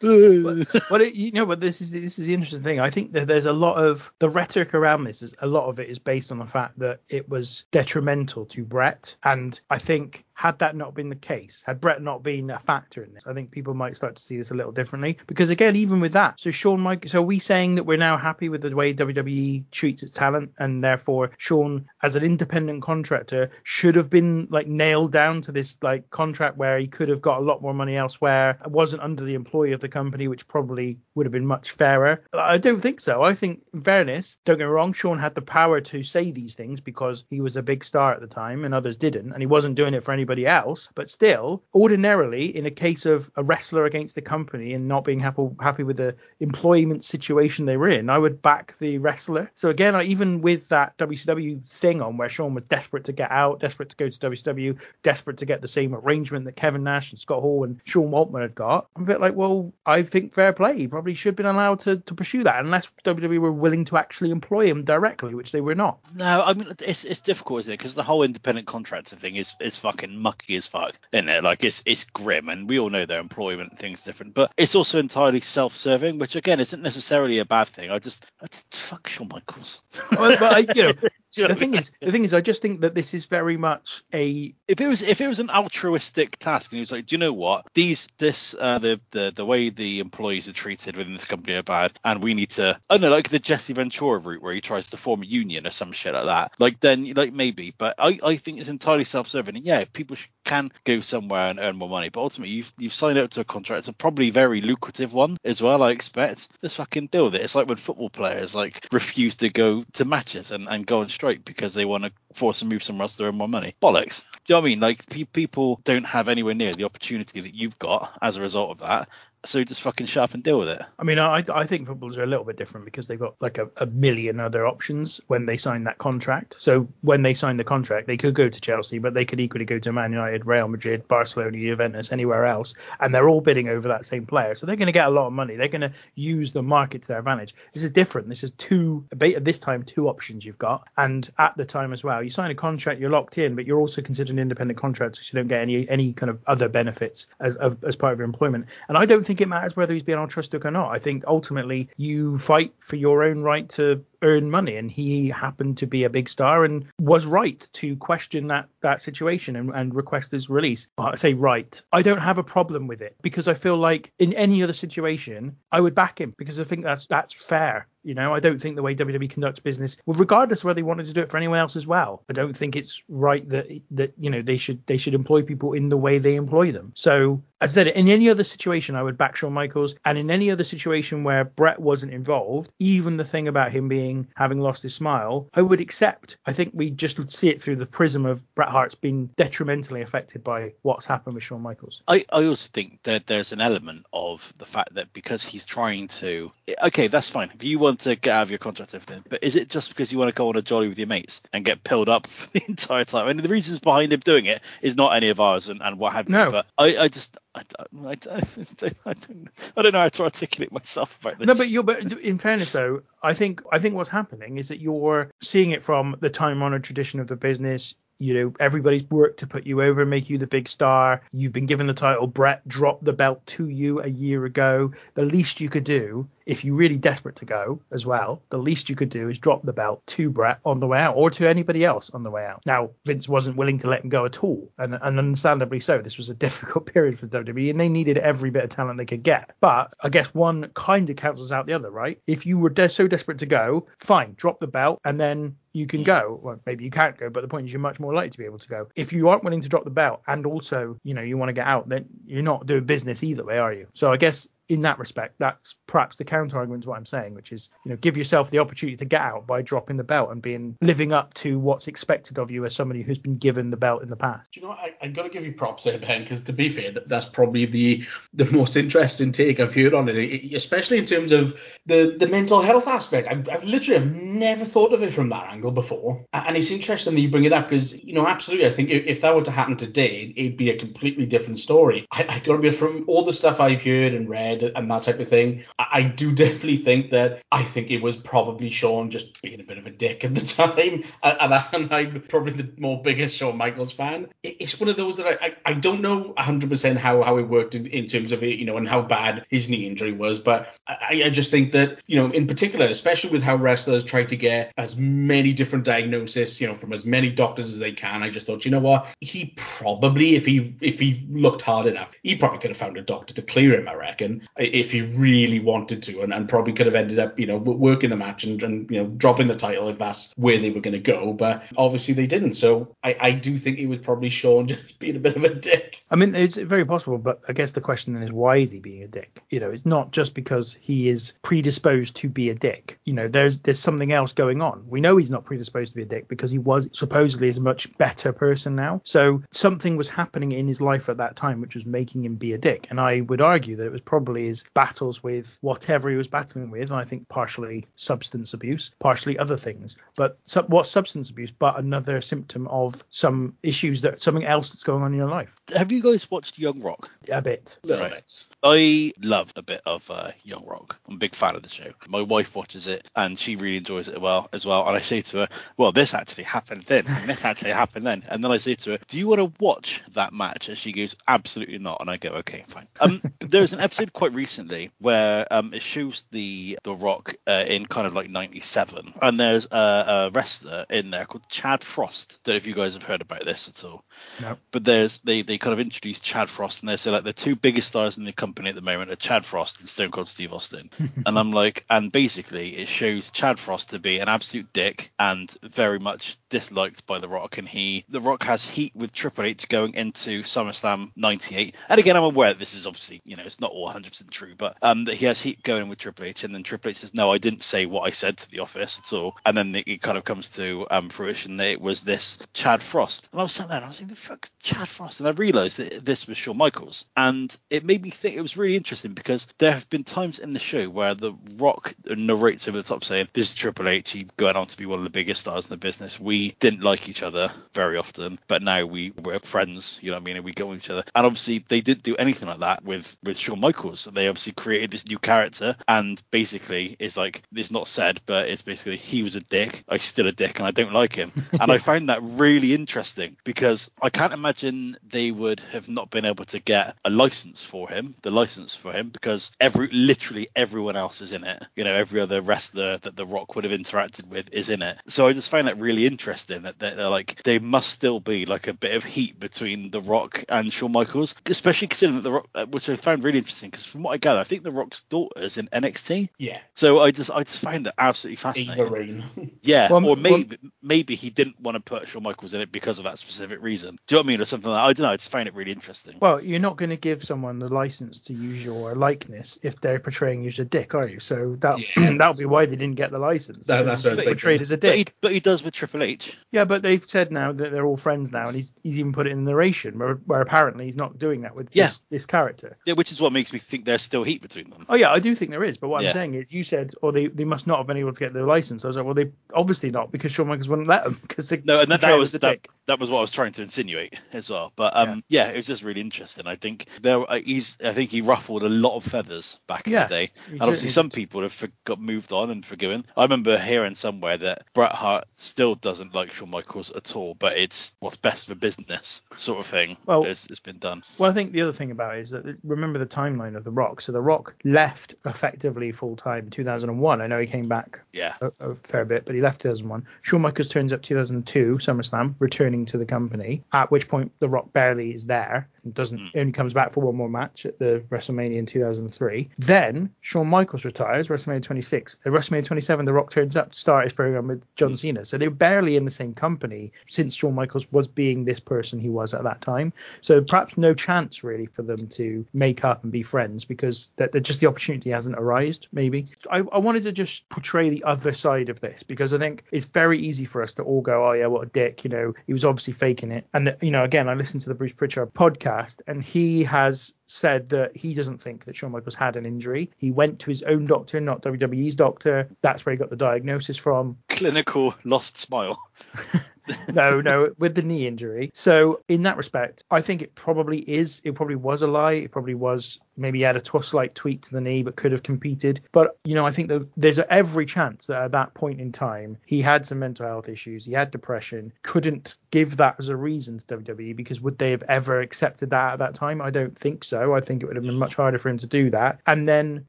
but, 0.00 0.82
but 0.90 1.00
it, 1.02 1.14
you 1.14 1.32
know, 1.32 1.46
but 1.46 1.60
this 1.60 1.80
is 1.80 1.90
this 1.90 2.18
is 2.18 2.26
the 2.26 2.34
interesting 2.42 2.62
thing. 2.62 2.80
I 2.80 2.90
think 2.90 3.12
that 3.12 3.28
there's 3.28 3.44
a 3.44 3.52
lot 3.52 3.76
of 3.76 4.12
the 4.18 4.28
rhetoric 4.28 4.74
around 4.74 5.04
this. 5.04 5.22
Is, 5.22 5.34
a 5.38 5.46
lot 5.46 5.68
of 5.68 5.78
it 5.78 5.88
is 5.88 5.98
based 5.98 6.32
on 6.32 6.38
the 6.38 6.46
fact 6.46 6.78
that 6.80 7.00
it 7.08 7.28
was 7.28 7.64
detrimental 7.70 8.44
to 8.46 8.64
Bret, 8.64 9.14
and 9.22 9.58
I 9.70 9.78
think 9.78 10.24
had 10.42 10.58
that 10.58 10.74
not 10.74 10.92
been 10.92 11.08
the 11.08 11.14
case, 11.14 11.62
had 11.64 11.80
Bret 11.80 12.02
not 12.02 12.24
been 12.24 12.50
a 12.50 12.58
factor 12.58 13.04
in 13.04 13.14
this, 13.14 13.24
I 13.28 13.32
think 13.32 13.52
people 13.52 13.74
might 13.74 13.94
start 13.94 14.16
to 14.16 14.22
see 14.22 14.36
this 14.36 14.50
a 14.50 14.54
little 14.54 14.72
differently. 14.72 15.16
Because 15.28 15.50
again, 15.50 15.76
even 15.76 16.00
with 16.00 16.14
that, 16.14 16.40
so 16.40 16.50
Shawn 16.50 16.80
Mike, 16.80 17.08
so 17.08 17.20
are 17.20 17.22
we 17.22 17.38
saying 17.38 17.76
that 17.76 17.84
we're 17.84 17.96
now 17.96 18.16
happy 18.16 18.48
with 18.48 18.60
the 18.60 18.74
way 18.74 18.92
WWE 18.92 19.62
treats 19.70 20.02
its 20.02 20.14
talent, 20.14 20.50
and 20.58 20.82
therefore 20.82 21.30
Shawn, 21.38 21.86
as 22.02 22.16
an 22.16 22.24
independent 22.24 22.82
contractor, 22.82 23.52
should 23.62 23.94
have 23.94 24.10
been 24.10 24.48
like 24.50 24.66
nailed 24.66 25.12
down 25.12 25.42
to 25.42 25.52
this 25.52 25.78
like 25.80 26.10
contract 26.10 26.56
where 26.56 26.76
he 26.76 26.88
could 26.88 27.08
have 27.08 27.22
got 27.22 27.38
a 27.38 27.44
lot 27.44 27.62
more 27.62 27.72
money 27.72 27.96
elsewhere, 27.96 28.58
wasn't 28.66 29.00
under 29.00 29.22
the 29.22 29.36
employee 29.36 29.70
of 29.70 29.80
the 29.80 29.88
company, 29.88 30.26
which 30.26 30.48
probably 30.48 30.98
would 31.14 31.24
have 31.24 31.32
been 31.32 31.46
much 31.46 31.70
fairer. 31.70 32.20
I 32.32 32.58
don't 32.58 32.80
think 32.80 32.98
so. 32.98 33.22
I 33.22 33.34
think, 33.34 33.62
in 33.72 33.82
fairness, 33.82 34.38
don't 34.44 34.58
get 34.58 34.64
me 34.64 34.72
wrong, 34.72 34.92
Shawn 34.92 35.20
had 35.20 35.36
the 35.36 35.40
power 35.40 35.80
to 35.80 36.02
say 36.02 36.32
these 36.32 36.56
things 36.56 36.80
because 36.80 37.22
he 37.30 37.40
was 37.40 37.54
a 37.54 37.62
big 37.62 37.84
star 37.84 38.12
at 38.12 38.20
the 38.20 38.26
time, 38.26 38.64
and 38.64 38.74
others 38.74 38.96
didn't, 38.96 39.30
and 39.30 39.40
he 39.40 39.46
wasn't 39.46 39.76
doing 39.76 39.94
it 39.94 40.02
for 40.02 40.10
anybody 40.10 40.31
anybody 40.32 40.46
else. 40.46 40.88
But 40.94 41.10
still, 41.10 41.62
ordinarily, 41.74 42.56
in 42.56 42.66
a 42.66 42.70
case 42.70 43.06
of 43.06 43.30
a 43.36 43.42
wrestler 43.42 43.84
against 43.84 44.14
the 44.14 44.22
company 44.22 44.72
and 44.74 44.88
not 44.88 45.04
being 45.04 45.20
happy 45.20 45.48
happy 45.60 45.82
with 45.82 45.96
the 45.96 46.16
employment 46.40 47.04
situation 47.04 47.66
they 47.66 47.76
were 47.76 47.88
in, 47.88 48.10
I 48.10 48.18
would 48.18 48.42
back 48.42 48.76
the 48.78 48.98
wrestler. 48.98 49.50
So 49.54 49.68
again, 49.68 49.94
I, 49.94 50.04
even 50.04 50.40
with 50.40 50.68
that 50.68 50.96
WCW 50.98 51.68
thing 51.68 52.02
on 52.02 52.16
where 52.16 52.28
Shawn 52.28 52.54
was 52.54 52.64
desperate 52.64 53.04
to 53.04 53.12
get 53.12 53.30
out, 53.30 53.60
desperate 53.60 53.90
to 53.90 53.96
go 53.96 54.08
to 54.08 54.18
WCW, 54.18 54.78
desperate 55.02 55.38
to 55.38 55.46
get 55.46 55.60
the 55.60 55.68
same 55.68 55.94
arrangement 55.94 56.46
that 56.46 56.56
Kevin 56.56 56.84
Nash 56.84 57.12
and 57.12 57.18
Scott 57.18 57.40
Hall 57.40 57.64
and 57.64 57.80
Sean 57.84 58.10
Waltman 58.10 58.42
had 58.42 58.54
got, 58.54 58.88
I'm 58.96 59.02
a 59.02 59.06
bit 59.06 59.20
like, 59.20 59.34
well, 59.34 59.72
I 59.84 60.02
think 60.02 60.32
fair 60.32 60.52
play. 60.52 60.76
He 60.76 60.88
probably 60.88 61.14
should 61.14 61.30
have 61.30 61.36
been 61.36 61.46
allowed 61.46 61.80
to, 61.80 61.98
to 61.98 62.14
pursue 62.14 62.44
that 62.44 62.64
unless 62.64 62.88
WWE 63.04 63.38
were 63.38 63.52
willing 63.52 63.84
to 63.86 63.96
actually 63.96 64.30
employ 64.30 64.66
him 64.66 64.84
directly, 64.84 65.34
which 65.34 65.52
they 65.52 65.60
were 65.60 65.74
not. 65.74 65.98
No, 66.14 66.42
I 66.42 66.54
mean 66.54 66.72
it's 66.80 67.04
it's 67.04 67.20
difficult, 67.20 67.60
isn't 67.60 67.72
it? 67.72 67.78
Because 67.78 67.94
the 67.94 68.02
whole 68.02 68.22
independent 68.22 68.66
contractor 68.66 69.16
thing 69.16 69.36
is 69.36 69.54
is 69.60 69.78
fucking 69.78 70.11
mucky 70.18 70.56
as 70.56 70.66
fuck, 70.66 70.94
isn't 71.12 71.28
it? 71.28 71.44
Like 71.44 71.64
it's 71.64 71.82
it's 71.86 72.04
grim, 72.04 72.48
and 72.48 72.68
we 72.68 72.78
all 72.78 72.90
know 72.90 73.06
their 73.06 73.20
employment 73.20 73.78
things 73.78 74.02
different, 74.02 74.34
but 74.34 74.52
it's 74.56 74.74
also 74.74 74.98
entirely 74.98 75.40
self-serving, 75.40 76.18
which 76.18 76.36
again 76.36 76.60
isn't 76.60 76.82
necessarily 76.82 77.38
a 77.38 77.44
bad 77.44 77.68
thing. 77.68 77.90
I 77.90 77.98
just, 77.98 78.26
I 78.42 78.46
just 78.46 78.74
fuck 78.74 79.08
Shawn 79.08 79.28
Michaels. 79.28 79.80
well, 80.12 80.36
I, 80.42 80.66
you 80.74 80.82
know, 80.84 80.92
the 81.34 81.54
thing 81.54 81.74
is, 81.74 81.90
the 82.00 82.12
thing 82.12 82.24
is, 82.24 82.34
I 82.34 82.40
just 82.40 82.62
think 82.62 82.82
that 82.82 82.94
this 82.94 83.14
is 83.14 83.24
very 83.24 83.56
much 83.56 84.02
a. 84.12 84.54
If 84.68 84.80
it 84.80 84.88
was, 84.88 85.02
if 85.02 85.20
it 85.20 85.28
was 85.28 85.40
an 85.40 85.50
altruistic 85.50 86.38
task, 86.38 86.72
and 86.72 86.76
he 86.76 86.80
was 86.80 86.92
like, 86.92 87.06
do 87.06 87.14
you 87.14 87.18
know 87.18 87.32
what? 87.32 87.66
These, 87.74 88.08
this, 88.18 88.54
uh, 88.58 88.78
the, 88.78 89.00
the, 89.10 89.32
the 89.34 89.44
way 89.44 89.70
the 89.70 90.00
employees 90.00 90.48
are 90.48 90.52
treated 90.52 90.96
within 90.96 91.12
this 91.14 91.24
company 91.24 91.54
are 91.54 91.62
bad, 91.62 91.92
and 92.04 92.22
we 92.22 92.34
need 92.34 92.50
to, 92.50 92.78
I 92.88 92.94
don't 92.94 93.00
know, 93.02 93.10
like 93.10 93.28
the 93.28 93.38
Jesse 93.38 93.72
Ventura 93.72 94.18
route 94.18 94.42
where 94.42 94.54
he 94.54 94.60
tries 94.60 94.90
to 94.90 94.96
form 94.96 95.22
a 95.22 95.26
union 95.26 95.66
or 95.66 95.70
some 95.70 95.92
shit 95.92 96.14
like 96.14 96.26
that. 96.26 96.52
Like 96.58 96.80
then, 96.80 97.12
like 97.14 97.32
maybe, 97.32 97.74
but 97.76 97.94
I, 97.98 98.18
I 98.22 98.36
think 98.36 98.58
it's 98.58 98.68
entirely 98.68 99.04
self-serving. 99.04 99.56
And 99.56 99.64
yeah, 99.64 99.84
people 99.92 100.16
sh- 100.16 100.28
can 100.44 100.70
go 100.84 101.00
somewhere 101.00 101.48
and 101.48 101.58
earn 101.58 101.76
more 101.76 101.88
money, 101.88 102.08
but 102.08 102.20
ultimately 102.20 102.54
you've 102.54 102.72
you've 102.78 102.94
signed 102.94 103.18
up 103.18 103.30
to 103.30 103.40
a 103.40 103.44
contract. 103.44 103.80
It's 103.80 103.88
a 103.88 103.92
probably 103.92 104.30
very 104.30 104.60
lucrative 104.60 105.12
one 105.12 105.38
as 105.44 105.62
well. 105.62 105.82
I 105.82 105.90
expect. 105.90 106.48
Just 106.60 106.76
fucking 106.76 107.08
deal 107.08 107.24
with 107.24 107.34
it. 107.34 107.42
It's 107.42 107.54
like 107.54 107.68
when 107.68 107.78
football 107.78 108.10
players 108.10 108.54
like 108.54 108.86
refuse 108.92 109.36
to 109.36 109.48
go 109.48 109.84
to 109.94 110.04
matches 110.04 110.50
and, 110.50 110.68
and 110.68 110.86
go 110.86 111.00
on 111.00 111.08
strike 111.22 111.44
because 111.44 111.72
they 111.72 111.84
want 111.84 112.02
to 112.02 112.10
force 112.32 112.62
a 112.62 112.64
move 112.64 112.82
somewhere 112.82 113.04
else 113.04 113.14
to 113.14 113.24
earn 113.24 113.36
more 113.36 113.48
money. 113.48 113.76
Bollocks. 113.80 114.24
Do 114.44 114.54
you 114.54 114.54
know 114.54 114.60
what 114.60 114.66
I 114.66 114.70
mean? 114.70 114.80
Like 114.80 115.08
pe- 115.08 115.22
people 115.22 115.80
don't 115.84 116.02
have 116.02 116.28
anywhere 116.28 116.54
near 116.54 116.74
the 116.74 116.82
opportunity 116.82 117.40
that 117.40 117.54
you've 117.54 117.78
got 117.78 118.18
as 118.20 118.36
a 118.36 118.40
result 118.40 118.72
of 118.72 118.78
that, 118.78 119.08
so 119.44 119.62
just 119.64 119.82
fucking 119.82 120.06
shut 120.06 120.22
up 120.22 120.34
and 120.34 120.42
deal 120.42 120.58
with 120.58 120.68
it. 120.68 120.82
I 120.98 121.02
mean, 121.04 121.18
I 121.18 121.42
I 121.52 121.64
think 121.64 121.86
footballers 121.86 122.16
are 122.16 122.22
a 122.22 122.26
little 122.26 122.44
bit 122.44 122.56
different 122.56 122.84
because 122.84 123.08
they've 123.08 123.18
got 123.18 123.34
like 123.40 123.58
a, 123.58 123.68
a 123.78 123.86
million 123.86 124.38
other 124.38 124.66
options 124.66 125.20
when 125.26 125.46
they 125.46 125.56
sign 125.56 125.84
that 125.84 125.98
contract. 125.98 126.54
So 126.58 126.86
when 127.00 127.22
they 127.22 127.34
sign 127.34 127.56
the 127.56 127.64
contract, 127.64 128.06
they 128.06 128.16
could 128.16 128.34
go 128.34 128.48
to 128.48 128.60
Chelsea, 128.60 128.98
but 128.98 129.14
they 129.14 129.24
could 129.24 129.40
equally 129.40 129.64
go 129.64 129.78
to 129.80 129.92
Man 129.92 130.12
United, 130.12 130.46
Real 130.46 130.68
Madrid, 130.68 131.08
Barcelona, 131.08 131.58
Juventus, 131.58 132.12
anywhere 132.12 132.46
else, 132.46 132.74
and 133.00 133.12
they're 133.12 133.28
all 133.28 133.40
bidding 133.40 133.68
over 133.68 133.88
that 133.88 134.06
same 134.06 134.26
player. 134.26 134.54
So 134.54 134.66
they're 134.66 134.76
going 134.76 134.86
to 134.86 134.92
get 134.92 135.08
a 135.08 135.10
lot 135.10 135.26
of 135.26 135.32
money. 135.32 135.56
They're 135.56 135.68
going 135.68 135.80
to 135.80 135.92
use 136.14 136.52
the 136.52 136.62
market 136.62 137.02
to 137.02 137.08
their 137.08 137.18
advantage. 137.18 137.54
This 137.72 137.82
is 137.82 137.90
different. 137.90 138.28
This 138.28 138.44
is 138.44 138.52
two 138.52 139.04
this 139.10 139.58
time 139.58 139.82
two 139.82 140.08
options 140.08 140.44
you've 140.44 140.58
got, 140.58 140.86
and 140.96 141.28
at 141.38 141.56
the 141.56 141.64
time 141.64 141.92
as 141.92 142.04
well, 142.04 142.22
you 142.22 142.30
sign 142.30 142.50
a 142.52 142.54
contract, 142.54 143.00
you're 143.00 143.10
locked 143.10 143.38
in, 143.38 143.56
but 143.56 143.66
you're 143.66 143.80
also 143.80 144.02
considered 144.02 144.32
an 144.32 144.38
independent 144.38 144.78
contractor, 144.78 145.20
so 145.20 145.36
you 145.36 145.42
don't 145.42 145.48
get 145.48 145.62
any 145.62 145.88
any 145.88 146.12
kind 146.12 146.30
of 146.30 146.38
other 146.46 146.68
benefits 146.68 147.26
as 147.40 147.56
as 147.56 147.96
part 147.96 148.12
of 148.12 148.18
your 148.20 148.26
employment. 148.26 148.66
And 148.88 148.96
I 148.96 149.04
don't 149.04 149.24
think 149.24 149.31
it 149.40 149.48
matters 149.48 149.76
whether 149.76 149.94
he's 149.94 150.02
being 150.02 150.18
altruistic 150.18 150.64
or 150.64 150.70
not. 150.70 150.90
I 150.90 150.98
think 150.98 151.24
ultimately 151.26 151.88
you 151.96 152.38
fight 152.38 152.72
for 152.80 152.96
your 152.96 153.22
own 153.24 153.42
right 153.42 153.68
to 153.70 154.04
earn 154.22 154.50
money, 154.50 154.76
and 154.76 154.90
he 154.90 155.28
happened 155.28 155.78
to 155.78 155.86
be 155.86 156.04
a 156.04 156.10
big 156.10 156.28
star 156.28 156.64
and 156.64 156.86
was 156.98 157.26
right 157.26 157.68
to 157.74 157.96
question 157.96 158.48
that 158.48 158.68
that 158.80 159.00
situation 159.00 159.56
and, 159.56 159.70
and 159.70 159.94
request 159.94 160.30
his 160.30 160.48
release. 160.50 160.88
I 160.98 161.16
say 161.16 161.34
right. 161.34 161.80
I 161.92 162.02
don't 162.02 162.20
have 162.20 162.38
a 162.38 162.44
problem 162.44 162.86
with 162.86 163.00
it 163.00 163.16
because 163.22 163.48
I 163.48 163.54
feel 163.54 163.76
like 163.76 164.12
in 164.18 164.32
any 164.34 164.62
other 164.62 164.72
situation 164.72 165.56
I 165.70 165.80
would 165.80 165.94
back 165.94 166.20
him 166.20 166.34
because 166.36 166.58
I 166.58 166.64
think 166.64 166.84
that's 166.84 167.06
that's 167.06 167.32
fair. 167.32 167.88
You 168.04 168.14
know, 168.14 168.34
I 168.34 168.40
don't 168.40 168.60
think 168.60 168.74
the 168.74 168.82
way 168.82 168.96
WWE 168.96 169.30
conducts 169.30 169.60
business, 169.60 169.96
well, 170.06 170.18
regardless 170.18 170.60
of 170.60 170.64
whether 170.64 170.74
they 170.74 170.82
wanted 170.82 171.06
to 171.06 171.12
do 171.12 171.20
it 171.20 171.30
for 171.30 171.36
anyone 171.36 171.60
else 171.60 171.76
as 171.76 171.86
well, 171.86 172.24
I 172.28 172.32
don't 172.32 172.56
think 172.56 172.74
it's 172.74 173.00
right 173.08 173.48
that 173.50 173.68
that 173.92 174.14
you 174.18 174.30
know 174.30 174.42
they 174.42 174.56
should 174.56 174.84
they 174.86 174.96
should 174.96 175.14
employ 175.14 175.42
people 175.42 175.72
in 175.72 175.88
the 175.88 175.96
way 175.96 176.18
they 176.18 176.34
employ 176.34 176.72
them. 176.72 176.92
So 176.96 177.42
As 177.62 177.78
I 177.78 177.84
said, 177.84 177.96
in 177.96 178.08
any 178.08 178.28
other 178.28 178.42
situation, 178.42 178.96
I 178.96 179.04
would 179.04 179.16
back 179.16 179.36
Shawn 179.36 179.52
Michaels, 179.52 179.94
and 180.04 180.18
in 180.18 180.32
any 180.32 180.50
other 180.50 180.64
situation 180.64 181.22
where 181.22 181.44
Bret 181.44 181.78
wasn't 181.78 182.12
involved, 182.12 182.72
even 182.80 183.16
the 183.16 183.24
thing 183.24 183.46
about 183.46 183.70
him 183.70 183.86
being 183.86 184.11
having 184.36 184.60
lost 184.60 184.82
his 184.82 184.94
smile, 184.94 185.48
I 185.54 185.62
would 185.62 185.80
accept. 185.80 186.36
I 186.46 186.52
think 186.52 186.72
we 186.74 186.90
just 186.90 187.18
would 187.18 187.32
see 187.32 187.48
it 187.48 187.60
through 187.60 187.76
the 187.76 187.86
prism 187.86 188.26
of 188.26 188.42
Bret 188.54 188.68
Hart's 188.68 188.94
being 188.94 189.30
detrimentally 189.36 190.02
affected 190.02 190.42
by 190.44 190.74
what's 190.82 191.04
happened 191.06 191.34
with 191.34 191.44
Shawn 191.44 191.62
Michaels. 191.62 192.02
I, 192.08 192.24
I 192.32 192.44
also 192.44 192.68
think 192.72 193.02
that 193.04 193.26
there's 193.26 193.52
an 193.52 193.60
element 193.60 194.06
of 194.12 194.52
the 194.58 194.66
fact 194.66 194.94
that 194.94 195.12
because 195.12 195.44
he's 195.44 195.64
trying 195.64 196.08
to 196.08 196.50
okay 196.84 197.08
that's 197.08 197.28
fine 197.28 197.50
if 197.54 197.62
you 197.64 197.78
want 197.78 198.00
to 198.00 198.16
get 198.16 198.34
out 198.34 198.42
of 198.42 198.50
your 198.50 198.58
contract 198.58 198.94
everything 198.94 199.22
but 199.28 199.42
is 199.42 199.56
it 199.56 199.68
just 199.68 199.88
because 199.88 200.12
you 200.12 200.18
want 200.18 200.28
to 200.28 200.34
go 200.34 200.48
on 200.48 200.56
a 200.56 200.62
jolly 200.62 200.88
with 200.88 200.98
your 200.98 201.06
mates 201.06 201.42
and 201.52 201.64
get 201.64 201.82
pilled 201.84 202.08
up 202.08 202.26
for 202.26 202.50
the 202.52 202.62
entire 202.68 203.04
time 203.04 203.28
and 203.28 203.40
the 203.40 203.48
reasons 203.48 203.80
behind 203.80 204.12
him 204.12 204.20
doing 204.20 204.46
it 204.46 204.60
is 204.80 204.96
not 204.96 205.14
any 205.16 205.28
of 205.28 205.40
ours 205.40 205.68
and, 205.68 205.82
and 205.82 205.98
what 205.98 206.12
have 206.12 206.28
you 206.28 206.34
No. 206.34 206.50
but 206.50 206.66
I, 206.78 206.96
I 206.96 207.08
just 207.08 207.36
I, 207.54 207.62
don't- 207.68 208.06
I, 208.06 208.14
don't- 208.14 208.82
I, 209.06 209.12
don't, 209.12 209.48
I 209.76 209.82
don't 209.82 209.92
know 209.92 210.00
how 210.00 210.08
to 210.08 210.22
articulate 210.24 210.72
myself 210.72 211.18
about 211.20 211.38
this 211.38 211.46
No, 211.46 211.54
but 211.54 211.68
you're 211.68 211.82
but 211.82 212.00
in 212.20 212.38
fairness 212.38 212.70
though, 212.70 213.02
I 213.22 213.34
think 213.34 213.62
I 213.70 213.78
think 213.78 213.94
what's 213.94 214.08
happening 214.08 214.58
is 214.58 214.68
that 214.68 214.80
you're 214.80 215.30
seeing 215.42 215.70
it 215.72 215.82
from 215.82 216.16
the 216.20 216.30
time 216.30 216.62
honored 216.62 216.84
tradition 216.84 217.20
of 217.20 217.26
the 217.26 217.36
business. 217.36 217.94
You 218.22 218.34
know, 218.34 218.52
everybody's 218.60 219.02
worked 219.10 219.40
to 219.40 219.48
put 219.48 219.66
you 219.66 219.82
over, 219.82 220.02
and 220.02 220.10
make 220.10 220.30
you 220.30 220.38
the 220.38 220.46
big 220.46 220.68
star. 220.68 221.22
You've 221.32 221.52
been 221.52 221.66
given 221.66 221.88
the 221.88 221.92
title. 221.94 222.28
Bret 222.28 222.66
dropped 222.68 223.04
the 223.04 223.12
belt 223.12 223.44
to 223.46 223.68
you 223.68 224.00
a 224.00 224.06
year 224.06 224.44
ago. 224.44 224.92
The 225.14 225.24
least 225.24 225.60
you 225.60 225.68
could 225.68 225.82
do, 225.82 226.28
if 226.46 226.64
you're 226.64 226.76
really 226.76 226.98
desperate 226.98 227.36
to 227.36 227.44
go 227.44 227.80
as 227.90 228.06
well, 228.06 228.42
the 228.50 228.58
least 228.58 228.88
you 228.88 228.96
could 228.96 229.08
do 229.08 229.28
is 229.28 229.38
drop 229.38 229.62
the 229.62 229.72
belt 229.72 230.06
to 230.06 230.30
Bret 230.30 230.58
on 230.64 230.80
the 230.80 230.86
way 230.86 231.00
out 231.00 231.16
or 231.16 231.30
to 231.30 231.48
anybody 231.48 231.84
else 231.84 232.10
on 232.10 232.22
the 232.22 232.30
way 232.30 232.44
out. 232.46 232.60
Now, 232.66 232.90
Vince 233.06 233.28
wasn't 233.28 233.56
willing 233.56 233.78
to 233.78 233.88
let 233.88 234.02
him 234.04 234.08
go 234.08 234.24
at 234.24 234.42
all, 234.42 234.70
and, 234.78 234.94
and 234.94 235.18
understandably 235.18 235.80
so. 235.80 235.98
This 235.98 236.16
was 236.16 236.30
a 236.30 236.34
difficult 236.42 236.86
period 236.86 237.18
for 237.18 237.26
WWE, 237.26 237.70
and 237.70 237.80
they 237.80 237.88
needed 237.88 238.18
every 238.18 238.50
bit 238.50 238.64
of 238.64 238.70
talent 238.70 238.98
they 238.98 239.04
could 239.04 239.22
get. 239.22 239.50
But 239.60 239.94
I 240.00 240.08
guess 240.08 240.32
one 240.34 240.70
kind 240.74 241.10
of 241.10 241.16
cancels 241.16 241.52
out 241.52 241.66
the 241.66 241.72
other, 241.72 241.90
right? 241.90 242.20
If 242.26 242.46
you 242.46 242.58
were 242.58 242.70
de- 242.70 242.88
so 242.88 243.08
desperate 243.08 243.38
to 243.38 243.46
go, 243.46 243.86
fine, 243.98 244.34
drop 244.36 244.58
the 244.58 244.66
belt, 244.66 245.00
and 245.04 245.18
then 245.18 245.56
you 245.72 245.86
can 245.86 246.00
hmm. 246.00 246.04
go. 246.04 246.40
Well, 246.42 246.60
maybe 246.66 246.84
you 246.84 246.90
can't 246.90 247.16
go, 247.16 247.30
but 247.30 247.42
the 247.42 247.48
point 247.48 247.66
is 247.66 247.72
you're 247.72 247.80
much 247.80 248.00
more 248.00 248.14
likely 248.14 248.30
to 248.30 248.38
be 248.38 248.44
able 248.44 248.58
to 248.58 248.68
go. 248.68 248.88
If 248.94 249.12
you 249.12 249.28
aren't 249.28 249.44
willing 249.44 249.60
to 249.60 249.68
drop 249.68 249.84
the 249.84 249.90
belt 249.90 250.22
and 250.26 250.46
also, 250.46 250.96
you 251.04 251.14
know, 251.14 251.22
you 251.22 251.36
want 251.36 251.48
to 251.48 251.54
get 251.54 251.66
out, 251.66 251.88
then 251.88 252.06
you're 252.26 252.42
not 252.42 252.66
doing 252.66 252.84
business 252.84 253.22
either 253.22 253.44
way, 253.44 253.58
are 253.58 253.72
you? 253.72 253.86
So 253.94 254.12
I 254.12 254.16
guess 254.16 254.46
in 254.68 254.82
that 254.82 254.98
respect, 254.98 255.34
that's 255.38 255.76
perhaps 255.86 256.16
the 256.16 256.24
counter 256.24 256.56
argument 256.56 256.84
to 256.84 256.88
what 256.88 256.96
I'm 256.96 257.06
saying, 257.06 257.34
which 257.34 257.52
is, 257.52 257.70
you 257.84 257.90
know, 257.90 257.96
give 257.96 258.16
yourself 258.16 258.50
the 258.50 258.60
opportunity 258.60 258.96
to 258.96 259.04
get 259.04 259.20
out 259.20 259.46
by 259.46 259.62
dropping 259.62 259.96
the 259.96 260.04
belt 260.04 260.30
and 260.30 260.40
being 260.40 260.76
living 260.80 261.12
up 261.12 261.34
to 261.34 261.58
what's 261.58 261.88
expected 261.88 262.38
of 262.38 262.50
you 262.50 262.64
as 262.64 262.74
somebody 262.74 263.02
who's 263.02 263.18
been 263.18 263.38
given 263.38 263.70
the 263.70 263.76
belt 263.76 264.02
in 264.02 264.08
the 264.08 264.16
past. 264.16 264.52
Do 264.52 264.60
you 264.60 264.66
know 264.66 264.70
what? 264.70 264.78
I, 264.78 264.94
I've 265.02 265.14
got 265.14 265.24
to 265.24 265.28
give 265.28 265.44
you 265.44 265.52
props 265.52 265.84
there, 265.84 265.98
Ben, 265.98 266.22
because 266.22 266.42
to 266.42 266.52
be 266.52 266.68
fair, 266.68 266.92
that, 266.92 267.08
that's 267.08 267.26
probably 267.26 267.66
the 267.66 268.04
the 268.32 268.50
most 268.50 268.76
interesting 268.76 269.32
take 269.32 269.60
I've 269.60 269.74
heard 269.74 269.94
on 269.94 270.08
it, 270.08 270.16
e- 270.16 270.54
especially 270.54 270.98
in 270.98 271.06
terms 271.06 271.32
of 271.32 271.60
the, 271.86 272.16
the 272.18 272.28
mental 272.28 272.60
health 272.60 272.86
aspect. 272.86 273.28
I've, 273.28 273.48
I've 273.48 273.64
literally 273.64 274.00
have 274.00 274.12
never 274.12 274.64
thought 274.64 274.92
of 274.92 275.02
it 275.02 275.12
from 275.12 275.28
that 275.30 275.50
angle 275.50 275.70
before. 275.72 276.24
And 276.32 276.56
it's 276.56 276.70
interesting 276.70 277.14
that 277.14 277.20
you 277.20 277.30
bring 277.30 277.44
it 277.44 277.52
up 277.52 277.68
because, 277.68 277.92
you 278.02 278.14
know, 278.14 278.26
absolutely, 278.26 278.66
I 278.66 278.72
think 278.72 278.90
if, 278.90 279.04
if 279.06 279.20
that 279.22 279.34
were 279.34 279.42
to 279.42 279.50
happen 279.50 279.76
today, 279.76 280.32
it'd 280.36 280.56
be 280.56 280.70
a 280.70 280.78
completely 280.78 281.26
different 281.26 281.60
story. 281.60 282.06
I, 282.12 282.26
I 282.28 282.38
got 282.38 282.52
to 282.52 282.58
be 282.58 282.70
from 282.70 283.04
all 283.08 283.24
the 283.24 283.32
stuff 283.32 283.60
I've 283.60 283.82
heard 283.82 284.14
and 284.14 284.28
read 284.28 284.51
and 284.54 284.90
that 284.90 285.02
type 285.02 285.20
of 285.20 285.28
thing, 285.28 285.64
I, 285.78 285.86
I 285.92 286.02
do 286.02 286.32
definitely 286.32 286.78
think 286.78 287.10
that 287.10 287.42
I 287.50 287.62
think 287.62 287.90
it 287.90 288.02
was 288.02 288.16
probably 288.16 288.70
Shawn 288.70 289.10
just 289.10 289.40
being 289.42 289.60
a 289.60 289.64
bit 289.64 289.78
of 289.78 289.86
a 289.86 289.90
dick 289.90 290.24
at 290.24 290.34
the 290.34 290.40
time. 290.46 290.78
And, 290.78 291.04
and, 291.22 291.54
I, 291.54 291.68
and 291.72 291.92
I'm 291.92 292.22
probably 292.28 292.52
the 292.52 292.68
more 292.78 293.00
biggest 293.02 293.36
Shawn 293.36 293.56
Michaels 293.56 293.92
fan. 293.92 294.28
It, 294.42 294.56
it's 294.60 294.78
one 294.80 294.88
of 294.88 294.96
those 294.96 295.16
that 295.16 295.26
I, 295.26 295.46
I, 295.46 295.56
I 295.66 295.74
don't 295.74 296.00
know 296.00 296.34
100% 296.38 296.96
how, 296.96 297.22
how 297.22 297.36
it 297.38 297.48
worked 297.48 297.74
in, 297.74 297.86
in 297.86 298.06
terms 298.06 298.32
of 298.32 298.42
it, 298.42 298.58
you 298.58 298.64
know, 298.64 298.76
and 298.76 298.88
how 298.88 299.02
bad 299.02 299.46
his 299.50 299.68
knee 299.68 299.86
injury 299.86 300.12
was. 300.12 300.38
But 300.38 300.74
I, 300.86 301.22
I 301.24 301.30
just 301.30 301.50
think 301.50 301.72
that, 301.72 302.00
you 302.06 302.16
know, 302.16 302.30
in 302.30 302.46
particular, 302.46 302.86
especially 302.86 303.30
with 303.30 303.42
how 303.42 303.56
wrestlers 303.56 304.04
try 304.04 304.24
to 304.24 304.36
get 304.36 304.72
as 304.76 304.96
many 304.96 305.52
different 305.52 305.84
diagnoses, 305.84 306.60
you 306.60 306.66
know, 306.66 306.74
from 306.74 306.92
as 306.92 307.04
many 307.04 307.30
doctors 307.30 307.70
as 307.70 307.78
they 307.78 307.92
can, 307.92 308.22
I 308.22 308.30
just 308.30 308.46
thought, 308.46 308.64
you 308.64 308.70
know 308.70 308.80
what, 308.80 309.06
he 309.20 309.54
probably, 309.56 310.34
if 310.34 310.46
he 310.46 310.74
if 310.80 310.98
he 310.98 311.26
looked 311.30 311.62
hard 311.62 311.86
enough, 311.86 312.12
he 312.22 312.36
probably 312.36 312.58
could 312.58 312.70
have 312.70 312.76
found 312.76 312.96
a 312.96 313.02
doctor 313.02 313.34
to 313.34 313.42
clear 313.42 313.74
him, 313.74 313.88
I 313.88 313.94
reckon, 313.94 314.41
if 314.58 314.92
he 314.92 315.02
really 315.02 315.60
wanted 315.60 316.02
to, 316.04 316.22
and, 316.22 316.32
and 316.32 316.48
probably 316.48 316.72
could 316.72 316.86
have 316.86 316.94
ended 316.94 317.18
up, 317.18 317.38
you 317.38 317.46
know, 317.46 317.56
working 317.56 318.10
the 318.10 318.16
match 318.16 318.44
and, 318.44 318.62
and 318.62 318.90
you 318.90 319.02
know 319.02 319.08
dropping 319.08 319.46
the 319.46 319.56
title 319.56 319.88
if 319.88 319.98
that's 319.98 320.32
where 320.36 320.58
they 320.58 320.70
were 320.70 320.80
going 320.80 320.92
to 320.92 320.98
go. 320.98 321.32
But 321.32 321.64
obviously 321.76 322.14
they 322.14 322.26
didn't. 322.26 322.54
So 322.54 322.96
I, 323.02 323.16
I 323.20 323.30
do 323.32 323.56
think 323.58 323.78
it 323.78 323.86
was 323.86 323.98
probably 323.98 324.28
Shawn 324.28 324.66
just 324.68 324.98
being 324.98 325.16
a 325.16 325.20
bit 325.20 325.36
of 325.36 325.44
a 325.44 325.54
dick. 325.54 326.02
I 326.10 326.16
mean, 326.16 326.34
it's 326.34 326.56
very 326.56 326.84
possible, 326.84 327.18
but 327.18 327.40
I 327.48 327.52
guess 327.52 327.72
the 327.72 327.80
question 327.80 328.14
then 328.14 328.22
is 328.22 328.32
why 328.32 328.56
is 328.56 328.72
he 328.72 328.80
being 328.80 329.02
a 329.02 329.08
dick? 329.08 329.42
You 329.50 329.60
know, 329.60 329.70
it's 329.70 329.86
not 329.86 330.12
just 330.12 330.34
because 330.34 330.76
he 330.80 331.08
is 331.08 331.32
predisposed 331.42 332.16
to 332.16 332.28
be 332.28 332.50
a 332.50 332.54
dick. 332.54 332.98
You 333.04 333.14
know, 333.14 333.28
there's 333.28 333.58
there's 333.58 333.80
something 333.80 334.12
else 334.12 334.32
going 334.32 334.62
on. 334.62 334.84
We 334.88 335.00
know 335.00 335.16
he's 335.16 335.30
not 335.30 335.44
predisposed 335.44 335.92
to 335.92 335.96
be 335.96 336.02
a 336.02 336.06
dick 336.06 336.28
because 336.28 336.50
he 336.50 336.58
was 336.58 336.88
supposedly 336.92 337.48
is 337.48 337.58
a 337.58 337.60
much 337.60 337.96
better 337.98 338.32
person 338.32 338.74
now. 338.74 339.00
So 339.04 339.42
something 339.50 339.96
was 339.96 340.08
happening 340.08 340.52
in 340.52 340.66
his 340.66 340.80
life 340.80 341.08
at 341.08 341.18
that 341.18 341.36
time 341.36 341.60
which 341.60 341.74
was 341.74 341.86
making 341.86 342.24
him 342.24 342.36
be 342.36 342.52
a 342.52 342.58
dick. 342.58 342.86
And 342.90 343.00
I 343.00 343.20
would 343.20 343.40
argue 343.40 343.76
that 343.76 343.86
it 343.86 343.92
was 343.92 344.00
probably 344.00 344.31
his 344.34 344.64
battles 344.74 345.22
with 345.22 345.58
whatever 345.60 346.10
he 346.10 346.16
was 346.16 346.28
battling 346.28 346.70
with. 346.70 346.90
And 346.90 346.98
I 347.00 347.04
think 347.04 347.28
partially 347.28 347.84
substance 347.96 348.54
abuse, 348.54 348.90
partially 348.98 349.38
other 349.38 349.56
things. 349.56 349.96
But 350.16 350.38
su- 350.46 350.62
what 350.62 350.86
substance 350.86 351.30
abuse? 351.30 351.50
But 351.50 351.78
another 351.78 352.20
symptom 352.20 352.66
of 352.68 353.02
some 353.10 353.56
issues 353.62 354.02
that 354.02 354.22
something 354.22 354.44
else 354.44 354.70
that's 354.70 354.84
going 354.84 355.02
on 355.02 355.12
in 355.12 355.18
your 355.18 355.28
life. 355.28 355.52
Have 355.74 355.92
you 355.92 356.02
guys 356.02 356.30
watched 356.30 356.58
Young 356.58 356.80
Rock? 356.80 357.10
A 357.30 357.42
bit. 357.42 357.76
Little 357.82 358.04
Right. 358.04 358.12
bits. 358.14 358.44
I 358.64 359.12
love 359.20 359.52
a 359.56 359.62
bit 359.62 359.80
of 359.86 360.08
uh, 360.10 360.30
Young 360.44 360.64
Rock. 360.66 360.96
I'm 361.08 361.14
a 361.14 361.18
big 361.18 361.34
fan 361.34 361.56
of 361.56 361.62
the 361.64 361.68
show. 361.68 361.90
My 362.06 362.20
wife 362.22 362.54
watches 362.54 362.86
it 362.86 363.06
and 363.16 363.36
she 363.38 363.56
really 363.56 363.78
enjoys 363.78 364.06
it 364.08 364.20
well 364.20 364.48
as 364.52 364.64
well. 364.64 364.86
And 364.86 364.96
I 364.96 365.00
say 365.00 365.20
to 365.20 365.38
her, 365.38 365.48
"Well, 365.76 365.90
this 365.90 366.14
actually 366.14 366.44
happened 366.44 366.84
then, 366.84 367.04
and 367.08 367.28
this 367.28 367.44
actually 367.44 367.72
happened 367.72 368.06
then." 368.06 368.22
And 368.28 368.42
then 368.44 368.52
I 368.52 368.58
say 368.58 368.76
to 368.76 368.92
her, 368.92 368.98
"Do 369.08 369.18
you 369.18 369.26
want 369.26 369.40
to 369.40 369.52
watch 369.58 370.00
that 370.12 370.32
match?" 370.32 370.68
And 370.68 370.78
she 370.78 370.92
goes, 370.92 371.16
"Absolutely 371.26 371.78
not." 371.78 372.00
And 372.00 372.08
I 372.08 372.18
go, 372.18 372.30
"Okay, 372.30 372.64
fine." 372.68 372.86
Um, 373.00 373.20
there's 373.40 373.72
an 373.72 373.80
episode 373.80 374.12
quite 374.22 374.34
recently 374.34 374.88
where 375.00 375.52
um, 375.52 375.74
it 375.74 375.82
shows 375.82 376.26
the 376.30 376.78
the 376.84 376.94
Rock 376.94 377.34
uh, 377.48 377.64
in 377.66 377.86
kind 377.86 378.06
of 378.06 378.14
like 378.14 378.30
'97, 378.30 379.14
and 379.20 379.40
there's 379.40 379.66
a, 379.72 379.76
a 379.76 380.30
wrestler 380.30 380.86
in 380.90 381.10
there 381.10 381.24
called 381.24 381.48
Chad 381.48 381.82
Frost. 381.82 382.38
Don't 382.44 382.52
know 382.52 382.56
if 382.56 382.66
you 382.68 382.72
guys 382.72 382.94
have 382.94 383.02
heard 383.02 383.20
about 383.20 383.44
this 383.44 383.68
at 383.68 383.84
all 383.84 384.04
No. 384.40 384.56
but 384.70 384.84
there's 384.84 385.18
they 385.24 385.42
they 385.42 385.58
kind 385.58 385.72
of 385.72 385.80
introduced 385.80 386.22
Chad 386.22 386.48
Frost 386.48 386.82
and 386.82 386.88
they 386.88 386.96
say 386.96 387.10
like 387.10 387.24
the 387.24 387.32
two 387.32 387.56
biggest 387.56 387.88
stars 387.88 388.16
in 388.16 388.24
the 388.24 388.32
company 388.32 388.68
at 388.68 388.76
the 388.76 388.80
moment 388.80 389.10
are 389.10 389.16
Chad 389.16 389.44
Frost 389.44 389.80
and 389.80 389.88
Stone 389.88 390.12
Cold 390.12 390.28
Steve 390.28 390.52
Austin. 390.52 390.88
and 391.26 391.36
I'm 391.36 391.50
like, 391.50 391.84
and 391.90 392.12
basically 392.12 392.76
it 392.78 392.86
shows 392.86 393.32
Chad 393.32 393.58
Frost 393.58 393.90
to 393.90 393.98
be 393.98 394.20
an 394.20 394.28
absolute 394.28 394.72
dick 394.72 395.10
and 395.18 395.52
very 395.64 395.98
much 395.98 396.36
disliked 396.48 397.06
by 397.06 397.18
The 397.18 397.28
Rock. 397.28 397.58
And 397.58 397.66
he 397.66 398.04
The 398.08 398.20
Rock 398.20 398.44
has 398.44 398.64
heat 398.64 398.94
with 398.94 399.10
Triple 399.10 399.46
H 399.46 399.68
going 399.68 399.94
into 399.94 400.44
SummerSlam 400.44 401.10
'98. 401.16 401.74
And 401.88 401.98
again, 401.98 402.16
I'm 402.16 402.22
aware 402.22 402.54
this 402.54 402.74
is 402.74 402.86
obviously 402.86 403.20
you 403.24 403.34
know 403.34 403.42
it's 403.44 403.58
not 403.58 403.72
all 403.72 403.90
100% 403.92 404.11
true, 404.30 404.54
but 404.56 404.76
um 404.82 405.04
that 405.04 405.14
he 405.14 405.26
has 405.26 405.40
heat 405.40 405.62
going 405.62 405.88
with 405.88 405.98
Triple 405.98 406.26
H, 406.26 406.44
and 406.44 406.54
then 406.54 406.62
Triple 406.62 406.90
H 406.90 406.98
says, 406.98 407.14
no, 407.14 407.32
I 407.32 407.38
didn't 407.38 407.62
say 407.62 407.86
what 407.86 408.02
I 408.02 408.10
said 408.10 408.38
to 408.38 408.50
the 408.50 408.60
office 408.60 408.98
at 408.98 409.12
all. 409.12 409.36
And 409.44 409.56
then 409.56 409.74
it, 409.74 409.88
it 409.88 410.02
kind 410.02 410.18
of 410.18 410.24
comes 410.24 410.48
to 410.50 410.86
um 410.90 411.08
fruition 411.08 411.56
that 411.58 411.68
it 411.68 411.80
was 411.80 412.02
this 412.02 412.38
Chad 412.52 412.82
Frost. 412.82 413.28
And 413.32 413.40
I 413.40 413.44
was 413.44 413.52
sat 413.52 413.68
there 413.68 413.76
and 413.76 413.86
I 413.86 413.88
was 413.88 413.98
thinking, 413.98 414.16
fuck, 414.16 414.48
Chad 414.62 414.88
Frost. 414.88 415.20
And 415.20 415.28
I 415.28 415.32
realised 415.32 415.78
that 415.78 416.04
this 416.04 416.26
was 416.26 416.36
Shawn 416.38 416.56
Michaels. 416.56 417.06
And 417.16 417.54
it 417.70 417.84
made 417.84 418.02
me 418.02 418.10
think 418.10 418.36
it 418.36 418.42
was 418.42 418.56
really 418.56 418.76
interesting 418.76 419.12
because 419.12 419.46
there 419.58 419.72
have 419.72 419.88
been 419.90 420.04
times 420.04 420.38
in 420.38 420.52
the 420.52 420.58
show 420.58 420.88
where 420.88 421.14
The 421.14 421.32
Rock 421.56 421.94
narrates 422.06 422.68
over 422.68 422.78
the 422.78 422.84
top 422.84 423.04
saying, 423.04 423.28
This 423.32 423.48
is 423.48 423.54
Triple 423.54 423.88
H. 423.88 424.10
He 424.10 424.26
going 424.36 424.56
on 424.56 424.66
to 424.66 424.76
be 424.76 424.86
one 424.86 424.98
of 424.98 425.04
the 425.04 425.10
biggest 425.10 425.42
stars 425.42 425.64
in 425.64 425.70
the 425.70 425.76
business. 425.76 426.20
We 426.20 426.52
didn't 426.60 426.82
like 426.82 427.08
each 427.08 427.22
other 427.22 427.50
very 427.74 427.96
often, 427.96 428.38
but 428.48 428.62
now 428.62 428.84
we 428.84 429.12
we're 429.22 429.38
friends, 429.38 429.98
you 430.02 430.10
know 430.10 430.16
what 430.16 430.22
I 430.22 430.24
mean? 430.24 430.36
And 430.36 430.44
we 430.44 430.52
go 430.52 430.66
with 430.66 430.78
each 430.78 430.90
other. 430.90 431.04
And 431.14 431.26
obviously 431.26 431.58
they 431.58 431.80
didn't 431.80 432.02
do 432.02 432.16
anything 432.16 432.48
like 432.48 432.60
that 432.60 432.84
with, 432.84 433.16
with 433.22 433.38
Shawn 433.38 433.60
Michaels. 433.60 434.01
They 434.10 434.28
obviously 434.28 434.52
created 434.52 434.90
this 434.90 435.06
new 435.06 435.18
character 435.18 435.76
and 435.88 436.22
basically 436.30 436.96
it's 436.98 437.16
like 437.16 437.42
it's 437.54 437.70
not 437.70 437.88
said, 437.88 438.20
but 438.26 438.48
it's 438.48 438.62
basically 438.62 438.96
he 438.96 439.22
was 439.22 439.36
a 439.36 439.40
dick. 439.40 439.84
I 439.88 439.98
still 439.98 440.26
a 440.26 440.32
dick 440.32 440.58
and 440.58 440.66
I 440.66 440.70
don't 440.70 440.92
like 440.92 441.14
him. 441.14 441.32
And 441.62 441.70
I 441.70 441.78
found 441.78 442.08
that 442.08 442.22
really 442.22 442.74
interesting 442.74 443.36
because 443.44 443.90
I 444.00 444.10
can't 444.10 444.32
imagine 444.32 444.96
they 445.08 445.30
would 445.30 445.60
have 445.60 445.88
not 445.88 446.10
been 446.10 446.24
able 446.24 446.44
to 446.46 446.58
get 446.58 446.96
a 447.04 447.10
license 447.10 447.62
for 447.62 447.88
him, 447.88 448.14
the 448.22 448.30
license 448.30 448.74
for 448.74 448.92
him, 448.92 449.10
because 449.10 449.52
every 449.60 449.88
literally 449.92 450.48
everyone 450.56 450.96
else 450.96 451.20
is 451.20 451.32
in 451.32 451.44
it. 451.44 451.62
You 451.76 451.84
know, 451.84 451.94
every 451.94 452.20
other 452.20 452.40
wrestler 452.40 452.98
that 452.98 453.16
The 453.16 453.26
Rock 453.26 453.54
would 453.54 453.64
have 453.64 453.78
interacted 453.78 454.26
with 454.26 454.48
is 454.52 454.70
in 454.70 454.82
it. 454.82 454.98
So 455.08 455.28
I 455.28 455.32
just 455.34 455.50
find 455.50 455.68
that 455.68 455.78
really 455.78 456.06
interesting 456.06 456.62
that 456.62 456.78
they're, 456.78 456.94
they're 456.94 457.08
like 457.08 457.42
they 457.44 457.58
must 457.58 457.90
still 457.90 458.18
be 458.18 458.46
like 458.46 458.66
a 458.66 458.74
bit 458.74 458.94
of 458.94 459.04
heat 459.04 459.38
between 459.38 459.90
The 459.90 460.00
Rock 460.00 460.44
and 460.48 460.72
Shawn 460.72 460.92
Michaels, 460.92 461.34
especially 461.46 461.88
considering 461.88 462.16
that 462.16 462.22
The 462.22 462.32
Rock, 462.32 462.48
uh, 462.54 462.66
which 462.66 462.88
I 462.88 462.96
found 462.96 463.24
really 463.24 463.38
interesting 463.38 463.70
because 463.70 463.91
from 463.92 464.02
what 464.02 464.12
I 464.12 464.16
gather, 464.16 464.40
I 464.40 464.44
think 464.44 464.62
The 464.64 464.72
Rock's 464.72 465.02
daughter's 465.04 465.58
in 465.58 465.68
NXT. 465.68 466.30
Yeah. 466.38 466.58
So 466.74 467.00
I 467.00 467.10
just 467.10 467.30
I 467.30 467.44
just 467.44 467.60
find 467.60 467.86
that 467.86 467.94
absolutely 467.98 468.36
fascinating. 468.36 469.52
Yeah, 469.62 469.90
Well, 469.90 470.00
or 470.04 470.14
well- 470.14 470.16
maybe 470.16 470.58
maybe 470.82 471.14
he 471.14 471.30
didn't 471.30 471.60
want 471.60 471.76
to 471.76 471.80
put 471.80 472.08
Shawn 472.08 472.22
Michaels 472.22 472.54
in 472.54 472.60
it 472.60 472.72
because 472.72 472.98
of 472.98 473.04
that 473.04 473.18
specific 473.18 473.62
reason. 473.62 473.98
Do 474.06 474.14
you 474.14 474.16
know 474.16 474.20
what 474.22 474.26
I 474.26 474.28
mean, 474.28 474.40
or 474.40 474.44
something 474.44 474.70
like 474.70 474.78
that? 474.78 474.84
I 474.88 474.92
don't 474.94 475.04
know. 475.04 475.12
I 475.12 475.16
just 475.16 475.30
find 475.30 475.46
it 475.46 475.54
really 475.54 475.72
interesting. 475.72 476.16
Well, 476.20 476.42
you're 476.42 476.58
not 476.58 476.76
going 476.76 476.90
to 476.90 476.96
give 476.96 477.22
someone 477.22 477.58
the 477.58 477.68
license 477.68 478.20
to 478.22 478.32
use 478.32 478.64
your 478.64 478.94
likeness 478.94 479.58
if 479.62 479.80
they're 479.80 479.98
portraying 480.00 480.42
you 480.42 480.48
as 480.48 480.58
a 480.58 480.64
dick, 480.64 480.94
are 480.94 481.08
you? 481.08 481.20
So 481.20 481.56
that 481.60 481.78
Yeah. 481.96 482.14
that'll 482.18 482.34
be 482.38 482.44
why 482.46 482.66
they 482.66 482.76
didn't 482.76 482.96
get 482.96 483.10
the 483.12 483.20
license. 483.20 483.66
That- 483.66 483.86
that's 483.86 484.04
what 484.04 484.18
I 484.18 484.24
portrayed 484.24 484.62
as 484.62 484.70
a 484.70 484.78
but 484.78 484.94
he 484.96 485.04
dick. 485.04 485.14
but 485.20 485.32
he 485.32 485.40
does 485.40 485.62
with 485.62 485.74
Triple 485.74 486.02
H. 486.02 486.36
Yeah, 486.50 486.64
but 486.64 486.82
they've 486.82 487.04
said 487.04 487.30
now 487.30 487.52
that 487.52 487.72
they're 487.72 487.86
all 487.86 487.96
friends 487.96 488.30
now, 488.32 488.46
and 488.48 488.56
he's 488.56 488.72
he's 488.82 488.98
even 488.98 489.12
put 489.12 489.26
it 489.26 489.30
in 489.30 489.44
the 489.44 489.50
narration 489.52 489.98
where, 489.98 490.14
where 490.26 490.40
apparently 490.40 490.86
he's 490.86 490.96
not 490.96 491.18
doing 491.18 491.42
that 491.42 491.54
with 491.54 491.74
Yeah. 491.74 491.86
this, 491.88 492.02
this 492.10 492.26
character. 492.26 492.76
Yeah, 492.86 492.94
which 492.94 493.10
is 493.12 493.20
what 493.20 493.32
makes 493.32 493.52
me 493.52 493.58
think 493.58 493.81
there's 493.84 494.02
still 494.02 494.22
heat 494.24 494.42
between 494.42 494.70
them. 494.70 494.86
Oh 494.88 494.94
yeah, 494.94 495.10
I 495.10 495.18
do 495.18 495.34
think 495.34 495.50
there 495.50 495.64
is, 495.64 495.76
but 495.78 495.88
what 495.88 496.02
Yeah. 496.02 496.08
I'm 496.10 496.14
saying 496.14 496.34
is, 496.34 496.52
you 496.52 496.64
said, 496.64 496.94
or 497.02 497.12
they, 497.12 497.26
they 497.26 497.44
must 497.44 497.66
not 497.66 497.78
have 497.78 497.86
been 497.86 497.96
able 497.96 498.12
to 498.12 498.18
get 498.20 498.32
their 498.32 498.44
license. 498.46 498.84
I 498.84 498.88
was 498.88 498.96
like, 498.96 499.04
well, 499.04 499.14
they 499.14 499.30
obviously 499.54 499.90
not 499.90 500.10
because 500.10 500.32
Shawn 500.32 500.48
Michaels 500.48 500.68
wouldn't 500.68 500.88
let 500.88 501.04
them 501.04 501.18
because 501.20 501.50
No, 501.64 501.80
and 501.80 501.90
that, 501.90 502.00
that 502.00 502.18
was 502.18 502.32
that, 502.32 502.40
dick. 502.40 502.68
that 502.86 502.98
was 502.98 503.10
what 503.10 503.18
I 503.18 503.20
was 503.22 503.30
trying 503.30 503.52
to 503.52 503.62
insinuate 503.62 504.18
as 504.32 504.50
well. 504.50 504.72
But 504.76 504.96
um, 504.96 505.24
yeah. 505.28 505.48
it 505.48 505.56
was 505.56 505.66
just 505.66 505.82
really 505.82 506.00
interesting. 506.00 506.46
I 506.46 506.56
think 506.56 506.86
there 507.02 507.18
uh, 507.30 507.40
he's 507.40 507.78
I 507.84 507.92
think 507.92 508.10
he 508.10 508.20
ruffled 508.20 508.62
a 508.62 508.68
lot 508.68 508.96
of 508.96 509.04
feathers 509.04 509.58
back 509.66 509.86
in 509.86 509.92
the 509.92 510.04
day, 510.06 510.30
and 510.48 510.62
obviously 510.62 510.88
some 510.88 511.10
people 511.10 511.42
have 511.42 511.52
for, 511.52 511.68
got 511.84 512.00
moved 512.00 512.32
on 512.32 512.50
and 512.50 512.64
forgiven. 512.64 513.04
I 513.16 513.22
remember 513.22 513.58
hearing 513.58 513.94
somewhere 513.94 514.36
that 514.38 514.64
Bret 514.74 514.92
Hart 514.92 515.24
still 515.34 515.74
doesn't 515.74 516.14
like 516.14 516.32
Shawn 516.32 516.50
Michaels 516.50 516.90
at 516.90 517.14
all, 517.16 517.34
but 517.34 517.56
it's 517.58 517.94
what's 518.00 518.16
best 518.16 518.48
for 518.48 518.54
business 518.54 519.22
sort 519.36 519.58
of 519.60 519.66
thing. 519.66 519.96
Well- 520.06 520.24
it's, 520.24 520.46
it's 520.46 520.60
been 520.60 520.78
done. 520.78 521.02
Well, 521.18 521.30
I 521.30 521.34
think 521.34 521.52
the 521.52 521.62
other 521.62 521.72
thing 521.72 521.90
about 521.90 522.16
it 522.16 522.20
is 522.20 522.30
that 522.30 522.58
remember 522.62 522.98
the 522.98 523.06
timeline 523.06 523.56
of 523.56 523.61
The 523.64 523.70
Rock. 523.70 524.00
So 524.00 524.12
The 524.12 524.20
Rock 524.20 524.54
left 524.64 525.14
effectively 525.24 525.92
full 525.92 526.16
time 526.16 526.44
in 526.44 526.50
2001. 526.50 527.20
I 527.20 527.26
know 527.26 527.38
he 527.40 527.46
came 527.46 527.68
back 527.68 528.00
Yeah. 528.12 528.34
a, 528.40 528.50
a 528.60 528.74
fair 528.74 529.04
bit, 529.04 529.24
but 529.26 529.34
he 529.34 529.40
left 529.40 529.60
2001. 529.62 530.04
Shawn 530.22 530.40
Michaels 530.42 530.68
turns 530.68 530.92
up 530.92 531.02
2002 531.02 531.76
SummerSlam, 531.78 532.34
returning 532.38 532.84
to 532.86 532.98
the 532.98 533.06
company. 533.06 533.62
At 533.72 533.90
which 533.90 534.08
point 534.08 534.32
The 534.38 534.48
Rock 534.48 534.72
barely 534.72 535.14
is 535.14 535.26
there 535.26 535.68
and 535.84 535.94
doesn't 535.94 536.12
Mm. 536.22 536.36
only 536.36 536.52
comes 536.52 536.74
back 536.74 536.92
for 536.92 537.00
one 537.00 537.16
more 537.16 537.28
match 537.28 537.66
at 537.66 537.78
the 537.78 538.04
WrestleMania 538.10 538.56
in 538.58 538.66
2003. 538.66 539.48
Then 539.58 540.10
Shawn 540.20 540.46
Michaels 540.48 540.84
retires 540.84 541.28
WrestleMania 541.28 541.62
26. 541.62 542.18
At 542.24 542.32
WrestleMania 542.32 542.64
27, 542.64 543.04
The 543.04 543.12
Rock 543.12 543.30
turns 543.30 543.56
up 543.56 543.72
to 543.72 543.78
start 543.78 544.04
his 544.04 544.12
program 544.12 544.46
with 544.48 544.64
John 544.76 544.94
Cena. 544.96 545.24
So 545.24 545.38
they're 545.38 545.50
barely 545.50 545.96
in 545.96 546.04
the 546.04 546.10
same 546.10 546.34
company 546.34 546.92
since 547.06 547.34
Shawn 547.34 547.54
Michaels 547.54 547.90
was 547.92 548.06
being 548.06 548.44
this 548.44 548.60
person 548.60 548.98
he 548.98 549.08
was 549.08 549.34
at 549.34 549.42
that 549.44 549.60
time. 549.60 549.92
So 550.20 550.42
perhaps 550.42 550.76
no 550.76 550.94
chance 550.94 551.42
really 551.42 551.66
for 551.66 551.82
them 551.82 552.06
to 552.08 552.46
make 552.52 552.84
up 552.84 553.02
and 553.02 553.10
be 553.12 553.22
friends 553.22 553.51
because 553.64 554.10
that, 554.16 554.32
that 554.32 554.40
just 554.40 554.60
the 554.60 554.66
opportunity 554.66 555.10
hasn't 555.10 555.36
arisen. 555.38 555.84
Maybe 555.92 556.28
I, 556.50 556.58
I 556.58 556.78
wanted 556.78 557.04
to 557.04 557.12
just 557.12 557.48
portray 557.48 557.88
the 557.88 558.04
other 558.04 558.32
side 558.32 558.68
of 558.68 558.80
this 558.80 559.02
because 559.02 559.32
I 559.32 559.38
think 559.38 559.64
it's 559.70 559.86
very 559.86 560.18
easy 560.18 560.44
for 560.44 560.62
us 560.62 560.74
to 560.74 560.82
all 560.82 561.00
go, 561.00 561.26
oh 561.26 561.32
yeah, 561.32 561.46
what 561.46 561.62
a 561.62 561.70
dick. 561.70 562.04
You 562.04 562.10
know, 562.10 562.34
he 562.46 562.52
was 562.52 562.64
obviously 562.64 562.94
faking 562.94 563.32
it. 563.32 563.46
And 563.52 563.76
you 563.80 563.90
know, 563.90 564.04
again, 564.04 564.28
I 564.28 564.34
listened 564.34 564.62
to 564.62 564.68
the 564.68 564.74
Bruce 564.74 564.92
Pritchard 564.92 565.32
podcast 565.32 566.02
and 566.06 566.22
he 566.22 566.64
has 566.64 567.14
said 567.26 567.68
that 567.68 567.96
he 567.96 568.14
doesn't 568.14 568.42
think 568.42 568.64
that 568.64 568.76
Shawn 568.76 568.92
Michaels 568.92 569.14
had 569.14 569.36
an 569.36 569.46
injury. 569.46 569.90
He 569.96 570.10
went 570.10 570.40
to 570.40 570.50
his 570.50 570.62
own 570.62 570.86
doctor, 570.86 571.20
not 571.20 571.42
WWE's 571.42 571.94
doctor. 571.94 572.48
That's 572.60 572.84
where 572.84 572.92
he 572.92 572.98
got 572.98 573.10
the 573.10 573.16
diagnosis 573.16 573.76
from 573.76 574.18
Clinical 574.28 574.94
lost 575.04 575.38
smile. 575.38 575.80
no, 576.92 577.20
no, 577.20 577.52
with 577.58 577.74
the 577.74 577.82
knee 577.82 578.06
injury. 578.06 578.50
So 578.54 579.02
in 579.08 579.22
that 579.22 579.36
respect, 579.36 579.84
I 579.90 580.00
think 580.00 580.22
it 580.22 580.34
probably 580.34 580.78
is. 580.78 581.20
It 581.24 581.34
probably 581.34 581.56
was 581.56 581.82
a 581.82 581.86
lie. 581.86 582.12
It 582.12 582.30
probably 582.30 582.54
was. 582.54 583.00
Maybe 583.16 583.38
he 583.38 583.44
had 583.44 583.56
a 583.56 583.62
like 583.92 584.14
tweak 584.14 584.42
to 584.42 584.52
the 584.52 584.60
knee, 584.60 584.82
but 584.82 584.96
could 584.96 585.12
have 585.12 585.22
competed. 585.22 585.80
But 585.92 586.16
you 586.24 586.34
know, 586.34 586.46
I 586.46 586.50
think 586.50 586.68
that 586.68 586.88
there's 586.96 587.18
every 587.18 587.66
chance 587.66 588.06
that 588.06 588.22
at 588.22 588.32
that 588.32 588.54
point 588.54 588.80
in 588.80 588.92
time 588.92 589.36
he 589.44 589.60
had 589.60 589.84
some 589.84 589.98
mental 589.98 590.26
health 590.26 590.48
issues. 590.48 590.86
He 590.86 590.92
had 590.92 591.10
depression. 591.10 591.72
Couldn't 591.82 592.36
give 592.50 592.76
that 592.78 592.96
as 592.98 593.08
a 593.08 593.16
reason 593.16 593.58
to 593.58 593.78
WWE 593.78 594.16
because 594.16 594.40
would 594.40 594.58
they 594.58 594.70
have 594.70 594.82
ever 594.84 595.20
accepted 595.20 595.70
that 595.70 595.94
at 595.94 595.98
that 595.98 596.14
time? 596.14 596.40
I 596.40 596.50
don't 596.50 596.76
think 596.76 597.04
so. 597.04 597.34
I 597.34 597.40
think 597.40 597.62
it 597.62 597.66
would 597.66 597.76
have 597.76 597.84
been 597.84 597.98
much 597.98 598.14
harder 598.14 598.38
for 598.38 598.48
him 598.48 598.58
to 598.58 598.66
do 598.66 598.90
that. 598.90 599.20
And 599.26 599.46
then 599.46 599.86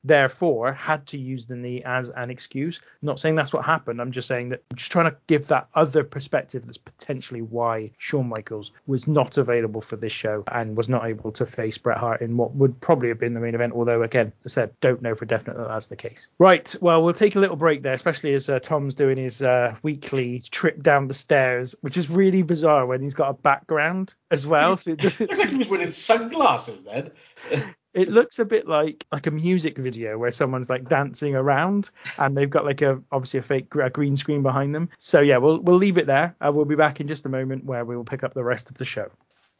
therefore 0.03 0.73
had 0.73 1.05
to 1.07 1.17
use 1.17 1.45
the 1.45 1.55
knee 1.55 1.83
as 1.83 2.09
an 2.09 2.29
excuse. 2.29 2.81
not 3.01 3.19
saying 3.19 3.35
that's 3.35 3.53
what 3.53 3.63
happened. 3.65 4.01
I'm 4.01 4.11
just 4.11 4.27
saying 4.27 4.49
that 4.49 4.63
I'm 4.71 4.77
just 4.77 4.91
trying 4.91 5.09
to 5.09 5.17
give 5.27 5.47
that 5.47 5.67
other 5.75 6.03
perspective 6.03 6.62
that's 6.67 6.77
potentially 6.77 7.41
why 7.41 7.91
Shawn 7.97 8.27
Michaels 8.27 8.71
was 8.87 9.07
not 9.07 9.37
available 9.37 9.81
for 9.81 9.95
this 9.95 10.13
show 10.13 10.43
and 10.51 10.75
was 10.75 10.89
not 10.89 11.05
able 11.05 11.31
to 11.33 11.45
face 11.45 11.77
Bret 11.77 11.97
Hart 11.97 12.21
in 12.21 12.37
what 12.37 12.53
would 12.55 12.79
probably 12.79 13.09
have 13.09 13.19
been 13.19 13.33
the 13.33 13.39
main 13.39 13.55
event. 13.55 13.73
Although 13.73 14.03
again, 14.03 14.33
I 14.45 14.49
said, 14.49 14.73
don't 14.81 15.01
know 15.01 15.15
for 15.15 15.25
definite 15.25 15.57
that 15.57 15.67
that's 15.67 15.87
the 15.87 15.95
case. 15.95 16.27
Right. 16.39 16.73
Well, 16.81 17.03
we'll 17.03 17.13
take 17.13 17.35
a 17.35 17.39
little 17.39 17.55
break 17.55 17.81
there, 17.81 17.93
especially 17.93 18.33
as 18.33 18.49
uh, 18.49 18.59
Tom's 18.59 18.95
doing 18.95 19.17
his 19.17 19.41
uh, 19.41 19.75
weekly 19.83 20.43
trip 20.51 20.81
down 20.81 21.07
the 21.07 21.13
stairs, 21.13 21.75
which 21.81 21.97
is 21.97 22.09
really 22.09 22.41
bizarre 22.41 22.85
when 22.85 23.01
he's 23.01 23.13
got 23.13 23.29
a 23.29 23.33
background 23.33 24.13
as 24.31 24.45
well. 24.45 24.77
So 24.77 24.91
it, 24.91 24.99
just, 24.99 25.19
wearing 25.19 25.91
sunglasses 25.91 26.83
then. 26.83 27.11
it 27.93 28.09
looks 28.09 28.39
a 28.39 28.45
bit 28.45 28.67
like 28.67 29.05
like 29.11 29.27
a 29.27 29.31
music 29.31 29.77
video 29.77 30.17
where 30.17 30.31
someone's 30.31 30.69
like 30.69 30.89
dancing 30.89 31.35
around 31.35 31.89
and 32.17 32.35
they've 32.37 32.49
got 32.49 32.65
like 32.65 32.81
a 32.81 33.01
obviously 33.11 33.39
a 33.39 33.43
fake 33.43 33.73
a 33.75 33.89
green 33.89 34.15
screen 34.15 34.41
behind 34.41 34.73
them. 34.73 34.89
So 34.97 35.21
yeah, 35.21 35.37
we'll 35.37 35.59
we'll 35.59 35.77
leave 35.77 35.97
it 35.97 36.07
there. 36.07 36.35
Uh, 36.41 36.51
we'll 36.53 36.65
be 36.65 36.75
back 36.75 36.99
in 37.01 37.07
just 37.07 37.25
a 37.25 37.29
moment 37.29 37.65
where 37.65 37.85
we 37.85 37.95
will 37.95 38.05
pick 38.05 38.23
up 38.23 38.33
the 38.33 38.43
rest 38.43 38.69
of 38.69 38.77
the 38.77 38.85
show. 38.85 39.09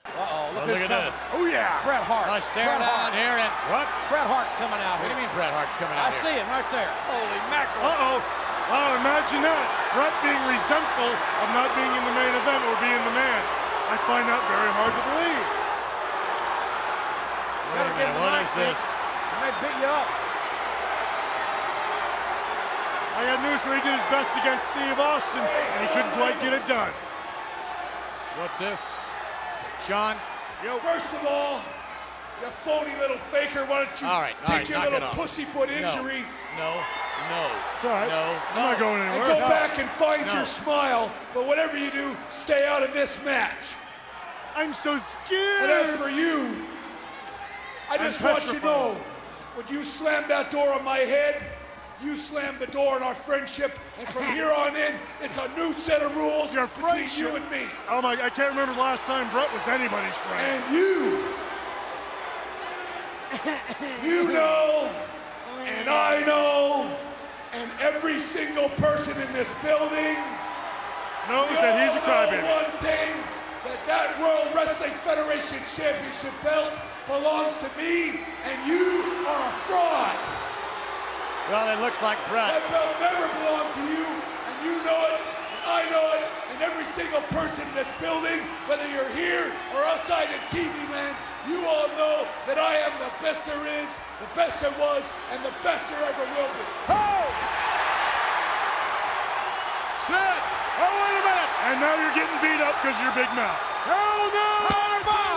Uh-oh, 0.04 0.52
look, 0.52 0.64
Oh, 0.64 0.68
look 0.68 0.84
at 0.84 0.92
coming. 0.92 1.08
this. 1.08 1.16
Oh, 1.32 1.46
yeah. 1.48 1.80
Bret 1.88 2.04
Hart. 2.04 2.28
I 2.28 2.44
stare 2.44 2.68
Bret 2.68 2.84
down 2.84 3.08
Hart. 3.08 3.16
here 3.16 3.40
and 3.40 3.54
what? 3.72 3.88
Bret 4.12 4.28
Hart's 4.28 4.52
coming 4.60 4.76
out 4.84 5.00
What 5.00 5.08
do 5.08 5.16
you 5.16 5.22
mean 5.24 5.32
Bret 5.32 5.48
Hart's 5.56 5.72
coming 5.80 5.96
out? 5.96 6.12
I 6.12 6.12
out 6.12 6.20
see 6.20 6.36
him 6.36 6.44
right 6.52 6.68
there. 6.76 6.92
Holy 7.08 7.40
mackerel. 7.48 7.88
Uh-oh. 7.88 8.20
Oh, 8.68 8.90
imagine 9.00 9.40
that. 9.48 9.64
Bret 9.96 10.12
being 10.20 10.44
resentful 10.52 11.08
of 11.08 11.48
not 11.56 11.72
being 11.80 11.88
in 11.88 12.04
the 12.04 12.16
main 12.20 12.36
event 12.36 12.62
or 12.68 12.76
being 12.84 13.00
the 13.00 13.16
man. 13.16 13.42
I 13.88 13.96
find 14.04 14.28
that 14.28 14.44
very 14.52 14.72
hard 14.76 14.92
to 14.92 15.04
believe. 15.08 15.46
Wait 17.74 17.82
a 17.82 17.94
minute, 17.98 18.20
what 18.22 18.34
is 18.42 18.52
this? 18.54 18.78
He 18.78 19.36
may 19.42 19.52
beat 19.62 19.78
you 19.82 19.90
up. 19.90 20.08
I 23.16 23.26
got 23.26 23.42
news 23.42 23.62
for 23.62 23.70
you. 23.70 23.76
He 23.76 23.82
did 23.82 23.94
his 23.94 24.10
best 24.10 24.38
against 24.38 24.70
Steve 24.72 25.00
Austin, 25.00 25.42
and 25.42 25.80
he 25.82 25.88
couldn't 25.94 26.12
quite 26.14 26.40
get 26.42 26.54
it 26.54 26.66
done. 26.68 26.92
What's 28.38 28.58
this? 28.58 28.80
Shawn? 29.88 30.18
Yo. 30.64 30.78
First 30.80 31.14
of 31.14 31.26
all, 31.28 31.62
you 32.42 32.50
phony 32.50 32.92
little 33.00 33.18
faker, 33.18 33.66
why 33.66 33.86
don't 33.86 34.02
you 34.02 34.08
All 34.08 34.22
right, 34.22 34.36
all 34.46 34.48
take 34.48 34.70
right, 34.70 34.70
your 34.70 34.92
little 34.92 35.10
pussyfoot 35.10 35.70
injury 35.70 36.26
No, 36.58 36.74
no. 36.74 36.84
no. 37.30 37.52
It's 37.76 37.86
all 37.86 37.92
right. 37.92 38.10
No, 38.10 38.42
I'm 38.50 38.56
no. 38.56 38.62
not 38.70 38.80
going 38.80 39.02
anywhere. 39.02 39.30
and 39.30 39.34
go 39.34 39.40
No. 39.40 39.48
back 39.50 39.80
and 39.80 39.90
find 39.90 40.26
No. 40.28 40.34
your 40.34 40.46
smile. 40.46 41.12
But 41.34 41.46
whatever 41.46 41.78
you 41.78 41.92
do, 41.92 42.18
stay 42.30 42.66
out 42.68 42.84
of 42.84 42.94
this 42.94 43.18
match. 43.24 43.76
I'm 44.56 44.74
so 44.74 44.98
scared. 45.00 45.64
And 45.64 45.72
as 45.72 45.98
for 45.98 46.10
you, 46.10 46.68
I 47.90 47.98
just 47.98 48.22
want 48.22 48.46
you 48.46 48.60
to 48.60 48.66
know, 48.66 48.98
when 49.56 49.68
you 49.68 49.84
slammed 49.84 50.30
that 50.30 50.52
door 50.52 50.74
on 50.74 50.84
my 50.84 50.98
head, 50.98 51.42
you 52.02 52.16
slammed 52.16 52.60
the 52.60 52.68
door 52.68 52.96
on 52.96 53.04
our 53.04 53.16
friendship, 53.16 53.78
and 54.00 54.08
from 54.08 54.24
here 54.34 54.52
on 54.52 54.76
in, 54.76 54.96
it's 55.22 55.38
a 55.38 55.48
new 55.56 55.74
set 55.74 56.02
of 56.02 56.16
rules 56.16 56.54
Your 56.54 56.68
between 56.68 57.10
you 57.16 57.36
and 57.36 57.50
me. 57.52 57.66
Oh 57.90 58.02
my! 58.02 58.14
I 58.14 58.30
can't 58.30 58.50
remember 58.50 58.74
the 58.74 58.80
last 58.80 59.04
time 59.06 59.30
Bret 59.30 59.52
was 59.54 59.68
anybody's 59.68 60.18
friend. 60.18 60.64
And 60.64 60.76
you, 60.76 61.24
you 64.04 64.28
know, 64.34 64.90
and 65.66 65.90
I 65.90 66.24
know, 66.26 66.98
and 67.54 67.72
every 67.80 68.20
single 68.20 68.70
person 68.70 69.20
in 69.22 69.32
this 69.34 69.54
building 69.64 70.18
knows 71.30 71.50
that 71.62 71.78
he's 71.78 71.96
a 71.96 72.02
crybaby. 72.06 72.44
one 72.44 72.72
thing, 72.80 73.24
that 73.64 73.86
that 73.88 74.20
World 74.20 74.54
Wrestling 74.56 74.94
Federation 75.06 75.60
Championship 75.76 76.34
belt 76.44 76.74
belongs 77.08 77.58
to 77.60 77.70
me, 77.76 78.24
and 78.48 78.58
you 78.68 79.04
are 79.28 79.44
a 79.44 79.56
fraud. 79.68 80.18
Well, 81.52 81.68
it 81.76 81.80
looks 81.84 82.00
like 82.02 82.16
Bret. 82.32 82.48
That 82.56 82.64
belt 82.72 82.96
never 83.04 83.28
belonged 83.44 83.74
to 83.76 83.84
you, 83.92 84.08
and 84.08 84.56
you 84.64 84.76
know 84.88 85.00
it, 85.12 85.20
and 85.20 85.62
I 85.68 85.82
know 85.92 86.06
it, 86.16 86.24
and 86.56 86.58
every 86.64 86.88
single 86.96 87.20
person 87.36 87.68
in 87.68 87.76
this 87.76 87.92
building, 88.00 88.40
whether 88.72 88.88
you're 88.88 89.12
here 89.12 89.52
or 89.76 89.84
outside 89.92 90.32
in 90.32 90.40
TV 90.48 90.72
land, 90.88 91.16
you 91.44 91.60
all 91.68 91.92
know 92.00 92.24
that 92.48 92.56
I 92.56 92.80
am 92.88 92.96
the 93.04 93.12
best 93.20 93.44
there 93.44 93.68
is, 93.68 93.90
the 94.24 94.32
best 94.40 94.64
there 94.64 94.72
was, 94.80 95.04
and 95.36 95.44
the 95.44 95.52
best 95.60 95.84
there 95.92 96.00
ever 96.00 96.26
will 96.32 96.48
be. 96.56 96.64
Oh! 96.88 97.28
Sid! 100.08 100.16
Oh, 100.16 100.92
wait 100.96 101.16
a 101.20 101.24
minute! 101.28 101.52
And 101.68 101.76
now 101.84 101.94
you're 102.00 102.16
getting 102.16 102.40
beat 102.40 102.64
up 102.64 102.80
because 102.80 102.96
you're 103.04 103.12
big 103.12 103.28
mouth. 103.36 103.60
Oh, 103.92 104.32
no! 104.32 104.48
Powerbomb! 104.72 105.24
Bret 105.24 105.33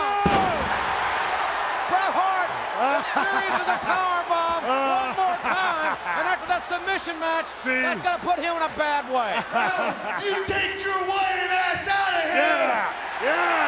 Hart 2.77 3.01
experiences 3.01 3.73
a 3.73 3.77
power 3.81 4.21
bomb 4.29 4.61
one 4.61 5.09
more 5.17 5.37
time, 5.41 5.97
and 5.97 6.27
after 6.29 6.45
that 6.45 6.61
submission 6.69 7.17
match, 7.19 7.49
See? 7.65 7.81
that's 7.81 8.01
gonna 8.01 8.21
put 8.21 8.37
him 8.37 8.53
in 8.55 8.61
a 8.61 8.69
bad 8.77 9.09
way. 9.09 9.33
You 10.29 10.45
take 10.45 10.83
your 10.83 10.93
whining 11.09 11.49
ass 11.49 11.87
out 11.89 12.21
of 12.21 12.29
here! 12.29 12.37
Yeah! 12.37 13.25
Yeah! 13.25 13.65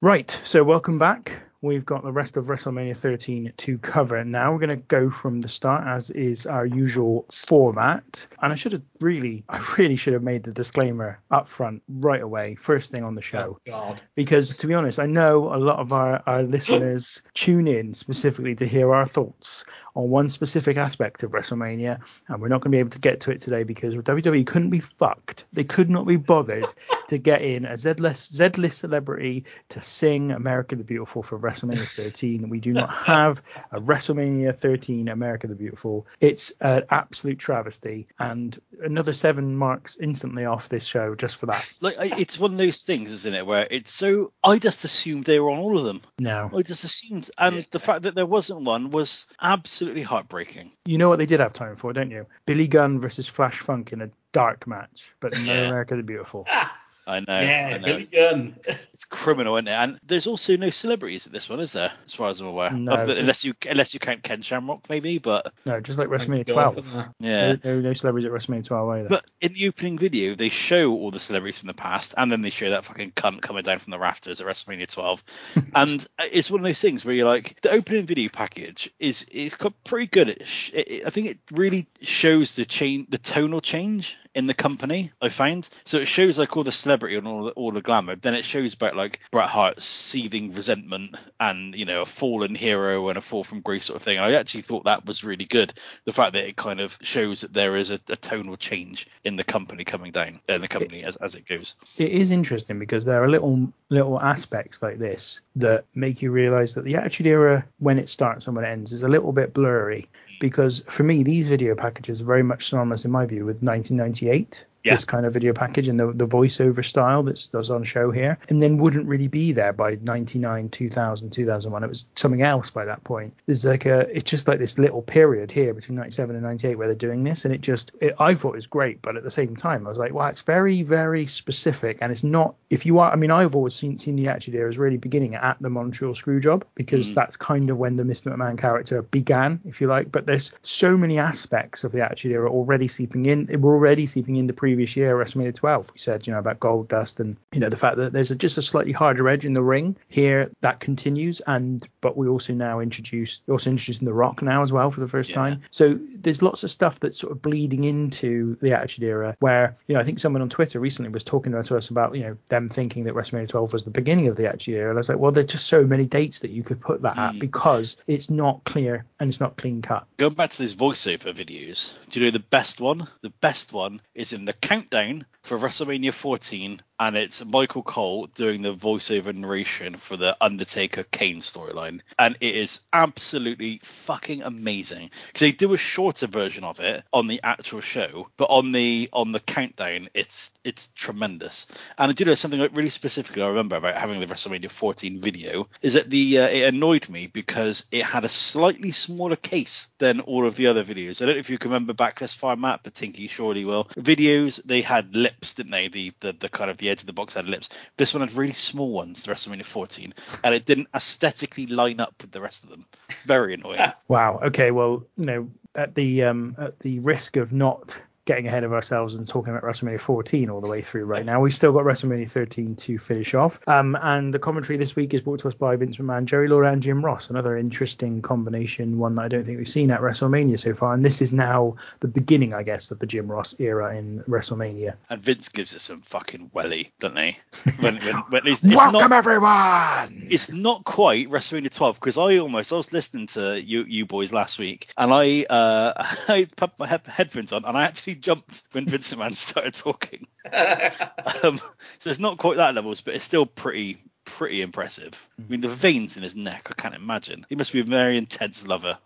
Right, 0.00 0.30
so 0.44 0.62
welcome 0.62 0.98
back. 0.98 1.42
We've 1.62 1.84
got 1.84 2.02
the 2.02 2.12
rest 2.12 2.38
of 2.38 2.46
WrestleMania 2.46 2.96
13 2.96 3.52
to 3.54 3.78
cover. 3.78 4.24
Now 4.24 4.52
we're 4.52 4.60
going 4.60 4.70
to 4.70 4.76
go 4.76 5.10
from 5.10 5.42
the 5.42 5.48
start, 5.48 5.86
as 5.86 6.08
is 6.10 6.46
our 6.46 6.64
usual 6.64 7.26
format. 7.46 8.26
And 8.40 8.52
I 8.52 8.56
should 8.56 8.72
have 8.72 8.82
really, 9.00 9.44
I 9.48 9.62
really 9.76 9.96
should 9.96 10.14
have 10.14 10.22
made 10.22 10.42
the 10.42 10.52
disclaimer 10.52 11.20
up 11.30 11.48
front 11.48 11.82
right 11.88 12.22
away, 12.22 12.54
first 12.54 12.90
thing 12.90 13.04
on 13.04 13.14
the 13.14 13.22
show. 13.22 13.58
Oh, 13.58 13.70
God. 13.70 14.02
Because 14.14 14.54
to 14.56 14.66
be 14.66 14.74
honest, 14.74 14.98
I 14.98 15.06
know 15.06 15.54
a 15.54 15.58
lot 15.58 15.78
of 15.78 15.92
our, 15.92 16.22
our 16.26 16.42
listeners 16.44 17.22
tune 17.34 17.68
in 17.68 17.92
specifically 17.92 18.54
to 18.56 18.66
hear 18.66 18.94
our 18.94 19.06
thoughts 19.06 19.64
on 19.94 20.10
one 20.10 20.28
specific 20.28 20.76
aspect 20.76 21.22
of 21.22 21.32
WrestleMania, 21.32 22.00
and 22.28 22.40
we're 22.40 22.48
not 22.48 22.60
going 22.60 22.70
to 22.70 22.76
be 22.76 22.78
able 22.78 22.90
to 22.90 22.98
get 22.98 23.20
to 23.20 23.30
it 23.30 23.40
today 23.40 23.62
because 23.62 23.94
WWE 23.94 24.46
couldn't 24.46 24.70
be 24.70 24.80
fucked. 24.80 25.44
They 25.52 25.64
could 25.64 25.90
not 25.90 26.06
be 26.06 26.16
bothered 26.16 26.66
to 27.08 27.18
get 27.18 27.42
in 27.42 27.64
a 27.64 27.76
Z-list, 27.76 28.32
Z-list 28.32 28.78
celebrity 28.78 29.44
to 29.70 29.82
sing 29.82 30.30
America 30.30 30.76
the 30.76 30.84
Beautiful 30.84 31.22
for 31.22 31.38
WrestleMania 31.38 31.88
13. 31.96 32.48
We 32.48 32.60
do 32.60 32.72
not 32.72 32.90
have 32.90 33.42
a 33.72 33.80
WrestleMania 33.80 34.54
13 34.54 35.08
America 35.08 35.46
the 35.46 35.54
Beautiful. 35.54 36.06
It's 36.20 36.52
an 36.60 36.84
absolute 36.90 37.38
travesty, 37.38 38.06
and 38.18 38.58
another 38.82 39.12
seven 39.12 39.56
marks 39.56 39.96
instantly 39.96 40.44
off 40.44 40.68
this 40.68 40.84
show 40.84 41.14
just 41.14 41.36
for 41.36 41.46
that. 41.46 41.64
Like 41.80 41.96
it's 42.18 42.38
one 42.38 42.52
of 42.52 42.58
those 42.58 42.82
things, 42.82 43.12
isn't 43.12 43.34
it, 43.34 43.46
where 43.46 43.66
it's 43.70 43.92
so 43.92 44.32
I 44.42 44.58
just 44.58 44.84
assumed 44.84 45.24
they 45.24 45.40
were 45.40 45.50
on 45.50 45.58
all 45.58 45.78
of 45.78 45.84
them. 45.84 46.00
No. 46.18 46.50
I 46.54 46.62
just 46.62 46.84
assumed, 46.84 47.30
and 47.38 47.66
the 47.70 47.78
fact 47.78 48.02
that 48.02 48.14
there 48.14 48.26
wasn't 48.26 48.64
one 48.64 48.90
was 48.90 49.26
absolutely 49.40 49.80
heartbreaking. 50.02 50.70
You 50.84 50.98
know 50.98 51.08
what 51.08 51.18
they 51.18 51.26
did 51.26 51.40
have 51.40 51.52
time 51.52 51.76
for, 51.76 51.92
don't 51.92 52.10
you? 52.10 52.26
Billy 52.46 52.66
Gunn 52.66 52.98
versus 52.98 53.26
Flash 53.26 53.60
Funk 53.60 53.92
in 53.92 54.00
a 54.02 54.10
dark 54.32 54.66
match, 54.66 55.14
but 55.20 55.36
no 55.36 55.54
Yeah. 55.60 55.66
America 55.66 55.96
the 55.96 56.02
Beautiful. 56.02 56.46
I 57.10 57.20
know. 57.20 57.40
yeah, 57.40 57.72
I 57.74 57.78
know. 57.78 57.84
Billy 57.84 58.06
Gunn. 58.12 58.56
It's 58.92 59.04
criminal, 59.04 59.56
isn't 59.56 59.68
it? 59.68 59.72
And 59.72 59.98
there's 60.06 60.26
also 60.26 60.56
no 60.56 60.68
celebrities 60.70 61.26
at 61.26 61.32
this 61.32 61.48
one, 61.48 61.60
is 61.60 61.72
there? 61.72 61.92
As 62.04 62.14
far 62.14 62.28
as 62.28 62.40
I'm 62.40 62.46
aware. 62.48 62.70
No, 62.70 62.92
Other- 62.92 63.14
unless 63.14 63.44
you 63.44 63.54
unless 63.68 63.94
you 63.94 64.00
count 64.00 64.22
Ken 64.22 64.42
Shamrock, 64.42 64.88
maybe. 64.90 65.18
But 65.18 65.52
No, 65.64 65.80
just 65.80 65.98
like 65.98 66.08
WrestleMania 66.08 66.46
God, 66.46 66.72
12. 66.74 66.96
uh, 66.96 67.04
yeah. 67.20 67.52
No, 67.52 67.58
no, 67.64 67.80
no 67.80 67.92
celebrities 67.94 68.26
at 68.26 68.32
WrestleMania 68.32 68.64
12 68.64 68.88
either. 68.90 69.08
But 69.08 69.30
in 69.40 69.52
the 69.54 69.68
opening 69.68 69.98
video, 69.98 70.34
they 70.34 70.48
show 70.50 70.92
all 70.92 71.10
the 71.10 71.20
celebrities 71.20 71.58
from 71.60 71.68
the 71.68 71.74
past, 71.74 72.14
and 72.16 72.30
then 72.30 72.40
they 72.42 72.50
show 72.50 72.70
that 72.70 72.84
fucking 72.84 73.12
cunt 73.12 73.40
coming 73.42 73.62
down 73.62 73.78
from 73.78 73.92
the 73.92 73.98
rafters 73.98 74.40
at 74.40 74.46
WrestleMania 74.46 74.88
12. 74.88 75.24
and 75.74 76.06
it's 76.18 76.50
one 76.50 76.60
of 76.60 76.64
those 76.64 76.80
things 76.80 77.04
where 77.04 77.14
you're 77.14 77.26
like, 77.26 77.58
the 77.62 77.70
opening 77.70 78.06
video 78.06 78.28
package 78.28 78.92
is 78.98 79.22
is 79.30 79.56
pretty 79.84 80.06
good. 80.08 80.28
It, 80.28 80.42
it, 80.74 80.90
it- 80.90 81.06
I 81.06 81.10
think 81.10 81.28
it 81.28 81.38
really 81.52 81.86
shows 82.02 82.54
the 82.54 82.66
change, 82.66 83.08
the 83.10 83.18
tonal 83.18 83.60
change 83.60 84.18
in 84.34 84.46
the 84.46 84.54
company. 84.54 85.10
I 85.22 85.28
find 85.28 85.68
so 85.84 85.98
it 85.98 86.06
shows 86.06 86.38
like 86.38 86.56
all 86.56 86.64
the 86.64 86.70
celebrity 87.00 87.16
and 87.16 87.26
all 87.26 87.44
the, 87.44 87.50
all 87.52 87.70
the 87.70 87.80
glamour. 87.80 88.16
Then 88.16 88.34
it 88.34 88.44
shows 88.44 88.74
about 88.74 88.96
like 88.96 89.20
Bret 89.30 89.48
Hart's 89.48 89.86
seething 89.86 90.54
resentment 90.54 91.16
and 91.38 91.74
you 91.74 91.84
know 91.84 92.02
a 92.02 92.06
fallen 92.06 92.54
hero 92.54 93.08
and 93.08 93.18
a 93.18 93.20
fall 93.20 93.44
from 93.44 93.60
grace 93.60 93.86
sort 93.86 93.96
of 93.96 94.02
thing. 94.02 94.18
And 94.18 94.26
I 94.26 94.38
actually 94.38 94.62
thought 94.62 94.84
that 94.84 95.06
was 95.06 95.24
really 95.24 95.44
good. 95.44 95.72
The 96.04 96.12
fact 96.12 96.34
that 96.34 96.46
it 96.46 96.56
kind 96.56 96.80
of 96.80 96.98
shows 97.02 97.40
that 97.40 97.52
there 97.52 97.76
is 97.76 97.90
a, 97.90 98.00
a 98.08 98.16
tonal 98.16 98.56
change 98.56 99.08
in 99.24 99.36
the 99.36 99.44
company 99.44 99.84
coming 99.84 100.12
down, 100.12 100.40
uh, 100.48 100.54
in 100.54 100.60
the 100.60 100.68
company 100.68 101.02
as, 101.04 101.16
as 101.16 101.34
it 101.34 101.46
goes. 101.46 101.74
it 101.98 102.10
is 102.10 102.30
interesting 102.30 102.78
because 102.78 103.04
there 103.04 103.22
are 103.22 103.28
little 103.28 103.72
little 103.88 104.20
aspects 104.20 104.82
like 104.82 104.98
this 104.98 105.40
that 105.56 105.84
make 105.94 106.22
you 106.22 106.30
realize 106.30 106.74
that 106.74 106.84
the 106.84 106.96
Attitude 106.96 107.26
Era, 107.26 107.66
when 107.78 107.98
it 107.98 108.08
starts 108.08 108.46
and 108.46 108.56
when 108.56 108.64
it 108.64 108.68
ends, 108.68 108.92
is 108.92 109.02
a 109.02 109.08
little 109.08 109.32
bit 109.32 109.52
blurry. 109.52 110.08
Because 110.40 110.78
for 110.86 111.02
me, 111.02 111.22
these 111.22 111.50
video 111.50 111.74
packages 111.74 112.22
are 112.22 112.24
very 112.24 112.42
much 112.42 112.70
synonymous, 112.70 113.04
in 113.04 113.10
my 113.10 113.26
view, 113.26 113.44
with 113.44 113.62
1998. 113.62 114.64
Yeah. 114.82 114.94
This 114.94 115.04
kind 115.04 115.26
of 115.26 115.34
video 115.34 115.52
package 115.52 115.88
and 115.88 116.00
the, 116.00 116.06
the 116.06 116.26
voiceover 116.26 116.82
style 116.82 117.22
that's, 117.22 117.48
that's 117.48 117.68
on 117.68 117.84
show 117.84 118.10
here, 118.10 118.38
and 118.48 118.62
then 118.62 118.78
wouldn't 118.78 119.06
really 119.06 119.28
be 119.28 119.52
there 119.52 119.74
by 119.74 119.98
99, 120.00 120.70
2000, 120.70 121.30
2001. 121.30 121.84
It 121.84 121.88
was 121.88 122.06
something 122.14 122.40
else 122.40 122.70
by 122.70 122.86
that 122.86 123.04
point. 123.04 123.34
There's 123.44 123.64
like 123.64 123.84
a, 123.84 124.00
it's 124.00 124.30
just 124.30 124.48
like 124.48 124.58
this 124.58 124.78
little 124.78 125.02
period 125.02 125.50
here 125.50 125.74
between 125.74 125.96
97 125.96 126.34
and 126.34 126.44
98 126.44 126.76
where 126.76 126.86
they're 126.86 126.94
doing 126.94 127.24
this, 127.24 127.44
and 127.44 127.52
it 127.52 127.60
just, 127.60 127.92
it, 128.00 128.14
I 128.18 128.34
thought 128.34 128.54
it 128.54 128.56
was 128.56 128.66
great, 128.66 129.02
but 129.02 129.16
at 129.16 129.22
the 129.22 129.30
same 129.30 129.54
time, 129.54 129.86
I 129.86 129.90
was 129.90 129.98
like, 129.98 130.14
wow, 130.14 130.28
it's 130.28 130.40
very, 130.40 130.82
very 130.82 131.26
specific, 131.26 131.98
and 132.00 132.10
it's 132.10 132.24
not. 132.24 132.54
If 132.70 132.86
you 132.86 133.00
are, 133.00 133.12
I 133.12 133.16
mean, 133.16 133.30
I've 133.30 133.56
always 133.56 133.74
seen, 133.74 133.98
seen 133.98 134.16
the 134.16 134.28
Attitude 134.28 134.54
Era 134.54 134.68
as 134.68 134.78
really 134.78 134.96
beginning 134.96 135.34
at 135.34 135.58
the 135.60 135.68
Montreal 135.68 136.14
Screwjob 136.14 136.62
because 136.74 137.10
mm. 137.10 137.14
that's 137.14 137.36
kind 137.36 137.70
of 137.70 137.76
when 137.76 137.96
the 137.96 138.04
Mr. 138.04 138.34
McMahon 138.34 138.58
character 138.58 139.02
began, 139.02 139.60
if 139.64 139.80
you 139.80 139.86
like. 139.86 140.10
But 140.10 140.26
there's 140.26 140.52
so 140.62 140.96
many 140.96 141.18
aspects 141.18 141.84
of 141.84 141.92
the 141.92 142.02
Attitude 142.02 142.32
Era 142.32 142.50
already 142.50 142.88
seeping 142.88 143.26
in. 143.26 143.48
We're 143.60 143.74
already 143.74 144.06
seeping 144.06 144.36
in 144.36 144.46
the 144.46 144.52
previous 144.70 144.94
year, 144.94 145.16
WrestleMania 145.16 145.52
12. 145.52 145.90
We 145.92 145.98
said, 145.98 146.28
you 146.28 146.32
know, 146.32 146.38
about 146.38 146.60
Goldust 146.60 147.18
and 147.18 147.36
you 147.52 147.58
know 147.58 147.68
the 147.68 147.76
fact 147.76 147.96
that 147.96 148.12
there's 148.12 148.30
a, 148.30 148.36
just 148.36 148.56
a 148.56 148.62
slightly 148.62 148.92
harder 148.92 149.28
edge 149.28 149.44
in 149.44 149.52
the 149.52 149.62
ring 149.62 149.96
here 150.08 150.52
that 150.60 150.78
continues, 150.78 151.40
and 151.40 151.84
but 152.00 152.16
we 152.16 152.28
also 152.28 152.54
now 152.54 152.78
introduce 152.78 153.42
also 153.48 153.70
introducing 153.70 154.06
The 154.06 154.12
Rock 154.12 154.42
now 154.42 154.62
as 154.62 154.70
well 154.70 154.92
for 154.92 155.00
the 155.00 155.08
first 155.08 155.30
Yeah. 155.30 155.34
time. 155.34 155.62
So 155.72 155.98
there's 156.14 156.40
lots 156.40 156.62
of 156.62 156.70
stuff 156.70 157.00
that's 157.00 157.18
sort 157.18 157.32
of 157.32 157.42
bleeding 157.42 157.82
into 157.82 158.56
the 158.60 158.74
Attitude 158.74 159.04
Era. 159.04 159.36
Where 159.40 159.76
you 159.88 159.94
know 159.94 160.00
I 160.00 160.04
think 160.04 160.20
someone 160.20 160.42
on 160.42 160.48
Twitter 160.48 160.78
recently 160.78 161.10
was 161.10 161.24
talking 161.24 161.50
to 161.50 161.76
us 161.76 161.90
about 161.90 162.14
you 162.14 162.22
know 162.22 162.36
them 162.48 162.68
thinking 162.68 163.04
that 163.04 163.14
WrestleMania 163.14 163.48
12 163.48 163.72
was 163.72 163.82
the 163.82 163.90
beginning 163.90 164.28
of 164.28 164.36
the 164.36 164.46
Attitude 164.46 164.76
Era. 164.76 164.90
And 164.90 164.98
I 164.98 165.00
was 165.00 165.08
like, 165.08 165.18
well, 165.18 165.32
there's 165.32 165.46
just 165.46 165.66
so 165.66 165.84
many 165.84 166.06
dates 166.06 166.38
that 166.40 166.52
you 166.52 166.62
could 166.62 166.80
put 166.80 167.02
that 167.02 167.18
at 167.18 167.34
mm. 167.34 167.40
because 167.40 167.96
it's 168.06 168.30
not 168.30 168.62
clear 168.62 169.04
and 169.18 169.28
it's 169.28 169.40
not 169.40 169.56
clean 169.56 169.82
cut. 169.82 170.06
Going 170.16 170.34
back 170.34 170.50
to 170.50 170.58
those 170.58 170.76
voiceover 170.76 171.34
videos, 171.34 171.92
do 172.10 172.20
you 172.20 172.26
know 172.26 172.30
the 172.30 172.38
best 172.38 172.80
one? 172.80 173.08
The 173.22 173.30
best 173.40 173.72
one 173.72 174.00
is 174.14 174.32
in 174.32 174.44
the 174.44 174.52
countdown 174.60 175.24
for 175.50 175.58
WrestleMania 175.58 176.12
14, 176.12 176.80
and 177.00 177.16
it's 177.16 177.44
Michael 177.44 177.82
Cole 177.82 178.26
doing 178.26 178.62
the 178.62 178.72
voiceover 178.72 179.34
narration 179.34 179.96
for 179.96 180.16
the 180.16 180.36
Undertaker 180.40 181.02
Kane 181.02 181.40
storyline, 181.40 182.02
and 182.16 182.36
it 182.40 182.54
is 182.54 182.80
absolutely 182.92 183.80
fucking 183.82 184.42
amazing 184.42 185.10
because 185.26 185.40
they 185.40 185.50
do 185.50 185.74
a 185.74 185.78
shorter 185.78 186.28
version 186.28 186.62
of 186.62 186.78
it 186.78 187.02
on 187.12 187.26
the 187.26 187.40
actual 187.42 187.80
show, 187.80 188.28
but 188.36 188.44
on 188.44 188.70
the 188.70 189.08
on 189.12 189.32
the 189.32 189.40
countdown, 189.40 190.08
it's 190.14 190.52
it's 190.62 190.88
tremendous. 190.88 191.66
And 191.98 192.10
I 192.10 192.12
do 192.12 192.26
know 192.26 192.34
something 192.34 192.60
like 192.60 192.76
really 192.76 192.90
specifically 192.90 193.42
I 193.42 193.48
remember 193.48 193.74
about 193.74 193.96
having 193.96 194.20
the 194.20 194.26
WrestleMania 194.26 194.70
14 194.70 195.20
video 195.20 195.66
is 195.82 195.94
that 195.94 196.10
the 196.10 196.38
uh, 196.38 196.48
it 196.48 196.72
annoyed 196.72 197.08
me 197.08 197.26
because 197.26 197.86
it 197.90 198.04
had 198.04 198.24
a 198.24 198.28
slightly 198.28 198.92
smaller 198.92 199.34
case 199.34 199.88
than 199.98 200.20
all 200.20 200.46
of 200.46 200.54
the 200.54 200.68
other 200.68 200.84
videos. 200.84 201.20
I 201.20 201.26
don't 201.26 201.34
know 201.34 201.40
if 201.40 201.50
you 201.50 201.58
can 201.58 201.72
remember 201.72 201.92
back 201.92 202.20
this 202.20 202.34
far, 202.34 202.54
Matt, 202.54 202.84
but 202.84 202.94
Tinky 202.94 203.26
surely 203.26 203.64
will. 203.64 203.86
Videos 203.96 204.62
they 204.64 204.82
had 204.82 205.12
lips, 205.40 205.54
didn't 205.54 205.72
they? 205.72 205.88
The, 205.88 206.12
the 206.20 206.32
the 206.32 206.48
kind 206.48 206.70
of 206.70 206.76
the 206.76 206.90
edge 206.90 207.00
of 207.00 207.06
the 207.06 207.12
box 207.12 207.34
had 207.34 207.48
lips. 207.48 207.70
This 207.96 208.12
one 208.12 208.20
had 208.20 208.32
really 208.34 208.52
small 208.52 208.92
ones, 208.92 209.22
the 209.22 209.32
WrestleMania 209.32 209.64
14, 209.64 210.12
and 210.44 210.54
it 210.54 210.66
didn't 210.66 210.88
aesthetically 210.94 211.66
line 211.66 212.00
up 212.00 212.14
with 212.20 212.30
the 212.30 212.40
rest 212.40 212.64
of 212.64 212.70
them. 212.70 212.86
Very 213.26 213.54
annoying. 213.54 213.80
Wow. 214.08 214.40
Okay. 214.42 214.72
Well, 214.72 215.04
you 215.16 215.24
know, 215.24 215.50
at 215.74 215.94
the 215.94 216.24
um, 216.24 216.56
at 216.58 216.80
the 216.80 216.98
risk 216.98 217.36
of 217.36 217.52
not 217.52 218.02
getting 218.30 218.46
ahead 218.46 218.62
of 218.62 218.72
ourselves 218.72 219.16
and 219.16 219.26
talking 219.26 219.52
about 219.52 219.64
WrestleMania 219.64 219.98
14 220.00 220.50
all 220.50 220.60
the 220.60 220.68
way 220.68 220.80
through 220.80 221.04
right 221.04 221.26
now, 221.26 221.40
we've 221.40 221.52
still 221.52 221.72
got 221.72 221.82
WrestleMania 221.82 222.30
13 222.30 222.76
to 222.76 222.96
finish 222.96 223.34
off. 223.34 223.58
Um, 223.66 223.98
and 224.00 224.32
the 224.32 224.38
commentary 224.38 224.76
this 224.76 224.94
week 224.94 225.12
is 225.12 225.20
brought 225.20 225.40
to 225.40 225.48
us 225.48 225.54
by 225.54 225.74
Vince 225.74 225.96
McMahon, 225.96 226.26
Jerry 226.26 226.46
Lawler, 226.46 226.66
and 226.66 226.80
Jim 226.80 227.04
Ross. 227.04 227.28
Another 227.28 227.56
interesting 227.56 228.22
combination, 228.22 228.98
one 228.98 229.16
that 229.16 229.22
I 229.22 229.26
don't 229.28 229.44
think 229.44 229.58
we've 229.58 229.68
seen 229.68 229.90
at 229.90 230.00
WrestleMania 230.00 230.60
so 230.60 230.74
far. 230.74 230.94
And 230.94 231.04
this 231.04 231.20
is 231.20 231.32
now 231.32 231.74
the 231.98 232.06
beginning, 232.06 232.54
I 232.54 232.62
guess, 232.62 232.92
of 232.92 233.00
the 233.00 233.06
Jim 233.06 233.26
Ross 233.26 233.56
era 233.58 233.96
in 233.96 234.22
WrestleMania. 234.28 234.94
And 235.08 235.20
Vince 235.20 235.48
gives 235.48 235.74
it 235.74 235.80
some 235.80 236.00
fucking 236.02 236.52
welly, 236.54 236.92
doesn't 237.00 237.18
he? 237.18 237.36
When, 237.80 237.96
when, 237.96 238.14
when 238.28 238.46
it's, 238.46 238.62
it's 238.62 238.74
Welcome 238.74 239.10
not, 239.10 239.12
everyone. 239.12 240.28
it's 240.30 240.52
not 240.52 240.84
quite 240.84 241.30
WrestleMania 241.30 241.74
12 241.74 241.98
because 241.98 242.18
I 242.18 242.38
almost 242.38 242.72
I 242.72 242.76
was 242.76 242.92
listening 242.92 243.26
to 243.28 243.60
you 243.60 243.84
you 243.84 244.04
boys 244.04 244.32
last 244.32 244.58
week 244.58 244.92
and 244.98 245.12
I 245.12 245.44
uh 245.44 245.92
I 246.28 246.46
put 246.56 246.78
my 246.78 246.86
headphones 246.86 247.52
on 247.52 247.64
and 247.64 247.76
I 247.76 247.84
actually 247.84 248.16
jumped 248.20 248.62
when 248.72 248.86
Vincent 248.86 249.20
McMahon 249.20 249.34
started 249.34 249.74
talking. 249.74 250.26
um, 250.52 251.58
so 251.98 252.10
it's 252.10 252.18
not 252.18 252.38
quite 252.38 252.56
that 252.58 252.74
levels, 252.74 253.00
but 253.00 253.14
it's 253.14 253.24
still 253.24 253.46
pretty 253.46 253.98
pretty 254.24 254.62
impressive. 254.62 255.28
I 255.38 255.50
mean 255.50 255.60
the 255.60 255.68
veins 255.68 256.16
in 256.16 256.22
his 256.22 256.36
neck, 256.36 256.68
I 256.70 256.74
can't 256.80 256.94
imagine. 256.94 257.46
He 257.48 257.56
must 257.56 257.72
be 257.72 257.80
a 257.80 257.84
very 257.84 258.16
intense 258.16 258.66
lover. 258.66 258.98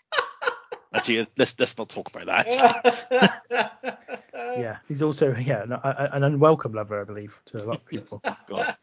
Actually, 0.94 1.26
let's 1.36 1.58
let's 1.58 1.78
not 1.78 1.88
talk 1.88 2.14
about 2.14 2.26
that. 2.26 3.38
Yeah, 4.34 4.78
he's 4.86 5.00
also 5.02 5.34
yeah 5.34 5.64
no, 5.66 5.76
a- 5.82 6.10
a- 6.12 6.16
an 6.16 6.24
unwelcome 6.24 6.72
lover, 6.74 7.00
I 7.00 7.04
believe, 7.04 7.40
to 7.46 7.62
a 7.62 7.64
lot 7.64 7.76
of 7.78 7.86
people. 7.86 8.20
God. 8.46 8.76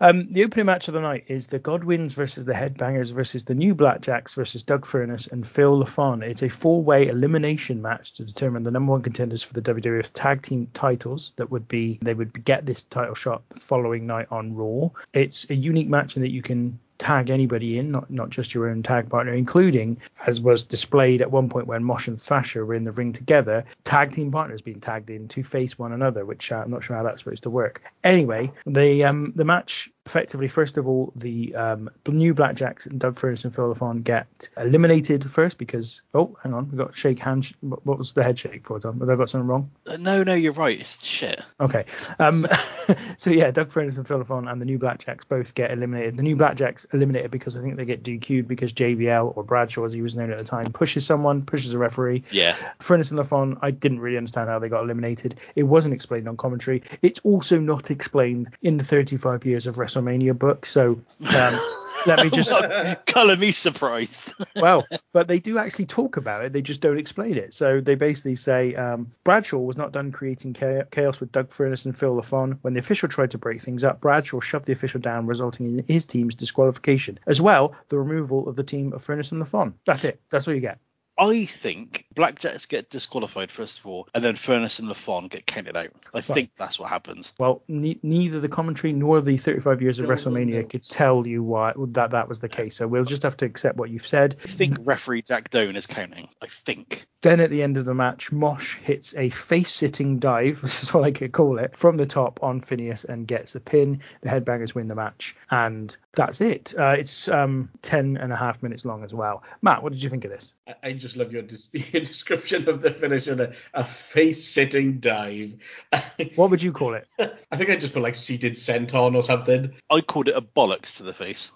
Um, 0.00 0.32
the 0.32 0.44
opening 0.44 0.66
match 0.66 0.86
of 0.86 0.94
the 0.94 1.00
night 1.00 1.24
is 1.26 1.48
the 1.48 1.58
Godwins 1.58 2.12
versus 2.12 2.44
the 2.44 2.52
Headbangers 2.52 3.12
versus 3.12 3.44
the 3.44 3.54
New 3.56 3.74
Blackjacks 3.74 4.34
versus 4.34 4.62
Doug 4.62 4.86
Furnas 4.86 5.30
and 5.32 5.46
Phil 5.46 5.82
LaFon. 5.82 6.22
It's 6.22 6.42
a 6.42 6.48
four-way 6.48 7.08
elimination 7.08 7.82
match 7.82 8.12
to 8.14 8.24
determine 8.24 8.62
the 8.62 8.70
number 8.70 8.92
one 8.92 9.02
contenders 9.02 9.42
for 9.42 9.54
the 9.54 9.62
WWF 9.62 10.10
Tag 10.12 10.42
Team 10.42 10.68
titles. 10.72 11.32
That 11.36 11.50
would 11.50 11.66
be 11.66 11.98
they 12.00 12.14
would 12.14 12.44
get 12.44 12.64
this 12.64 12.84
title 12.84 13.16
shot 13.16 13.42
the 13.48 13.58
following 13.58 14.06
night 14.06 14.28
on 14.30 14.54
Raw. 14.54 14.90
It's 15.12 15.50
a 15.50 15.54
unique 15.54 15.88
match 15.88 16.14
in 16.14 16.22
that 16.22 16.30
you 16.30 16.42
can 16.42 16.78
tag 16.98 17.30
anybody 17.30 17.78
in, 17.78 17.90
not 17.90 18.10
not 18.10 18.30
just 18.30 18.54
your 18.54 18.68
own 18.68 18.82
tag 18.82 19.08
partner, 19.08 19.32
including, 19.32 19.98
as 20.26 20.40
was 20.40 20.64
displayed 20.64 21.22
at 21.22 21.30
one 21.30 21.48
point 21.48 21.66
when 21.66 21.84
Mosh 21.84 22.08
and 22.08 22.20
Thrasher 22.20 22.66
were 22.66 22.74
in 22.74 22.84
the 22.84 22.92
ring 22.92 23.12
together, 23.12 23.64
tag 23.84 24.12
team 24.12 24.30
partners 24.30 24.62
being 24.62 24.80
tagged 24.80 25.10
in 25.10 25.28
to 25.28 25.42
face 25.42 25.78
one 25.78 25.92
another, 25.92 26.24
which 26.24 26.52
uh, 26.52 26.56
I'm 26.56 26.70
not 26.70 26.82
sure 26.82 26.96
how 26.96 27.02
that's 27.04 27.20
supposed 27.20 27.44
to 27.44 27.50
work. 27.50 27.82
Anyway, 28.04 28.52
the 28.66 29.04
um 29.04 29.32
the 29.36 29.44
match 29.44 29.90
effectively, 30.08 30.48
first 30.48 30.78
of 30.78 30.88
all, 30.88 31.12
the 31.16 31.54
um, 31.54 31.90
new 32.08 32.34
Blackjacks 32.34 32.86
and 32.86 32.98
Doug 32.98 33.14
Furnas 33.14 33.44
and 33.44 33.54
Phil 33.54 33.74
Lafon 33.74 34.02
get 34.02 34.48
eliminated 34.56 35.30
first 35.30 35.58
because 35.58 36.00
oh, 36.14 36.34
hang 36.42 36.54
on, 36.54 36.70
we 36.70 36.78
got 36.78 36.94
shake 36.94 37.18
hands. 37.18 37.52
What 37.60 37.84
what 37.84 37.98
was 37.98 38.14
the 38.14 38.22
head 38.22 38.38
shake 38.38 38.64
for, 38.64 38.80
Tom? 38.80 39.00
Have 39.00 39.10
I 39.10 39.16
got 39.16 39.28
something 39.28 39.46
wrong? 39.46 39.70
Uh, 39.86 39.98
no, 39.98 40.22
no, 40.22 40.32
you're 40.32 40.52
right. 40.52 40.80
It's 40.80 41.04
shit. 41.04 41.42
Okay. 41.60 41.84
Um, 42.18 42.46
so 43.18 43.28
yeah, 43.30 43.50
Doug 43.50 43.70
Furnas 43.70 43.98
and 43.98 44.08
Phil 44.08 44.24
Lafon 44.24 44.50
and 44.50 44.62
the 44.62 44.64
new 44.64 44.78
Blackjacks 44.78 45.28
both 45.28 45.54
get 45.54 45.70
eliminated. 45.70 46.16
The 46.16 46.22
new 46.22 46.36
Blackjacks 46.36 46.86
eliminated 46.94 47.30
because 47.30 47.54
I 47.54 47.60
think 47.60 47.76
they 47.76 47.84
get 47.84 48.02
DQ'd 48.02 48.48
because 48.48 48.72
JBL 48.72 49.36
or 49.36 49.44
Bradshaw, 49.44 49.84
as 49.84 49.92
he 49.92 50.00
was 50.00 50.16
known 50.16 50.30
at 50.30 50.38
the 50.38 50.44
time, 50.44 50.72
pushes 50.72 51.04
someone, 51.04 51.44
pushes 51.44 51.74
a 51.74 51.78
referee. 51.78 52.24
Yeah. 52.30 52.56
Furnas 52.80 53.10
and 53.10 53.20
Lafon, 53.20 53.58
I 53.60 53.72
didn't 53.72 54.00
really 54.00 54.16
understand 54.16 54.48
how 54.48 54.58
they 54.58 54.70
got 54.70 54.84
eliminated. 54.84 55.38
It 55.54 55.64
wasn't 55.64 55.92
explained 55.92 56.28
on 56.28 56.38
commentary. 56.38 56.82
It's 57.02 57.20
also 57.20 57.58
not 57.60 57.90
explained 57.90 58.56
in 58.62 58.78
the 58.78 58.84
35 58.84 59.44
years 59.44 59.66
of 59.66 59.76
WrestleMania 60.02 60.38
book. 60.38 60.66
So 60.66 61.00
um, 61.20 61.58
let 62.06 62.24
me 62.24 62.30
just. 62.30 62.50
Colour 63.06 63.36
me 63.36 63.52
surprised. 63.52 64.34
well, 64.56 64.86
but 65.12 65.28
they 65.28 65.38
do 65.38 65.58
actually 65.58 65.86
talk 65.86 66.16
about 66.16 66.44
it. 66.44 66.52
They 66.52 66.62
just 66.62 66.80
don't 66.80 66.98
explain 66.98 67.36
it. 67.36 67.54
So 67.54 67.80
they 67.80 67.94
basically 67.94 68.36
say 68.36 68.74
um, 68.74 69.10
Bradshaw 69.24 69.58
was 69.58 69.76
not 69.76 69.92
done 69.92 70.12
creating 70.12 70.54
chaos 70.54 71.20
with 71.20 71.32
Doug 71.32 71.50
Furnas 71.50 71.84
and 71.84 71.96
Phil 71.96 72.14
Lafon. 72.14 72.58
When 72.62 72.74
the 72.74 72.80
official 72.80 73.08
tried 73.08 73.32
to 73.32 73.38
break 73.38 73.60
things 73.60 73.84
up, 73.84 74.00
Bradshaw 74.00 74.40
shoved 74.40 74.66
the 74.66 74.72
official 74.72 75.00
down, 75.00 75.26
resulting 75.26 75.78
in 75.78 75.84
his 75.86 76.04
team's 76.04 76.34
disqualification. 76.34 77.18
As 77.26 77.40
well, 77.40 77.74
the 77.88 77.98
removal 77.98 78.48
of 78.48 78.56
the 78.56 78.64
team 78.64 78.92
of 78.92 79.04
Furnas 79.04 79.32
and 79.32 79.42
Lafon. 79.42 79.74
That's 79.86 80.04
it. 80.04 80.20
That's 80.30 80.46
all 80.48 80.54
you 80.54 80.60
get. 80.60 80.78
I 81.18 81.46
think 81.46 82.06
Blackjacks 82.14 82.68
get 82.68 82.90
disqualified 82.90 83.50
first 83.50 83.80
of 83.80 83.86
all, 83.86 84.08
and 84.14 84.22
then 84.22 84.34
Furnas 84.34 84.78
and 84.78 84.88
Lafon 84.88 85.28
get 85.28 85.46
counted 85.46 85.76
out. 85.76 85.90
I 86.14 86.20
think 86.20 86.50
that's 86.56 86.78
what 86.78 86.88
happens. 86.88 87.32
Well, 87.38 87.62
ne- 87.66 87.98
neither 88.02 88.38
the 88.40 88.48
commentary 88.48 88.92
nor 88.92 89.20
the 89.20 89.36
35 89.36 89.82
years 89.82 89.98
of 89.98 90.06
WrestleMania 90.06 90.68
could 90.70 90.88
tell 90.88 91.26
you 91.26 91.42
why 91.42 91.72
that 91.76 92.10
that 92.10 92.28
was 92.28 92.40
the 92.40 92.48
case. 92.48 92.76
So 92.76 92.86
we'll 92.86 93.04
just 93.04 93.24
have 93.24 93.36
to 93.38 93.44
accept 93.44 93.76
what 93.76 93.90
you've 93.90 94.06
said. 94.06 94.36
I 94.44 94.46
think 94.46 94.78
referee 94.82 95.22
Jack 95.22 95.50
Doan 95.50 95.76
is 95.76 95.86
counting. 95.86 96.28
I 96.40 96.46
think. 96.46 97.06
Then 97.20 97.40
at 97.40 97.50
the 97.50 97.64
end 97.64 97.76
of 97.76 97.84
the 97.84 97.94
match, 97.94 98.30
Mosh 98.30 98.76
hits 98.78 99.14
a 99.16 99.28
face-sitting 99.30 100.20
dive, 100.20 100.60
this 100.62 100.82
is 100.84 100.94
what 100.94 101.02
I 101.04 101.10
could 101.10 101.32
call 101.32 101.58
it, 101.58 101.76
from 101.76 101.96
the 101.96 102.06
top 102.06 102.42
on 102.42 102.60
Phineas 102.60 103.04
and 103.04 103.26
gets 103.26 103.56
a 103.56 103.60
pin. 103.60 104.00
The 104.20 104.28
Headbangers 104.28 104.74
win 104.74 104.86
the 104.86 104.94
match, 104.94 105.34
and 105.50 105.96
that's 106.12 106.40
it. 106.40 106.74
Uh, 106.78 106.94
it's 106.98 107.28
um, 107.28 107.70
10 107.82 108.16
and 108.18 108.32
a 108.32 108.36
half 108.36 108.62
minutes 108.62 108.84
long 108.84 109.02
as 109.02 109.12
well. 109.12 109.42
Matt, 109.62 109.82
what 109.82 109.92
did 109.92 110.02
you 110.02 110.10
think 110.10 110.24
of 110.24 110.30
this? 110.30 110.54
I, 110.68 110.74
I 110.84 110.92
just 110.92 111.16
love 111.16 111.32
your, 111.32 111.42
des- 111.42 111.56
your 111.72 112.02
description 112.02 112.68
of 112.68 112.82
the 112.82 112.92
finish 112.92 113.26
in 113.26 113.40
a, 113.40 113.52
a 113.74 113.84
face-sitting 113.84 115.00
dive. 115.00 115.54
What 116.34 116.50
would 116.50 116.62
you 116.62 116.72
call 116.72 116.94
it? 116.94 117.06
I 117.18 117.56
think 117.56 117.70
I 117.70 117.76
just 117.76 117.92
put 117.92 118.02
like 118.02 118.14
seated 118.14 118.54
senton 118.54 119.14
or 119.14 119.22
something. 119.22 119.72
I 119.90 120.00
called 120.00 120.28
it 120.28 120.36
a 120.36 120.42
bollocks 120.42 120.96
to 120.98 121.02
the 121.02 121.14
face. 121.14 121.52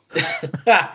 yeah, 0.67 0.93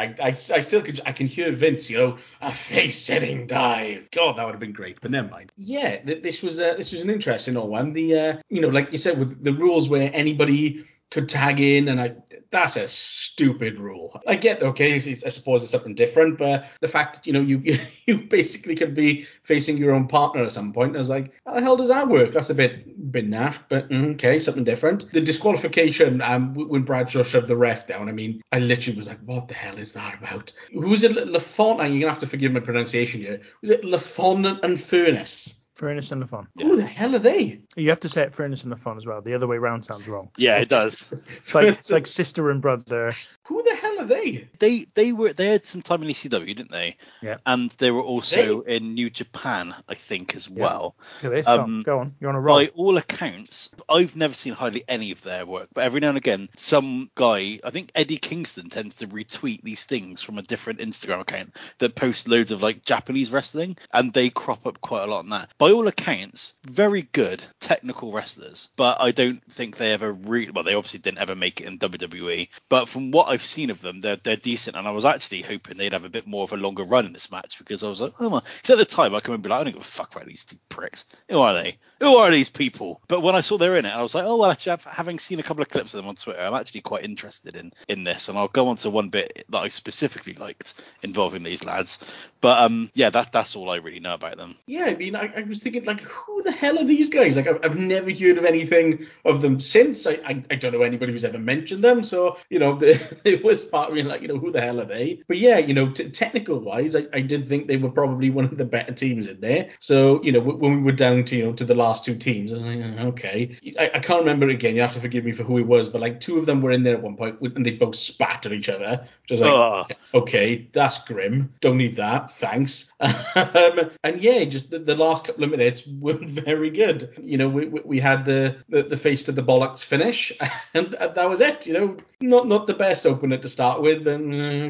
I, 0.00 0.14
I, 0.20 0.26
I 0.28 0.30
still 0.30 0.82
can 0.82 0.96
I 1.06 1.12
can 1.12 1.26
hear 1.26 1.52
Vince, 1.52 1.88
you 1.90 1.98
know, 1.98 2.18
a 2.40 2.52
face-sitting 2.52 3.46
dive. 3.46 3.93
God, 4.12 4.36
that 4.36 4.44
would 4.44 4.52
have 4.52 4.60
been 4.60 4.72
great, 4.72 5.00
but 5.00 5.10
never 5.10 5.28
mind. 5.28 5.52
Yeah, 5.56 5.96
th- 5.96 6.22
this 6.22 6.42
was 6.42 6.60
uh, 6.60 6.74
this 6.74 6.92
was 6.92 7.02
an 7.02 7.10
interesting 7.10 7.54
one. 7.54 7.92
The 7.92 8.18
uh, 8.18 8.36
you 8.48 8.60
know, 8.60 8.68
like 8.68 8.92
you 8.92 8.98
said, 8.98 9.18
with 9.18 9.42
the 9.42 9.52
rules 9.52 9.88
where 9.88 10.10
anybody 10.12 10.84
could 11.14 11.28
tag 11.28 11.60
in, 11.60 11.86
and 11.88 12.00
I 12.00 12.16
that's 12.50 12.76
a 12.76 12.88
stupid 12.88 13.78
rule. 13.78 14.20
I 14.26 14.34
get 14.34 14.64
okay, 14.64 14.96
I 14.96 15.28
suppose 15.28 15.62
it's 15.62 15.70
something 15.70 15.94
different, 15.94 16.38
but 16.38 16.66
the 16.80 16.88
fact 16.88 17.14
that 17.14 17.26
you 17.26 17.32
know 17.32 17.40
you 17.40 17.62
you 18.06 18.18
basically 18.18 18.74
could 18.74 18.94
be 18.94 19.24
facing 19.44 19.76
your 19.76 19.92
own 19.92 20.08
partner 20.08 20.42
at 20.42 20.50
some 20.50 20.72
point, 20.72 20.96
I 20.96 20.98
was 20.98 21.10
like, 21.10 21.32
how 21.46 21.54
the 21.54 21.60
hell 21.60 21.76
does 21.76 21.88
that 21.88 22.08
work? 22.08 22.32
That's 22.32 22.50
a 22.50 22.54
bit 22.54 23.12
bit 23.12 23.30
naff, 23.30 23.60
but 23.68 23.88
mm, 23.90 24.14
okay, 24.14 24.40
something 24.40 24.64
different. 24.64 25.12
The 25.12 25.20
disqualification 25.20 26.20
um 26.20 26.52
when 26.54 26.82
Bradshaw 26.82 27.22
shoved 27.22 27.46
the 27.46 27.56
ref 27.56 27.86
down, 27.86 28.08
I 28.08 28.12
mean, 28.12 28.42
I 28.50 28.58
literally 28.58 28.96
was 28.96 29.06
like, 29.06 29.20
what 29.24 29.46
the 29.46 29.54
hell 29.54 29.78
is 29.78 29.92
that 29.92 30.18
about? 30.18 30.52
Who's 30.72 31.04
it? 31.04 31.14
Lafont? 31.14 31.78
You're 31.78 32.00
gonna 32.00 32.08
have 32.08 32.18
to 32.18 32.26
forgive 32.26 32.50
my 32.50 32.60
pronunciation 32.60 33.20
here. 33.20 33.40
Was 33.60 33.70
it 33.70 33.84
Lafont 33.84 34.46
and 34.46 34.76
Furnas? 34.76 35.54
Furnas 35.76 36.12
and 36.12 36.22
Lafon. 36.22 36.46
Who 36.56 36.76
the 36.76 36.86
hell 36.86 37.16
are 37.16 37.20
they? 37.20 37.60
You 37.76 37.88
have 37.90 38.00
to 38.00 38.08
say 38.08 38.22
it 38.22 38.32
Furnas 38.32 38.64
and 38.64 38.72
Lafon 38.72 38.96
as 38.96 39.06
well. 39.06 39.20
The 39.20 39.34
other 39.34 39.48
way 39.48 39.58
round 39.58 39.84
sounds 39.84 40.06
wrong. 40.06 40.30
Yeah, 40.36 40.58
it 40.58 40.68
does. 40.68 41.12
It's 41.38 41.54
like 41.54 41.66
it's 41.66 41.90
like 41.90 42.06
sister 42.06 42.50
and 42.50 42.62
brother. 42.62 43.12
Who 43.44 43.62
the 43.62 43.74
hell 43.74 43.93
are 44.04 44.08
they? 44.08 44.48
They 44.58 44.86
they 44.94 45.12
were 45.12 45.32
they 45.32 45.48
had 45.48 45.64
some 45.64 45.82
time 45.82 46.02
in 46.02 46.08
ECW, 46.08 46.46
didn't 46.46 46.70
they? 46.70 46.96
Yeah. 47.20 47.38
And 47.46 47.70
they 47.72 47.90
were 47.90 48.02
also 48.02 48.60
in 48.60 48.94
New 48.94 49.10
Japan, 49.10 49.74
I 49.88 49.94
think, 49.94 50.34
as 50.36 50.48
well. 50.48 50.94
Look 51.22 51.32
at 51.32 51.36
this. 51.36 51.48
Um, 51.48 51.82
Go 51.82 52.00
on. 52.00 52.14
You're 52.20 52.30
on 52.30 52.36
a 52.36 52.40
roll. 52.40 52.58
By 52.58 52.70
all 52.74 52.96
accounts, 52.96 53.70
I've 53.88 54.16
never 54.16 54.34
seen 54.34 54.52
hardly 54.52 54.84
any 54.88 55.10
of 55.10 55.22
their 55.22 55.46
work, 55.46 55.68
but 55.72 55.84
every 55.84 56.00
now 56.00 56.10
and 56.10 56.18
again, 56.18 56.48
some 56.56 57.10
guy, 57.14 57.60
I 57.64 57.70
think 57.70 57.90
Eddie 57.94 58.18
Kingston, 58.18 58.68
tends 58.68 58.96
to 58.96 59.06
retweet 59.06 59.62
these 59.62 59.84
things 59.84 60.22
from 60.22 60.38
a 60.38 60.42
different 60.42 60.80
Instagram 60.80 61.20
account 61.20 61.56
that 61.78 61.94
posts 61.94 62.28
loads 62.28 62.50
of 62.50 62.62
like 62.62 62.84
Japanese 62.84 63.30
wrestling, 63.30 63.76
and 63.92 64.12
they 64.12 64.30
crop 64.30 64.66
up 64.66 64.80
quite 64.80 65.04
a 65.04 65.06
lot 65.06 65.20
on 65.20 65.30
that. 65.30 65.50
By 65.58 65.70
all 65.70 65.88
accounts, 65.88 66.54
very 66.64 67.02
good 67.02 67.44
technical 67.60 68.12
wrestlers, 68.12 68.68
but 68.76 69.00
I 69.00 69.10
don't 69.10 69.42
think 69.52 69.76
they 69.76 69.92
ever 69.92 70.12
really. 70.12 70.50
Well, 70.50 70.64
they 70.64 70.74
obviously 70.74 71.00
didn't 71.00 71.18
ever 71.18 71.34
make 71.34 71.60
it 71.60 71.66
in 71.66 71.78
WWE, 71.78 72.48
but 72.68 72.88
from 72.88 73.10
what 73.10 73.28
I've 73.28 73.44
seen 73.44 73.70
of 73.70 73.80
them, 73.80 73.93
they're 74.00 74.16
they're 74.16 74.36
decent, 74.36 74.76
and 74.76 74.86
I 74.86 74.90
was 74.90 75.04
actually 75.04 75.42
hoping 75.42 75.76
they'd 75.76 75.92
have 75.92 76.04
a 76.04 76.10
bit 76.10 76.26
more 76.26 76.44
of 76.44 76.52
a 76.52 76.56
longer 76.56 76.84
run 76.84 77.06
in 77.06 77.12
this 77.12 77.30
match 77.30 77.58
because 77.58 77.82
I 77.82 77.88
was 77.88 78.00
like, 78.00 78.12
oh 78.20 78.28
my. 78.28 78.42
Because 78.56 78.70
at 78.70 78.78
the 78.78 78.84
time, 78.84 79.14
I 79.14 79.20
can 79.20 79.32
remember 79.32 79.50
like, 79.50 79.60
I 79.60 79.64
don't 79.64 79.72
give 79.74 79.82
a 79.82 79.84
fuck 79.84 80.14
about 80.14 80.26
these 80.26 80.44
two 80.44 80.56
pricks. 80.68 81.04
Who 81.28 81.40
are 81.40 81.54
they? 81.54 81.78
Who 82.00 82.16
are 82.16 82.30
these 82.30 82.50
people? 82.50 83.00
But 83.08 83.20
when 83.20 83.34
I 83.34 83.40
saw 83.40 83.56
they're 83.56 83.76
in 83.76 83.86
it, 83.86 83.94
I 83.94 84.02
was 84.02 84.14
like, 84.14 84.24
oh 84.24 84.36
well, 84.36 84.50
actually, 84.50 84.78
having 84.86 85.18
seen 85.18 85.40
a 85.40 85.42
couple 85.42 85.62
of 85.62 85.68
clips 85.68 85.94
of 85.94 85.98
them 85.98 86.08
on 86.08 86.16
Twitter, 86.16 86.40
I'm 86.40 86.54
actually 86.54 86.82
quite 86.82 87.04
interested 87.04 87.56
in 87.56 87.72
in 87.88 88.04
this, 88.04 88.28
and 88.28 88.36
I'll 88.36 88.48
go 88.48 88.68
on 88.68 88.76
to 88.76 88.90
one 88.90 89.08
bit 89.08 89.44
that 89.48 89.58
I 89.58 89.68
specifically 89.68 90.34
liked 90.34 90.74
involving 91.02 91.42
these 91.42 91.64
lads. 91.64 91.98
But 92.40 92.58
um, 92.58 92.90
yeah, 92.94 93.10
that 93.10 93.32
that's 93.32 93.56
all 93.56 93.70
I 93.70 93.76
really 93.76 94.00
know 94.00 94.14
about 94.14 94.36
them. 94.36 94.56
Yeah, 94.66 94.84
I 94.84 94.94
mean, 94.94 95.16
I, 95.16 95.32
I 95.34 95.42
was 95.42 95.62
thinking, 95.62 95.84
like, 95.84 96.00
who 96.02 96.42
the 96.42 96.52
hell 96.52 96.78
are 96.78 96.84
these 96.84 97.08
guys? 97.08 97.36
Like, 97.36 97.46
I've, 97.46 97.60
I've 97.64 97.78
never 97.78 98.12
heard 98.12 98.38
of 98.38 98.44
anything 98.44 99.06
of 99.24 99.40
them 99.40 99.60
since. 99.60 100.06
I, 100.06 100.12
I, 100.26 100.42
I 100.50 100.54
don't 100.56 100.72
know 100.72 100.82
anybody 100.82 101.12
who's 101.12 101.24
ever 101.24 101.38
mentioned 101.38 101.82
them. 101.82 102.02
So, 102.02 102.36
you 102.50 102.58
know, 102.58 102.78
it 103.24 103.42
was 103.42 103.64
part 103.74 103.90
of 103.90 103.96
me 103.96 104.02
like, 104.04 104.22
you 104.22 104.28
know, 104.28 104.38
who 104.38 104.52
the 104.52 104.60
hell 104.60 104.80
are 104.80 104.84
they? 104.84 105.20
But 105.26 105.38
yeah, 105.38 105.58
you 105.58 105.74
know, 105.74 105.90
t- 105.90 106.08
technical 106.08 106.60
wise, 106.60 106.94
I, 106.94 107.06
I 107.12 107.20
did 107.20 107.44
think 107.44 107.66
they 107.66 107.76
were 107.76 107.90
probably 107.90 108.30
one 108.30 108.44
of 108.44 108.56
the 108.56 108.64
better 108.64 108.92
teams 108.92 109.26
in 109.26 109.40
there. 109.40 109.70
So, 109.80 110.22
you 110.22 110.30
know, 110.30 110.38
w- 110.38 110.58
when 110.58 110.76
we 110.76 110.82
were 110.82 110.92
down 110.92 111.24
to, 111.24 111.36
you 111.36 111.44
know, 111.46 111.52
to 111.54 111.64
the 111.64 111.74
last 111.74 112.04
two 112.04 112.14
teams, 112.16 112.52
I 112.52 112.56
was 112.56 112.64
like, 112.64 112.78
"Oh, 113.00 113.06
okay. 113.08 113.58
I, 113.78 113.90
I 113.94 113.98
can't 113.98 114.20
remember 114.20 114.48
again. 114.48 114.76
You 114.76 114.82
have 114.82 114.94
to 114.94 115.00
forgive 115.00 115.24
me 115.24 115.32
for 115.32 115.42
who 115.42 115.58
it 115.58 115.66
was, 115.66 115.88
but 115.88 116.00
like 116.00 116.20
two 116.20 116.38
of 116.38 116.46
them 116.46 116.62
were 116.62 116.70
in 116.70 116.84
there 116.84 116.94
at 116.94 117.02
one 117.02 117.16
point 117.16 117.40
and 117.40 117.66
they 117.66 117.72
both 117.72 117.96
spat 117.96 118.46
at 118.46 118.52
each 118.52 118.68
other, 118.68 119.00
which 119.22 119.30
was 119.32 119.40
like, 119.40 119.52
Ugh. 119.52 119.92
okay, 120.14 120.68
that's 120.72 120.98
grim. 121.04 121.52
Don't 121.60 121.78
need 121.78 121.96
that. 121.96 122.30
Thanks. 122.30 122.92
um, 123.00 123.90
and 124.04 124.20
yeah, 124.22 124.44
just 124.44 124.70
the, 124.70 124.78
the 124.78 124.94
last 124.94 125.26
couple 125.26 125.42
of 125.44 125.50
minutes 125.50 125.82
were 126.00 126.18
very 126.20 126.70
good. 126.70 127.12
You 127.20 127.38
know, 127.38 127.48
we, 127.48 127.66
we, 127.66 127.80
we 127.84 128.00
had 128.00 128.24
the, 128.24 128.56
the 128.68 128.84
the 128.84 128.96
face 128.96 129.22
to 129.24 129.32
the 129.32 129.42
bollocks 129.42 129.84
finish, 129.84 130.32
and 130.74 130.92
that 131.00 131.28
was 131.28 131.40
it. 131.40 131.66
You 131.66 131.72
know, 131.74 131.96
not 132.20 132.48
not 132.48 132.66
the 132.66 132.74
best 132.74 133.06
opener 133.06 133.38
to 133.38 133.48
start 133.48 133.82
with, 133.82 134.06
uh, 134.06 134.10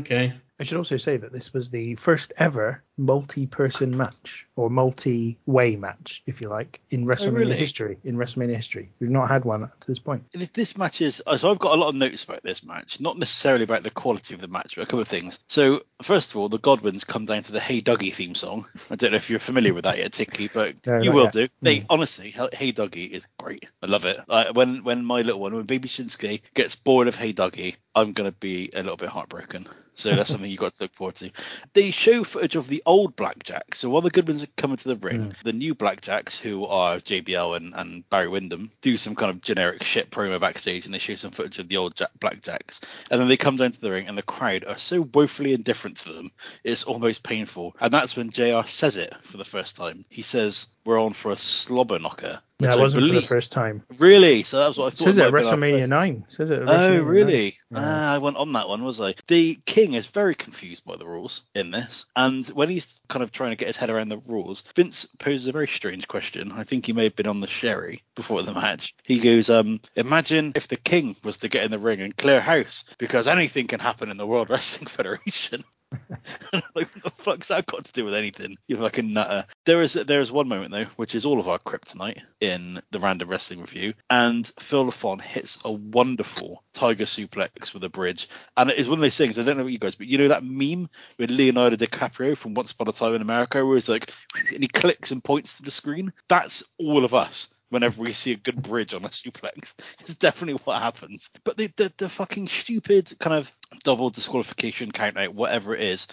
okay. 0.01 0.35
I 0.61 0.62
should 0.62 0.79
also 0.79 0.97
say 0.97 1.16
that 1.16 1.33
this 1.33 1.53
was 1.53 1.71
the 1.71 1.97
first 1.97 2.33
ever 2.37 2.83
multi-person 2.97 3.97
match 3.97 4.47
or 4.57 4.71
multi-way 4.71 5.77
match, 5.77 6.23
if 6.27 6.41
you 6.41 6.49
like, 6.49 6.81
in 6.91 7.05
WrestleMania 7.05 7.35
really? 7.35 7.57
history. 7.57 7.99
In 8.05 8.16
WrestleMania 8.16 8.55
history, 8.57 8.91
we've 9.01 9.11
not 9.11 9.29
had 9.29 9.45
one 9.45 9.65
up 9.65 9.81
to 9.81 9.87
this 9.87 9.99
point. 9.99 10.25
If 10.33 10.53
this 10.53 10.77
match 10.77 11.01
is 11.01 11.23
so 11.37 11.51
I've 11.51 11.59
got 11.59 11.73
a 11.75 11.81
lot 11.81 11.89
of 11.89 11.95
notes 11.95 12.25
about 12.25 12.43
this 12.43 12.65
match, 12.65 13.01
not 13.01 13.19
necessarily 13.19 13.65
about 13.65 13.83
the 13.83 13.91
quality 13.91 14.35
of 14.35 14.41
the 14.41 14.49
match, 14.49 14.75
but 14.77 14.83
a 14.83 14.87
couple 14.87 15.01
of 15.01 15.09
things. 15.09 15.39
So 15.49 15.83
first 16.03 16.31
of 16.31 16.37
all, 16.37 16.49
the 16.49 16.59
Godwins 16.59 17.05
come 17.05 17.25
down 17.25 17.43
to 17.45 17.53
the 17.53 17.61
Hey 17.61 17.81
Duggee 17.81 18.12
theme 18.12 18.35
song. 18.35 18.66
I 18.91 18.97
don't 18.97 19.11
know 19.11 19.16
if 19.16 19.31
you're 19.31 19.41
familiar 19.41 19.75
with 19.75 19.85
that 19.85 19.99
yet, 19.99 20.12
Tinky, 20.12 20.49
but 20.53 20.75
No, 20.87 21.01
you 21.01 21.12
will 21.12 21.25
yet. 21.25 21.33
do. 21.33 21.49
They 21.62 21.81
Mm. 21.81 21.87
honestly, 21.91 22.31
Hey 22.31 22.73
Duggee 22.73 23.11
is 23.11 23.27
great. 23.39 23.66
I 23.83 23.87
love 23.87 24.05
it. 24.05 24.21
When 24.55 24.85
when 24.85 25.05
my 25.05 25.23
little 25.23 25.41
one, 25.41 25.55
when 25.55 25.65
baby 25.65 25.89
Shinsuke 25.89 26.43
gets 26.55 26.75
bored 26.75 27.09
of 27.09 27.16
Hey 27.16 27.33
Duggee, 27.33 27.77
I'm 27.95 28.12
gonna 28.12 28.33
be 28.33 28.71
a 28.75 28.79
little 28.79 28.97
bit 28.97 29.09
heartbroken. 29.09 29.66
So 29.97 30.15
that's 30.16 30.31
something 30.31 30.51
you 30.51 30.57
got 30.57 30.75
to 30.75 30.83
look 30.83 30.95
forward 30.95 31.15
to. 31.16 31.31
They 31.73 31.93
show 31.93 32.25
footage 32.25 32.57
of 32.57 32.66
the 32.66 32.83
old 32.86 33.16
Blackjacks. 33.16 33.77
So 33.77 33.90
while 33.90 34.02
the 34.02 34.11
Godwins 34.11 34.43
are 34.43 34.48
coming 34.56 34.77
to 34.77 34.89
the 34.89 34.97
ring, 34.97 35.23
hmm. 35.23 35.31
the 35.43 35.52
new 35.52 35.74
Blackjacks, 35.74 36.39
who 36.39 36.66
are 36.66 36.97
JBL 36.97 37.56
and, 37.56 37.74
and 37.74 38.09
Barry 38.11 38.28
Windham, 38.28 38.70
do 38.81 38.97
some 38.97 39.15
kind 39.15 39.31
of 39.31 39.40
generic 39.43 39.82
shit 39.85 40.11
promo 40.11 40.40
backstage, 40.40 40.85
and 40.85 40.94
they 40.94 40.98
show 40.98 41.15
some 41.15 41.31
footage 41.31 41.59
of 41.59 41.69
the 41.69 41.77
old 41.77 41.97
Jack- 41.97 42.11
Blackjacks. 42.19 42.81
And 43.11 43.20
then 43.20 43.28
they 43.28 43.36
come 43.36 43.56
down 43.56 43.73
to 43.73 43.81
the 43.81 43.90
ring, 43.90 44.09
and 44.09 44.16
the 44.19 44.23
crowd 44.23 44.65
are 44.66 44.78
so 44.78 45.02
woefully 45.15 45.52
indifferent 45.52 45.98
to 45.98 46.12
them, 46.12 46.31
it's 46.62 46.85
almost 46.85 47.23
painful. 47.23 47.77
And 47.81 47.93
that's 47.93 48.16
when 48.16 48.31
JR 48.31 48.66
says 48.66 48.97
it 48.97 49.15
for 49.23 49.36
the 49.36 49.44
first 49.44 49.77
time. 49.77 50.05
He 50.09 50.23
says, 50.23 50.66
"We're 50.85 51.01
on 51.01 51.12
for 51.12 51.32
a 51.32 51.36
slobber 51.36 51.98
knocker." 51.98 52.40
Yeah, 52.60 52.68
which 52.70 52.76
it 52.78 52.81
wasn't 52.82 53.06
for 53.09 53.14
the 53.14 53.22
first 53.22 53.51
time. 53.52 53.82
Really? 53.98 54.44
So 54.44 54.59
that 54.60 54.68
was 54.68 54.78
what 54.78 54.86
I 54.86 54.90
thought. 54.90 55.05
says 55.06 55.18
it 55.18 55.24
at 55.24 55.32
might 55.32 55.44
have 55.44 55.59
been 55.60 55.64
our 55.64 55.78
WrestleMania 55.81 55.89
9. 55.89 56.24
Says 56.28 56.51
it 56.51 56.62
Oh, 56.64 57.02
really? 57.02 57.59
9. 57.70 57.82
Yeah. 57.82 57.89
Ah, 57.90 58.14
I 58.14 58.18
went 58.18 58.36
on 58.36 58.52
that 58.52 58.68
one, 58.68 58.85
was 58.85 59.01
I? 59.01 59.14
The 59.26 59.59
king 59.66 59.94
is 59.94 60.06
very 60.06 60.36
confused 60.36 60.85
by 60.85 60.97
the 60.97 61.06
rules 61.06 61.43
in 61.56 61.72
this, 61.72 62.06
and 62.14 62.47
when 62.48 62.68
he's 62.68 63.01
kind 63.09 63.24
of 63.24 63.32
trying 63.32 63.51
to 63.51 63.56
get 63.56 63.66
his 63.66 63.76
head 63.76 63.90
around 63.90 64.09
the 64.09 64.18
rules, 64.18 64.62
Vince 64.76 65.05
poses 65.18 65.48
a 65.48 65.52
very 65.52 65.66
strange 65.66 66.06
question. 66.06 66.52
I 66.52 66.62
think 66.62 66.86
he 66.86 66.93
may 66.93 67.05
have 67.05 67.16
been 67.16 67.26
on 67.26 67.40
the 67.40 67.48
sherry 67.48 68.05
before 68.14 68.43
the 68.43 68.55
match. 68.55 68.94
He 69.02 69.18
goes, 69.18 69.51
um, 69.51 69.81
"Imagine 69.97 70.52
if 70.55 70.68
the 70.68 70.76
king 70.76 71.16
was 71.24 71.39
to 71.39 71.48
get 71.48 71.64
in 71.64 71.72
the 71.72 71.78
ring 71.81 72.01
and 72.01 72.16
clear 72.16 72.40
house, 72.40 72.85
because 72.98 73.26
anything 73.26 73.66
can 73.66 73.81
happen 73.81 74.10
in 74.10 74.16
the 74.16 74.26
World 74.28 74.48
Wrestling 74.48 74.86
Federation." 74.89 75.64
like, 76.75 76.93
what 76.95 77.03
the 77.03 77.11
fuck's 77.11 77.49
that 77.49 77.66
got 77.66 77.85
to 77.85 77.93
do 77.93 78.05
with 78.05 78.15
anything? 78.15 78.57
You 78.69 78.77
fucking 78.77 79.12
nutter. 79.12 79.47
There 79.66 79.83
is 79.83 79.95
there 79.95 80.21
is 80.21 80.33
one 80.33 80.49
moment 80.49 80.73
though, 80.73 80.85
which 80.97 81.15
is 81.15 81.25
all 81.25 81.41
of 81.41 81.49
our 81.49 81.59
kryptonite 81.59 82.23
in 82.41 82.81
the 82.91 82.99
random 82.99 83.29
wrestling 83.29 83.61
review, 83.61 83.95
and 84.11 84.51
Phil 84.59 84.87
Lafon 84.87 85.21
hits 85.21 85.59
a 85.65 85.73
wonderful 85.73 86.62
tiger 86.73 87.05
suplex 87.05 87.73
with 87.75 87.85
a 87.85 87.89
bridge, 87.89 88.29
and 88.57 88.71
it 88.71 88.79
is 88.79 88.89
one 88.89 88.99
of 88.99 89.03
those 89.03 89.16
things. 89.16 89.39
I 89.39 89.43
don't 89.43 89.57
know 89.57 89.65
what 89.65 89.73
you 89.73 89.79
guys, 89.79 89.95
but 89.95 90.07
you 90.07 90.19
know 90.19 90.29
that 90.29 90.45
meme 90.45 90.89
with 91.19 91.31
Leonardo 91.31 91.77
DiCaprio 91.77 92.37
from 92.37 92.55
Once 92.55 92.73
Upon 92.73 92.89
a 92.89 92.93
Time 92.93 93.15
in 93.15 93.23
America, 93.23 93.65
where 93.65 93.77
he's 93.77 93.89
like, 93.89 94.12
and 94.37 94.61
he 94.61 94.69
clicks 94.69 95.11
and 95.11 95.23
points 95.23 95.57
to 95.57 95.62
the 95.62 95.71
screen. 95.71 96.12
That's 96.29 96.65
all 96.79 97.05
of 97.05 97.15
us. 97.15 97.49
Whenever 97.71 98.03
we 98.03 98.12
see 98.12 98.31
a 98.31 98.37
good 98.37 98.62
bridge 98.62 98.95
on 98.95 99.05
a 99.05 99.09
suplex, 99.09 99.75
it's 100.01 100.15
definitely 100.15 100.61
what 100.65 100.81
happens. 100.81 101.31
But 101.45 101.57
the 101.57 101.73
the, 101.77 101.93
the 101.97 102.09
fucking 102.09 102.47
stupid 102.47 103.12
kind 103.19 103.35
of 103.35 103.53
double 103.82 104.10
disqualification 104.10 104.92
count 104.92 105.16
out, 105.16 105.34
whatever 105.34 105.74
it 105.74 105.82
is, 105.82 106.06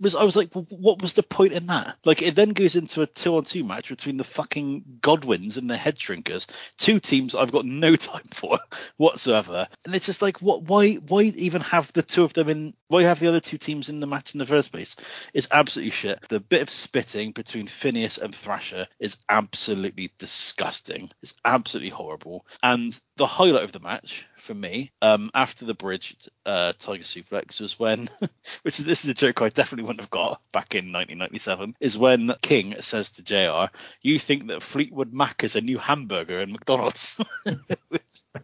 was 0.00 0.14
I 0.14 0.24
was 0.24 0.36
like, 0.36 0.52
what 0.52 1.00
was 1.00 1.14
the 1.14 1.22
point 1.22 1.52
in 1.52 1.66
that? 1.66 1.96
Like, 2.04 2.22
it 2.22 2.34
then 2.34 2.50
goes 2.50 2.76
into 2.76 3.02
a 3.02 3.06
two-on-two 3.06 3.64
match 3.64 3.88
between 3.88 4.16
the 4.16 4.24
fucking 4.24 4.98
Godwins 5.00 5.56
and 5.56 5.70
the 5.70 5.76
Head 5.76 5.96
Shrinkers, 5.96 6.46
two 6.76 7.00
teams 7.00 7.34
I've 7.34 7.52
got 7.52 7.64
no 7.64 7.96
time 7.96 8.28
for 8.32 8.58
whatsoever. 8.96 9.68
And 9.84 9.94
it's 9.94 10.06
just 10.06 10.22
like, 10.22 10.42
what? 10.42 10.62
Why? 10.62 10.94
Why 10.94 11.22
even 11.22 11.62
have 11.62 11.92
the 11.92 12.02
two 12.02 12.24
of 12.24 12.34
them 12.34 12.48
in? 12.48 12.74
Why 12.88 13.04
have 13.04 13.20
the 13.20 13.28
other 13.28 13.40
two 13.40 13.58
teams 13.58 13.88
in 13.88 14.00
the 14.00 14.06
match 14.06 14.34
in 14.34 14.38
the 14.38 14.46
first 14.46 14.72
place? 14.72 14.96
It's 15.32 15.48
absolutely 15.50 15.92
shit. 15.92 16.20
The 16.28 16.40
bit 16.40 16.62
of 16.62 16.70
spitting 16.70 17.32
between 17.32 17.66
Phineas 17.66 18.18
and 18.18 18.34
Thrasher 18.34 18.86
is 18.98 19.16
absolutely 19.28 20.12
disgusting. 20.18 21.10
It's 21.22 21.34
absolutely 21.44 21.90
horrible. 21.90 22.46
And 22.62 22.98
the 23.16 23.26
highlight 23.26 23.64
of 23.64 23.72
the 23.72 23.80
match 23.80 24.26
for 24.46 24.54
me 24.54 24.92
um, 25.02 25.30
after 25.34 25.64
the 25.64 25.74
bridge 25.74 26.16
uh, 26.46 26.72
tiger 26.78 27.02
suplex 27.02 27.60
was 27.60 27.78
when 27.78 28.08
which 28.62 28.78
is 28.78 28.84
this 28.84 29.04
is 29.04 29.10
a 29.10 29.14
joke 29.14 29.42
i 29.42 29.48
definitely 29.48 29.82
wouldn't 29.82 30.00
have 30.00 30.10
got 30.10 30.40
back 30.52 30.74
in 30.74 30.92
1997 30.92 31.76
is 31.80 31.98
when 31.98 32.32
king 32.40 32.74
says 32.80 33.10
to 33.10 33.22
jr 33.22 33.74
you 34.02 34.18
think 34.18 34.46
that 34.46 34.62
fleetwood 34.62 35.12
mac 35.12 35.42
is 35.42 35.56
a 35.56 35.60
new 35.60 35.78
hamburger 35.78 36.40
in 36.40 36.52
mcdonald's? 36.52 37.20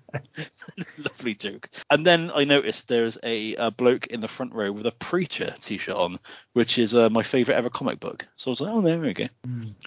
Lovely 0.99 1.35
joke. 1.35 1.69
And 1.91 2.07
then 2.07 2.31
i 2.35 2.45
noticed 2.45 2.89
there's 2.89 3.19
a, 3.23 3.55
a 3.57 3.71
bloke 3.71 4.09
in 4.09 4.21
the 4.21 4.29
front 4.29 4.55
row 4.55 4.73
with 4.73 4.87
a 4.87 4.93
preacher 4.93 5.55
t-shirt 5.61 5.97
on 5.97 6.19
which 6.53 6.79
is 6.79 6.95
uh, 6.95 7.11
my 7.11 7.23
favorite 7.23 7.55
ever 7.55 7.71
comic 7.71 8.01
book. 8.01 8.27
So 8.37 8.51
i 8.51 8.53
was 8.53 8.61
like 8.61 8.75
oh 8.75 8.81
there 8.81 8.99
we 8.99 9.13
go. 9.13 9.29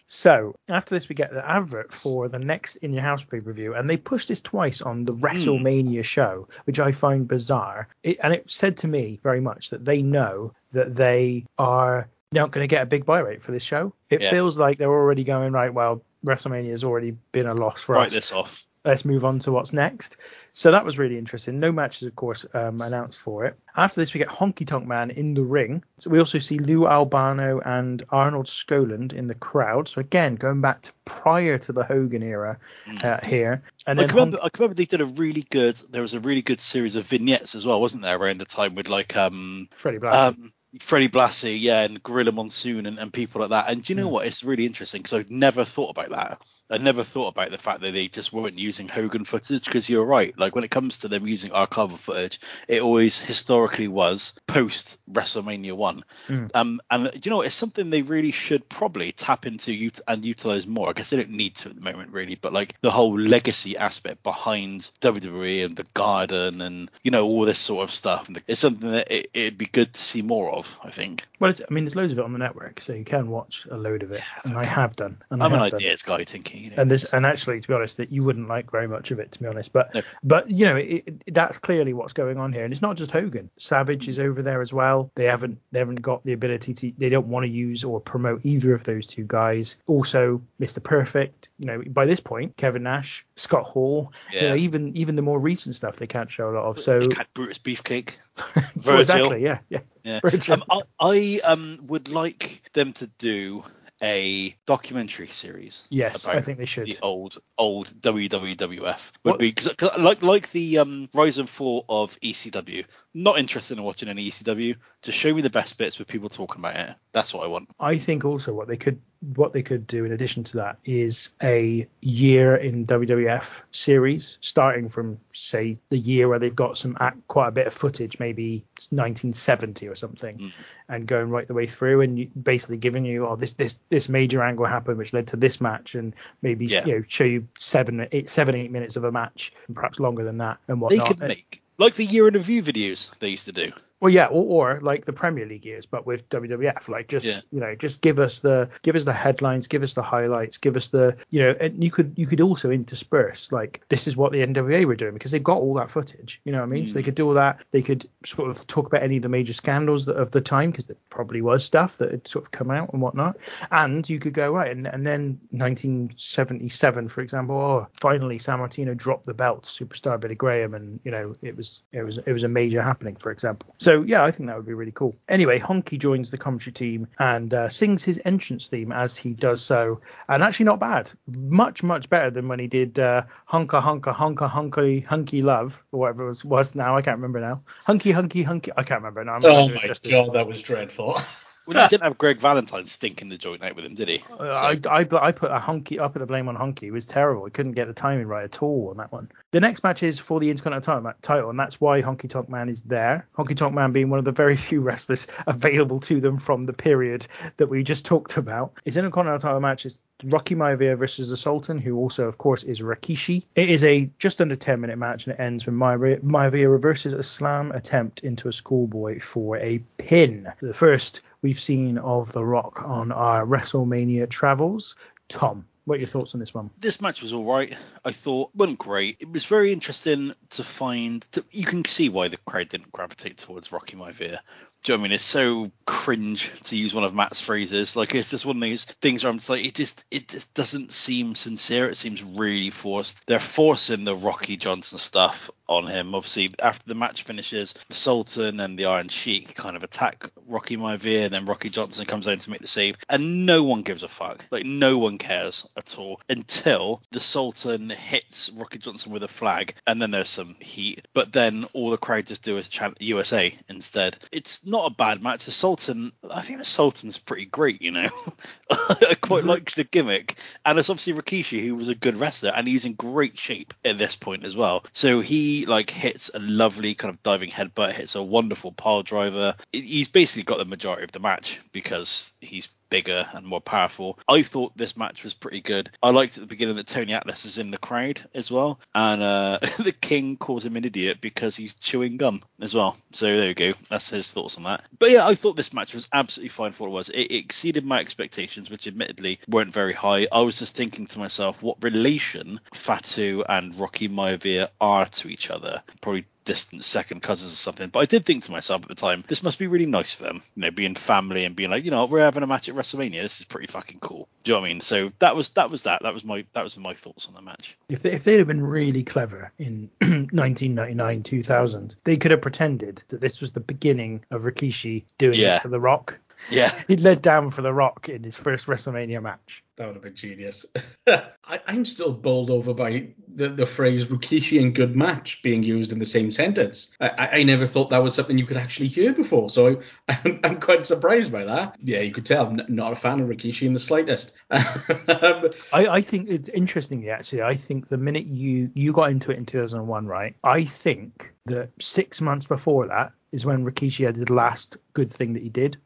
So 0.07 0.55
after 0.69 0.95
this, 0.95 1.09
we 1.09 1.15
get 1.15 1.31
the 1.31 1.47
advert 1.47 1.91
for 1.91 2.27
the 2.27 2.39
next 2.39 2.77
In 2.77 2.93
Your 2.93 3.03
House 3.03 3.23
pay 3.23 3.39
per 3.39 3.53
view, 3.53 3.75
and 3.75 3.89
they 3.89 3.97
pushed 3.97 4.27
this 4.27 4.41
twice 4.41 4.81
on 4.81 5.05
the 5.05 5.13
WrestleMania 5.13 6.04
show, 6.05 6.47
which 6.65 6.79
I 6.79 6.91
find 6.91 7.27
bizarre. 7.27 7.87
It, 8.03 8.17
and 8.23 8.33
it 8.33 8.49
said 8.49 8.77
to 8.77 8.87
me 8.87 9.19
very 9.23 9.41
much 9.41 9.69
that 9.71 9.83
they 9.85 10.01
know 10.01 10.53
that 10.71 10.95
they 10.95 11.45
are 11.57 12.07
not 12.31 12.51
going 12.51 12.63
to 12.63 12.67
get 12.67 12.81
a 12.81 12.85
big 12.85 13.05
buy 13.05 13.19
rate 13.19 13.41
for 13.41 13.51
this 13.51 13.63
show. 13.63 13.93
It 14.09 14.21
Yeah. 14.21 14.29
feels 14.29 14.57
like 14.57 14.77
they're 14.77 14.89
already 14.91 15.23
going 15.23 15.53
right. 15.53 15.73
Well, 15.73 16.01
WrestleMania 16.25 16.71
has 16.71 16.83
already 16.83 17.11
been 17.31 17.45
a 17.45 17.53
loss 17.53 17.81
for 17.81 17.95
write 17.95 18.07
us. 18.07 18.13
this 18.13 18.31
off 18.31 18.64
let's 18.85 19.03
move 19.03 19.25
on 19.25 19.39
to 19.39 19.51
what's 19.51 19.73
next. 19.73 20.17
So 20.53 20.71
that 20.71 20.85
was 20.85 20.97
really 20.97 21.17
interesting. 21.17 21.59
No 21.59 21.71
matches, 21.71 22.07
of 22.07 22.15
course, 22.15 22.45
um, 22.53 22.81
announced 22.81 23.19
for 23.19 23.45
it. 23.45 23.57
After 23.75 23.99
this, 23.99 24.13
we 24.13 24.19
get 24.19 24.29
Honky 24.29 24.65
Tonk 24.65 24.85
Man 24.85 25.11
in 25.11 25.33
the 25.33 25.43
ring. 25.43 25.83
So 25.97 26.09
we 26.09 26.19
also 26.19 26.39
see 26.39 26.59
Lou 26.59 26.87
Albano 26.87 27.59
and 27.59 28.03
Arnold 28.09 28.45
Skaaland 28.45 29.13
in 29.13 29.27
the 29.27 29.35
crowd. 29.35 29.87
So 29.89 29.99
again, 29.99 30.35
going 30.35 30.61
back 30.61 30.83
to 30.83 30.93
prior 31.03 31.57
to 31.57 31.73
the 31.73 31.83
Hogan 31.83 32.23
era 32.23 32.59
uh, 33.03 33.19
here. 33.23 33.63
And 33.85 33.99
I 33.99 34.03
then 34.03 34.09
can, 34.09 34.17
remember, 34.17 34.37
I 34.37 34.49
can 34.49 34.63
remember 34.63 34.75
they 34.75 34.85
did 34.85 35.01
a 35.01 35.05
really 35.05 35.45
good. 35.49 35.75
There 35.89 36.01
was 36.01 36.13
a 36.13 36.19
really 36.19 36.41
good 36.41 36.59
series 36.59 36.95
of 36.95 37.05
vignettes 37.05 37.55
as 37.55 37.65
well, 37.65 37.81
wasn't 37.81 38.03
there? 38.03 38.17
Around 38.17 38.39
the 38.39 38.45
time 38.45 38.75
with 38.75 38.87
like 38.87 39.15
um, 39.17 39.67
Freddie 39.81 39.99
Blassie. 39.99 40.27
um 40.29 40.53
Freddie 40.79 41.09
Blassie, 41.09 41.59
yeah, 41.59 41.81
and 41.81 42.01
Gorilla 42.01 42.31
Monsoon 42.31 42.85
and, 42.85 42.97
and 42.97 43.11
people 43.11 43.41
like 43.41 43.51
that. 43.51 43.69
And 43.69 43.83
do 43.83 43.93
you 43.93 43.97
know 43.97 44.07
hmm. 44.07 44.13
what? 44.13 44.27
It's 44.27 44.43
really 44.43 44.65
interesting 44.65 45.01
because 45.01 45.13
I've 45.13 45.31
never 45.31 45.63
thought 45.63 45.89
about 45.89 46.09
that. 46.09 46.41
I 46.69 46.77
never 46.77 47.03
thought 47.03 47.27
about 47.27 47.51
the 47.51 47.59
fact 47.59 47.81
that 47.81 47.93
they 47.93 48.07
just 48.07 48.33
weren't 48.33 48.57
using 48.57 48.87
Hogan 48.87 49.23
footage 49.23 49.65
because 49.65 49.87
you're 49.87 50.05
right. 50.05 50.37
Like 50.37 50.55
when 50.55 50.63
it 50.63 50.71
comes 50.71 50.97
to 50.97 51.07
them 51.07 51.27
using 51.27 51.51
archival 51.51 51.97
footage, 51.97 52.39
it 52.67 52.81
always 52.81 53.19
historically 53.19 53.87
was 53.87 54.33
post 54.47 54.99
WrestleMania 55.11 55.73
one. 55.73 56.03
Hmm. 56.27 56.47
Um, 56.55 56.81
and 56.89 57.07
uh, 57.07 57.11
do 57.11 57.19
you 57.23 57.29
know 57.29 57.37
what? 57.37 57.45
It's 57.45 57.55
something 57.55 57.89
they 57.89 58.01
really 58.01 58.31
should 58.31 58.67
probably 58.67 59.11
tap 59.11 59.45
into 59.45 59.91
and 60.07 60.25
utilize 60.25 60.65
more. 60.65 60.89
I 60.89 60.93
guess 60.93 61.11
they 61.11 61.17
don't 61.17 61.29
need 61.29 61.55
to 61.57 61.69
at 61.69 61.75
the 61.75 61.81
moment, 61.81 62.11
really, 62.11 62.35
but 62.35 62.53
like 62.53 62.79
the 62.81 62.91
whole 62.91 63.19
legacy 63.19 63.77
aspect 63.77 64.23
behind 64.23 64.91
WWE 65.01 65.65
and 65.65 65.75
the 65.75 65.85
Garden 65.93 66.61
and 66.61 66.89
you 67.03 67.11
know 67.11 67.25
all 67.25 67.45
this 67.45 67.59
sort 67.59 67.83
of 67.83 67.93
stuff. 67.93 68.27
It's 68.47 68.59
something 68.59 68.91
that 68.91 69.11
it, 69.11 69.29
it'd 69.33 69.57
be 69.57 69.67
good 69.67 69.93
to 69.93 70.01
see 70.01 70.21
more 70.21 70.51
of. 70.51 70.64
I 70.83 70.91
think. 70.91 71.25
well, 71.39 71.49
it's, 71.51 71.61
I 71.61 71.73
mean, 71.73 71.83
there's 71.85 71.95
loads 71.95 72.11
of 72.11 72.19
it 72.19 72.23
on 72.25 72.33
the 72.33 72.39
network, 72.39 72.81
so 72.81 72.93
you 72.93 73.03
can 73.03 73.29
watch 73.29 73.67
a 73.69 73.77
load 73.77 74.03
of 74.03 74.11
it, 74.11 74.21
and 74.43 74.57
I 74.57 74.65
have 74.65 74.95
done. 74.95 75.17
And 75.29 75.41
I 75.41 75.45
I'm 75.47 75.53
an 75.53 75.59
have 75.59 75.71
done. 75.71 75.79
ideas 75.79 76.01
guy, 76.03 76.23
thinking. 76.23 76.63
You 76.63 76.69
know, 76.71 76.75
and 76.77 76.91
this 76.91 77.03
and 77.05 77.25
actually 77.25 77.59
to 77.61 77.67
be 77.67 77.73
honest 77.73 77.97
that 77.97 78.11
you 78.11 78.23
wouldn't 78.23 78.47
like 78.47 78.71
very 78.71 78.87
much 78.87 79.11
of 79.11 79.19
it 79.19 79.31
to 79.33 79.39
be 79.39 79.47
honest 79.47 79.71
but 79.73 79.93
No. 79.93 80.01
but 80.23 80.49
you 80.49 80.65
know 80.65 80.75
it, 80.77 81.03
it- 81.07 81.33
that's 81.33 81.57
clearly 81.57 81.93
what's 81.93 82.13
going 82.13 82.37
on 82.37 82.53
here 82.53 82.63
and 82.63 82.71
it's 82.73 82.81
not 82.81 82.97
just 82.97 83.11
hogan 83.11 83.49
savage 83.57 84.07
is 84.07 84.19
over 84.19 84.41
there 84.41 84.61
as 84.61 84.71
well 84.73 85.11
they 85.15 85.25
haven't 85.25 85.59
they 85.71 85.79
haven't 85.79 86.01
got 86.01 86.23
the 86.23 86.33
ability 86.33 86.73
to 86.73 86.91
they 86.97 87.09
don't 87.09 87.27
want 87.27 87.45
to 87.45 87.49
use 87.49 87.83
or 87.83 87.99
promote 87.99 88.41
either 88.43 88.73
of 88.73 88.83
those 88.83 89.05
two 89.07 89.23
guys 89.25 89.77
also 89.87 90.41
mr 90.59 90.81
perfect 90.81 91.49
you 91.57 91.65
know 91.65 91.81
by 91.87 92.05
this 92.05 92.19
point 92.19 92.55
kevin 92.57 92.83
nash 92.83 93.25
scott 93.37 93.63
hall 93.63 94.13
you 94.31 94.39
Yeah. 94.39 94.49
know 94.49 94.55
even 94.55 94.95
even 94.95 95.15
the 95.15 95.21
more 95.21 95.39
recent 95.39 95.75
stuff 95.75 95.97
they 95.97 96.07
can't 96.07 96.31
show 96.31 96.49
a 96.49 96.53
lot 96.55 96.65
of 96.65 96.79
so 96.79 96.99
They 97.07 97.15
had 97.15 97.27
Brutus 97.33 97.57
Beefcake. 97.59 98.11
Well, 98.85 98.99
exactly 98.99 99.43
yeah 99.43 99.59
yeah 99.69 99.79
Yeah. 100.03 100.19
Um, 100.49 100.63
I, 100.69 100.81
I 100.99 101.39
um 101.45 101.79
would 101.87 102.07
like 102.09 102.61
them 102.73 102.93
to 102.93 103.07
do 103.17 103.63
a 104.03 104.53
documentary 104.65 105.27
series. 105.27 105.87
yes 105.89 106.27
i 106.27 106.41
think 106.41 106.57
they 106.57 106.65
should 106.65 106.85
the 106.87 106.97
old 107.01 107.37
old 107.57 107.87
WWF 108.01 109.11
would 109.23 109.31
What- 109.31 109.39
be 109.39 109.51
cause, 109.53 109.73
'cause 109.77 109.97
like 109.97 110.21
like 110.21 110.51
the 110.51 110.79
um, 110.79 111.09
rise 111.13 111.37
and 111.37 111.49
fall 111.49 111.85
of 111.89 112.19
ECW. 112.21 112.83
Not 113.13 113.39
interested 113.39 113.77
in 113.77 113.83
watching 113.85 114.09
any 114.09 114.27
ECW. 114.29 114.75
Just 115.01 115.17
show 115.17 115.33
me 115.33 115.41
the 115.41 115.49
best 115.49 115.77
bits 115.77 115.97
with 115.97 116.07
people 116.09 116.27
talking 116.29 116.59
about 116.59 116.75
it. 116.75 116.95
That's 117.13 117.33
what 117.33 117.45
I 117.45 117.47
want. 117.47 117.69
I 117.79 117.97
think 117.97 118.25
also 118.25 118.53
what 118.53 118.67
they 118.67 118.75
could 118.77 119.01
what 119.35 119.53
they 119.53 119.63
could 119.63 119.87
do 119.87 120.05
in 120.05 120.11
addition 120.11 120.43
to 120.45 120.57
that 120.57 120.77
is 120.85 121.33
a 121.41 121.87
year 122.01 122.55
in 122.55 122.85
WWF 122.85 123.61
series, 123.71 124.37
starting 124.41 124.87
from 124.89 125.19
say 125.31 125.77
the 125.89 125.97
year 125.97 126.27
where 126.27 126.39
they've 126.39 126.55
got 126.55 126.77
some 126.77 126.97
act, 126.99 127.27
quite 127.27 127.47
a 127.47 127.51
bit 127.51 127.67
of 127.67 127.73
footage, 127.73 128.19
maybe 128.19 128.63
1970 128.91 129.87
or 129.87 129.95
something, 129.95 130.37
Mm. 130.37 130.51
and 130.89 131.07
going 131.07 131.29
right 131.29 131.47
the 131.47 131.53
way 131.53 131.65
through, 131.65 132.01
and 132.01 132.43
basically 132.43 132.77
giving 132.77 133.05
you 133.05 133.25
oh 133.27 133.35
this 133.35 133.53
this 133.53 133.79
this 133.89 134.09
major 134.09 134.43
angle 134.43 134.65
happened 134.65 134.97
which 134.97 135.13
led 135.13 135.27
to 135.27 135.37
this 135.37 135.59
match, 135.61 135.95
and 135.95 136.13
maybe 136.41 136.65
Yeah. 136.65 136.85
you 136.85 136.95
know 136.99 137.03
show 137.07 137.23
you 137.23 137.47
seven 137.57 138.07
eight 138.11 138.29
seven 138.29 138.55
eight 138.55 138.71
minutes 138.71 138.95
of 138.95 139.03
a 139.03 139.11
match, 139.11 139.53
and 139.67 139.75
perhaps 139.75 139.99
longer 139.99 140.23
than 140.23 140.37
that, 140.39 140.57
and 140.67 140.81
They 140.89 140.99
could 140.99 141.19
make 141.19 141.61
like 141.77 141.95
the 141.95 142.05
year 142.05 142.27
in 142.27 142.33
review 142.35 142.63
videos 142.63 143.09
they 143.19 143.29
used 143.29 143.45
to 143.45 143.51
do. 143.51 143.71
Well, 144.05 144.13
yeah, 144.13 144.27
or, 144.27 144.75
or 144.75 144.79
like 144.81 145.05
the 145.05 145.13
Premier 145.13 145.47
League 145.47 145.65
years, 145.65 145.87
but 145.87 146.05
with 146.05 146.29
WWF. 146.29 146.89
Like, 146.89 147.07
just 147.07 147.25
Yeah. 147.25 147.39
you 147.51 147.59
know, 147.59 147.73
just 147.73 148.01
give 148.01 148.19
us 148.19 148.39
the 148.39 148.69
give 148.83 148.95
us 148.95 149.03
the 149.03 149.13
headlines, 149.13 149.65
give 149.67 149.81
us 149.81 149.95
the 149.95 150.03
highlights, 150.03 150.59
give 150.59 150.75
us 150.77 150.89
the 150.89 151.17
you 151.31 151.39
know, 151.39 151.55
and 151.59 151.83
you 151.83 151.89
could 151.89 152.13
you 152.15 152.27
could 152.27 152.39
also 152.39 152.69
intersperse 152.69 153.51
like 153.51 153.81
this 153.89 154.07
is 154.07 154.15
what 154.15 154.31
the 154.31 154.45
NWA 154.45 154.85
were 154.85 154.95
doing 154.95 155.13
because 155.15 155.31
they've 155.31 155.43
got 155.43 155.57
all 155.57 155.73
that 155.75 155.89
footage. 155.89 156.39
You 156.45 156.51
know 156.51 156.59
what 156.59 156.65
I 156.65 156.67
mean? 156.67 156.85
So 156.85 156.93
they 156.93 157.01
Mm. 157.01 157.05
could 157.05 157.15
do 157.15 157.27
all 157.27 157.33
that. 157.33 157.61
They 157.71 157.81
could 157.81 158.07
sort 158.23 158.51
of 158.51 158.67
talk 158.67 158.85
about 158.85 159.01
any 159.01 159.15
of 159.15 159.23
the 159.23 159.29
major 159.29 159.53
scandals 159.53 160.05
that, 160.05 160.17
of 160.17 160.29
the 160.29 160.41
time 160.41 160.69
because 160.69 160.85
there 160.85 160.97
probably 161.09 161.41
was 161.41 161.65
stuff 161.65 161.97
that 161.97 162.11
had 162.11 162.27
sort 162.27 162.45
of 162.45 162.51
come 162.51 162.69
out 162.69 162.93
and 162.93 163.01
whatnot. 163.01 163.37
And 163.71 164.07
you 164.07 164.19
could 164.19 164.33
go 164.33 164.51
right, 164.53 164.69
and, 164.69 164.85
and 164.85 165.03
then 165.03 165.39
1977, 165.49 167.07
for 167.07 167.21
example, 167.21 167.55
oh, 167.55 167.87
finally 167.99 168.37
Sammartino 168.37 168.95
dropped 168.95 169.25
the 169.25 169.33
belt, 169.33 169.63
superstar 169.63 170.19
Billy 170.19 170.35
Graham, 170.35 170.73
and 170.75 170.99
you 171.03 171.09
know 171.11 171.33
it 171.41 171.55
was 171.57 171.81
it 171.91 172.03
was 172.03 172.19
it 172.19 172.31
was 172.31 172.43
a 172.43 172.47
major 172.47 172.81
happening, 172.83 173.15
for 173.15 173.31
example. 173.31 173.73
So 173.79 173.94
yeah, 174.03 174.23
I 174.23 174.31
think 174.31 174.47
that 174.47 174.55
would 174.57 174.65
be 174.65 174.73
really 174.73 174.91
cool. 174.91 175.15
Anyway, 175.27 175.59
Honky 175.59 175.99
joins 175.99 176.31
the 176.31 176.37
commentary 176.37 176.73
team 176.73 177.07
and 177.19 177.53
uh, 177.53 177.69
sings 177.69 178.03
his 178.03 178.21
entrance 178.25 178.67
theme 178.67 178.91
as 178.91 179.17
he 179.17 179.33
does 179.33 179.61
so, 179.61 180.01
and 180.27 180.43
actually 180.43 180.65
not 180.65 180.79
bad, 180.79 181.11
much 181.27 181.83
much 181.83 182.09
better 182.09 182.29
than 182.29 182.47
when 182.47 182.59
he 182.59 182.67
did 182.67 182.97
uh, 182.99 183.23
Honka 183.49 183.81
Honka 183.81 184.13
Honka 184.13 184.49
Hunky 184.49 184.99
Hunky 185.01 185.41
Love 185.41 185.83
or 185.91 186.01
whatever 186.01 186.25
it 186.25 186.27
was, 186.27 186.45
was 186.45 186.75
now. 186.75 186.97
I 186.97 187.01
can't 187.01 187.17
remember 187.17 187.39
now. 187.39 187.61
Hunky 187.85 188.11
Hunky 188.11 188.43
Hunky. 188.43 188.71
I 188.75 188.83
can't 188.83 189.01
remember 189.01 189.23
now. 189.23 189.33
I'm 189.33 189.45
Oh 189.45 189.69
my 189.69 189.87
god, 189.87 190.33
that 190.33 190.47
was 190.47 190.61
dreadful. 190.61 191.21
Well, 191.65 191.81
he 191.81 191.89
didn't 191.89 192.03
have 192.07 192.17
Greg 192.17 192.39
Valentine 192.39 192.85
stinking 192.85 193.29
the 193.29 193.37
joint 193.37 193.63
out 193.63 193.75
with 193.75 193.85
him, 193.85 193.95
did 193.95 194.07
he? 194.07 194.23
Uh, 194.31 194.43
I, 194.43 194.79
I, 194.89 195.07
I 195.21 195.31
put 195.31 195.51
a 195.51 195.59
hunky, 195.59 195.99
I 195.99 196.07
put 196.07 196.19
the 196.19 196.25
blame 196.25 196.47
on 196.47 196.55
Hunky. 196.55 196.87
It 196.87 196.91
was 196.91 197.05
terrible. 197.05 197.45
He 197.45 197.51
couldn't 197.51 197.73
get 197.73 197.87
the 197.87 197.93
timing 197.93 198.27
right 198.27 198.43
at 198.43 198.61
all 198.61 198.89
on 198.91 198.97
that 198.97 199.11
one. 199.11 199.29
The 199.51 199.59
next 199.59 199.83
match 199.83 200.03
is 200.03 200.19
for 200.19 200.39
the 200.39 200.49
Intercontinental 200.49 201.13
title, 201.21 201.49
and 201.49 201.59
that's 201.59 201.81
why 201.81 202.01
Honky 202.01 202.29
Tonk 202.29 202.49
Man 202.49 202.69
is 202.69 202.83
there. 202.83 203.27
Honky 203.37 203.55
Tonk 203.55 203.73
Man 203.73 203.91
being 203.91 204.09
one 204.09 204.19
of 204.19 204.25
the 204.25 204.31
very 204.31 204.55
few 204.55 204.81
wrestlers 204.81 205.27
available 205.47 205.99
to 206.01 206.19
them 206.19 206.37
from 206.37 206.63
the 206.63 206.73
period 206.73 207.27
that 207.57 207.67
we 207.67 207.83
just 207.83 208.05
talked 208.05 208.37
about. 208.37 208.73
It's 208.85 208.97
Intercontinental 208.97 209.39
title 209.39 209.59
match. 209.59 209.85
It's 209.85 209.99
Rocky 210.23 210.55
Maivia 210.55 210.97
versus 210.97 211.29
the 211.29 211.37
Sultan, 211.37 211.77
who 211.77 211.97
also, 211.97 212.27
of 212.27 212.37
course, 212.37 212.63
is 212.63 212.79
Rikishi. 212.79 213.43
It 213.55 213.69
is 213.69 213.83
a 213.83 214.09
just 214.17 214.39
under 214.39 214.55
10 214.55 214.79
minute 214.79 214.97
match, 214.97 215.27
and 215.27 215.33
it 215.33 215.41
ends 215.41 215.65
when 215.65 215.75
Maivia 215.75 216.71
reverses 216.71 217.13
a 217.13 217.23
slam 217.23 217.71
attempt 217.71 218.21
into 218.21 218.47
a 218.47 218.53
schoolboy 218.53 219.19
for 219.19 219.57
a 219.57 219.79
pin. 219.97 220.51
The 220.61 220.73
first 220.73 221.21
we've 221.45 221.61
seen 221.61 221.99
of 221.99 222.31
The 222.31 222.43
Rock 222.43 222.81
on 222.83 223.11
our 223.11 223.45
WrestleMania 223.45 224.27
travels. 224.27 224.95
Tom, 225.29 225.67
what 225.83 225.97
are 225.97 225.99
your 225.99 226.07
thoughts 226.07 226.33
on 226.33 226.39
this 226.39 226.55
one? 226.55 226.71
This 226.79 226.99
match 226.99 227.21
was 227.21 227.33
all 227.33 227.43
right. 227.43 227.77
I 228.03 228.13
thought 228.13 228.49
wasn't 228.55 228.79
great. 228.79 229.17
It 229.19 229.31
was 229.31 229.45
very 229.45 229.71
interesting 229.71 230.33
to 230.49 230.63
find. 230.63 231.21
To, 231.33 231.45
you 231.51 231.67
can 231.67 231.85
see 231.85 232.09
why 232.09 232.29
the 232.29 232.37
crowd 232.37 232.69
didn't 232.69 232.91
gravitate 232.91 233.37
towards 233.37 233.71
Rocky 233.71 233.95
Maivia. 233.95 234.39
Do 234.83 234.91
you 234.91 234.97
know 234.97 235.01
I 235.01 235.03
mean? 235.03 235.11
It's 235.11 235.23
so 235.23 235.71
cringe 235.85 236.51
to 236.63 236.75
use 236.75 236.95
one 236.95 237.03
of 237.03 237.13
Matt's 237.13 237.41
phrases. 237.41 237.95
Like 237.95 238.15
it's 238.15 238.31
just 238.31 238.47
one 238.47 238.57
of 238.57 238.61
these 238.63 238.85
things 238.85 239.23
where 239.23 239.29
I'm 239.29 239.37
just 239.37 239.51
like, 239.51 239.65
it 239.65 239.75
just 239.75 240.03
it 240.09 240.29
just 240.29 240.51
doesn't 240.55 240.93
seem 240.93 241.35
sincere. 241.35 241.85
It 241.89 241.97
seems 241.97 242.23
really 242.23 242.71
forced. 242.71 243.23
They're 243.27 243.39
forcing 243.39 244.03
the 244.03 244.15
Rocky 244.15 244.57
Johnson 244.57 244.97
stuff 244.97 245.51
on 245.67 245.87
him. 245.87 246.13
Obviously, 246.15 246.51
after 246.61 246.87
the 246.87 246.95
match 246.95 247.23
finishes, 247.23 247.73
the 247.87 247.95
Sultan 247.95 248.59
and 248.59 248.77
the 248.77 248.85
Iron 248.85 249.07
Sheik 249.07 249.55
kind 249.55 249.75
of 249.75 249.83
attack 249.83 250.29
Rocky 250.47 250.77
Maivia, 250.77 251.25
and 251.25 251.33
then 251.33 251.45
Rocky 251.45 251.69
Johnson 251.69 252.05
comes 252.05 252.27
in 252.27 252.39
to 252.39 252.49
make 252.49 252.61
the 252.61 252.67
save, 252.67 252.97
and 253.09 253.45
no 253.45 253.63
one 253.63 253.81
gives 253.81 254.03
a 254.03 254.07
fuck. 254.07 254.45
Like 254.51 254.65
no 254.65 254.97
one 254.97 255.17
cares 255.17 255.67
at 255.77 255.97
all 255.97 256.21
until 256.29 257.01
the 257.11 257.19
Sultan 257.19 257.89
hits 257.89 258.49
Rocky 258.49 258.77
Johnson 258.77 259.11
with 259.11 259.23
a 259.23 259.27
flag, 259.27 259.75
and 259.87 260.01
then 260.01 260.11
there's 260.11 260.29
some 260.29 260.55
heat. 260.59 261.07
But 261.13 261.33
then 261.33 261.65
all 261.73 261.89
the 261.89 261.97
crowd 261.97 262.27
just 262.27 262.43
do 262.43 262.57
is 262.57 262.69
chant 262.69 263.01
USA 263.01 263.55
instead. 263.69 264.17
It's 264.31 264.65
not 264.65 264.91
a 264.91 264.95
bad 264.95 265.23
match. 265.23 265.45
The 265.45 265.51
Sultan, 265.51 266.11
I 266.29 266.41
think 266.41 266.59
the 266.59 266.65
Sultan's 266.65 267.17
pretty 267.17 267.45
great. 267.45 267.81
You 267.81 267.91
know, 267.91 268.07
I 268.69 269.15
quite 269.21 269.39
mm-hmm. 269.39 269.49
like 269.49 269.71
the 269.71 269.83
gimmick, 269.83 270.35
and 270.65 270.77
it's 270.77 270.89
obviously 270.89 271.13
Rikishi 271.13 271.65
who 271.65 271.75
was 271.75 271.89
a 271.89 271.95
good 271.95 272.17
wrestler, 272.17 272.51
and 272.55 272.67
he's 272.67 272.85
in 272.85 272.93
great 272.93 273.37
shape 273.37 273.73
at 273.83 273.97
this 273.97 274.15
point 274.15 274.43
as 274.43 274.55
well. 274.55 274.83
So 274.93 275.21
he 275.21 275.54
like 275.63 275.89
hits 275.89 276.29
a 276.33 276.39
lovely 276.39 276.93
kind 276.93 277.13
of 277.13 277.23
diving 277.23 277.49
headbutt, 277.49 277.93
hits 277.93 278.15
a 278.15 278.23
wonderful 278.23 278.71
pile 278.71 279.03
driver. 279.03 279.55
He's 279.71 280.09
basically 280.09 280.43
got 280.43 280.57
the 280.57 280.65
majority 280.65 281.03
of 281.03 281.11
the 281.11 281.19
match 281.19 281.61
because 281.71 282.33
he's 282.41 282.67
bigger 282.89 283.27
and 283.33 283.45
more 283.45 283.61
powerful. 283.61 284.19
I 284.27 284.41
thought 284.41 284.77
this 284.77 284.97
match 284.97 285.23
was 285.23 285.33
pretty 285.33 285.61
good. 285.61 285.89
I 286.01 286.09
liked 286.11 286.37
at 286.37 286.41
the 286.41 286.47
beginning 286.47 286.75
that 286.75 286.87
Tony 286.87 287.13
Atlas 287.13 287.45
is 287.45 287.57
in 287.57 287.71
the 287.71 287.77
crowd 287.77 288.21
as 288.33 288.51
well, 288.51 288.79
and 288.93 289.21
uh, 289.21 289.59
the 289.77 289.93
King 289.93 290.37
calls 290.37 290.65
him 290.65 290.75
an 290.75 290.85
idiot 290.85 291.19
because 291.21 291.55
he's 291.55 291.75
chewing 291.75 292.17
gum 292.17 292.41
as 292.61 292.73
well. 292.73 292.97
So 293.11 293.25
there 293.25 293.47
you 293.47 293.53
go. 293.53 293.73
That's 293.89 294.09
his 294.09 294.31
thoughts 294.31 294.57
on 294.57 294.63
that. 294.63 294.83
But 294.97 295.11
yeah, 295.11 295.25
I 295.25 295.35
thought 295.35 295.55
this 295.55 295.73
match 295.73 295.93
was 295.93 296.07
absolutely 296.13 296.49
fine 296.49 296.71
for 296.71 296.83
what 296.83 296.89
it 296.89 296.97
was. 296.97 297.09
It, 297.09 297.31
it 297.31 297.35
exceeded 297.35 297.85
my 297.85 297.99
expectations, 297.99 298.69
which 298.69 298.87
admittedly 298.87 299.39
weren't 299.47 299.73
very 299.73 299.93
high. 299.93 300.27
I 300.31 300.41
was 300.41 300.59
just 300.59 300.75
thinking 300.75 301.07
to 301.07 301.19
myself, 301.19 301.61
what 301.61 301.83
relation 301.83 302.59
Fatu 302.73 303.43
and 303.47 303.75
Rocky 303.75 304.09
Maivia 304.09 304.69
are 304.79 305.05
to 305.05 305.29
each 305.29 305.49
other. 305.49 305.81
Probably 306.01 306.25
distant 306.45 306.83
second 306.85 307.21
cousins 307.21 307.51
or 307.51 307.57
something. 307.57 307.89
But 307.89 307.99
I 307.99 308.05
did 308.05 308.23
think 308.25 308.43
to 308.45 308.51
myself 308.51 308.83
at 308.83 308.87
the 308.87 308.95
time, 308.95 309.23
this 309.27 309.43
must 309.43 309.59
be 309.59 309.67
really 309.67 309.85
nice 309.85 310.13
for 310.13 310.23
them, 310.23 310.41
you 310.55 310.61
know, 310.61 310.71
being 310.71 310.95
family 310.95 311.43
and 311.43 311.55
being 311.55 311.69
like, 311.69 311.83
you 311.83 311.91
know, 311.91 312.05
we're 312.05 312.21
having 312.21 312.43
a 312.43 312.47
match 312.47 312.69
at 312.69 312.75
WrestleMania. 312.75 313.21
This 313.21 313.39
is 313.39 313.45
pretty 313.45 313.67
fucking 313.67 313.99
cool. 313.99 314.29
Do 314.43 314.51
you 314.51 314.55
know 314.55 314.61
what 314.61 314.65
I 314.67 314.69
mean? 314.69 314.81
So 314.81 315.11
that 315.19 315.35
was 315.35 315.49
that 315.49 315.69
was 315.69 315.83
that. 315.83 316.03
That 316.03 316.13
was 316.13 316.23
my 316.23 316.45
that 316.53 316.63
was 316.63 316.77
my 316.77 316.93
thoughts 316.93 317.27
on 317.27 317.33
the 317.33 317.41
match. 317.41 317.77
If 317.89 318.03
they, 318.03 318.11
if 318.13 318.23
they'd 318.23 318.37
have 318.37 318.47
been 318.47 318.65
really 318.65 319.03
clever 319.03 319.51
in 319.57 319.89
1999 320.01 321.23
2000, 321.23 321.95
they 322.03 322.17
could 322.17 322.31
have 322.31 322.41
pretended 322.41 323.03
that 323.09 323.21
this 323.21 323.41
was 323.41 323.51
the 323.51 323.59
beginning 323.59 324.23
of 324.31 324.43
Rikishi 324.43 325.03
doing 325.17 325.39
Yeah. 325.39 325.57
it 325.57 325.61
for 325.63 325.69
The 325.69 325.79
Rock. 325.79 326.19
Yeah. 326.51 326.73
He 326.87 326.95
led 326.97 327.21
down 327.21 327.49
for 327.49 327.61
The 327.61 327.73
Rock 327.73 328.09
in 328.09 328.23
his 328.23 328.35
first 328.35 328.67
WrestleMania 328.67 329.21
match. 329.21 329.63
That 329.77 329.87
would 329.87 329.95
have 329.95 330.03
been 330.03 330.15
genius. 330.15 330.65
I, 331.07 331.59
I'm 331.67 331.83
still 331.83 332.13
bowled 332.13 332.49
over 332.49 332.73
by 332.73 333.09
the, 333.35 333.49
the 333.49 333.65
phrase 333.65 334.05
Rikishi 334.05 334.61
and 334.61 334.73
good 334.73 334.95
match 334.95 335.41
being 335.43 335.63
used 335.63 335.91
in 335.91 335.99
the 335.99 336.05
same 336.05 336.31
sentence. 336.31 336.95
I, 337.01 337.29
I 337.33 337.43
never 337.43 337.67
thought 337.67 337.89
that 337.89 338.01
was 338.01 338.15
something 338.15 338.37
you 338.37 338.45
could 338.45 338.55
actually 338.55 338.87
hear 338.87 339.11
before, 339.11 339.49
so 339.49 339.81
I, 340.07 340.19
I'm, 340.25 340.39
I'm 340.43 340.59
quite 340.61 340.85
surprised 340.85 341.31
by 341.31 341.43
that. 341.43 341.75
Yeah, 341.83 341.99
you 341.99 342.13
could 342.13 342.25
tell 342.25 342.47
I'm 342.47 342.61
not 342.69 342.93
a 342.93 342.95
fan 342.95 343.19
of 343.19 343.27
Rikishi 343.27 343.63
in 343.63 343.73
the 343.73 343.79
slightest. 343.79 344.31
I, 344.51 345.51
I 345.73 346.01
think 346.01 346.29
it's 346.29 346.49
interestingly 346.49 347.09
actually. 347.09 347.41
I 347.41 347.55
think 347.55 347.89
the 347.89 347.97
minute 347.97 348.27
you 348.27 348.71
you 348.75 348.93
got 348.93 349.11
into 349.11 349.31
it 349.31 349.37
in 349.37 349.45
2001, 349.45 350.07
right? 350.07 350.35
I 350.43 350.63
think 350.63 351.33
that 351.47 351.71
six 351.79 352.21
months 352.21 352.45
before 352.45 352.87
that 352.87 353.11
is 353.33 353.45
when 353.45 353.65
Rikishi 353.65 354.05
had 354.05 354.15
the 354.15 354.33
last 354.33 354.77
good 354.93 355.11
thing 355.11 355.33
that 355.33 355.43
he 355.43 355.49
did. 355.49 355.77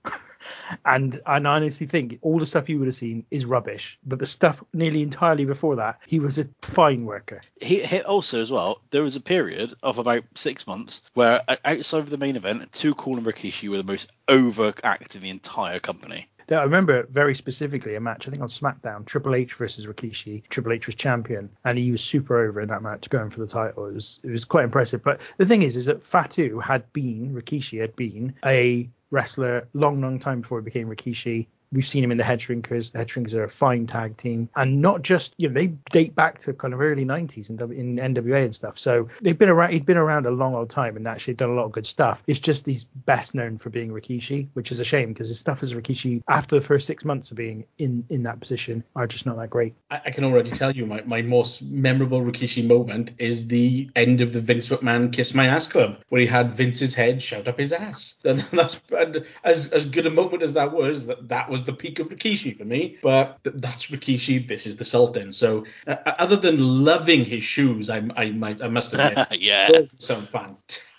And 0.85 1.19
and 1.25 1.47
I 1.47 1.55
honestly 1.55 1.87
think 1.87 2.19
all 2.21 2.39
the 2.39 2.45
stuff 2.45 2.69
you 2.69 2.79
would 2.79 2.87
have 2.87 2.95
seen 2.95 3.25
is 3.31 3.45
rubbish, 3.45 3.97
but 4.05 4.19
the 4.19 4.25
stuff 4.25 4.63
nearly 4.73 5.01
entirely 5.01 5.45
before 5.45 5.77
that, 5.77 5.99
he 6.07 6.19
was 6.19 6.37
a 6.37 6.47
fine 6.61 7.05
worker. 7.05 7.41
He, 7.61 7.83
he 7.83 8.01
also 8.01 8.41
as 8.41 8.51
well. 8.51 8.81
There 8.91 9.03
was 9.03 9.15
a 9.15 9.21
period 9.21 9.73
of 9.83 9.97
about 9.97 10.23
six 10.35 10.67
months 10.67 11.01
where 11.13 11.41
outside 11.65 11.99
of 11.99 12.09
the 12.09 12.17
main 12.17 12.35
event, 12.35 12.71
Too 12.71 12.93
Cool 12.95 13.17
and 13.17 13.25
Rikishi 13.25 13.69
were 13.69 13.77
the 13.77 13.83
most 13.83 14.11
overact 14.27 15.15
in 15.15 15.21
the 15.21 15.29
entire 15.29 15.79
company. 15.79 16.27
I 16.51 16.63
remember 16.63 17.03
very 17.03 17.35
specifically 17.35 17.95
a 17.95 17.99
match, 17.99 18.27
I 18.27 18.31
think 18.31 18.41
on 18.41 18.49
SmackDown, 18.49 19.05
Triple 19.05 19.35
H 19.35 19.53
versus 19.53 19.85
Rikishi. 19.85 20.47
Triple 20.49 20.73
H 20.73 20.87
was 20.87 20.95
champion, 20.95 21.49
and 21.63 21.77
he 21.77 21.91
was 21.91 22.03
super 22.03 22.43
over 22.43 22.61
in 22.61 22.69
that 22.69 22.81
match, 22.81 23.09
going 23.09 23.29
for 23.29 23.41
the 23.41 23.47
title. 23.47 23.85
It 23.85 23.93
was 23.93 24.19
it 24.23 24.31
was 24.31 24.45
quite 24.45 24.63
impressive. 24.63 25.03
But 25.03 25.21
the 25.37 25.45
thing 25.45 25.61
is, 25.61 25.77
is 25.77 25.85
that 25.85 26.01
Fatu 26.01 26.59
had 26.59 26.91
been 26.91 27.33
Rikishi 27.35 27.79
had 27.81 27.95
been 27.95 28.35
a 28.43 28.89
wrestler 29.11 29.67
long, 29.73 30.01
long 30.01 30.19
time 30.19 30.41
before 30.41 30.59
he 30.59 30.65
became 30.65 30.87
Rikishi. 30.87 31.47
We've 31.71 31.85
seen 31.85 32.03
him 32.03 32.11
in 32.11 32.17
the 32.17 32.23
Head 32.23 32.39
Shrinkers. 32.39 32.91
The 32.91 32.99
Head 32.99 33.07
Shrinkers 33.07 33.33
are 33.33 33.43
a 33.43 33.49
fine 33.49 33.85
tag 33.85 34.17
team, 34.17 34.49
and 34.55 34.81
not 34.81 35.01
just 35.03 35.33
you 35.37 35.49
know 35.49 35.53
they 35.53 35.67
date 35.67 36.15
back 36.15 36.39
to 36.39 36.53
kind 36.53 36.73
of 36.73 36.81
early 36.81 37.05
90s 37.05 37.49
in, 37.49 37.57
W- 37.57 37.79
in 37.79 37.97
NWA 37.97 38.45
and 38.45 38.55
stuff. 38.55 38.79
So 38.79 39.09
they've 39.21 39.37
been 39.37 39.49
around. 39.49 39.71
He'd 39.71 39.85
been 39.85 39.97
around 39.97 40.25
a 40.25 40.31
long 40.31 40.55
old 40.55 40.69
time 40.69 40.97
and 40.97 41.07
actually 41.07 41.35
done 41.35 41.49
a 41.49 41.53
lot 41.53 41.65
of 41.65 41.71
good 41.71 41.85
stuff. 41.85 42.23
It's 42.25 42.39
just 42.39 42.65
he's 42.65 42.85
best 42.85 43.35
known 43.35 43.57
for 43.57 43.69
being 43.69 43.91
Rikishi, 43.91 44.47
which 44.53 44.71
is 44.71 44.79
a 44.79 44.85
shame 44.85 45.09
because 45.09 45.27
his 45.27 45.39
stuff 45.39 45.61
as 45.61 45.73
Rikishi 45.73 46.23
after 46.27 46.55
the 46.55 46.65
first 46.65 46.87
six 46.87 47.05
months 47.05 47.31
of 47.31 47.37
being 47.37 47.65
in 47.77 48.05
in 48.09 48.23
that 48.23 48.39
position 48.39 48.83
are 48.95 49.05
just 49.07 49.25
not 49.25 49.37
that 49.37 49.49
great. 49.49 49.75
I, 49.91 50.01
I 50.05 50.11
can 50.11 50.23
already 50.23 50.51
tell 50.51 50.71
you 50.71 50.85
my, 50.85 51.03
my 51.07 51.21
most 51.21 51.61
memorable 51.61 52.21
Rikishi 52.21 52.65
moment 52.65 53.13
is 53.19 53.47
the 53.47 53.89
end 53.95 54.21
of 54.21 54.33
the 54.33 54.41
Vince 54.41 54.69
McMahon 54.69 55.13
Kiss 55.13 55.33
My 55.33 55.47
Ass 55.47 55.67
Club, 55.67 55.97
where 56.09 56.21
he 56.21 56.27
had 56.27 56.55
Vince's 56.55 56.95
head 56.95 57.21
shoved 57.21 57.47
up 57.47 57.59
his 57.59 57.73
ass. 57.73 58.15
And 58.23 58.39
that's 58.51 58.81
and 58.91 59.25
as 59.43 59.67
as 59.67 59.85
good 59.85 60.07
a 60.07 60.11
moment 60.11 60.41
as 60.41 60.53
that 60.53 60.71
was. 60.71 61.05
That 61.05 61.27
that 61.29 61.49
was 61.49 61.58
the 61.65 61.73
peak 61.73 61.99
of 61.99 62.09
Rikishi 62.09 62.57
for 62.57 62.65
me. 62.65 62.97
But 63.01 63.43
th- 63.43 63.55
that's 63.57 63.87
Rikishi. 63.87 64.47
This 64.47 64.65
is 64.65 64.77
the 64.77 64.85
Sultan. 64.85 65.31
So 65.31 65.65
uh, 65.87 65.95
other 66.05 66.35
than 66.35 66.83
loving 66.83 67.25
his 67.25 67.43
shoes, 67.43 67.89
I 67.89 68.01
I 68.15 68.29
might 68.31 68.61
I 68.61 68.67
must 68.67 68.93
admit. 68.93 69.27
yeah. 69.39 69.81
Some 69.97 70.27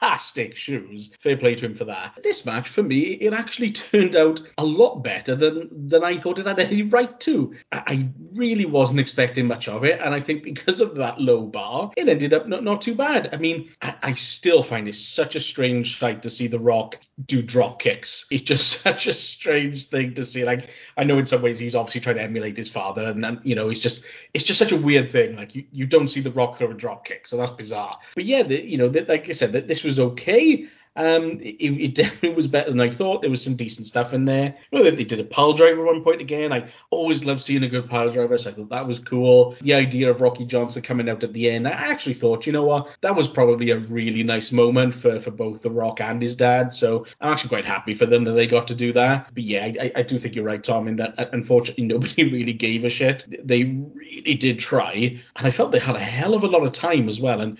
fantastic 0.01 0.57
shoes. 0.57 1.11
Fair 1.21 1.37
play 1.37 1.55
to 1.55 1.67
him 1.67 1.75
for 1.75 1.85
that. 1.85 2.19
This 2.23 2.47
match, 2.47 2.69
for 2.69 2.83
me, 2.83 3.13
it 3.13 3.33
actually 3.33 3.71
turned 3.73 4.17
out 4.17 4.41
a 4.59 4.65
lot 4.65 5.03
better 5.03 5.35
than 5.35 5.89
than 5.89 6.03
I 6.05 6.17
thought 6.17 6.39
it 6.39 6.47
had 6.47 6.59
any 6.59 6.83
right 6.83 7.19
to. 7.21 7.55
I, 7.73 7.83
I 7.87 8.09
really 8.35 8.67
wasn't 8.67 9.01
expecting 9.01 9.47
much 9.47 9.69
of 9.69 9.85
it, 9.85 10.01
and 10.01 10.15
I 10.15 10.21
think 10.21 10.43
because 10.43 10.81
of 10.81 10.95
that 10.97 11.21
low 11.21 11.43
bar, 11.43 11.91
it 11.97 12.09
ended 12.09 12.33
up 12.33 12.47
not, 12.47 12.65
not 12.65 12.83
too 12.83 12.95
bad. 12.95 13.31
I 13.33 13.37
mean, 13.37 13.71
I, 13.83 13.95
I 14.03 14.13
still 14.13 14.63
find 14.63 14.89
it 14.89 14.95
such 14.95 15.37
a 15.37 15.41
strange 15.41 15.99
sight 15.99 16.23
to 16.23 16.31
see 16.31 16.47
The 16.47 16.59
Rock 16.59 16.99
do 17.27 17.43
drop 17.43 17.81
kicks. 17.81 18.27
It's 18.31 18.43
just 18.43 18.81
such 18.83 19.07
a 19.07 19.13
strange 19.13 19.87
thing 19.87 20.15
to 20.15 20.25
see. 20.25 20.45
Like, 20.45 20.75
I 20.97 21.05
know 21.05 21.19
in 21.19 21.27
some 21.27 21.43
ways 21.43 21.59
he's 21.59 21.75
obviously 21.75 22.01
trying 22.01 22.17
to 22.17 22.23
emulate 22.23 22.57
his 22.57 22.69
father, 22.69 23.05
and, 23.05 23.41
you 23.43 23.55
know, 23.55 23.69
it's 23.69 23.81
just 23.81 24.03
it's 24.35 24.45
just 24.45 24.59
such 24.59 24.73
a 24.73 24.77
weird 24.77 25.11
thing. 25.11 25.37
Like, 25.37 25.55
you, 25.55 25.65
you 25.73 25.87
don't 25.87 26.09
see 26.09 26.21
The 26.21 26.31
Rock 26.31 26.57
throw 26.57 26.71
a 26.71 26.75
drop 26.75 27.05
kick, 27.05 27.27
so 27.27 27.37
that's 27.37 27.53
bizarre. 27.53 27.99
But 28.15 28.25
yeah, 28.25 28.43
the, 28.43 28.61
you 28.63 28.79
know, 28.79 28.89
the, 28.89 29.03
like 29.03 29.29
I 29.29 29.33
said, 29.33 29.53
that 29.53 29.69
this 29.69 29.85
was 29.85 29.90
okay. 29.99 30.69
Um, 30.97 31.39
it, 31.41 31.63
it 31.63 31.95
definitely 31.95 32.35
was 32.35 32.47
better 32.47 32.71
than 32.71 32.81
I 32.81 32.91
thought. 32.91 33.23
There 33.23 33.31
was 33.31 33.43
some 33.43 33.55
decent 33.55 33.87
stuff 33.87 34.13
in 34.13 34.25
there. 34.25 34.57
Know, 34.73 34.83
they, 34.83 34.91
they 34.91 35.05
did 35.05 35.21
a 35.21 35.25
pile 35.25 35.53
driver 35.53 35.87
at 35.87 35.95
one 35.95 36.03
point 36.03 36.21
again. 36.21 36.53
I 36.53 36.69
always 36.91 37.25
love 37.25 37.43
seeing 37.43 37.63
a 37.63 37.69
good 37.69 37.89
pile 37.89 38.11
driver, 38.11 38.37
so 38.37 38.51
I 38.51 38.55
thought 38.55 38.71
that 38.71 38.87
was 38.87 38.99
cool. 38.99 39.57
The 39.61 39.75
idea 39.75 40.11
of 40.11 40.21
Rocky 40.21 40.45
Johnson 40.45 40.83
coming 40.83 41.09
out 41.09 41.23
at 41.23 41.33
the 41.33 41.49
end, 41.49 41.69
I 41.69 41.71
actually 41.71 42.15
thought, 42.15 42.47
you 42.47 42.53
know 42.53 42.65
what, 42.65 42.97
that 43.03 43.15
was 43.15 43.29
probably 43.29 43.71
a 43.71 43.79
really 43.79 44.23
nice 44.25 44.51
moment 44.51 44.95
for, 44.95 45.21
for 45.21 45.31
both 45.31 45.63
The 45.63 45.71
Rock 45.71 46.01
and 46.01 46.21
his 46.21 46.35
dad. 46.35 46.75
So 46.75 47.07
I'm 47.21 47.33
actually 47.33 47.51
quite 47.51 47.65
happy 47.65 47.95
for 47.95 48.07
them 48.07 48.25
that 48.25 48.33
they 48.33 48.47
got 48.47 48.67
to 48.69 48.75
do 48.75 48.93
that. 48.93 49.31
But 49.33 49.45
yeah, 49.45 49.73
I, 49.81 49.93
I 49.97 50.03
do 50.03 50.19
think 50.19 50.35
you're 50.35 50.45
right, 50.45 50.63
Tom, 50.63 50.89
in 50.89 50.97
that 50.97 51.19
uh, 51.19 51.27
unfortunately 51.33 51.85
nobody 51.87 52.25
really 52.31 52.53
gave 52.53 52.85
a 52.85 52.91
shit. 52.91 53.27
They 53.47 53.65
really 53.65 54.35
did 54.35 54.59
try, 54.59 54.93
and 55.37 55.47
I 55.47 55.51
felt 55.51 55.71
they 55.71 55.79
had 55.79 55.97
a 55.97 56.01
hell 56.01 56.35
of 56.35 56.43
a 56.43 56.49
lot 56.49 56.65
of 56.65 56.73
time 56.73 57.09
as 57.09 57.21
well. 57.21 57.41
And 57.41 57.59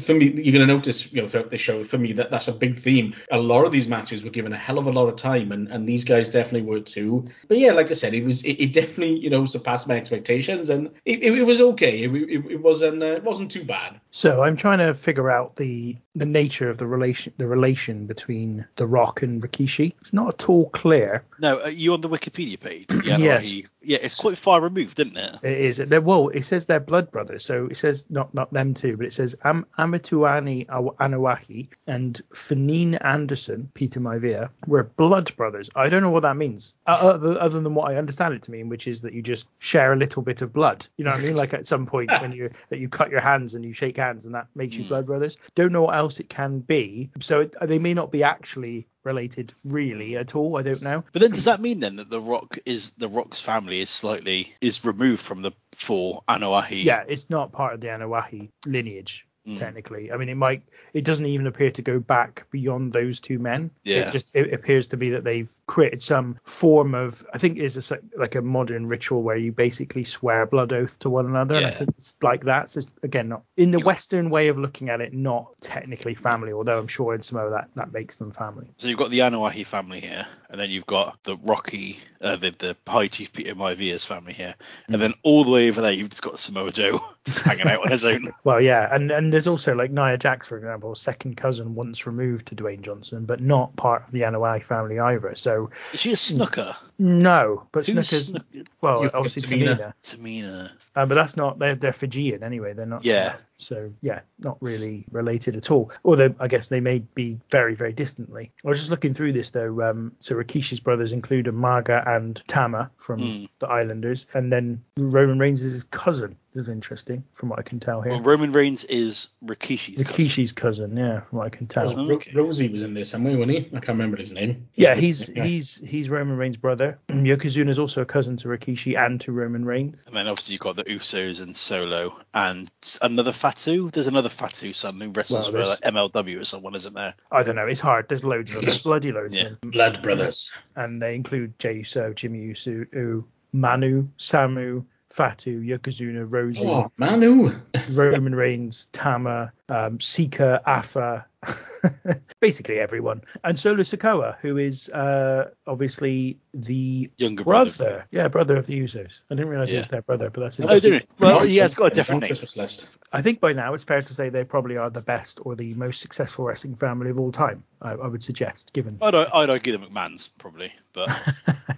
For 0.00 0.14
me, 0.14 0.26
you're 0.26 0.52
going 0.52 0.66
to 0.66 0.74
notice, 0.74 1.12
you 1.12 1.20
know, 1.20 1.28
throughout 1.28 1.50
the 1.50 1.58
show, 1.58 1.84
for 1.84 1.98
me, 1.98 2.12
that 2.14 2.30
that's 2.30 2.48
a 2.48 2.52
big 2.52 2.78
theme. 2.78 3.14
A 3.30 3.38
lot 3.38 3.64
of 3.64 3.72
these 3.72 3.88
matches 3.88 4.24
were 4.24 4.30
given 4.30 4.52
a 4.52 4.56
hell 4.56 4.78
of 4.78 4.86
a 4.86 4.90
lot 4.90 5.08
of 5.08 5.16
time, 5.16 5.52
and, 5.52 5.68
and 5.68 5.86
these 5.86 6.04
guys 6.04 6.30
definitely 6.30 6.66
were 6.66 6.80
too. 6.80 7.26
But 7.48 7.58
yeah, 7.58 7.72
like 7.72 7.90
I 7.90 7.94
said, 7.94 8.14
it 8.14 8.24
was 8.24 8.42
it, 8.42 8.52
it 8.52 8.72
definitely, 8.72 9.18
you 9.18 9.28
know, 9.28 9.44
surpassed 9.44 9.86
my 9.86 9.96
expectations, 9.96 10.70
and 10.70 10.86
it, 11.04 11.22
it, 11.22 11.38
it 11.38 11.42
was 11.42 11.60
okay. 11.60 12.04
It, 12.04 12.14
it, 12.14 12.52
it 12.52 12.62
wasn't 12.62 13.02
uh, 13.02 13.06
it 13.06 13.24
wasn't 13.24 13.50
too 13.50 13.64
bad. 13.64 14.00
So 14.10 14.42
I'm 14.42 14.56
trying 14.56 14.78
to 14.78 14.94
figure 14.94 15.30
out 15.30 15.56
the 15.56 15.96
the 16.16 16.26
nature 16.26 16.68
of 16.70 16.78
the 16.78 16.86
relation 16.86 17.32
the 17.36 17.46
relation 17.46 18.06
between 18.06 18.66
The 18.76 18.86
Rock 18.86 19.22
and 19.22 19.42
Rikishi. 19.42 19.94
It's 20.00 20.12
not 20.12 20.28
at 20.42 20.48
all 20.48 20.70
clear. 20.70 21.22
No, 21.38 21.60
are 21.60 21.70
you 21.70 21.92
on 21.92 22.00
the 22.00 22.08
Wikipedia 22.08 22.58
page? 22.58 22.86
Yeah, 23.04 23.18
Yes. 23.18 23.44
he- 23.50 23.66
yeah, 23.82 23.98
it's 24.02 24.16
quite 24.16 24.36
far 24.36 24.60
removed, 24.60 24.98
isn't 24.98 25.16
it? 25.16 25.36
It 25.44 25.58
is. 25.60 25.76
They're, 25.76 26.00
well, 26.00 26.28
it 26.30 26.42
says 26.44 26.66
they're 26.66 26.80
blood 26.80 27.12
brothers. 27.12 27.44
So 27.44 27.66
it 27.66 27.76
says 27.76 28.04
not 28.10 28.34
not 28.34 28.52
them 28.52 28.74
two, 28.74 28.96
but 28.96 29.06
it 29.06 29.12
says 29.12 29.36
Am- 29.44 29.66
Amituani 29.78 30.66
Aw- 30.68 30.90
Anoa'i 31.00 31.68
and 31.86 32.20
Fanine 32.34 32.94
Anderson, 33.04 33.70
Peter 33.74 34.00
Maivia, 34.00 34.48
were 34.66 34.84
blood 34.96 35.34
brothers. 35.36 35.70
I 35.76 35.88
don't 35.88 36.02
know 36.02 36.10
what 36.10 36.22
that 36.22 36.36
means, 36.36 36.74
uh, 36.86 36.98
other, 37.00 37.38
other 37.40 37.60
than 37.60 37.74
what 37.74 37.90
I 37.90 37.96
understand 37.96 38.34
it 38.34 38.42
to 38.42 38.50
mean, 38.50 38.68
which 38.68 38.88
is 38.88 39.00
that 39.02 39.12
you 39.12 39.22
just 39.22 39.48
share 39.58 39.92
a 39.92 39.96
little 39.96 40.22
bit 40.22 40.42
of 40.42 40.52
blood. 40.52 40.86
You 40.96 41.04
know 41.04 41.10
what 41.12 41.20
I 41.20 41.22
mean? 41.22 41.36
Like 41.36 41.54
at 41.54 41.66
some 41.66 41.86
point 41.86 42.10
when 42.20 42.32
you 42.32 42.50
that 42.70 42.78
you 42.78 42.88
cut 42.88 43.10
your 43.10 43.20
hands 43.20 43.54
and 43.54 43.64
you 43.64 43.72
shake 43.72 43.96
hands 43.98 44.26
and 44.26 44.34
that 44.34 44.48
makes 44.54 44.76
you 44.76 44.84
blood 44.84 45.06
brothers. 45.06 45.36
Don't 45.54 45.72
know 45.72 45.82
what 45.82 45.94
else 45.96 46.05
it 46.20 46.28
can 46.28 46.60
be. 46.60 47.10
So 47.20 47.40
it, 47.40 47.54
they 47.60 47.78
may 47.78 47.94
not 47.94 48.10
be 48.10 48.22
actually 48.22 48.86
related 49.04 49.52
really 49.64 50.16
at 50.16 50.34
all. 50.34 50.58
I 50.58 50.62
don't 50.62 50.82
know. 50.82 51.04
But 51.12 51.22
then 51.22 51.30
does 51.30 51.44
that 51.44 51.60
mean 51.60 51.80
then 51.80 51.96
that 51.96 52.10
the 52.10 52.20
Rock 52.20 52.58
is 52.66 52.92
the 52.92 53.08
Rock's 53.08 53.40
family 53.40 53.80
is 53.80 53.90
slightly 53.90 54.54
is 54.60 54.84
removed 54.84 55.22
from 55.22 55.42
the 55.42 55.52
four 55.72 56.22
Anoa'i? 56.28 56.84
yeah, 56.84 57.04
it's 57.06 57.30
not 57.30 57.52
part 57.52 57.74
of 57.74 57.80
the 57.80 57.88
Anoa'i 57.88 58.50
lineage 58.64 59.25
Mm. 59.46 59.56
technically. 59.56 60.10
I 60.10 60.16
mean, 60.16 60.28
it 60.28 60.34
might. 60.34 60.62
It 60.92 61.04
doesn't 61.04 61.26
even 61.26 61.46
appear 61.46 61.70
to 61.70 61.82
go 61.82 62.00
back 62.00 62.46
beyond 62.50 62.92
those 62.92 63.20
two 63.20 63.38
men. 63.38 63.70
Yeah. 63.84 64.08
It 64.08 64.12
just 64.12 64.26
it 64.34 64.52
appears 64.52 64.88
to 64.88 64.96
be 64.96 65.10
that 65.10 65.22
they've 65.22 65.50
created 65.68 66.02
some 66.02 66.40
form 66.42 66.96
of. 66.96 67.24
I 67.32 67.38
think 67.38 67.58
it's 67.58 67.92
like 68.16 68.34
a 68.34 68.42
modern 68.42 68.88
ritual 68.88 69.22
where 69.22 69.36
you 69.36 69.52
basically 69.52 70.02
swear 70.02 70.42
a 70.42 70.46
blood 70.48 70.72
oath 70.72 70.98
to 71.00 71.10
one 71.10 71.26
another, 71.26 71.56
and 71.56 71.66
I 71.66 71.70
think 71.70 71.90
it's 71.90 72.16
like 72.22 72.44
that. 72.46 72.70
So 72.70 72.78
it's, 72.78 72.88
again, 73.04 73.28
not 73.28 73.42
in 73.56 73.70
the 73.70 73.78
Western 73.78 74.30
way 74.30 74.48
of 74.48 74.58
looking 74.58 74.88
at 74.88 75.00
it, 75.00 75.12
not 75.14 75.54
technically 75.60 76.14
family, 76.14 76.52
although 76.52 76.78
I'm 76.78 76.88
sure 76.88 77.14
in 77.14 77.22
some 77.22 77.38
of 77.38 77.52
that 77.52 77.68
that 77.76 77.92
makes 77.92 78.16
them 78.16 78.32
family. 78.32 78.66
So 78.78 78.88
you've 78.88 78.98
got 78.98 79.10
the 79.10 79.20
Anoa'i 79.20 79.64
family 79.64 80.00
here, 80.00 80.26
and 80.50 80.60
then 80.60 80.70
you've 80.70 80.86
got 80.86 81.22
the 81.22 81.36
Rocky, 81.36 82.00
uh, 82.20 82.34
the 82.34 82.50
the 82.50 82.76
High 82.84 83.06
Chief 83.06 83.32
Peter 83.32 83.54
Maivia's 83.54 84.04
family 84.04 84.32
here, 84.32 84.56
and 84.88 85.00
then 85.00 85.14
all 85.22 85.44
the 85.44 85.52
way 85.52 85.68
over 85.68 85.82
there 85.82 85.92
you've 85.92 86.10
just 86.10 86.22
got 86.22 86.40
Samoa 86.40 86.72
Joe 86.72 87.00
just 87.24 87.42
hanging 87.42 87.68
out 87.68 87.82
on 87.82 87.92
his 87.92 88.04
own. 88.04 88.34
Well, 88.42 88.60
yeah, 88.60 88.92
and 88.92 89.12
and 89.12 89.35
there's 89.36 89.46
also 89.46 89.74
like 89.74 89.90
Nia 89.90 90.16
Jax, 90.16 90.48
for 90.48 90.56
example, 90.56 90.94
second 90.94 91.36
cousin 91.36 91.74
once 91.74 92.06
removed 92.06 92.46
to 92.46 92.54
Dwayne 92.54 92.80
Johnson, 92.80 93.26
but 93.26 93.38
not 93.38 93.76
part 93.76 94.04
of 94.04 94.10
the 94.10 94.22
Anoa'i 94.22 94.62
family 94.62 94.98
either. 94.98 95.34
So 95.34 95.68
Is 95.92 96.00
she 96.00 96.08
a 96.08 96.12
hmm. 96.12 96.40
Snuka? 96.40 96.74
no, 96.98 97.66
but 97.70 97.86
Who's 97.86 97.96
Snuka's 97.96 98.32
Snuka? 98.32 98.66
well, 98.80 99.02
You 99.02 99.10
forget 99.10 99.26
obviously 99.26 99.42
Tamina. 99.42 99.76
Tamina, 99.76 99.92
Tamina. 100.02 100.72
Uh, 100.96 101.04
but 101.06 101.14
that's 101.14 101.36
not 101.36 101.58
they're 101.58 101.74
they're 101.76 101.92
Fijian 101.92 102.42
anyway. 102.42 102.72
They're 102.72 102.86
not. 102.86 103.04
Yeah. 103.04 103.36
So 103.58 103.92
yeah, 104.02 104.20
not 104.38 104.58
really 104.60 105.04
related 105.10 105.56
at 105.56 105.70
all. 105.70 105.90
Although 106.04 106.34
I 106.40 106.48
guess 106.48 106.68
they 106.68 106.80
may 106.80 106.98
be 107.14 107.38
very 107.50 107.74
very 107.74 107.92
distantly. 107.92 108.52
I 108.64 108.68
was 108.68 108.78
just 108.78 108.90
looking 108.90 109.14
through 109.14 109.32
this 109.32 109.50
though. 109.50 109.82
Um, 109.82 110.12
so 110.20 110.34
Rikishi's 110.34 110.80
brothers 110.80 111.12
include 111.12 111.46
Umaga 111.46 112.06
and 112.06 112.42
Tama 112.48 112.90
from 112.98 113.20
Mm. 113.20 113.48
the 113.60 113.68
Islanders, 113.68 114.26
and 114.34 114.52
then 114.52 114.82
Roman 114.98 115.38
Reigns 115.38 115.62
is 115.62 115.72
his 115.74 115.84
cousin. 115.84 116.36
This 116.54 116.62
is 116.64 116.68
interesting 116.70 117.22
from 117.34 117.50
what 117.50 117.58
I 117.58 117.62
can 117.62 117.80
tell 117.80 118.00
here. 118.00 118.12
Well, 118.12 118.22
Roman 118.22 118.50
Reigns 118.52 118.84
is 118.84 119.28
Rikishi's 119.44 120.02
cousin. 120.02 120.24
Rikishi's 120.24 120.52
cousin, 120.52 120.96
yeah, 120.96 121.20
from 121.20 121.38
what 121.38 121.46
I 121.46 121.50
can 121.50 121.66
tell. 121.66 121.90
Oh, 121.90 122.08
Ro- 122.08 122.14
okay. 122.16 122.32
Rosey 122.32 122.68
was 122.72 122.82
in 122.82 122.94
there 122.94 123.04
somewhere, 123.04 123.36
wasn't 123.36 123.52
he? 123.58 123.66
I 123.68 123.80
can't 123.80 123.88
remember 123.88 124.16
his 124.16 124.32
name. 124.32 124.66
Yeah, 124.74 124.94
he's 124.94 125.28
Yeah. 125.28 125.44
he's 125.44 125.76
he's 125.76 126.08
Roman 126.10 126.36
Reigns' 126.38 126.56
brother. 126.56 126.98
Yokozuna 127.08 127.68
is 127.70 127.78
also 127.78 128.00
a 128.02 128.06
cousin 128.06 128.36
to 128.38 128.48
Rikishi 128.48 128.98
and 128.98 129.20
to 129.22 129.32
Roman 129.32 129.64
Reigns. 129.66 130.04
And 130.06 130.16
then 130.16 130.28
obviously 130.28 130.52
you've 130.52 130.60
got 130.62 130.76
the 130.76 130.85
Usos 130.86 131.40
and 131.40 131.56
Solo 131.56 132.18
and 132.34 132.70
another 133.02 133.32
Fatu. 133.32 133.90
There's 133.90 134.06
another 134.06 134.28
Fatu 134.28 134.72
son 134.72 135.00
who 135.00 135.10
wrestles 135.10 135.50
Well, 135.52 135.64
for 135.64 135.68
like 135.70 135.80
MLW 135.94 136.40
or 136.40 136.44
someone, 136.44 136.74
isn't 136.74 136.94
there? 136.94 137.14
I 137.30 137.42
don't 137.42 137.56
know. 137.56 137.66
It's 137.66 137.80
hard. 137.80 138.08
There's 138.08 138.24
loads 138.24 138.54
of 138.54 138.62
them. 138.64 138.74
bloody 138.84 139.12
loads 139.12 139.34
Yeah. 139.34 139.46
of 139.48 139.60
them. 139.60 139.70
Blood 139.70 140.02
Brothers. 140.02 140.50
And 140.76 141.00
they 141.02 141.14
include 141.14 141.58
Jey 141.58 141.78
Uso, 141.78 142.12
Jimmy 142.12 142.40
Uso, 142.40 143.24
Manu, 143.52 144.08
Samu, 144.18 144.84
Fatu, 145.10 145.60
Yokozuna, 145.62 146.26
Rosey, 146.30 146.66
Oh, 146.66 146.90
Manu. 146.96 147.52
Roman 147.90 148.34
Reigns, 148.34 148.88
Tama, 148.92 149.52
um, 149.68 150.00
Sika, 150.00 150.60
Afa, 150.64 151.26
basically 152.40 152.78
everyone, 152.78 153.22
and 153.44 153.58
Solo 153.58 153.82
Sikoa, 153.82 154.36
who 154.40 154.56
is 154.56 154.88
uh, 154.88 155.50
obviously 155.66 156.38
the 156.54 157.10
Younger 157.16 157.44
brother. 157.44 157.70
brother. 157.76 158.06
Yeah, 158.10 158.28
brother 158.28 158.56
of 158.56 158.66
the 158.66 158.80
Usos. 158.80 159.12
I 159.30 159.34
didn't 159.34 159.48
realize 159.48 159.70
he 159.70 159.76
was 159.78 159.88
their 159.88 160.02
brother, 160.02 160.30
but 160.30 160.40
that's 160.42 160.58
it. 160.58 160.66
Oh, 160.68 160.78
didn't 160.80 161.02
it? 161.02 161.08
Well, 161.18 161.46
yeah, 161.46 161.64
it's 161.64 161.74
got 161.74 161.92
a 161.92 161.94
different 161.94 162.22
name. 162.22 162.28
Christmas 162.28 162.56
list. 162.56 162.86
I 163.12 163.22
think 163.22 163.40
by 163.40 163.52
now 163.52 163.74
it's 163.74 163.84
fair 163.84 164.02
to 164.02 164.14
say 164.14 164.28
they 164.28 164.44
probably 164.44 164.76
are 164.76 164.90
the 164.90 165.00
best 165.00 165.40
or 165.42 165.54
the 165.56 165.74
most 165.74 166.00
successful 166.00 166.44
wrestling 166.44 166.74
family 166.76 167.10
of 167.10 167.18
all 167.20 167.32
time. 167.32 167.64
I, 167.80 167.92
I 167.92 168.06
would 168.08 168.22
suggest, 168.22 168.72
given. 168.72 168.98
I'd, 169.02 169.14
I'd 169.14 169.50
argue 169.50 169.76
the 169.76 169.84
McMahons 169.84 170.30
probably, 170.38 170.72
but 170.92 171.10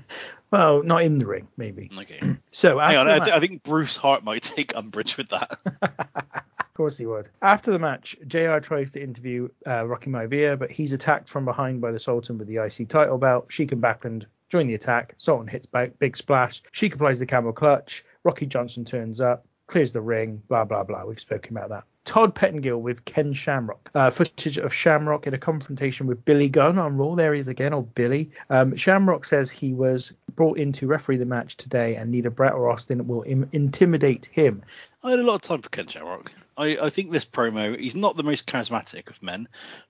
well, 0.51 0.82
not 0.82 1.02
in 1.02 1.19
the 1.19 1.27
ring, 1.27 1.48
maybe. 1.56 1.90
okay. 1.98 2.20
So 2.51 2.78
Hang 2.78 2.97
on, 2.97 3.09
I, 3.09 3.19
match- 3.19 3.28
I 3.28 3.40
think 3.40 3.62
Bruce 3.62 3.97
Hart 3.97 4.24
might 4.24 4.43
take 4.43 4.74
umbrage 4.74 5.16
with 5.16 5.28
that. 5.28 6.44
Of 6.79 6.83
course 6.85 6.97
he 6.97 7.07
would. 7.07 7.29
After 7.43 7.73
the 7.73 7.81
match, 7.81 8.17
JR 8.29 8.59
tries 8.59 8.93
to 8.93 9.03
interview 9.03 9.49
uh, 9.67 9.85
Rocky 9.85 10.11
Maivia, 10.11 10.57
but 10.57 10.71
he's 10.71 10.93
attacked 10.93 11.29
from 11.29 11.45
behind 11.45 11.81
by 11.81 11.91
the 11.91 11.99
Sultan 11.99 12.39
with 12.39 12.47
the 12.47 12.59
IC 12.59 12.89
title 12.89 13.19
belt. 13.19 13.47
Sheik 13.51 13.73
and 13.73 13.83
Backlund 13.83 14.27
join 14.49 14.69
the 14.69 14.75
attack. 14.75 15.15
Sultan 15.17 15.49
hits 15.49 15.67
ba- 15.67 15.91
big 15.99 16.17
splash. 16.17 16.63
Sheik 16.71 16.95
applies 16.95 17.19
the 17.19 17.27
camel 17.27 17.53
clutch. 17.53 18.05
Rocky 18.23 18.47
Johnson 18.47 18.85
turns 18.85 19.21
up, 19.21 19.45
clears 19.67 19.91
the 19.91 20.01
ring, 20.01 20.41
blah, 20.47 20.65
blah, 20.65 20.85
blah. 20.85 21.05
We've 21.05 21.19
spoken 21.19 21.57
about 21.57 21.71
that. 21.71 21.83
Todd 22.09 22.35
Pettengill 22.35 22.80
with 22.80 23.05
Ken 23.05 23.35
Shamrock. 23.35 23.90
Uh, 23.94 24.09
footage 24.10 24.56
of 24.56 24.72
Shamrock 24.72 25.26
in 25.26 25.35
a 25.35 25.39
confrontation 25.39 26.06
with 26.06 26.24
Billy 26.24 26.48
Gunn 26.48 26.78
on 26.78 26.97
Raw. 26.97 27.14
There 27.14 27.35
he 27.35 27.40
is 27.40 27.48
again, 27.48 27.74
or 27.74 27.82
Billy. 27.82 28.30
Um, 28.48 28.74
Shamrock 28.74 29.26
says 29.26 29.51
he 29.51 29.74
was 29.74 30.14
brought 30.35 30.56
in 30.56 30.72
to 30.72 30.86
referee 30.86 31.18
the 31.18 31.26
match 31.26 31.59
today, 31.59 31.97
and 31.97 32.10
neither 32.10 32.30
Bret 32.30 32.55
or 32.55 32.70
Austin 32.70 33.06
will 33.06 33.24
Im- 33.26 33.51
intimidate 33.52 34.24
him. 34.32 34.62
I 35.05 35.10
had 35.10 35.18
a 35.18 35.22
lot 35.22 35.35
of 35.35 35.43
time 35.43 35.60
for 35.60 35.68
Ken 35.68 35.86
Shamrock. 35.86 36.32
I, 36.56 36.78
I 36.78 36.90
think 36.90 37.10
this 37.10 37.26
promo, 37.26 37.78
he's 37.78 37.94
not 37.94 38.16
the 38.16 38.22
most 38.22 38.47
charismatic 38.47 39.10
of 39.10 39.22
men, 39.22 39.47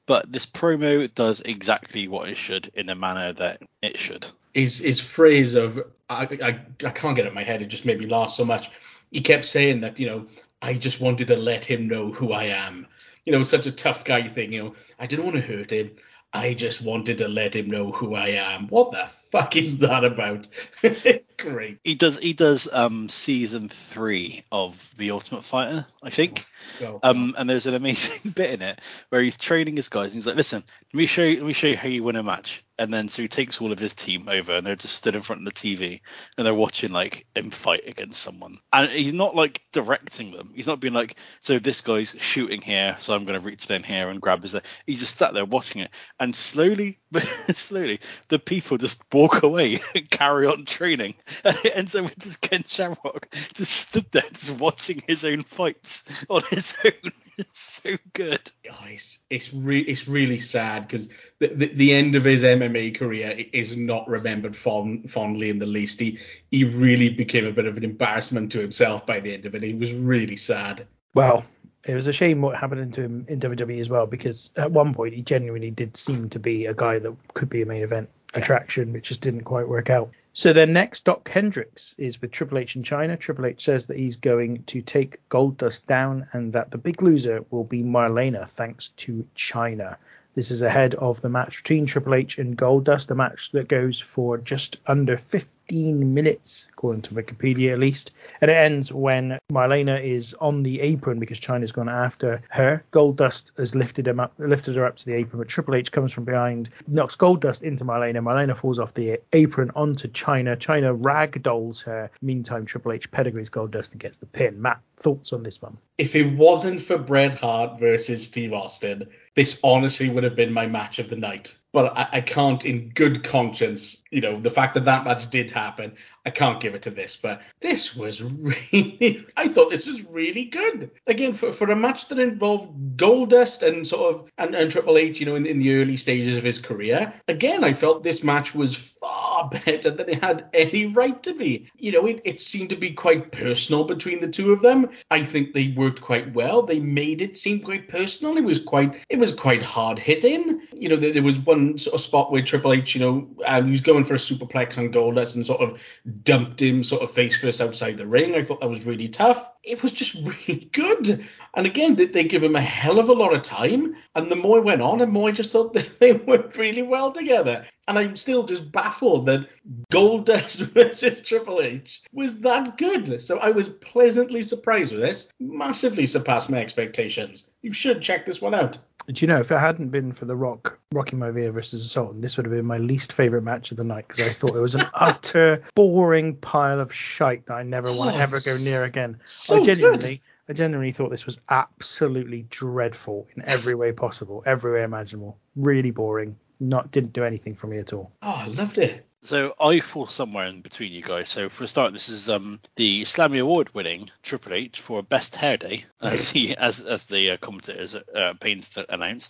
but 0.07 0.31
this 0.31 0.45
promo 0.45 1.09
does 1.15 1.41
exactly 1.45 2.09
what 2.09 2.29
it 2.29 2.37
should 2.37 2.69
in 2.75 2.89
a 2.89 2.97
manner 2.97 3.33
that 3.35 3.63
it 3.81 3.97
should. 3.97 4.27
his 4.55 4.79
his 4.79 5.01
phrase 5.01 5.55
of 5.55 5.79
I, 6.11 6.25
I 6.25 6.61
I 6.85 6.91
can't 6.91 7.15
get 7.15 7.27
it 7.27 7.29
in 7.29 7.35
my 7.35 7.45
head. 7.45 7.63
It 7.63 7.67
just 7.67 7.85
made 7.85 8.01
me 8.01 8.07
laugh 8.07 8.33
so 8.33 8.45
much. 8.45 8.71
He 9.13 9.21
kept 9.21 9.45
saying 9.45 9.81
that 9.83 10.01
you 10.01 10.07
know 10.07 10.27
I 10.61 10.75
just 10.75 11.01
wanted 11.01 11.29
to 11.29 11.37
let 11.37 11.65
him 11.65 11.89
know 11.89 12.13
who 12.13 12.33
I 12.33 12.45
am. 12.45 12.87
You 13.25 13.33
know, 13.33 13.43
such 13.43 13.67
a 13.67 13.73
tough 13.73 14.05
guy 14.05 14.29
thing. 14.29 14.53
You 14.53 14.65
know, 14.65 14.75
I 14.99 15.07
didn't 15.07 15.25
want 15.25 15.37
to 15.37 15.43
hurt 15.43 15.73
him. 15.73 15.93
I 16.33 16.55
just 16.55 16.83
wanted 16.83 17.19
to 17.19 17.29
let 17.29 17.55
him 17.55 17.71
know 17.71 17.93
who 17.93 18.15
I 18.15 18.29
am. 18.29 18.69
What 18.69 18.91
the 18.91 19.09
fuck 19.31 19.57
is 19.57 19.79
that 19.79 20.05
about? 20.05 20.49
it's 20.83 21.29
great. 21.37 21.79
He 21.85 21.95
does 21.95 22.19
he 22.19 22.33
does 22.33 22.69
um 22.73 23.09
season 23.09 23.69
three 23.69 24.45
of 24.51 24.93
The 24.97 25.11
Ultimate 25.11 25.45
Fighter, 25.45 25.87
I 26.03 26.11
think. 26.11 26.45
Well, 26.81 27.01
Um, 27.03 27.35
and 27.39 27.49
there's 27.49 27.67
an 27.67 27.75
amazing 27.75 28.31
bit 28.35 28.51
in 28.51 28.63
it 28.63 28.81
where 29.09 29.23
he's 29.23 29.37
training 29.37 29.77
his 29.77 29.89
guys 29.89 30.07
and 30.07 30.15
he's 30.15 30.27
like, 30.27 30.37
listen, 30.37 30.63
let 30.93 30.99
me 30.99 31.07
show 31.07 31.23
you, 31.25 31.39
let 31.39 31.47
me 31.47 31.53
show 31.53 31.67
you 31.69 31.77
how 31.77 31.89
you 31.89 32.03
win 32.03 32.17
a 32.17 32.23
match. 32.23 32.65
And 32.81 32.95
then 32.95 33.09
so 33.09 33.23
he 33.23 33.29
takes 33.29 33.61
all 33.61 33.73
of 33.73 33.79
his 33.81 33.95
team 33.95 34.29
over 34.29 34.53
and 34.55 34.65
they're 34.67 34.77
just 34.77 34.95
stood 34.95 35.17
in 35.17 35.23
front 35.23 35.41
of 35.41 35.47
the 35.47 35.53
TV 35.53 36.01
and 36.37 36.47
they're 36.47 36.55
watching 36.55 36.93
like 36.93 37.27
him 37.35 37.51
fight 37.51 37.83
against 37.89 38.23
someone. 38.23 38.59
And 38.73 38.89
he's 38.89 39.13
not 39.13 39.35
like 39.35 39.63
directing 39.73 40.31
them. 40.31 40.53
He's 40.55 40.69
not 40.69 40.79
being 40.79 40.95
like, 40.95 41.17
so 41.41 41.59
this 41.59 41.81
guy's 41.81 42.15
shooting 42.21 42.61
here, 42.61 42.97
so 43.01 43.15
I'm 43.15 43.25
going 43.25 43.41
to 43.41 43.45
reach 43.45 43.67
down 43.67 43.83
here 43.83 44.09
and 44.11 44.21
grab 44.21 44.43
his 44.43 44.55
leg. 44.55 44.63
He's 44.87 45.01
just 45.01 45.19
sat 45.19 45.35
there 45.35 45.45
watching 45.45 45.83
it. 45.83 45.91
And 46.21 46.37
slowly, 46.37 47.01
slowly, 47.55 48.01
the 48.29 48.39
people 48.39 48.77
just 48.77 49.03
walk 49.13 49.43
away 49.43 49.81
and 49.95 50.11
carry 50.11 50.47
on 50.47 50.65
training. 50.65 51.15
And 51.75 51.91
so 51.91 52.03
with 52.03 52.19
just 52.19 52.41
Ken 52.41 52.65
Shamrock 52.67 53.35
just 53.55 53.73
stood 53.73 54.11
there 54.11 54.23
just 54.33 54.59
watching 54.59 55.03
his 55.07 55.25
own 55.25 55.43
fights 55.43 56.05
on 56.29 56.43
his 56.51 56.75
own. 56.85 57.13
It's 57.39 57.81
so 57.85 57.97
good. 58.15 58.51
Oh, 58.71 58.85
it's 58.89 59.19
it's, 59.31 59.55
re- 59.55 59.83
it's 59.83 60.09
really 60.09 60.39
sad 60.39 60.83
because 60.83 61.09
the, 61.39 61.49
the 61.49 61.67
the 61.69 61.95
end 61.95 62.17
of 62.17 62.25
his 62.25 62.43
MMA 62.43 62.99
career 62.99 63.45
is 63.53 63.77
not 63.77 64.09
remembered 64.09 64.57
fond- 64.57 65.11
fondly 65.11 65.49
in 65.49 65.61
the 65.61 65.67
least. 65.67 66.01
He 66.01 66.19
he 66.51 66.65
really 66.65 67.11
became 67.11 67.47
a 67.47 67.53
bit 67.53 67.67
of 67.67 67.77
an 67.77 67.85
embarrassment 67.85 68.53
to 68.53 68.61
himself 68.61 69.07
by 69.07 69.21
the 69.21 69.33
end 69.33 69.47
of 69.47 69.55
it. 69.55 69.63
He 69.63 69.75
was 69.75 69.93
really 69.93 70.37
sad. 70.37 70.89
Well, 71.15 71.45
it 71.89 71.95
was 71.95 72.07
a 72.07 72.13
shame 72.13 72.43
what 72.43 72.55
happened 72.55 72.93
to 72.93 73.01
him 73.01 73.25
in 73.29 73.41
WWE 73.41 73.81
as 73.81 73.89
well 73.89 74.07
because 74.07 74.51
at 74.57 74.71
one 74.71 74.93
point 74.93 75.15
he 75.15 75.23
genuinely 75.23 75.71
did 75.71 75.97
seem 75.97 76.29
to 76.29 76.39
be 76.39 76.67
a 76.67 76.75
guy 76.75 76.99
that 76.99 77.17
could 77.33 77.49
be 77.49 77.63
a 77.63 77.67
main 77.67 77.83
event 77.83 78.11
attraction, 78.35 78.93
which 78.93 79.09
just 79.09 79.23
didn't 79.23 79.45
quite 79.45 79.67
work 79.67 79.89
out. 79.89 80.11
So 80.35 80.53
then 80.53 80.75
next, 80.75 81.07
Doc 81.07 81.27
Hendrix 81.29 81.95
is 81.97 82.21
with 82.21 82.31
Triple 82.31 82.59
H 82.59 82.77
in 82.77 82.83
Chyna. 82.83 83.19
Triple 83.19 83.47
H 83.47 83.65
says 83.65 83.87
that 83.87 83.97
he's 83.97 84.17
going 84.17 84.65
to 84.65 84.83
take 84.83 85.27
Goldust 85.31 85.87
down 85.87 86.29
and 86.33 86.53
that 86.53 86.71
the 86.71 86.79
big 86.79 87.01
loser 87.01 87.45
will 87.51 87.65
be 87.65 87.83
Marlena 87.83 88.47
thanks 88.47 88.91
to 88.91 89.27
Chyna. 89.35 89.97
This 90.35 90.51
is 90.51 90.61
ahead 90.61 90.95
of 90.95 91.23
the 91.23 91.31
match 91.31 91.63
between 91.63 91.87
Triple 91.87 92.15
H 92.15 92.39
and 92.39 92.57
Goldust, 92.57 93.11
a 93.11 93.15
match 93.15 93.51
that 93.53 93.67
goes 93.67 93.99
for 93.99 94.37
just 94.37 94.77
under 94.87 95.17
15 95.17 95.49
minutes, 95.71 96.67
according 96.73 97.03
to 97.03 97.15
Wikipedia 97.15 97.73
at 97.73 97.79
least. 97.79 98.13
And 98.41 98.51
it 98.51 98.55
ends 98.55 98.93
when 98.93 99.39
Marlena 99.53 100.03
is 100.03 100.35
on 100.41 100.63
the 100.63 100.81
apron 100.81 101.19
because 101.19 101.41
Chyna's 101.41 101.73
gone 101.73 101.89
after 101.89 102.43
her. 102.51 102.85
Goldust 102.93 103.57
has 103.59 103.75
lifted 103.75 104.07
him 104.07 104.21
up, 104.21 104.33
lifted 104.39 104.77
her 104.77 104.85
up 104.85 104.97
to 104.97 105.07
the 105.07 105.15
apron, 105.15 105.39
but 105.39 105.49
Triple 105.49 105.75
H 105.75 105.93
comes 105.93 106.13
from 106.13 106.25
behind, 106.25 106.71
knocks 106.87 107.17
Goldust 107.17 107.63
into 107.63 107.85
Marlena. 107.85 108.23
Marlena 108.23 108.57
falls 108.57 108.79
off 108.79 108.95
the 108.95 109.19
apron 109.33 109.71
onto 109.75 110.09
Chyna. 110.09 110.57
Chyna 110.57 110.99
ragdolls 110.99 111.83
her. 111.85 112.11
Meantime, 112.23 112.67
Triple 112.67 112.93
H 112.93 113.11
pedigrees 113.11 113.51
Goldust 113.51 113.93
and 113.93 114.01
gets 114.01 114.19
the 114.19 114.27
pin. 114.27 114.61
Matt, 114.61 114.81
thoughts 114.97 115.33
on 115.33 115.43
this 115.43 115.61
one? 115.63 115.79
If 115.99 116.15
it 116.15 116.37
wasn't 116.37 116.81
for 116.81 116.99
Bret 116.99 117.35
Hart 117.35 117.79
versus 117.79 118.25
Steve 118.25 118.53
Austin, 118.53 119.09
this 119.35 119.61
honestly 119.63 120.09
would 120.09 120.25
have 120.25 120.37
been 120.37 120.53
my 120.53 120.67
match 120.67 120.99
of 120.99 121.09
the 121.09 121.17
night. 121.17 121.57
But 121.73 121.97
I, 121.97 122.09
I, 122.15 122.21
can't, 122.23 122.65
in 122.65 122.89
good 122.91 123.23
conscience, 123.23 124.03
you 124.11 124.21
know, 124.21 124.41
the 124.41 124.51
fact 124.51 124.75
that 124.75 124.87
that 124.87 125.05
match 125.05 125.29
did 125.29 125.51
happen, 125.51 125.97
I 126.29 126.31
can't 126.31 126.61
give 126.61 126.75
it 126.75 126.83
to 126.83 126.91
this. 126.91 127.17
But 127.17 127.41
this 127.61 127.97
was 127.97 128.23
really, 128.73 129.25
I 129.39 129.49
thought 129.49 129.71
this 129.71 129.87
was 129.87 130.03
really 130.11 130.45
good. 130.45 130.91
Again, 131.07 131.33
for, 131.33 131.51
for 131.51 131.71
a 131.71 131.77
match 131.77 132.09
that 132.09 132.19
involved 132.19 132.99
Goldust 132.99 133.67
and 133.67 133.87
sort 133.87 134.15
of 134.15 134.31
and, 134.37 134.55
and 134.55 134.71
Triple 134.71 134.99
H, 134.99 135.21
you 135.21 135.25
know, 135.25 135.37
in, 135.37 135.47
in 135.47 135.59
the 135.59 135.75
early 135.75 135.97
stages 135.97 136.37
of 136.37 136.45
his 136.45 136.59
career, 136.59 137.15
again, 137.29 137.65
I 137.65 137.73
felt 137.73 138.03
this 138.03 138.23
match 138.23 138.55
was 138.55 138.77
far 138.77 139.49
better 139.65 139.91
than 139.91 140.11
it 140.11 140.23
had 140.23 140.51
any 140.53 140.85
right 140.85 141.23
to 141.23 141.33
be. 141.33 141.71
You 141.79 141.93
know, 141.93 142.05
it, 142.05 142.21
it 142.27 142.43
seemed 142.43 142.69
to 142.71 142.77
be 142.77 142.93
quite 142.93 143.33
personal 143.33 143.85
between 143.85 144.21
the 144.21 144.29
two 144.29 144.53
of 144.53 144.61
them. 144.61 144.91
I 145.11 145.23
think 145.23 145.55
they 145.55 145.69
worked 145.69 146.03
quite 146.03 146.35
well. 146.35 146.61
They 146.61 146.81
made 146.81 147.23
it 147.23 147.39
seem 147.39 147.61
quite 147.61 147.89
personal. 147.89 148.37
It 148.37 148.45
was 148.45 148.63
quite, 148.63 149.03
it 149.09 149.19
was 149.19 149.33
quite 149.33 149.63
hard 149.63 149.99
hitting. 149.99 150.61
You 150.75 150.91
know, 150.91 150.97
there, 150.97 151.15
there 151.15 151.23
was 151.23 151.39
one 151.39 151.79
sort 151.79 151.95
of 151.95 152.03
spot 152.03 152.31
where 152.31 152.43
Triple 152.43 152.75
H, 152.75 152.95
you 152.95 153.01
know, 153.01 153.29
um, 153.47 153.65
he 153.65 153.71
was 153.71 153.81
going 153.81 154.05
for 154.05 154.13
a 154.13 154.19
superplex 154.19 154.77
on 154.77 154.93
Goldust 154.93 155.37
and 155.37 155.47
sort 155.47 155.63
of 155.63 155.81
dumped 156.23 156.63
him 156.63 156.83
sort 156.83 157.03
of 157.03 157.11
face 157.11 157.37
first 157.37 157.61
outside 157.61 157.97
the 157.97 158.07
ring. 158.07 158.35
I 158.35 158.43
thought 158.43 158.61
that 158.61 158.69
was 158.69 158.87
really 158.87 159.09
tough. 159.09 159.51
It 159.63 159.83
was 159.83 159.93
just 159.93 160.15
really 160.49 160.69
good. 160.73 161.27
And 161.55 161.67
again, 161.67 161.95
they, 161.95 162.07
they 162.07 162.25
give 162.25 162.43
him 162.43 162.57
a 162.57 162.61
hell 162.61 162.99
of 162.99 163.09
a 163.09 163.13
lot 163.15 163.35
of 163.35 163.43
time. 163.43 163.97
And 164.15 164.31
the 164.31 164.37
more 164.37 164.59
it 164.59 164.65
went 164.65 164.83
on, 164.83 164.99
the 164.99 165.07
more 165.07 165.29
I 165.29 165.33
just 165.33 165.53
thought 165.53 165.73
they 166.01 166.13
worked 166.13 166.57
really 166.57 166.83
well 166.83 167.13
together. 167.13 167.67
And 167.87 167.99
I'm 167.99 168.17
still 168.17 168.45
just 168.45 168.71
baffled 168.71 169.27
that 169.27 169.49
Goldust 169.91 170.61
versus 170.73 171.21
Triple 171.23 171.61
H 171.61 172.03
was 172.13 172.41
that 172.41 172.77
good. 172.77 173.21
So 173.23 173.39
I 173.39 173.51
was 173.51 173.69
pleasantly 173.69 174.43
surprised 174.43 174.93
with 174.93 175.01
this. 175.01 175.31
Massively 175.41 176.07
surpassed 176.07 176.51
my 176.51 176.59
expectations. 176.59 177.49
You 177.63 177.73
should 177.73 178.03
check 178.03 178.27
this 178.27 178.43
one 178.43 178.55
out. 178.55 178.79
Do 179.13 179.25
you 179.25 179.27
know 179.27 179.39
if 179.39 179.51
it 179.51 179.59
hadn't 179.59 179.89
been 179.89 180.13
for 180.13 180.27
the 180.27 180.37
Rock 180.37 180.79
Rocky 180.93 181.17
Maivia 181.17 181.51
versus 181.51 181.91
Sultan, 181.91 182.21
this 182.21 182.37
would 182.37 182.45
have 182.45 182.55
been 182.55 182.67
my 182.67 182.77
least 182.77 183.13
favorite 183.13 183.43
match 183.43 183.71
of 183.71 183.79
the 183.79 183.85
night 183.85 184.07
because 184.07 184.29
I 184.29 184.33
thought 184.33 184.55
it 184.55 184.61
was 184.61 184.75
an 184.75 184.85
utter 184.95 185.63
boring 185.75 186.37
pile 186.37 186.79
of 186.79 186.93
shite 186.93 187.47
that 187.47 187.55
I 187.55 187.63
never 187.63 187.91
want 187.93 188.13
to 188.13 188.19
oh, 188.19 188.23
ever 188.23 188.41
go 188.41 188.57
near 188.59 188.85
again. 188.85 189.19
So 189.25 189.63
I 189.63 189.65
genuinely, 189.65 190.17
good. 190.17 190.21
I 190.51 190.53
genuinely 190.53 190.93
thought 190.93 191.11
this 191.11 191.25
was 191.25 191.39
absolutely 191.49 192.47
dreadful 192.51 193.29
in 193.35 193.43
every 193.47 193.75
way 193.75 193.93
possible, 193.93 194.43
every 194.45 194.73
way 194.73 194.83
imaginable. 194.83 195.39
Really 195.57 195.91
boring. 195.91 196.37
Not 196.61 196.91
didn't 196.91 197.15
do 197.15 197.25
anything 197.25 197.55
for 197.55 197.67
me 197.67 197.79
at 197.79 197.95
all. 197.95 198.13
Oh, 198.23 198.31
I 198.31 198.47
loved 198.47 198.77
it. 198.77 199.08
So 199.21 199.53
I 199.59 199.81
fall 199.81 200.07
somewhere 200.07 200.47
in 200.47 200.61
between 200.61 200.93
you 200.93 201.03
guys. 201.03 201.29
So 201.29 201.49
for 201.49 201.65
a 201.65 201.69
start, 201.69 201.93
this 201.93 202.09
is 202.09 202.29
um, 202.29 202.61
the 202.77 203.03
Slammy 203.03 203.41
Award 203.41 203.75
winning 203.75 204.11
Triple 204.23 204.55
H 204.55 204.81
for 204.81 205.03
Best 205.03 205.35
Hair 205.35 205.57
Day, 205.57 205.85
as 206.01 206.31
he 206.31 206.57
as 206.57 206.81
as 206.81 207.07
the 207.07 207.33
uh, 207.33 207.37
commentators 207.37 207.97
uh, 207.97 208.35
pains 208.39 208.71
to 208.71 208.95
announce. 208.95 209.29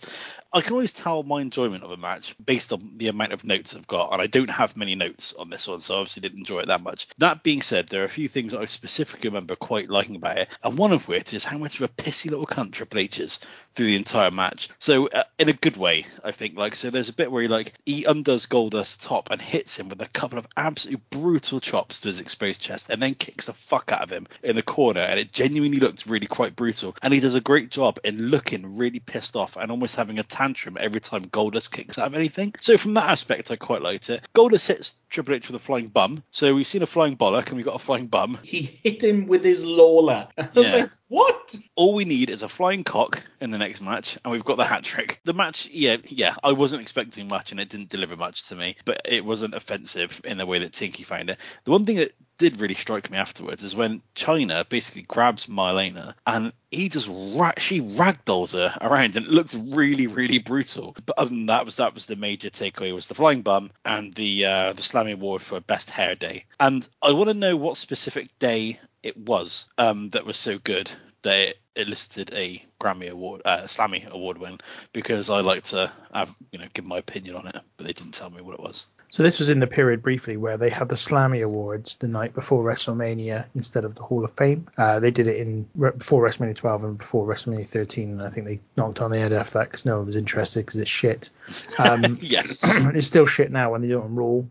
I 0.53 0.61
can 0.61 0.73
always 0.73 0.93
tell 0.93 1.23
my 1.23 1.41
enjoyment 1.41 1.83
of 1.83 1.91
a 1.91 1.97
match 1.97 2.35
based 2.43 2.71
on 2.71 2.97
the 2.97 3.07
amount 3.07 3.33
of 3.33 3.43
notes 3.43 3.75
I've 3.75 3.87
got, 3.87 4.13
and 4.13 4.21
I 4.21 4.27
don't 4.27 4.49
have 4.49 4.77
many 4.77 4.93
notes 4.93 5.33
on 5.37 5.49
this 5.49 5.67
one, 5.67 5.81
so 5.81 5.95
I 5.95 5.99
obviously 5.99 6.21
didn't 6.21 6.39
enjoy 6.39 6.59
it 6.59 6.67
that 6.67 6.81
much. 6.81 7.07
That 7.17 7.41
being 7.41 7.61
said, 7.61 7.87
there 7.87 8.01
are 8.01 8.05
a 8.05 8.09
few 8.09 8.29
things 8.29 8.51
that 8.51 8.61
I 8.61 8.65
specifically 8.65 9.29
remember 9.29 9.55
quite 9.55 9.89
liking 9.89 10.15
about 10.15 10.37
it, 10.37 10.49
and 10.63 10.77
one 10.77 10.91
of 10.91 11.07
which 11.07 11.33
is 11.33 11.43
how 11.43 11.57
much 11.57 11.79
of 11.79 11.81
a 11.89 12.01
pissy 12.01 12.29
little 12.29 12.47
cunt 12.47 12.73
Triple 12.73 12.99
H 12.99 13.19
is 13.19 13.39
through 13.75 13.87
the 13.87 13.95
entire 13.95 14.31
match. 14.31 14.69
So 14.77 15.07
uh, 15.07 15.23
in 15.39 15.49
a 15.49 15.53
good 15.53 15.77
way, 15.77 16.05
I 16.23 16.31
think. 16.31 16.57
Like 16.57 16.75
so, 16.75 16.89
there's 16.89 17.09
a 17.09 17.13
bit 17.13 17.31
where 17.31 17.41
he 17.41 17.47
like 17.47 17.73
he 17.85 18.05
undoes 18.05 18.45
Goldust's 18.45 18.97
top 18.97 19.31
and 19.31 19.41
hits 19.41 19.78
him 19.79 19.89
with 19.89 20.01
a 20.01 20.07
couple 20.07 20.37
of 20.37 20.47
absolutely 20.57 21.01
brutal 21.09 21.59
chops 21.59 22.01
to 22.01 22.07
his 22.07 22.19
exposed 22.19 22.61
chest 22.61 22.89
and 22.89 23.01
then 23.01 23.13
kicks 23.13 23.45
the 23.45 23.53
fuck 23.53 23.91
out 23.91 24.01
of 24.01 24.09
him 24.09 24.27
in 24.43 24.55
the 24.55 24.63
corner. 24.63 25.01
And 25.01 25.19
it 25.19 25.31
genuinely 25.31 25.79
looked 25.79 26.05
really 26.05 26.27
quite 26.27 26.55
brutal. 26.55 26.95
And 27.01 27.13
he 27.13 27.19
does 27.19 27.35
a 27.35 27.41
great 27.41 27.69
job 27.69 27.99
in 28.03 28.29
looking 28.29 28.77
really 28.77 28.99
pissed 28.99 29.35
off 29.35 29.57
and 29.57 29.71
almost 29.71 29.95
having 29.95 30.19
a 30.19 30.23
tantrum 30.23 30.77
every 30.79 30.99
time 30.99 31.25
Goldust 31.25 31.71
kicks 31.71 31.97
out 31.97 32.07
of 32.07 32.15
anything. 32.15 32.53
So 32.59 32.77
from 32.77 32.93
that 32.95 33.09
aspect, 33.09 33.51
I 33.51 33.55
quite 33.55 33.81
liked 33.81 34.09
it. 34.09 34.27
Goldust 34.33 34.67
hits 34.67 34.95
Triple 35.09 35.35
H 35.35 35.47
with 35.47 35.61
a 35.61 35.63
flying 35.63 35.87
bum. 35.87 36.23
So 36.31 36.53
we've 36.53 36.67
seen 36.67 36.83
a 36.83 36.87
flying 36.87 37.17
bollock 37.17 37.47
and 37.47 37.55
we've 37.55 37.65
got 37.65 37.75
a 37.75 37.79
flying 37.79 38.07
bum. 38.07 38.37
He 38.43 38.61
hit 38.61 39.03
him 39.03 39.27
with 39.27 39.43
his 39.43 39.65
Lawler. 39.65 40.27
Yeah. 40.59 40.87
What? 41.09 41.55
All 41.75 41.93
we 41.93 42.05
need 42.05 42.29
is 42.29 42.43
a 42.43 42.49
flying 42.49 42.83
cock 42.83 43.21
in 43.41 43.51
the 43.51 43.57
next 43.57 43.81
match, 43.81 44.17
and 44.23 44.31
we've 44.31 44.45
got 44.45 44.57
the 44.57 44.65
hat 44.65 44.83
trick. 44.83 45.19
The 45.25 45.33
match, 45.33 45.67
yeah, 45.71 45.97
yeah, 46.05 46.35
I 46.43 46.53
wasn't 46.53 46.81
expecting 46.81 47.27
much, 47.27 47.51
and 47.51 47.59
it 47.59 47.69
didn't 47.69 47.89
deliver 47.89 48.15
much 48.15 48.47
to 48.49 48.55
me, 48.55 48.77
but 48.85 49.01
it 49.05 49.25
wasn't 49.25 49.55
offensive 49.55 50.21
in 50.23 50.37
the 50.37 50.45
way 50.45 50.59
that 50.59 50.73
Tinky 50.73 51.03
found 51.03 51.31
it. 51.31 51.39
The 51.65 51.71
one 51.71 51.85
thing 51.85 51.97
that 51.97 52.13
did 52.39 52.59
really 52.59 52.73
strike 52.73 53.11
me 53.11 53.17
afterwards 53.17 53.61
is 53.63 53.75
when 53.75 54.01
Chyna 54.15 54.67
basically 54.67 55.03
grabs 55.03 55.45
Marlena 55.45 56.15
and 56.25 56.51
he 56.71 56.89
just 56.89 57.07
ra- 57.09 57.51
she 57.57 57.81
ragdolls 57.81 58.53
her 58.53 58.75
around 58.81 59.15
and 59.15 59.27
it 59.27 59.31
looked 59.31 59.55
really 59.67 60.07
really 60.07 60.39
brutal. 60.39 60.95
But 61.05 61.19
other 61.19 61.29
than 61.29 61.45
that 61.47 61.65
was 61.65 61.75
that 61.75 61.93
was 61.93 62.07
the 62.07 62.15
major 62.15 62.49
takeaway 62.49 62.95
was 62.95 63.07
the 63.07 63.15
flying 63.15 63.41
bum 63.41 63.71
and 63.85 64.13
the 64.15 64.45
uh, 64.45 64.73
the 64.73 64.81
Slammy 64.81 65.13
Award 65.13 65.43
for 65.43 65.59
best 65.59 65.89
hair 65.89 66.15
day. 66.15 66.45
And 66.59 66.87
I 67.01 67.11
want 67.11 67.27
to 67.27 67.33
know 67.35 67.55
what 67.55 67.77
specific 67.77 68.27
day 68.39 68.79
it 69.03 69.17
was 69.17 69.67
um, 69.77 70.09
that 70.09 70.25
was 70.25 70.37
so 70.37 70.57
good 70.57 70.89
that 71.21 71.55
it 71.75 71.87
listed 71.87 72.31
a 72.33 72.63
Grammy 72.81 73.09
award, 73.09 73.41
uh, 73.45 73.63
Slammy 73.63 74.07
award 74.07 74.37
win 74.37 74.59
because 74.93 75.29
I 75.29 75.41
like 75.41 75.63
to 75.65 75.91
have 76.13 76.33
you 76.51 76.59
know 76.59 76.67
give 76.73 76.85
my 76.85 76.97
opinion 76.97 77.35
on 77.35 77.47
it, 77.47 77.59
but 77.77 77.85
they 77.85 77.93
didn't 77.93 78.13
tell 78.13 78.29
me 78.29 78.41
what 78.41 78.53
it 78.53 78.61
was. 78.61 78.87
So 79.11 79.23
this 79.23 79.39
was 79.39 79.49
in 79.49 79.59
the 79.59 79.67
period 79.67 80.03
briefly 80.03 80.37
where 80.37 80.57
they 80.57 80.69
had 80.69 80.87
the 80.87 80.95
Slammy 80.95 81.43
Awards 81.43 81.95
the 81.95 82.07
night 82.07 82.33
before 82.33 82.63
WrestleMania 82.63 83.45
instead 83.55 83.83
of 83.83 83.95
the 83.95 84.03
Hall 84.03 84.23
of 84.23 84.31
Fame. 84.33 84.67
Uh, 84.77 84.99
they 84.99 85.09
did 85.09 85.25
it 85.25 85.37
in 85.37 85.63
before 85.97 86.23
WrestleMania 86.23 86.55
12 86.55 86.83
and 86.83 86.97
before 86.97 87.25
WrestleMania 87.25 87.67
13, 87.67 88.11
and 88.11 88.21
I 88.21 88.29
think 88.29 88.45
they 88.45 88.59
knocked 88.77 89.01
on 89.01 89.09
the 89.09 89.17
head 89.17 89.33
after 89.33 89.59
that 89.59 89.65
because 89.65 89.83
no 89.85 89.97
one 89.97 90.05
was 90.05 90.15
interested 90.15 90.63
because 90.63 90.79
it's 90.79 90.89
shit. 90.89 91.31
Um, 91.79 92.17
yes, 92.21 92.61
it's 92.63 93.07
still 93.07 93.25
shit 93.25 93.51
now 93.51 93.71
when 93.71 93.81
they 93.81 93.87
do 93.87 93.99
it 93.99 94.03
on 94.03 94.15
Raw, 94.15 94.43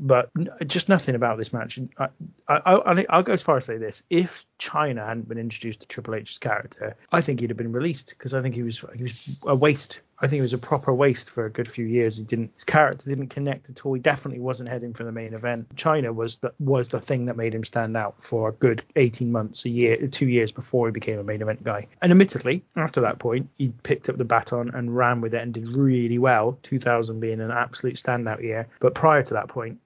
but 0.00 0.30
just 0.66 0.88
nothing 0.88 1.14
about 1.14 1.36
this 1.36 1.52
match. 1.52 1.78
I, 1.98 2.08
I, 2.48 2.56
I, 2.56 3.16
will 3.16 3.22
go 3.22 3.32
as 3.34 3.42
far 3.42 3.58
as 3.58 3.66
say 3.66 3.76
this: 3.76 4.02
if 4.08 4.46
Chyna 4.58 5.06
hadn't 5.06 5.28
been 5.28 5.38
introduced 5.38 5.80
to 5.80 5.86
Triple 5.86 6.14
H's 6.14 6.38
character, 6.38 6.96
I 7.12 7.20
think 7.20 7.40
he'd 7.40 7.50
have 7.50 7.56
been 7.56 7.72
released 7.72 8.10
because 8.10 8.34
I 8.34 8.42
think 8.42 8.54
he 8.54 8.62
was 8.62 8.84
he 8.94 9.02
was 9.02 9.38
a 9.46 9.54
waste 9.54 10.00
I 10.18 10.28
think 10.28 10.38
he 10.38 10.42
was 10.42 10.52
a 10.52 10.58
proper 10.58 10.94
waste 10.94 11.30
for 11.30 11.44
a 11.44 11.50
good 11.50 11.68
few 11.68 11.84
years. 11.84 12.16
He 12.16 12.24
didn't 12.24 12.52
his 12.54 12.64
character 12.64 13.08
didn't 13.08 13.28
connect 13.28 13.68
at 13.68 13.84
all. 13.84 13.92
He 13.92 14.00
definitely 14.00 14.40
wasn't 14.40 14.68
heading 14.68 14.94
for 14.94 15.04
the 15.04 15.12
main 15.12 15.34
event. 15.34 15.74
Chyna 15.76 16.14
was 16.14 16.38
the 16.38 16.52
was 16.58 16.88
the 16.88 17.00
thing 17.00 17.26
that 17.26 17.36
made 17.36 17.54
him 17.54 17.64
stand 17.64 17.96
out 17.96 18.22
for 18.22 18.48
a 18.48 18.52
good 18.52 18.82
18 18.96 19.30
months, 19.30 19.64
a 19.64 19.68
year, 19.68 20.06
two 20.08 20.26
years 20.26 20.52
before 20.52 20.86
he 20.88 20.92
became 20.92 21.18
a 21.18 21.24
main 21.24 21.42
event 21.42 21.62
guy. 21.62 21.86
And 22.00 22.10
admittedly, 22.10 22.64
after 22.76 23.00
that 23.02 23.18
point, 23.18 23.50
he 23.56 23.72
picked 23.82 24.08
up 24.08 24.16
the 24.16 24.24
baton 24.24 24.70
and 24.74 24.96
ran 24.96 25.20
with 25.20 25.34
it 25.34 25.42
and 25.42 25.52
did 25.52 25.68
really 25.68 26.18
well. 26.18 26.58
2000 26.62 27.20
being 27.20 27.40
an 27.40 27.50
absolute 27.50 27.96
standout 27.96 28.42
year. 28.42 28.68
But 28.80 28.94
prior 28.94 29.22
to 29.22 29.34
that 29.34 29.48
point, 29.48 29.78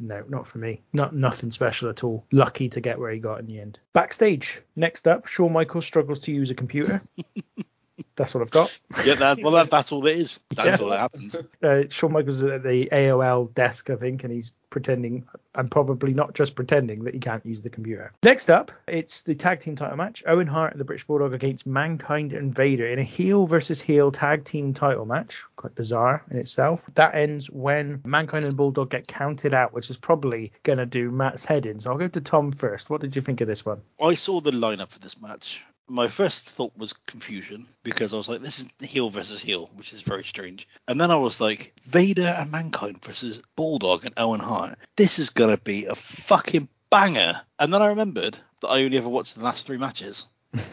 no, 0.00 0.24
not 0.28 0.46
for 0.46 0.58
me. 0.58 0.82
Not 0.92 1.14
nothing 1.14 1.50
special 1.50 1.90
at 1.90 2.02
all. 2.02 2.24
Lucky 2.32 2.68
to 2.70 2.80
get 2.80 2.98
where 2.98 3.10
he 3.10 3.18
got 3.18 3.40
in 3.40 3.46
the 3.46 3.60
end. 3.60 3.78
Backstage. 3.92 4.62
Next 4.74 5.06
up, 5.06 5.26
Shawn 5.26 5.52
Michaels 5.52 5.86
struggles 5.86 6.20
to 6.20 6.32
use 6.32 6.50
a 6.50 6.54
computer. 6.54 7.02
That's 8.16 8.34
what 8.34 8.42
I've 8.42 8.50
got. 8.50 8.72
Yeah, 9.04 9.14
that, 9.14 9.42
well, 9.42 9.52
that, 9.52 9.70
that's 9.70 9.92
all 9.92 10.06
it 10.06 10.16
is. 10.16 10.40
That's 10.50 10.80
yeah. 10.80 10.84
all 10.84 10.90
that 10.90 11.00
happens. 11.00 11.36
Uh, 11.62 11.84
Shawn 11.90 12.12
Michaels 12.12 12.42
is 12.42 12.50
at 12.50 12.62
the 12.62 12.88
AOL 12.90 13.52
desk, 13.52 13.90
I 13.90 13.96
think, 13.96 14.24
and 14.24 14.32
he's 14.32 14.52
pretending, 14.70 15.26
and 15.54 15.70
probably 15.70 16.14
not 16.14 16.34
just 16.34 16.54
pretending, 16.54 17.04
that 17.04 17.12
he 17.12 17.20
can't 17.20 17.44
use 17.44 17.60
the 17.60 17.68
computer. 17.68 18.12
Next 18.22 18.48
up, 18.48 18.72
it's 18.86 19.22
the 19.22 19.34
tag 19.34 19.60
team 19.60 19.76
title 19.76 19.96
match: 19.96 20.22
Owen 20.26 20.46
Hart 20.46 20.72
and 20.72 20.80
the 20.80 20.84
British 20.84 21.06
Bulldog 21.06 21.34
against 21.34 21.66
Mankind 21.66 22.32
and 22.32 22.54
Vader 22.54 22.86
in 22.86 22.98
a 22.98 23.02
heel 23.02 23.44
versus 23.44 23.80
heel 23.80 24.10
tag 24.10 24.44
team 24.44 24.72
title 24.72 25.04
match. 25.04 25.44
Quite 25.56 25.74
bizarre 25.74 26.24
in 26.30 26.38
itself. 26.38 26.88
That 26.94 27.14
ends 27.14 27.50
when 27.50 28.00
Mankind 28.04 28.46
and 28.46 28.56
Bulldog 28.56 28.90
get 28.90 29.06
counted 29.06 29.52
out, 29.52 29.74
which 29.74 29.90
is 29.90 29.98
probably 29.98 30.52
going 30.62 30.78
to 30.78 30.86
do 30.86 31.10
Matt's 31.10 31.44
head 31.44 31.66
in. 31.66 31.80
So 31.80 31.90
I'll 31.90 31.98
go 31.98 32.08
to 32.08 32.20
Tom 32.22 32.52
first. 32.52 32.88
What 32.88 33.02
did 33.02 33.16
you 33.16 33.22
think 33.22 33.42
of 33.42 33.48
this 33.48 33.66
one? 33.66 33.82
I 34.00 34.14
saw 34.14 34.40
the 34.40 34.52
lineup 34.52 34.88
for 34.88 34.98
this 34.98 35.20
match 35.20 35.62
my 35.90 36.06
first 36.06 36.48
thought 36.48 36.72
was 36.76 36.92
confusion 36.92 37.66
because 37.82 38.12
I 38.12 38.16
was 38.16 38.28
like, 38.28 38.42
this 38.42 38.60
is 38.60 38.88
heel 38.88 39.10
versus 39.10 39.40
heel, 39.40 39.68
which 39.74 39.92
is 39.92 40.02
very 40.02 40.24
strange. 40.24 40.68
And 40.86 41.00
then 41.00 41.10
I 41.10 41.16
was 41.16 41.40
like, 41.40 41.74
Vader 41.82 42.34
and 42.38 42.50
Mankind 42.50 43.04
versus 43.04 43.42
Bulldog 43.56 44.06
and 44.06 44.14
Owen 44.16 44.40
Hart. 44.40 44.78
This 44.96 45.18
is 45.18 45.30
gonna 45.30 45.58
be 45.58 45.86
a 45.86 45.96
fucking 45.96 46.68
banger. 46.90 47.40
And 47.58 47.74
then 47.74 47.82
I 47.82 47.88
remembered 47.88 48.38
that 48.60 48.68
I 48.68 48.84
only 48.84 48.98
ever 48.98 49.08
watched 49.08 49.34
the 49.34 49.44
last 49.44 49.66
three 49.66 49.78
matches 49.78 50.26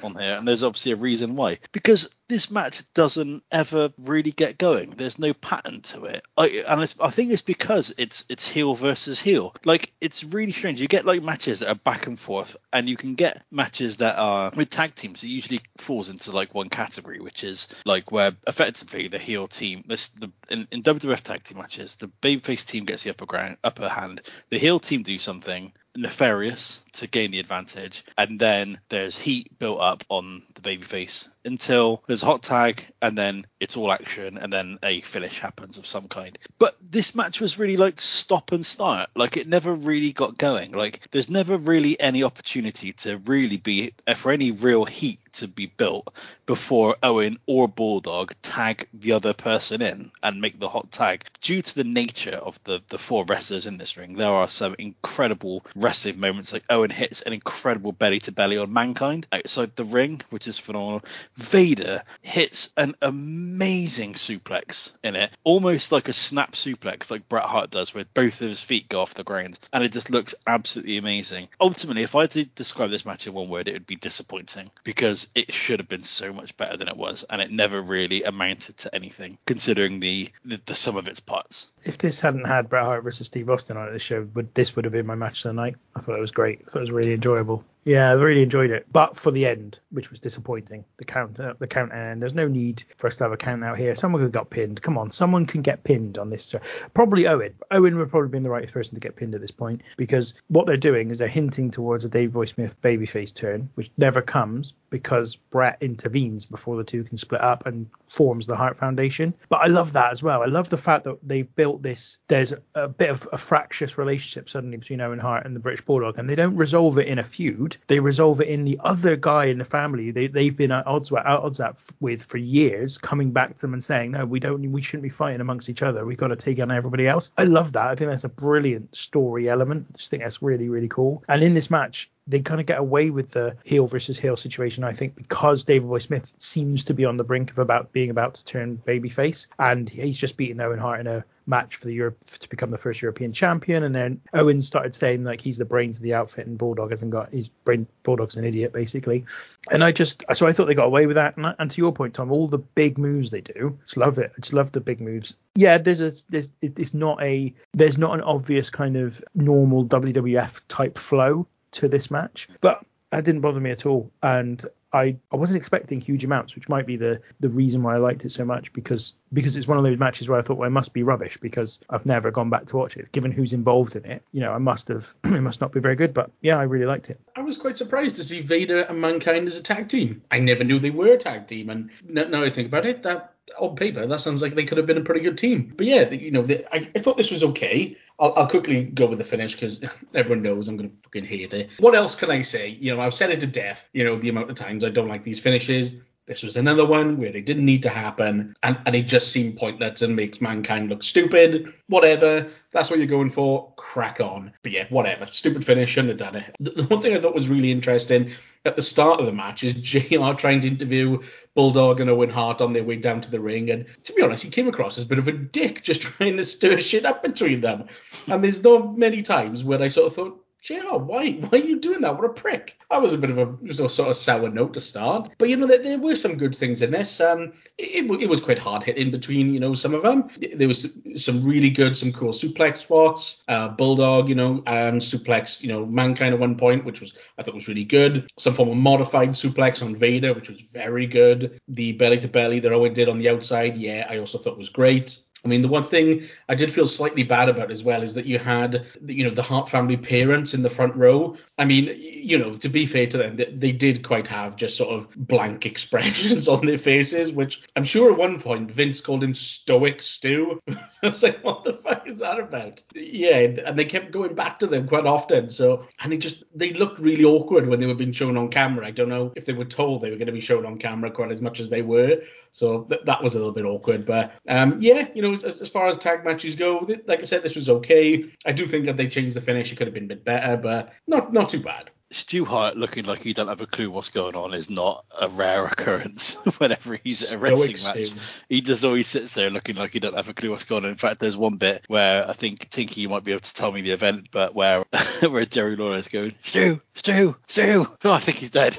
on 0.04 0.16
here, 0.16 0.34
and 0.34 0.48
there's 0.48 0.64
obviously 0.64 0.92
a 0.92 0.98
reason 0.98 1.36
why. 1.36 1.60
Because 1.72 2.10
this 2.30 2.52
match 2.52 2.84
doesn't 2.94 3.44
ever 3.52 3.92
really 3.98 4.32
get 4.32 4.58
going. 4.58 4.92
There's 4.92 5.20
no 5.20 5.34
pattern 5.34 5.82
to 5.82 6.06
it, 6.06 6.26
I, 6.38 6.64
and 6.68 6.96
I 7.00 7.10
think 7.10 7.32
it's 7.32 7.42
because 7.42 7.94
it's 7.98 8.26
it's 8.30 8.48
heel 8.48 8.76
versus 8.76 9.20
heel. 9.20 9.56
Like 9.64 9.94
it's 10.02 10.24
really 10.24 10.52
strange. 10.52 10.82
You 10.82 10.88
get 10.88 11.06
like 11.06 11.24
matches 11.24 11.60
that 11.60 11.70
are 11.70 11.76
back 11.76 12.08
and 12.08 12.20
forth, 12.20 12.58
and 12.74 12.90
you 12.90 12.98
can 12.98 13.16
get 13.16 13.44
matches 13.52 13.98
that 13.98 14.18
are 14.18 14.52
with 14.56 14.70
tag 14.70 14.96
teams. 14.96 15.24
It 15.24 15.28
usually 15.28 15.62
falls 15.78 16.10
into 16.10 16.32
like 16.32 16.54
one 16.54 16.70
category, 16.70 17.20
which 17.20 17.44
is 17.44 17.68
like 17.86 18.12
where 18.12 18.34
effectively 18.48 19.08
the 19.08 19.20
heel 19.20 19.48
team, 19.48 19.84
this 19.88 20.10
the 20.10 20.32
in, 20.50 20.68
in 20.72 20.84
WWF 20.84 21.22
tag 21.22 21.44
team 21.44 21.58
matches, 21.58 21.96
the 21.96 22.10
babyface 22.22 22.66
team 22.66 22.86
gets 22.86 23.04
the 23.04 23.10
upper 23.10 23.26
ground, 23.26 23.58
upper 23.64 23.90
hand. 23.90 24.22
The 24.50 24.60
heel 24.60 24.80
team 24.80 25.04
do 25.04 25.20
something 25.20 25.74
nefarious 25.96 26.80
to 26.94 27.08
gain 27.08 27.32
the 27.32 27.40
advantage, 27.40 28.06
and 28.18 28.40
then 28.40 28.80
there's 28.90 29.18
heat 29.18 29.58
built 29.58 29.82
up 29.82 30.04
on 30.10 30.44
the 30.54 30.62
babyface 30.62 31.28
until 31.48 32.04
there's 32.06 32.22
a 32.22 32.26
hot 32.26 32.44
tag 32.44 32.86
and 33.02 33.18
then 33.18 33.46
it's 33.60 33.76
all 33.76 33.92
action 33.92 34.38
and 34.38 34.54
then 34.54 34.78
a 34.84 35.02
finish 35.02 35.40
happens 35.40 35.78
of 35.78 35.88
some 35.88 36.08
kind. 36.08 36.38
But 36.60 36.78
this 36.82 37.16
match 37.16 37.42
was 37.42 37.58
really 37.58 37.78
like 37.78 38.00
stop 38.02 38.52
and 38.52 38.66
start. 38.66 39.10
Like 39.16 39.38
it 39.38 39.48
never 39.48 39.74
really 39.74 40.14
got 40.14 40.38
going. 40.38 40.74
Like 40.74 41.08
there's 41.12 41.30
never 41.30 41.58
really 41.58 42.00
any 42.00 42.24
opportunity 42.24 42.94
to 42.94 43.18
really 43.26 43.58
be 43.58 43.94
for 44.16 44.32
any 44.32 44.52
real 44.52 44.86
heat 44.86 45.20
to 45.34 45.48
be 45.48 45.68
built 45.68 46.14
before 46.46 46.98
Owen 47.04 47.38
or 47.46 47.68
Bulldog 47.68 48.34
tag 48.42 48.88
the 48.94 49.12
other 49.12 49.34
person 49.34 49.82
in 49.82 50.12
and 50.24 50.42
make 50.42 50.60
the 50.60 50.70
hot 50.70 50.92
tag. 50.92 51.26
Due 51.42 51.62
to 51.62 51.76
the 51.76 51.84
nature 51.84 52.36
of 52.36 52.60
the 52.64 52.82
the 52.90 52.98
four 52.98 53.26
wrestlers 53.26 53.66
in 53.66 53.78
this 53.78 53.98
ring, 53.98 54.16
there 54.16 54.34
are 54.34 54.48
some 54.48 54.76
incredible 54.80 55.66
wrestling 55.76 56.20
moments. 56.20 56.54
Like 56.54 56.64
Owen 56.70 56.90
hits 56.90 57.22
an 57.22 57.34
incredible 57.34 57.92
belly 57.92 58.20
to 58.22 58.32
belly 58.32 58.58
on 58.58 58.72
Mankind 58.72 59.28
outside 59.32 59.76
the 59.76 59.86
ring, 59.86 60.22
which 60.30 60.48
is 60.48 60.60
phenomenal. 60.60 61.04
Vader 61.36 62.04
hits 62.22 62.70
an 62.78 62.96
amazing 63.02 64.14
suplex 64.14 64.92
in 65.04 65.16
it, 65.16 65.32
almost 65.44 65.92
like 65.92 66.08
a 66.08 66.14
snap 66.14 66.54
suplex, 66.54 67.12
like 67.12 67.28
Bret 67.30 67.46
Hart 67.46 67.72
does, 67.72 67.94
where 67.94 68.06
both 68.14 68.42
of 68.42 68.50
his 68.50 68.62
feet 68.62 68.90
go 68.90 69.02
off 69.02 69.14
the 69.14 69.24
ground, 69.24 69.60
and 69.74 69.84
it 69.84 69.92
just 69.92 70.10
looks 70.10 70.36
absolutely 70.46 70.98
amazing. 70.98 71.50
Ultimately, 71.60 72.04
if 72.04 72.16
I 72.16 72.22
had 72.22 72.32
to 72.32 72.46
describe 72.46 72.92
this 72.92 73.06
match 73.06 73.28
in 73.28 73.34
one 73.34 73.50
word, 73.50 73.68
it 73.68 73.74
would 73.74 73.88
be 73.88 73.96
disappointing 73.96 74.72
because 74.84 75.27
it 75.36 75.54
should 75.54 75.80
have 75.80 75.90
been 75.90 76.04
so 76.04 76.34
much 76.34 76.56
better 76.58 76.78
than 76.78 76.88
it 76.88 76.98
was, 76.98 77.26
and 77.30 77.42
it 77.42 77.52
never 77.52 77.82
really 77.82 78.24
amounted 78.24 78.78
to 78.78 78.96
anything, 78.96 79.38
considering 79.46 80.00
the 80.00 80.30
the, 80.46 80.60
the 80.66 80.76
sum 80.76 80.98
of 80.98 81.08
its 81.08 81.20
parts. 81.20 81.70
If 81.84 81.98
this 81.98 82.20
hadn't 82.22 82.46
had 82.46 82.70
Bret 82.70 82.84
Hart 82.84 83.04
versus 83.04 83.28
Steve 83.28 83.50
Austin 83.50 83.78
on 83.78 83.92
the 83.92 84.00
show, 84.00 84.28
would 84.34 84.54
this 84.54 84.76
would 84.76 84.86
have 84.86 84.92
been 84.92 85.06
my 85.06 85.16
match 85.16 85.46
of 85.46 85.50
the 85.50 85.62
night? 85.62 85.76
I 85.96 86.00
thought 86.00 86.18
it 86.18 86.22
was 86.22 86.32
great. 86.32 86.64
I 86.66 86.70
thought 86.70 86.80
it 86.80 86.82
was 86.82 86.92
really 86.92 87.14
enjoyable. 87.14 87.64
Yeah, 87.88 88.10
I 88.10 88.14
really 88.16 88.44
enjoyed 88.44 88.70
it, 88.72 88.86
but 88.92 89.16
for 89.16 89.32
the 89.32 89.46
end, 89.46 89.80
which 89.92 90.10
was 90.10 90.20
disappointing, 90.20 90.84
the 90.98 91.06
count, 91.06 91.40
uh, 91.40 91.54
the 91.58 91.68
count, 91.68 91.94
and 91.94 92.22
there's 92.22 92.34
no 92.34 92.46
need 92.46 92.84
for 92.98 93.08
us 93.08 93.16
to 93.16 93.24
have 93.24 93.32
a 93.32 93.38
count 93.38 93.64
out 93.64 93.78
here. 93.78 93.96
Someone 93.96 94.22
could 94.22 94.34
got 94.34 94.50
pinned. 94.50 94.82
Come 94.82 94.98
on, 94.98 95.10
someone 95.10 95.46
can 95.46 95.62
get 95.62 95.86
pinned 95.86 96.18
on 96.18 96.30
this. 96.30 96.54
Probably 96.94 97.28
Owen. 97.28 97.54
Owen 97.72 97.96
would 97.96 98.10
probably 98.10 98.28
been 98.28 98.44
the 98.44 98.50
right 98.50 98.70
person 98.70 98.96
to 98.96 99.00
get 99.00 99.16
pinned 99.16 99.36
at 99.36 99.40
this 99.40 99.52
point 99.52 99.84
because 99.96 100.34
what 100.50 100.66
they're 100.66 100.76
doing 100.76 101.12
is 101.12 101.20
they're 101.20 101.30
hinting 101.30 101.72
towards 101.72 102.04
a 102.04 102.10
Davey 102.10 102.28
Boy 102.28 102.44
Smith 102.44 102.76
babyface 102.82 103.34
turn, 103.34 103.70
which 103.76 103.90
never 103.98 104.22
comes 104.22 104.74
because 104.90 105.38
Bret 105.38 105.78
intervenes 105.80 106.46
before 106.46 106.76
the 106.76 106.84
two 106.84 107.06
can 107.06 107.16
split 107.16 107.40
up 107.40 107.66
and 107.66 107.90
forms 108.10 108.48
the 108.48 108.56
Hart 108.56 108.78
Foundation. 108.78 109.34
But 109.50 109.58
I 109.58 109.68
love 109.68 109.94
that 109.94 110.12
as 110.12 110.24
well. 110.24 110.42
I 110.42 110.48
love 110.48 110.70
the 110.70 110.78
fact 110.78 111.04
that 111.06 111.18
they've 111.24 111.56
built 111.56 111.84
this. 111.84 112.18
There's 112.28 112.54
a 112.76 112.88
bit 112.88 113.10
of 113.10 113.28
a 113.32 113.38
fractious 113.38 113.98
relationship 113.98 114.50
suddenly 114.50 114.78
between 114.78 115.02
Owen 115.02 115.20
Hart 115.20 115.46
and 115.46 115.56
the 115.56 115.60
British 115.60 115.86
Bulldog, 115.86 116.18
and 116.18 116.30
they 116.30 116.36
don't 116.36 116.56
resolve 116.56 116.98
it 116.98 117.08
in 117.08 117.20
a 117.20 117.24
feud. 117.24 117.77
They 117.88 118.00
resolve 118.00 118.42
it 118.42 118.48
in 118.48 118.66
the 118.66 118.80
other 118.84 119.16
guy 119.16 119.46
in 119.46 119.58
the 119.58 119.66
family. 119.66 120.12
They 120.12 120.28
they've 120.28 120.56
been 120.56 120.72
at 120.72 120.88
odds 120.88 121.12
at 121.12 121.26
odds 121.26 121.62
with 122.00 122.24
for 122.24 122.38
years, 122.38 122.98
coming 122.98 123.32
back 123.32 123.56
to 123.56 123.62
them 123.62 123.74
and 123.74 123.84
saying, 123.84 124.12
no, 124.12 124.26
we 124.26 124.40
don't, 124.40 124.72
we 124.72 124.82
shouldn't 124.82 125.04
be 125.04 125.10
fighting 125.10 125.42
amongst 125.42 125.70
each 125.70 125.84
other. 125.84 126.06
We've 126.06 126.18
got 126.18 126.28
to 126.28 126.36
take 126.36 126.60
on 126.60 126.72
everybody 126.72 127.08
else. 127.08 127.32
I 127.38 127.44
love 127.44 127.74
that. 127.74 127.88
I 127.88 127.96
think 127.96 128.10
that's 128.10 128.24
a 128.24 128.30
brilliant 128.30 128.96
story 128.96 129.50
element. 129.50 129.88
I 129.94 129.98
just 129.98 130.10
think 130.10 130.24
that's 130.24 130.42
really 130.42 130.70
really 130.70 130.88
cool. 130.88 131.24
And 131.28 131.44
in 131.44 131.54
this 131.54 131.70
match, 131.70 132.10
they 132.28 132.42
kind 132.42 132.60
of 132.60 132.68
get 132.68 132.80
away 132.80 133.10
with 133.10 133.32
the 133.32 133.58
heel 133.64 133.88
versus 133.88 134.20
heel 134.20 134.38
situation, 134.38 134.84
I 134.84 134.94
think, 134.94 135.16
because 135.16 135.64
Davey 135.64 135.86
Boy 135.86 136.00
Smith 136.00 136.32
seems 136.38 136.86
to 136.86 136.94
be 136.94 137.06
on 137.06 137.18
the 137.18 137.24
brink 137.24 137.52
of 137.52 137.60
about 137.60 137.94
being 137.94 138.10
about 138.10 138.36
to 138.36 138.46
turn 138.46 138.82
babyface, 138.86 139.48
and 139.58 139.88
he's 139.88 140.20
just 140.20 140.38
beaten 140.38 140.60
Owen 140.60 140.80
Hart 140.80 141.00
in 141.00 141.08
a 141.08 141.26
match 141.48 141.78
for 141.78 141.86
the 141.86 141.94
Europe 141.94 142.20
to 142.26 142.50
become 142.50 142.70
the 142.70 142.78
first 142.78 143.02
European 143.02 143.32
champion, 143.32 143.84
and 143.84 143.96
then 143.96 144.22
Owen 144.34 144.60
started 144.60 144.94
saying 144.94 145.24
like 145.24 145.40
he's 145.40 145.58
the 145.58 145.66
brains 145.66 145.98
of 145.98 146.04
the 146.04 146.14
outfit, 146.14 146.48
and 146.48 146.58
Bulldog 146.58 146.90
hasn't 146.90 147.12
got 147.12 147.32
his 147.32 147.48
brain. 147.48 147.88
Bulldog's 148.04 148.36
an 148.36 148.44
idiot 148.44 148.74
basically, 148.74 149.26
and 149.72 149.84
I 149.84 149.94
just 149.94 150.24
so 150.34 150.46
I 150.46 150.52
thought 150.52 150.66
they 150.66 150.76
got 150.76 150.86
away 150.86 151.08
with 151.08 151.16
that. 151.16 151.38
And, 151.38 151.56
and 151.58 151.72
to 151.72 151.82
your 151.82 151.94
point, 151.94 152.14
Tom, 152.14 152.32
all 152.32 152.48
the 152.48 152.58
big 152.58 152.98
moves 152.98 153.32
they 153.32 153.42
do, 153.42 153.80
just 153.86 153.98
love 153.98 154.18
it. 154.18 154.34
I 154.38 154.42
just 154.42 154.54
love 154.54 154.74
the 154.74 154.82
big 154.82 155.00
moves. 155.00 155.36
Yeah, 155.56 155.78
there's 155.78 156.02
a 156.02 156.12
there's 156.30 156.50
it's 156.62 156.94
not 156.94 157.24
a 157.24 157.54
there's 157.74 157.98
not 157.98 158.16
an 158.16 158.22
obvious 158.22 158.70
kind 158.70 158.98
of 158.98 159.24
normal 159.34 159.86
WWF 159.86 160.62
type 160.68 160.98
flow 160.98 161.48
to 161.78 161.88
this 161.88 162.12
match, 162.12 162.48
but 162.62 162.84
that 163.12 163.24
didn't 163.24 163.42
bother 163.42 163.60
me 163.60 163.72
at 163.72 163.86
all. 163.86 164.12
And 164.22 164.64
I, 164.94 165.18
I 165.32 165.36
wasn't 165.36 165.58
expecting 165.58 166.00
huge 166.00 166.24
amounts, 166.24 166.56
which 166.56 166.70
might 166.70 166.86
be 166.86 166.96
the 166.96 167.22
the 167.40 167.50
reason 167.50 167.84
why 167.84 167.96
I 167.96 167.98
liked 167.98 168.26
it 168.26 168.32
so 168.32 168.46
much 168.46 168.72
because 168.74 169.16
because 169.34 169.56
it's 169.56 169.68
one 169.68 169.78
of 169.78 169.84
those 169.84 170.00
matches 170.00 170.30
where 170.30 170.40
I 170.40 170.42
thought 170.42 170.58
well 170.58 170.68
it 170.68 170.72
must 170.72 170.94
be 170.94 171.04
rubbish 171.04 171.38
because 171.38 171.80
I've 171.90 172.06
never 172.06 172.32
gone 172.32 172.50
back 172.50 172.66
to 172.68 172.78
watch 172.78 172.96
it. 172.96 173.12
Given 173.12 173.32
who's 173.32 173.54
involved 173.54 173.96
in 173.96 174.06
it, 174.06 174.24
you 174.32 174.42
know, 174.42 174.54
I 174.54 174.58
must 174.60 174.88
have 174.88 175.14
it 175.26 175.42
must 175.42 175.62
not 175.62 175.72
be 175.72 175.80
very 175.80 175.96
good. 175.96 176.14
But 176.14 176.32
yeah, 176.42 176.58
I 176.58 176.64
really 176.64 176.86
liked 176.86 177.10
it. 177.10 177.20
I 177.36 177.42
was 177.42 177.58
quite 177.58 177.78
surprised 177.78 178.16
to 178.18 178.24
see 178.24 178.42
Vader 178.42 178.82
and 178.82 179.02
Mankind 179.02 179.48
as 179.48 179.58
a 179.58 179.64
tag 179.64 179.90
team. 179.90 180.22
I 180.32 180.40
never 180.40 180.64
knew 180.64 180.80
they 180.80 180.90
were 180.90 181.14
a 181.14 181.18
tag 181.18 181.48
team, 181.48 181.70
and 181.70 181.90
now 182.08 182.44
I 182.44 182.50
think 182.50 182.68
about 182.68 182.86
it, 182.86 183.04
that 183.04 183.34
on 183.60 183.76
paper 183.76 184.06
that 184.06 184.22
sounds 184.22 184.42
like 184.42 184.56
they 184.56 184.66
could 184.66 184.78
have 184.78 184.88
been 184.88 184.98
a 184.98 185.04
pretty 185.04 185.22
good 185.22 185.38
team. 185.38 185.74
But 185.76 185.88
yeah, 185.88 186.10
you 186.10 186.32
know, 186.32 186.42
the, 186.42 186.66
I, 186.74 186.90
I 186.96 187.00
thought 187.00 187.18
this 187.18 187.32
was 187.32 187.44
okay. 187.44 187.98
I'll, 188.20 188.34
I'll 188.36 188.48
quickly 188.48 188.84
go 188.84 189.06
with 189.06 189.20
the 189.20 189.24
finish 189.24 189.54
because 189.54 189.84
everyone 190.14 190.44
knows 190.44 190.68
I'm 190.68 190.78
going 190.78 190.90
to 190.90 190.96
fucking 191.04 191.26
hate 191.26 191.54
it. 191.54 191.70
What 191.80 191.96
else 191.96 192.16
can 192.16 192.32
I 192.32 192.42
say? 192.42 192.70
You 192.70 192.96
know, 192.96 193.02
I've 193.02 193.14
said 193.14 193.30
it 193.30 193.40
to 193.42 193.48
death. 193.48 193.88
You 193.94 194.04
know, 194.04 194.18
the 194.18 194.30
amount 194.30 194.50
of 194.50 194.56
times 194.56 194.84
I 194.84 194.90
don't 194.90 195.08
like 195.08 195.24
these 195.24 195.40
finishes. 195.40 196.02
This 196.28 196.44
was 196.44 196.58
another 196.58 196.86
one 196.86 197.18
where 197.18 197.32
they 197.32 197.42
didn't 197.42 197.66
need 197.66 197.84
to 197.84 197.90
happen, 197.90 198.54
and, 198.62 198.78
and 198.86 198.96
it 198.96 199.04
just 199.04 199.32
seemed 199.32 199.58
pointless 199.58 200.02
and 200.02 200.16
makes 200.16 200.42
Mankind 200.42 200.90
look 200.90 201.02
stupid. 201.02 201.74
Whatever, 201.88 202.50
that's 202.72 202.90
what 202.90 203.00
you're 203.00 203.08
going 203.08 203.32
for. 203.32 203.72
Crack 203.78 204.20
on. 204.20 204.52
But 204.62 204.74
yeah, 204.74 204.88
whatever. 204.90 205.26
Stupid 205.32 205.66
finish, 205.66 205.90
shouldn't 205.90 206.20
have 206.20 206.34
done 206.34 206.42
it. 206.42 206.56
The, 206.60 206.72
the 206.72 206.84
one 206.84 207.02
thing 207.02 207.16
I 207.16 207.22
thought 207.22 207.34
was 207.34 207.50
really 207.50 207.72
interesting 207.72 208.34
at 208.66 208.76
the 208.76 208.82
start 208.82 209.20
of 209.20 209.26
the 209.26 209.32
match 209.32 209.64
is 209.64 209.74
JR 209.82 210.34
trying 210.34 210.62
to 210.62 210.68
interview 210.68 211.20
Bulldog 211.56 212.02
and 212.02 212.10
Owen 212.10 212.30
Hart 212.30 212.62
on 212.62 212.74
their 212.74 212.84
way 212.84 212.98
down 212.98 213.22
to 213.22 213.32
the 213.32 213.40
ring. 213.40 213.72
And 213.72 213.86
to 214.04 214.14
be 214.14 214.22
honest, 214.22 214.44
he 214.44 214.50
came 214.50 214.68
across 214.68 214.98
as 214.98 215.06
a 215.06 215.08
bit 215.08 215.20
of 215.20 215.28
a 215.28 215.32
dick 215.32 215.84
just 215.84 216.02
trying 216.04 216.38
to 216.38 216.44
stir 216.44 216.78
shit 216.80 217.06
up 217.06 217.24
between 217.24 217.62
them. 217.62 217.88
And 218.28 218.44
there's 218.44 218.64
not 218.64 218.98
many 218.98 219.22
times 219.22 219.64
where 219.64 219.82
I 219.82 219.88
sort 219.88 220.08
of 220.08 220.16
thought, 220.16 220.44
JR, 220.62 220.98
why 220.98 221.32
why 221.34 221.60
are 221.60 221.64
you 221.64 221.80
doing 221.80 222.02
that? 222.02 222.16
What 222.16 222.26
a 222.26 222.34
prick. 222.34 222.78
That 222.90 223.02
was 223.02 223.14
a 223.14 223.18
bit 223.18 223.30
of 223.30 223.38
a, 223.38 223.74
sort 223.74 224.10
of 224.10 224.16
sour 224.16 224.50
note 224.50 224.74
to 224.74 224.82
start. 224.82 225.34
But, 225.38 225.50
you 225.50 225.58
know, 225.58 225.68
there, 225.68 225.84
there 225.84 226.00
were 226.00 226.16
some 226.16 226.38
good 226.38 226.56
things 226.56 226.82
in 226.82 226.92
this. 226.92 227.20
Um, 227.20 227.52
it, 227.78 228.10
it, 228.10 228.30
was 228.30 228.40
quite 228.40 228.58
hard 228.58 228.84
hit 228.84 228.98
in 228.98 229.12
between, 229.12 229.54
you 229.54 229.60
know, 229.60 229.76
some 229.76 229.94
of 229.94 230.04
them. 230.04 230.30
There 230.56 230.70
was 230.70 230.98
some 231.18 231.44
really 231.44 231.70
good, 231.70 231.98
some 231.98 232.14
cool 232.14 232.32
suplex 232.32 232.78
spots. 232.78 233.44
Uh, 233.50 233.68
Bulldog, 233.68 234.30
you 234.30 234.36
know, 234.36 234.64
um, 234.68 235.00
suplex, 235.00 235.62
you 235.62 235.68
know, 235.68 235.86
Mankind 235.86 236.34
at 236.34 236.40
one 236.40 236.56
point, 236.56 236.86
which 236.86 237.02
was, 237.02 237.14
I 237.38 237.44
thought 237.44 237.56
was 237.56 237.68
really 237.68 237.84
good. 237.84 238.32
Some 238.38 238.54
form 238.54 238.70
of 238.70 238.78
modified 238.78 239.30
suplex 239.30 239.84
on 239.84 239.98
Vader, 239.98 240.34
which 240.34 240.50
was 240.50 240.62
very 240.62 241.08
good. 241.08 241.60
The 241.68 241.92
belly 241.92 242.20
to 242.20 242.28
belly 242.30 242.62
that 242.62 242.72
Owen 242.72 242.94
did 242.94 243.10
on 243.10 243.18
the 243.18 243.30
outside, 243.30 243.76
yeah, 243.76 244.08
I 244.10 244.18
also 244.18 244.38
thought 244.38 244.58
was 244.58 244.70
great. 244.70 245.20
I 245.46 245.48
mean, 245.48 245.62
the 245.62 245.68
one 245.68 245.88
thing 245.88 246.28
I 246.50 246.56
did 246.56 246.72
feel 246.72 246.88
slightly 246.88 247.24
bad 247.24 247.48
about 247.48 247.72
as 247.72 247.84
well 247.84 248.02
is 248.02 248.14
that 248.16 248.26
you 248.26 248.40
had, 248.40 248.86
you 249.06 249.24
know, 249.24 249.30
the 249.30 249.42
Hart 249.42 249.70
family 249.70 249.96
parents 249.96 250.54
in 250.54 250.62
the 250.62 250.70
front 250.70 250.96
row. 250.96 251.38
I 251.58 251.66
mean, 251.66 251.96
you 251.98 252.38
know, 252.38 252.56
to 252.58 252.68
be 252.70 252.86
fair 252.86 253.08
to 253.08 253.18
them, 253.18 253.38
they, 253.38 253.72
did 253.72 254.04
quite 254.04 254.28
have 254.28 254.56
just 254.56 254.76
sort 254.76 254.90
of 254.90 255.10
blank 255.16 255.66
expressions 255.72 256.48
on 256.48 256.66
their 256.66 256.78
faces, 256.78 257.32
which 257.32 257.64
I'm 257.76 257.84
sure 257.84 258.12
at 258.12 258.18
one 258.18 258.40
point 258.40 258.72
Vince 258.72 259.00
called 259.00 259.24
him 259.24 259.34
Stoic 259.34 260.02
Stu. 260.02 260.60
I 261.04 261.10
was 261.10 261.22
like, 261.22 261.44
what 261.44 261.64
the 261.64 261.74
fuck 261.74 262.08
is 262.08 262.20
that 262.20 262.40
about? 262.40 262.82
Yeah, 262.96 263.38
and 263.38 263.78
they 263.78 263.86
kept 263.86 264.12
going 264.12 264.34
back 264.34 264.60
to 264.60 264.68
them 264.68 264.88
quite 264.88 265.06
often. 265.06 265.50
So, 265.50 265.88
and 266.02 266.12
they 266.12 266.18
just, 266.18 266.44
they 266.56 266.74
looked 266.74 267.00
really 267.00 267.24
awkward 267.24 267.68
when 267.68 267.80
they 267.80 267.86
were 267.86 267.96
being 267.96 268.12
shown 268.12 268.36
on 268.36 268.50
camera. 268.50 268.88
I 268.88 268.92
don't 268.92 269.10
know 269.10 269.32
if 269.36 269.46
they 269.46 269.54
were 269.54 269.66
told 269.66 270.02
they 270.02 270.10
were 270.10 270.18
going 270.18 270.28
to 270.28 270.34
be 270.34 270.42
shown 270.42 270.66
on 270.66 270.78
camera 270.78 271.12
quite 271.12 271.32
as 271.32 271.42
much 271.42 271.60
as 271.60 271.70
they 271.70 271.84
were. 271.84 272.22
So 272.52 272.84
th- 272.84 273.02
that 273.06 273.22
was 273.22 273.36
a 273.36 273.38
little 273.38 273.54
bit 273.54 273.66
awkward. 273.66 274.06
But 274.06 274.34
um, 274.48 274.82
yeah, 274.82 275.08
you 275.14 275.22
know, 275.22 275.27
as, 275.34 275.62
as, 275.62 275.70
far 275.70 275.88
as 275.88 275.98
tag 275.98 276.26
matches 276.26 276.56
go, 276.56 276.82
th- 276.82 277.02
like 277.08 277.20
I 277.20 277.24
said, 277.24 277.44
this 277.44 277.56
was 277.56 277.70
okay. 277.70 278.26
I 278.46 278.52
do 278.52 278.66
think 278.66 278.86
that 278.86 278.98
they 278.98 279.08
changed 279.08 279.36
the 279.36 279.42
finish. 279.42 279.72
It 279.72 279.76
could 279.76 279.88
have 279.88 279.94
been 279.94 280.06
a 280.06 280.08
bit 280.08 280.24
better, 280.24 280.58
but 280.58 280.94
not 281.08 281.34
not 281.34 281.50
too 281.50 281.62
bad. 281.62 281.92
Stu 282.10 282.46
Hart 282.46 282.78
looking 282.78 283.06
like 283.06 283.22
he 283.22 283.34
don't 283.34 283.50
have 283.50 283.60
a 283.60 283.68
clue 283.68 283.92
what's 283.92 284.10
going 284.10 284.36
on 284.36 284.54
is 284.54 284.70
not 284.70 285.04
a 285.20 285.28
rare 285.28 285.66
occurrence 285.66 286.36
whenever 286.58 286.98
he's 287.04 287.22
at 287.24 287.34
a 287.34 287.38
wrestling 287.38 287.84
match. 287.84 288.12
He 288.48 288.62
just 288.62 288.86
always 288.86 289.08
sits 289.08 289.34
there 289.34 289.50
looking 289.50 289.76
like 289.76 289.92
he 289.92 290.00
don't 290.00 290.16
have 290.16 290.30
a 290.30 290.34
clue 290.34 290.52
what's 290.52 290.64
going 290.64 290.86
on. 290.86 290.92
In 290.92 290.96
fact, 290.96 291.20
there's 291.20 291.36
one 291.36 291.58
bit 291.58 291.84
where 291.88 292.28
I 292.28 292.34
think 292.34 292.70
Tinky 292.70 293.02
you 293.02 293.10
might 293.10 293.26
be 293.26 293.32
able 293.32 293.42
to 293.42 293.54
tell 293.54 293.74
me 293.74 293.82
the 293.82 293.92
event, 293.92 294.30
but 294.32 294.56
where 294.56 294.86
where 295.30 295.46
Jerry 295.46 295.76
Lawler 295.76 295.98
is 295.98 296.08
going, 296.08 296.34
Stu, 296.44 296.80
Stu, 296.96 297.36
Stu. 297.48 297.88
Oh, 298.06 298.12
I 298.14 298.20
think 298.20 298.38
he's 298.38 298.52
dead. 298.52 298.78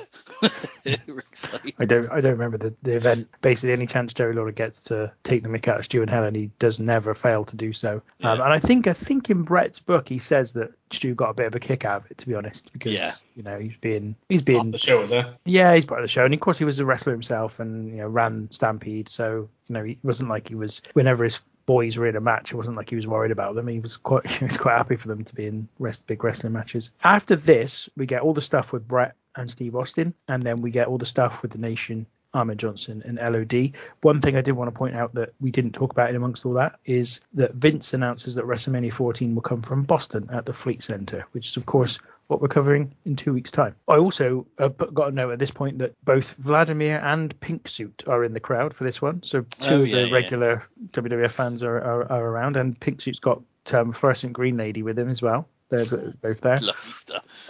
Rick's 1.06 1.52
like, 1.52 1.74
I 1.78 1.84
don't 1.84 2.10
I 2.10 2.20
don't 2.20 2.32
remember 2.32 2.58
the, 2.58 2.74
the 2.82 2.96
event. 2.96 3.28
Basically, 3.40 3.72
any 3.72 3.86
chance 3.86 4.12
Jerry 4.14 4.34
Lawler 4.34 4.52
gets 4.52 4.80
to 4.84 5.12
take 5.24 5.42
the 5.42 5.48
mick 5.48 5.68
out 5.68 5.78
of 5.78 5.84
Stu 5.84 6.00
and 6.02 6.10
Helen, 6.10 6.34
he 6.34 6.50
does 6.58 6.80
never 6.80 7.14
fail 7.14 7.44
to 7.44 7.56
do 7.56 7.72
so. 7.72 8.02
Um, 8.22 8.40
and 8.40 8.52
I 8.52 8.58
think 8.58 8.86
I 8.86 8.92
think 8.92 9.30
in 9.30 9.42
Bret's 9.42 9.78
book 9.78 10.08
he 10.08 10.18
says 10.18 10.52
that 10.54 10.70
Stu 10.90 11.14
got 11.14 11.30
a 11.30 11.34
bit 11.34 11.46
of 11.46 11.54
a 11.54 11.60
kick 11.60 11.84
out 11.84 12.04
of 12.04 12.10
it, 12.10 12.18
to 12.18 12.26
be 12.26 12.34
honest, 12.34 12.72
because 12.72 12.92
Yeah. 12.92 13.12
you 13.36 13.42
know 13.42 13.58
he's 13.58 13.76
being 13.80 14.14
he's 14.28 14.40
On 14.40 14.44
being 14.44 14.70
the 14.70 14.78
show, 14.78 15.02
is 15.02 15.10
that? 15.10 15.38
yeah 15.44 15.74
he's 15.74 15.84
part 15.84 16.00
of 16.00 16.04
the 16.04 16.08
show, 16.08 16.24
and 16.24 16.32
of 16.34 16.40
course 16.40 16.58
he 16.58 16.64
was 16.64 16.78
a 16.78 16.84
wrestler 16.86 17.12
himself, 17.12 17.60
and 17.60 17.88
you 17.90 17.96
know 17.96 18.08
ran 18.08 18.48
Stampede, 18.50 19.08
so 19.08 19.48
you 19.68 19.74
know 19.74 19.82
he 19.84 19.98
wasn't 20.02 20.30
like 20.30 20.48
he 20.48 20.54
was 20.54 20.80
whenever 20.94 21.24
his 21.24 21.40
boys 21.66 21.98
were 21.98 22.06
in 22.06 22.16
a 22.16 22.20
match, 22.20 22.50
it 22.52 22.56
wasn't 22.56 22.74
like 22.78 22.88
he 22.88 22.96
was 22.96 23.06
worried 23.06 23.30
about 23.30 23.54
them. 23.54 23.66
He 23.66 23.78
was 23.80 23.98
quite 23.98 24.26
he 24.30 24.44
was 24.46 24.56
quite 24.56 24.76
happy 24.76 24.96
for 24.96 25.08
them 25.08 25.24
to 25.24 25.34
be 25.34 25.46
in 25.46 25.68
rest, 25.78 26.06
big 26.06 26.24
wrestling 26.24 26.52
matches. 26.54 26.90
After 27.04 27.36
this, 27.36 27.88
we 27.96 28.06
get 28.06 28.22
all 28.22 28.32
the 28.32 28.40
stuff 28.40 28.72
with 28.72 28.88
Bret 28.88 29.14
and 29.38 29.50
Steve 29.50 29.74
Austin, 29.76 30.12
and 30.28 30.42
then 30.42 30.60
we 30.60 30.70
get 30.70 30.88
all 30.88 30.98
the 30.98 31.06
stuff 31.06 31.40
with 31.42 31.52
the 31.52 31.58
Nation. 31.58 32.06
Ahmed 32.34 32.58
Johnson 32.58 33.02
and 33.06 33.16
LOD. 33.16 33.72
One 34.02 34.20
thing 34.20 34.36
I 34.36 34.42
did 34.42 34.52
want 34.52 34.68
to 34.68 34.78
point 34.78 34.94
out 34.94 35.14
that 35.14 35.32
we 35.40 35.50
didn't 35.50 35.72
talk 35.72 35.92
about 35.92 36.10
in 36.10 36.14
amongst 36.16 36.44
all 36.44 36.52
that 36.52 36.78
is 36.84 37.20
that 37.32 37.54
Vince 37.54 37.94
announces 37.94 38.34
that 38.34 38.44
WrestleMania 38.44 38.92
14 38.92 39.34
will 39.34 39.40
come 39.40 39.62
from 39.62 39.82
Boston 39.84 40.28
at 40.30 40.44
the 40.44 40.52
Fleet 40.52 40.82
Center, 40.82 41.24
which 41.32 41.48
is 41.48 41.56
of 41.56 41.64
course 41.64 41.98
what 42.26 42.42
we're 42.42 42.48
covering 42.48 42.94
in 43.06 43.16
two 43.16 43.32
weeks' 43.32 43.50
time. 43.50 43.74
I 43.88 43.96
also 43.96 44.46
have 44.58 44.76
got 44.92 45.08
a 45.08 45.12
note 45.12 45.30
at 45.30 45.38
this 45.38 45.50
point 45.50 45.78
that 45.78 45.94
both 46.04 46.32
Vladimir 46.34 47.00
and 47.02 47.38
Pink 47.40 47.66
Suit 47.66 48.04
are 48.06 48.22
in 48.22 48.34
the 48.34 48.40
crowd 48.40 48.74
for 48.74 48.84
this 48.84 49.00
one, 49.00 49.22
so 49.22 49.40
two 49.60 49.74
Oh, 49.74 49.82
of 49.84 49.90
the 49.90 50.06
yeah. 50.08 50.12
regular 50.12 50.62
WWF 50.90 51.30
fans 51.30 51.62
are, 51.62 51.78
are, 51.78 52.12
are 52.12 52.26
around, 52.26 52.58
and 52.58 52.78
Pink 52.78 53.00
Suit's 53.00 53.20
got 53.20 53.40
um, 53.72 53.90
fluorescent 53.90 54.34
green 54.34 54.58
lady 54.58 54.82
with 54.82 54.98
him 54.98 55.08
as 55.08 55.22
well. 55.22 55.48
They're 55.70 55.84
both 56.22 56.40
there. 56.40 56.58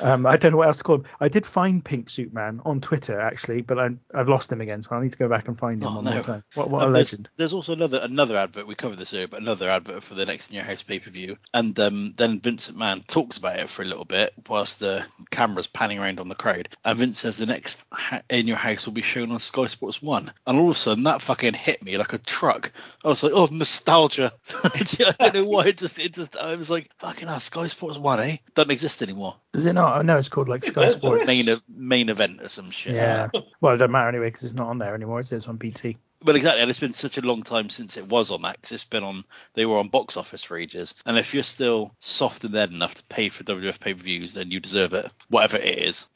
Um, 0.01 0.27
I 0.27 0.37
don't 0.37 0.53
know 0.53 0.59
what 0.59 0.67
else 0.69 0.79
to 0.79 0.85
call 0.85 0.97
him. 0.97 1.05
I 1.21 1.29
did 1.29 1.47
find 1.47 1.85
Pink 1.85 2.11
Suit 2.11 2.33
Man 2.33 2.61
on 2.65 2.81
Twitter 2.81 3.21
actually, 3.21 3.63
but 3.63 3.79
I, 3.79 3.91
I've 4.15 4.29
lost 4.29 4.51
him 4.51 4.61
again, 4.61 4.83
so 4.83 4.97
I 4.97 5.03
need 5.03 5.13
to 5.13 5.19
go 5.19 5.29
back 5.29 5.49
and 5.49 5.59
find 5.59 5.83
him 5.83 5.89
Oh, 5.89 6.01
no. 6.01 6.43
What, 6.55 6.71
what 6.71 6.83
a 6.83 6.87
Um, 6.87 6.93
there's, 6.93 7.13
legend! 7.13 7.29
there's 7.37 7.53
also 7.53 7.73
another 7.73 8.01
another 8.03 8.37
advert. 8.37 8.67
We 8.67 8.75
covered 8.75 8.99
this 8.99 9.13
earlier, 9.15 9.29
but 9.29 9.41
another 9.41 9.69
advert 9.69 10.03
for 10.03 10.15
the 10.15 10.27
next 10.27 10.51
In 10.51 10.57
Your 10.57 10.65
House 10.65 10.83
pay 10.83 10.99
per 10.99 11.11
view. 11.11 11.37
And 11.55 11.79
um, 11.79 12.15
then 12.17 12.41
Vince 12.41 12.71
McMahon 12.71 13.07
talks 13.07 13.37
about 13.39 13.57
it 13.59 13.69
for 13.69 13.83
a 13.83 13.87
little 13.87 14.05
bit 14.05 14.33
whilst 14.49 14.81
the 14.81 15.05
camera's 15.31 15.67
panning 15.67 15.99
around 15.99 16.21
on 16.21 16.29
the 16.29 16.35
crowd. 16.35 16.69
And 16.85 16.99
Vince 16.99 17.21
says 17.21 17.37
the 17.37 17.47
next 17.47 17.85
ha- 17.93 18.23
In 18.31 18.47
Your 18.47 18.57
House 18.57 18.87
will 18.87 18.93
be 18.95 19.03
shown 19.03 19.31
on 19.33 19.39
Sky 19.39 19.67
Sports 19.67 20.03
One. 20.03 20.33
And 20.47 20.59
all 20.59 20.71
of 20.71 20.77
a 20.77 20.79
sudden 20.79 21.05
that 21.05 21.23
fucking 21.23 21.55
hit 21.55 21.83
me 21.83 21.97
like 21.99 22.13
a 22.13 22.19
truck. 22.19 22.73
I 23.05 23.09
was 23.09 23.23
like, 23.23 23.33
oh 23.35 23.49
nostalgia. 23.51 24.33
I 24.65 25.15
don't 25.19 25.35
know 25.35 25.45
why. 25.45 25.67
It 25.67 25.79
just 25.79 25.99
it 25.99 26.15
just 26.15 26.37
I 26.37 26.55
was 26.55 26.71
like, 26.71 26.91
fucking 26.99 27.29
hell, 27.29 27.41
Sky 27.41 27.67
Sports 27.69 27.99
One, 27.99 28.08
eh? 28.17 28.37
Doesn't 28.55 28.71
exist 28.71 29.03
anymore. 29.03 29.37
Does 29.53 29.67
it 29.67 29.73
not? 29.75 29.99
I 29.99 30.03
know 30.03 30.19
it's 30.19 30.29
called 30.29 30.49
like 30.49 30.65
It 30.65 30.71
Sky 30.71 30.87
does, 30.87 30.97
Sports. 30.97 31.27
Main 31.27 31.61
main 31.69 32.09
event 32.09 32.43
or 32.43 32.49
some 32.49 32.71
shit. 32.71 32.95
Yeah. 32.95 33.29
well, 33.61 33.75
it 33.75 33.79
doesn't 33.79 33.91
matter 33.93 34.09
anyway 34.09 34.29
because 34.29 34.45
it's 34.45 34.55
not 34.55 34.69
on 34.69 34.79
there 34.79 34.95
anymore. 34.95 35.21
It's 35.21 35.47
on 35.47 35.57
BT. 35.57 35.97
Well, 36.25 36.35
exactly, 36.35 36.63
and 36.63 36.69
it's 36.69 36.81
been 36.81 36.93
such 36.95 37.17
a 37.17 37.21
long 37.21 37.45
time 37.45 37.71
since 37.71 37.97
it 37.97 38.09
was 38.09 38.33
on 38.33 38.43
that 38.43 38.61
'cause 38.61 38.73
it's 38.73 38.85
been 38.85 39.05
on. 39.05 39.25
They 39.55 39.67
were 39.67 39.79
on 39.79 39.89
box 39.89 40.17
office 40.17 40.43
for 40.43 40.57
ages, 40.57 40.95
and 41.07 41.17
if 41.17 41.33
you're 41.33 41.45
still 41.45 41.95
soft 42.01 42.43
and 42.43 42.53
dead 42.53 42.73
enough 42.73 42.95
to 42.95 43.05
pay 43.05 43.29
for 43.29 43.45
WWF 43.45 43.79
pay 43.79 43.95
per 43.95 44.03
views, 44.03 44.33
then 44.35 44.51
you 44.51 44.59
deserve 44.59 44.95
it, 44.95 45.09
whatever 45.29 45.59
it 45.59 45.79
is. 45.79 46.09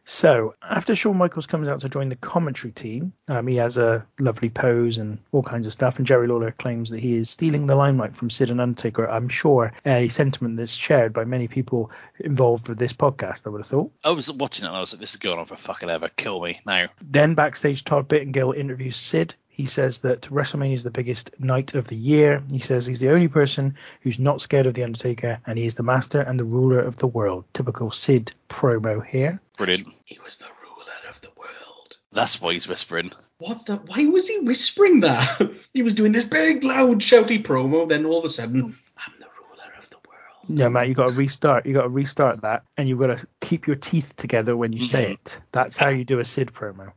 So 0.10 0.56
after 0.64 0.96
Shawn 0.96 1.18
Michaels 1.18 1.46
comes 1.48 1.68
out 1.68 1.82
to 1.82 1.90
join 1.90 2.08
the 2.08 2.16
commentary 2.16 2.72
team, 2.72 3.12
um, 3.28 3.46
he 3.46 3.58
has 3.58 3.78
a 3.78 4.08
lovely 4.20 4.50
pose 4.50 4.98
and 4.98 5.20
all 5.34 5.44
kinds 5.44 5.68
of 5.68 5.74
stuff. 5.74 5.98
And 5.98 6.08
Jerry 6.08 6.28
Lawler 6.28 6.52
claims 6.52 6.90
that 6.92 7.02
he 7.02 7.16
is 7.16 7.30
stealing 7.30 7.68
the 7.68 7.76
limelight 7.76 8.16
from 8.16 8.30
Sid 8.30 8.50
and 8.50 8.62
Undertaker. 8.62 9.06
I'm 9.06 9.28
sure 9.28 9.74
a 9.86 10.08
sentiment 10.08 10.56
that's 10.56 10.74
shared 10.74 11.12
by 11.12 11.26
many 11.26 11.50
people 11.50 11.92
involved 12.20 12.70
with 12.70 12.80
this 12.80 12.94
podcast. 12.94 13.46
I 13.46 13.50
would 13.50 13.60
have 13.60 13.68
thought. 13.68 13.92
I 14.06 14.12
was 14.12 14.32
watching 14.32 14.64
it 14.64 14.70
and 14.70 14.78
I 14.78 14.80
was 14.80 14.94
like, 14.94 15.02
this 15.02 15.12
is 15.12 15.18
going 15.18 15.40
on 15.40 15.46
for 15.46 15.58
fucking 15.58 15.90
ever. 15.90 16.08
Kill 16.16 16.42
me 16.42 16.62
now. 16.66 16.88
Then 17.02 17.36
backstage, 17.36 17.84
Todd 17.84 18.08
Pettengill 18.08 18.54
interviews 18.54 18.96
Sid. 18.96 19.36
He 19.58 19.66
says 19.66 20.02
that 20.02 20.22
WrestleMania 20.22 20.76
is 20.76 20.84
the 20.84 20.92
biggest 20.92 21.32
night 21.40 21.74
of 21.74 21.88
the 21.88 21.96
year. 21.96 22.44
He 22.52 22.60
says 22.60 22.86
he's 22.86 23.00
the 23.00 23.10
only 23.10 23.28
person 23.28 23.76
who's 24.02 24.20
not 24.20 24.40
scared 24.40 24.68
of 24.68 24.76
the 24.76 24.84
Undertaker, 24.84 25.40
and 25.48 25.58
he 25.58 25.66
is 25.66 25.74
the 25.74 25.82
master 25.82 26.22
and 26.22 26.40
the 26.40 26.46
ruler 26.46 26.80
of 26.80 26.98
the 26.98 27.08
world. 27.08 27.44
Typical 27.54 27.90
Sid 27.90 28.34
promo 28.50 29.04
here. 29.04 29.42
Brilliant. 29.58 29.88
He 30.06 30.20
was 30.24 30.38
the 30.38 30.46
ruler 30.62 31.10
of 31.10 31.20
the 31.22 31.32
world. 31.36 31.98
That's 32.12 32.40
why 32.40 32.54
he's 32.54 32.68
whispering. 32.68 33.12
What 33.40 33.66
the? 33.66 33.78
Why 33.78 34.06
was 34.06 34.28
he 34.28 34.38
whispering 34.42 35.00
that? 35.00 35.42
he 35.74 35.82
was 35.82 35.96
doing 35.96 36.12
this 36.12 36.24
big, 36.24 36.64
loud, 36.64 37.00
shouty 37.00 37.42
promo. 37.44 37.90
Then 37.90 38.06
all 38.06 38.20
of 38.20 38.26
a 38.26 38.30
sudden, 38.30 38.62
I'm 38.64 39.14
the 39.20 39.26
ruler 39.42 39.74
of 39.80 39.90
the 39.90 39.98
world. 40.08 40.60
Yeah, 40.60 40.70
Matt, 40.70 40.88
you 40.88 40.94
got 40.94 41.08
to 41.08 41.14
restart. 41.16 41.66
You 41.66 41.74
got 41.74 41.82
to 41.82 41.90
restart 41.90 42.42
that, 42.42 42.62
and 42.78 42.88
you've 42.88 43.00
got 43.00 43.18
to 43.18 43.28
keep 43.42 43.66
your 43.66 43.76
teeth 43.76 44.16
together 44.18 44.56
when 44.56 44.72
you 44.72 44.84
say 44.84 45.06
mm-hmm. 45.06 45.14
it. 45.14 45.40
That's 45.52 45.76
how 45.76 45.90
you 45.90 46.06
do 46.06 46.20
a 46.20 46.26
Sid 46.26 46.54
promo. 46.54 46.90
I 46.90 46.94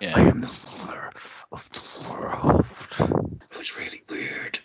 Yeah. 0.00 0.18
am 0.18 0.40
the 0.40 0.50
ruler 0.80 1.10
of 1.52 1.68
the 1.72 2.08
world. 2.08 3.40
It 3.50 3.58
was 3.58 3.76
really 3.76 4.02
weird. 4.08 4.58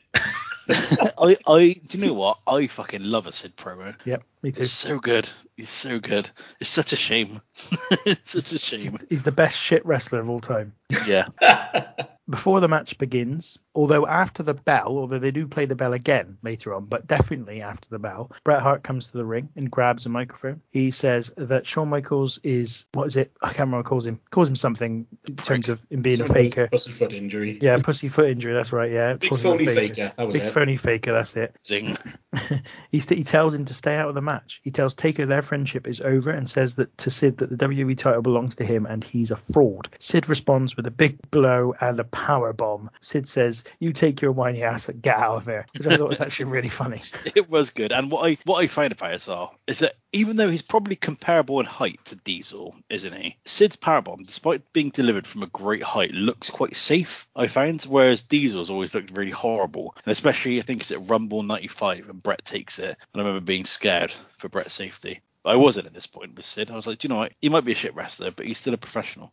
I, 1.18 1.38
I, 1.48 1.82
do 1.88 1.98
you 1.98 2.08
know 2.08 2.14
what? 2.14 2.40
I 2.48 2.68
fucking 2.68 3.04
love 3.04 3.28
a 3.28 3.32
Sid 3.32 3.56
promo. 3.56 3.96
Yep, 4.06 4.24
me 4.42 4.52
too. 4.52 4.62
He's 4.62 4.72
so 4.72 5.00
good. 5.00 5.30
He's 5.58 5.70
so 5.70 6.00
good. 6.00 6.30
It's 6.60 6.70
such 6.70 6.94
a 6.94 6.96
shame. 6.96 7.42
it's 8.06 8.32
such 8.32 8.54
a 8.54 8.60
shame. 8.60 8.98
He's 9.10 9.24
the 9.24 9.32
best 9.32 9.58
shit 9.58 9.86
wrestler 9.86 10.20
of 10.20 10.30
all 10.30 10.42
time. 10.42 10.74
Yeah. 11.06 11.28
before 12.30 12.60
the 12.60 12.68
match 12.68 12.98
begins, 12.98 13.58
although 13.76 14.08
after 14.08 14.44
the 14.44 14.54
bell, 14.54 14.98
although 14.98 15.20
they 15.20 15.32
do 15.32 15.48
play 15.48 15.66
the 15.66 15.76
bell 15.76 15.94
again 15.94 16.38
later 16.42 16.74
on, 16.74 16.86
but 16.86 17.06
definitely 17.08 17.62
after 17.62 17.90
the 17.90 18.00
bell, 18.00 18.32
Bret 18.44 18.62
Hart 18.62 18.84
comes 18.84 19.08
to 19.08 19.18
the 19.18 19.26
ring 19.26 19.50
and 19.56 19.70
grabs 19.70 20.06
a 20.06 20.10
microphone. 20.10 20.62
He 20.72 20.92
says 20.92 21.34
that 21.38 21.68
Shawn 21.68 21.90
Michaels 21.90 22.40
is 22.44 22.86
what 22.94 23.08
is 23.08 23.16
it? 23.16 23.32
I 23.42 23.48
can't 23.48 23.60
remember 23.60 23.80
he 23.80 23.90
calls 23.90 24.06
him. 24.06 24.20
Calls 24.32 24.48
him 24.48 24.56
something 24.56 25.06
in 25.28 25.36
terms 25.36 25.70
of 25.70 25.84
him 25.90 26.02
being 26.02 26.22
a 26.22 26.28
faker. 26.28 26.68
Pussyfoot 26.68 27.14
injury. 27.14 27.60
Yeah, 27.62 27.78
pussy 27.78 28.10
foot 28.10 28.30
injury. 28.30 28.54
That's 28.54 28.72
right. 28.72 28.92
Yeah, 28.92 29.14
Big 29.14 29.30
calls 29.30 29.44
him 29.44 29.54
a 29.54 29.58
phony 29.58 29.66
faker. 29.68 30.14
That 30.18 30.28
was 30.28 30.34
Big 30.34 30.44
it. 30.44 30.52
phony 30.52 30.78
faker. 30.78 31.12
That's 31.12 31.36
it. 31.36 31.56
Zing. 31.66 31.98
he, 32.92 33.00
st- 33.00 33.18
he 33.18 33.24
tells 33.24 33.54
him 33.54 33.66
to 33.66 33.74
stay 33.74 33.96
out 33.96 34.08
of 34.10 34.16
the 34.16 34.22
match. 34.22 34.62
He 34.64 34.72
tells 34.72 34.94
Taker 34.94 35.26
their 35.26 35.42
friendship 35.42 35.88
is 35.88 36.02
over 36.02 36.32
and 36.32 36.50
says 36.50 36.76
that 36.76 36.98
to 37.00 37.12
Sid 37.12 37.38
that 37.38 37.50
the 37.50 37.58
WWE 37.68 37.98
title 37.98 38.22
belongs 38.22 38.58
to 38.58 38.66
him 38.66 38.86
and 38.86 39.04
he's 39.04 39.32
a 39.32 39.36
fraud. 39.36 39.90
Sid 40.00 40.30
responds 40.30 40.76
with 40.76 40.88
a 40.88 40.92
big 40.92 41.20
blow 41.32 41.74
and 41.80 42.00
a 42.00 42.04
power 42.04 42.54
bomb. 42.54 42.90
Sid 43.02 43.28
says, 43.28 43.64
"You 43.80 43.94
take 43.94 44.22
your 44.22 44.32
whiny 44.32 44.64
ass 44.64 44.90
and 44.90 45.02
get 45.02 45.18
out 45.18 45.38
of 45.38 45.46
here," 45.46 45.66
which 45.78 45.88
I 45.88 45.98
thought 45.98 46.10
was 46.10 46.22
actually 46.22 46.52
really 46.52 46.70
funny. 46.70 47.02
It 47.36 47.50
was 47.50 47.70
good. 47.70 47.92
And 47.92 48.12
what 48.12 48.26
I 48.30 48.38
what 48.46 48.64
I 48.64 48.68
find 48.68 48.92
about 48.92 49.12
it 49.12 49.16
as 49.16 49.28
well 49.28 49.56
is 49.68 49.80
that 49.80 49.96
even 50.14 50.38
though 50.38 50.50
he's 50.50 50.62
probably 50.62 50.96
comparable 50.96 51.60
in 51.60 51.66
height 51.66 52.00
to 52.06 52.16
Diesel, 52.16 52.76
isn't 52.90 53.14
he? 53.14 53.38
Sid's 53.46 53.76
powerbomb, 53.76 54.26
despite 54.26 54.72
being 54.74 54.90
delivered 54.90 55.28
from 55.28 55.44
a 55.44 55.48
great 55.48 55.84
height, 55.84 56.12
looks 56.12 56.50
quite 56.50 56.76
safe. 56.76 57.28
I 57.36 57.48
found, 57.48 57.84
whereas 57.84 58.22
Diesel's 58.22 58.70
always 58.70 58.94
looked 58.94 59.18
really 59.18 59.32
horrible. 59.32 59.96
And 60.06 60.12
especially 60.12 60.60
I 60.60 60.64
think 60.64 60.82
it's 60.82 60.92
at 60.92 61.10
Rumble 61.10 61.44
'95 61.44 62.10
and 62.10 62.24
Bret 62.24 62.46
takes 62.46 62.80
it, 62.80 62.98
and 63.14 63.22
I 63.22 63.26
remember 63.26 63.42
being 63.42 63.66
scared 63.66 64.14
for 64.38 64.50
Bret's 64.50 64.74
safety. 64.74 65.22
But 65.44 65.52
I 65.52 65.56
wasn't 65.58 65.86
at 65.86 65.94
this 65.94 66.08
point 66.08 66.36
with 66.36 66.46
Sid. 66.46 66.72
I 66.72 66.76
was 66.76 66.88
like, 66.88 66.98
Do 66.98 67.08
you 67.08 67.14
know 67.14 67.20
what? 67.20 67.34
He 67.40 67.50
might 67.50 67.66
be 67.66 67.72
a 67.74 67.76
shit 67.76 67.96
wrestler, 67.96 68.32
but 68.32 68.48
he's 68.48 68.58
still 68.58 68.74
a 68.74 68.78
professional. 68.78 69.32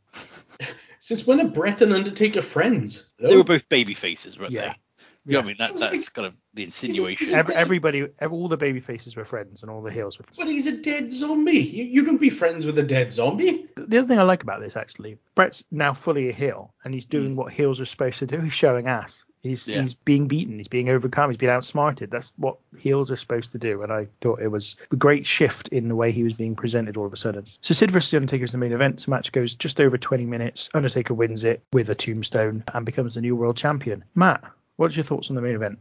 Since 1.02 1.26
when 1.26 1.40
are 1.40 1.48
Bret 1.48 1.82
and 1.82 1.92
Undertaker 1.92 2.42
friends? 2.42 3.10
They 3.18 3.36
were 3.36 3.42
both 3.42 3.68
baby 3.68 3.92
faces, 3.92 4.38
weren't 4.38 4.52
Yeah. 4.52 4.68
they? 4.68 5.02
You 5.24 5.32
know 5.32 5.40
I 5.40 5.42
mean? 5.42 5.56
That, 5.58 5.70
I 5.72 5.74
like- 5.74 5.90
that's 5.90 6.08
kind 6.08 6.28
of 6.28 6.34
the 6.54 6.62
insinuation. 6.62 7.34
Every, 7.34 7.56
everybody, 7.56 8.04
all 8.04 8.46
the 8.46 8.56
baby 8.56 8.78
faces 8.78 9.16
were 9.16 9.24
friends 9.24 9.62
and 9.62 9.70
all 9.70 9.82
the 9.82 9.90
heels 9.90 10.16
were 10.16 10.22
friends. 10.22 10.38
But 10.38 10.46
he's 10.46 10.68
a 10.68 10.76
dead 10.76 11.10
zombie. 11.10 11.58
You, 11.58 11.82
you 11.82 12.04
don't 12.04 12.20
be 12.20 12.30
friends 12.30 12.66
with 12.66 12.78
a 12.78 12.84
dead 12.84 13.12
zombie. 13.12 13.66
The 13.74 13.98
other 13.98 14.06
thing 14.06 14.20
I 14.20 14.22
like 14.22 14.44
about 14.44 14.60
this 14.60 14.76
actually, 14.76 15.18
Bret's 15.34 15.64
now 15.72 15.92
fully 15.92 16.28
a 16.28 16.32
heel 16.32 16.72
and 16.84 16.94
he's 16.94 17.06
doing 17.06 17.30
hmm. 17.30 17.36
what 17.36 17.52
heels 17.52 17.80
are 17.80 17.84
supposed 17.84 18.20
to 18.20 18.26
do. 18.26 18.38
He's 18.38 18.52
showing 18.52 18.86
ass. 18.86 19.24
He's 19.42 19.66
Yeah. 19.66 19.80
he's 19.82 19.94
being 19.94 20.28
beaten. 20.28 20.58
He's 20.58 20.68
being 20.68 20.88
overcome. 20.88 21.30
He's 21.30 21.36
being 21.38 21.50
outsmarted. 21.50 22.10
That's 22.10 22.32
what 22.36 22.58
heels 22.78 23.10
are 23.10 23.16
supposed 23.16 23.52
to 23.52 23.58
do. 23.58 23.82
And 23.82 23.92
I 23.92 24.06
thought 24.20 24.40
it 24.40 24.48
was 24.48 24.76
a 24.90 24.96
great 24.96 25.26
shift 25.26 25.68
in 25.68 25.88
the 25.88 25.96
way 25.96 26.12
he 26.12 26.22
was 26.22 26.34
being 26.34 26.54
presented 26.54 26.96
all 26.96 27.06
of 27.06 27.12
a 27.12 27.16
sudden. 27.16 27.44
So 27.60 27.74
Sid 27.74 27.90
versus 27.90 28.10
The 28.12 28.18
Undertaker 28.18 28.44
is 28.44 28.52
the 28.52 28.58
main 28.58 28.72
event. 28.72 28.96
This 28.96 29.08
match 29.08 29.32
goes 29.32 29.54
just 29.54 29.80
over 29.80 29.98
20 29.98 30.26
minutes. 30.26 30.70
Undertaker 30.74 31.14
wins 31.14 31.42
it 31.44 31.62
with 31.72 31.90
a 31.90 31.94
tombstone 31.94 32.62
and 32.72 32.86
becomes 32.86 33.14
the 33.14 33.20
new 33.20 33.34
world 33.34 33.56
champion. 33.56 34.04
Matt, 34.14 34.44
what's 34.76 34.96
your 34.96 35.04
thoughts 35.04 35.28
on 35.30 35.36
the 35.36 35.42
main 35.42 35.56
event? 35.56 35.78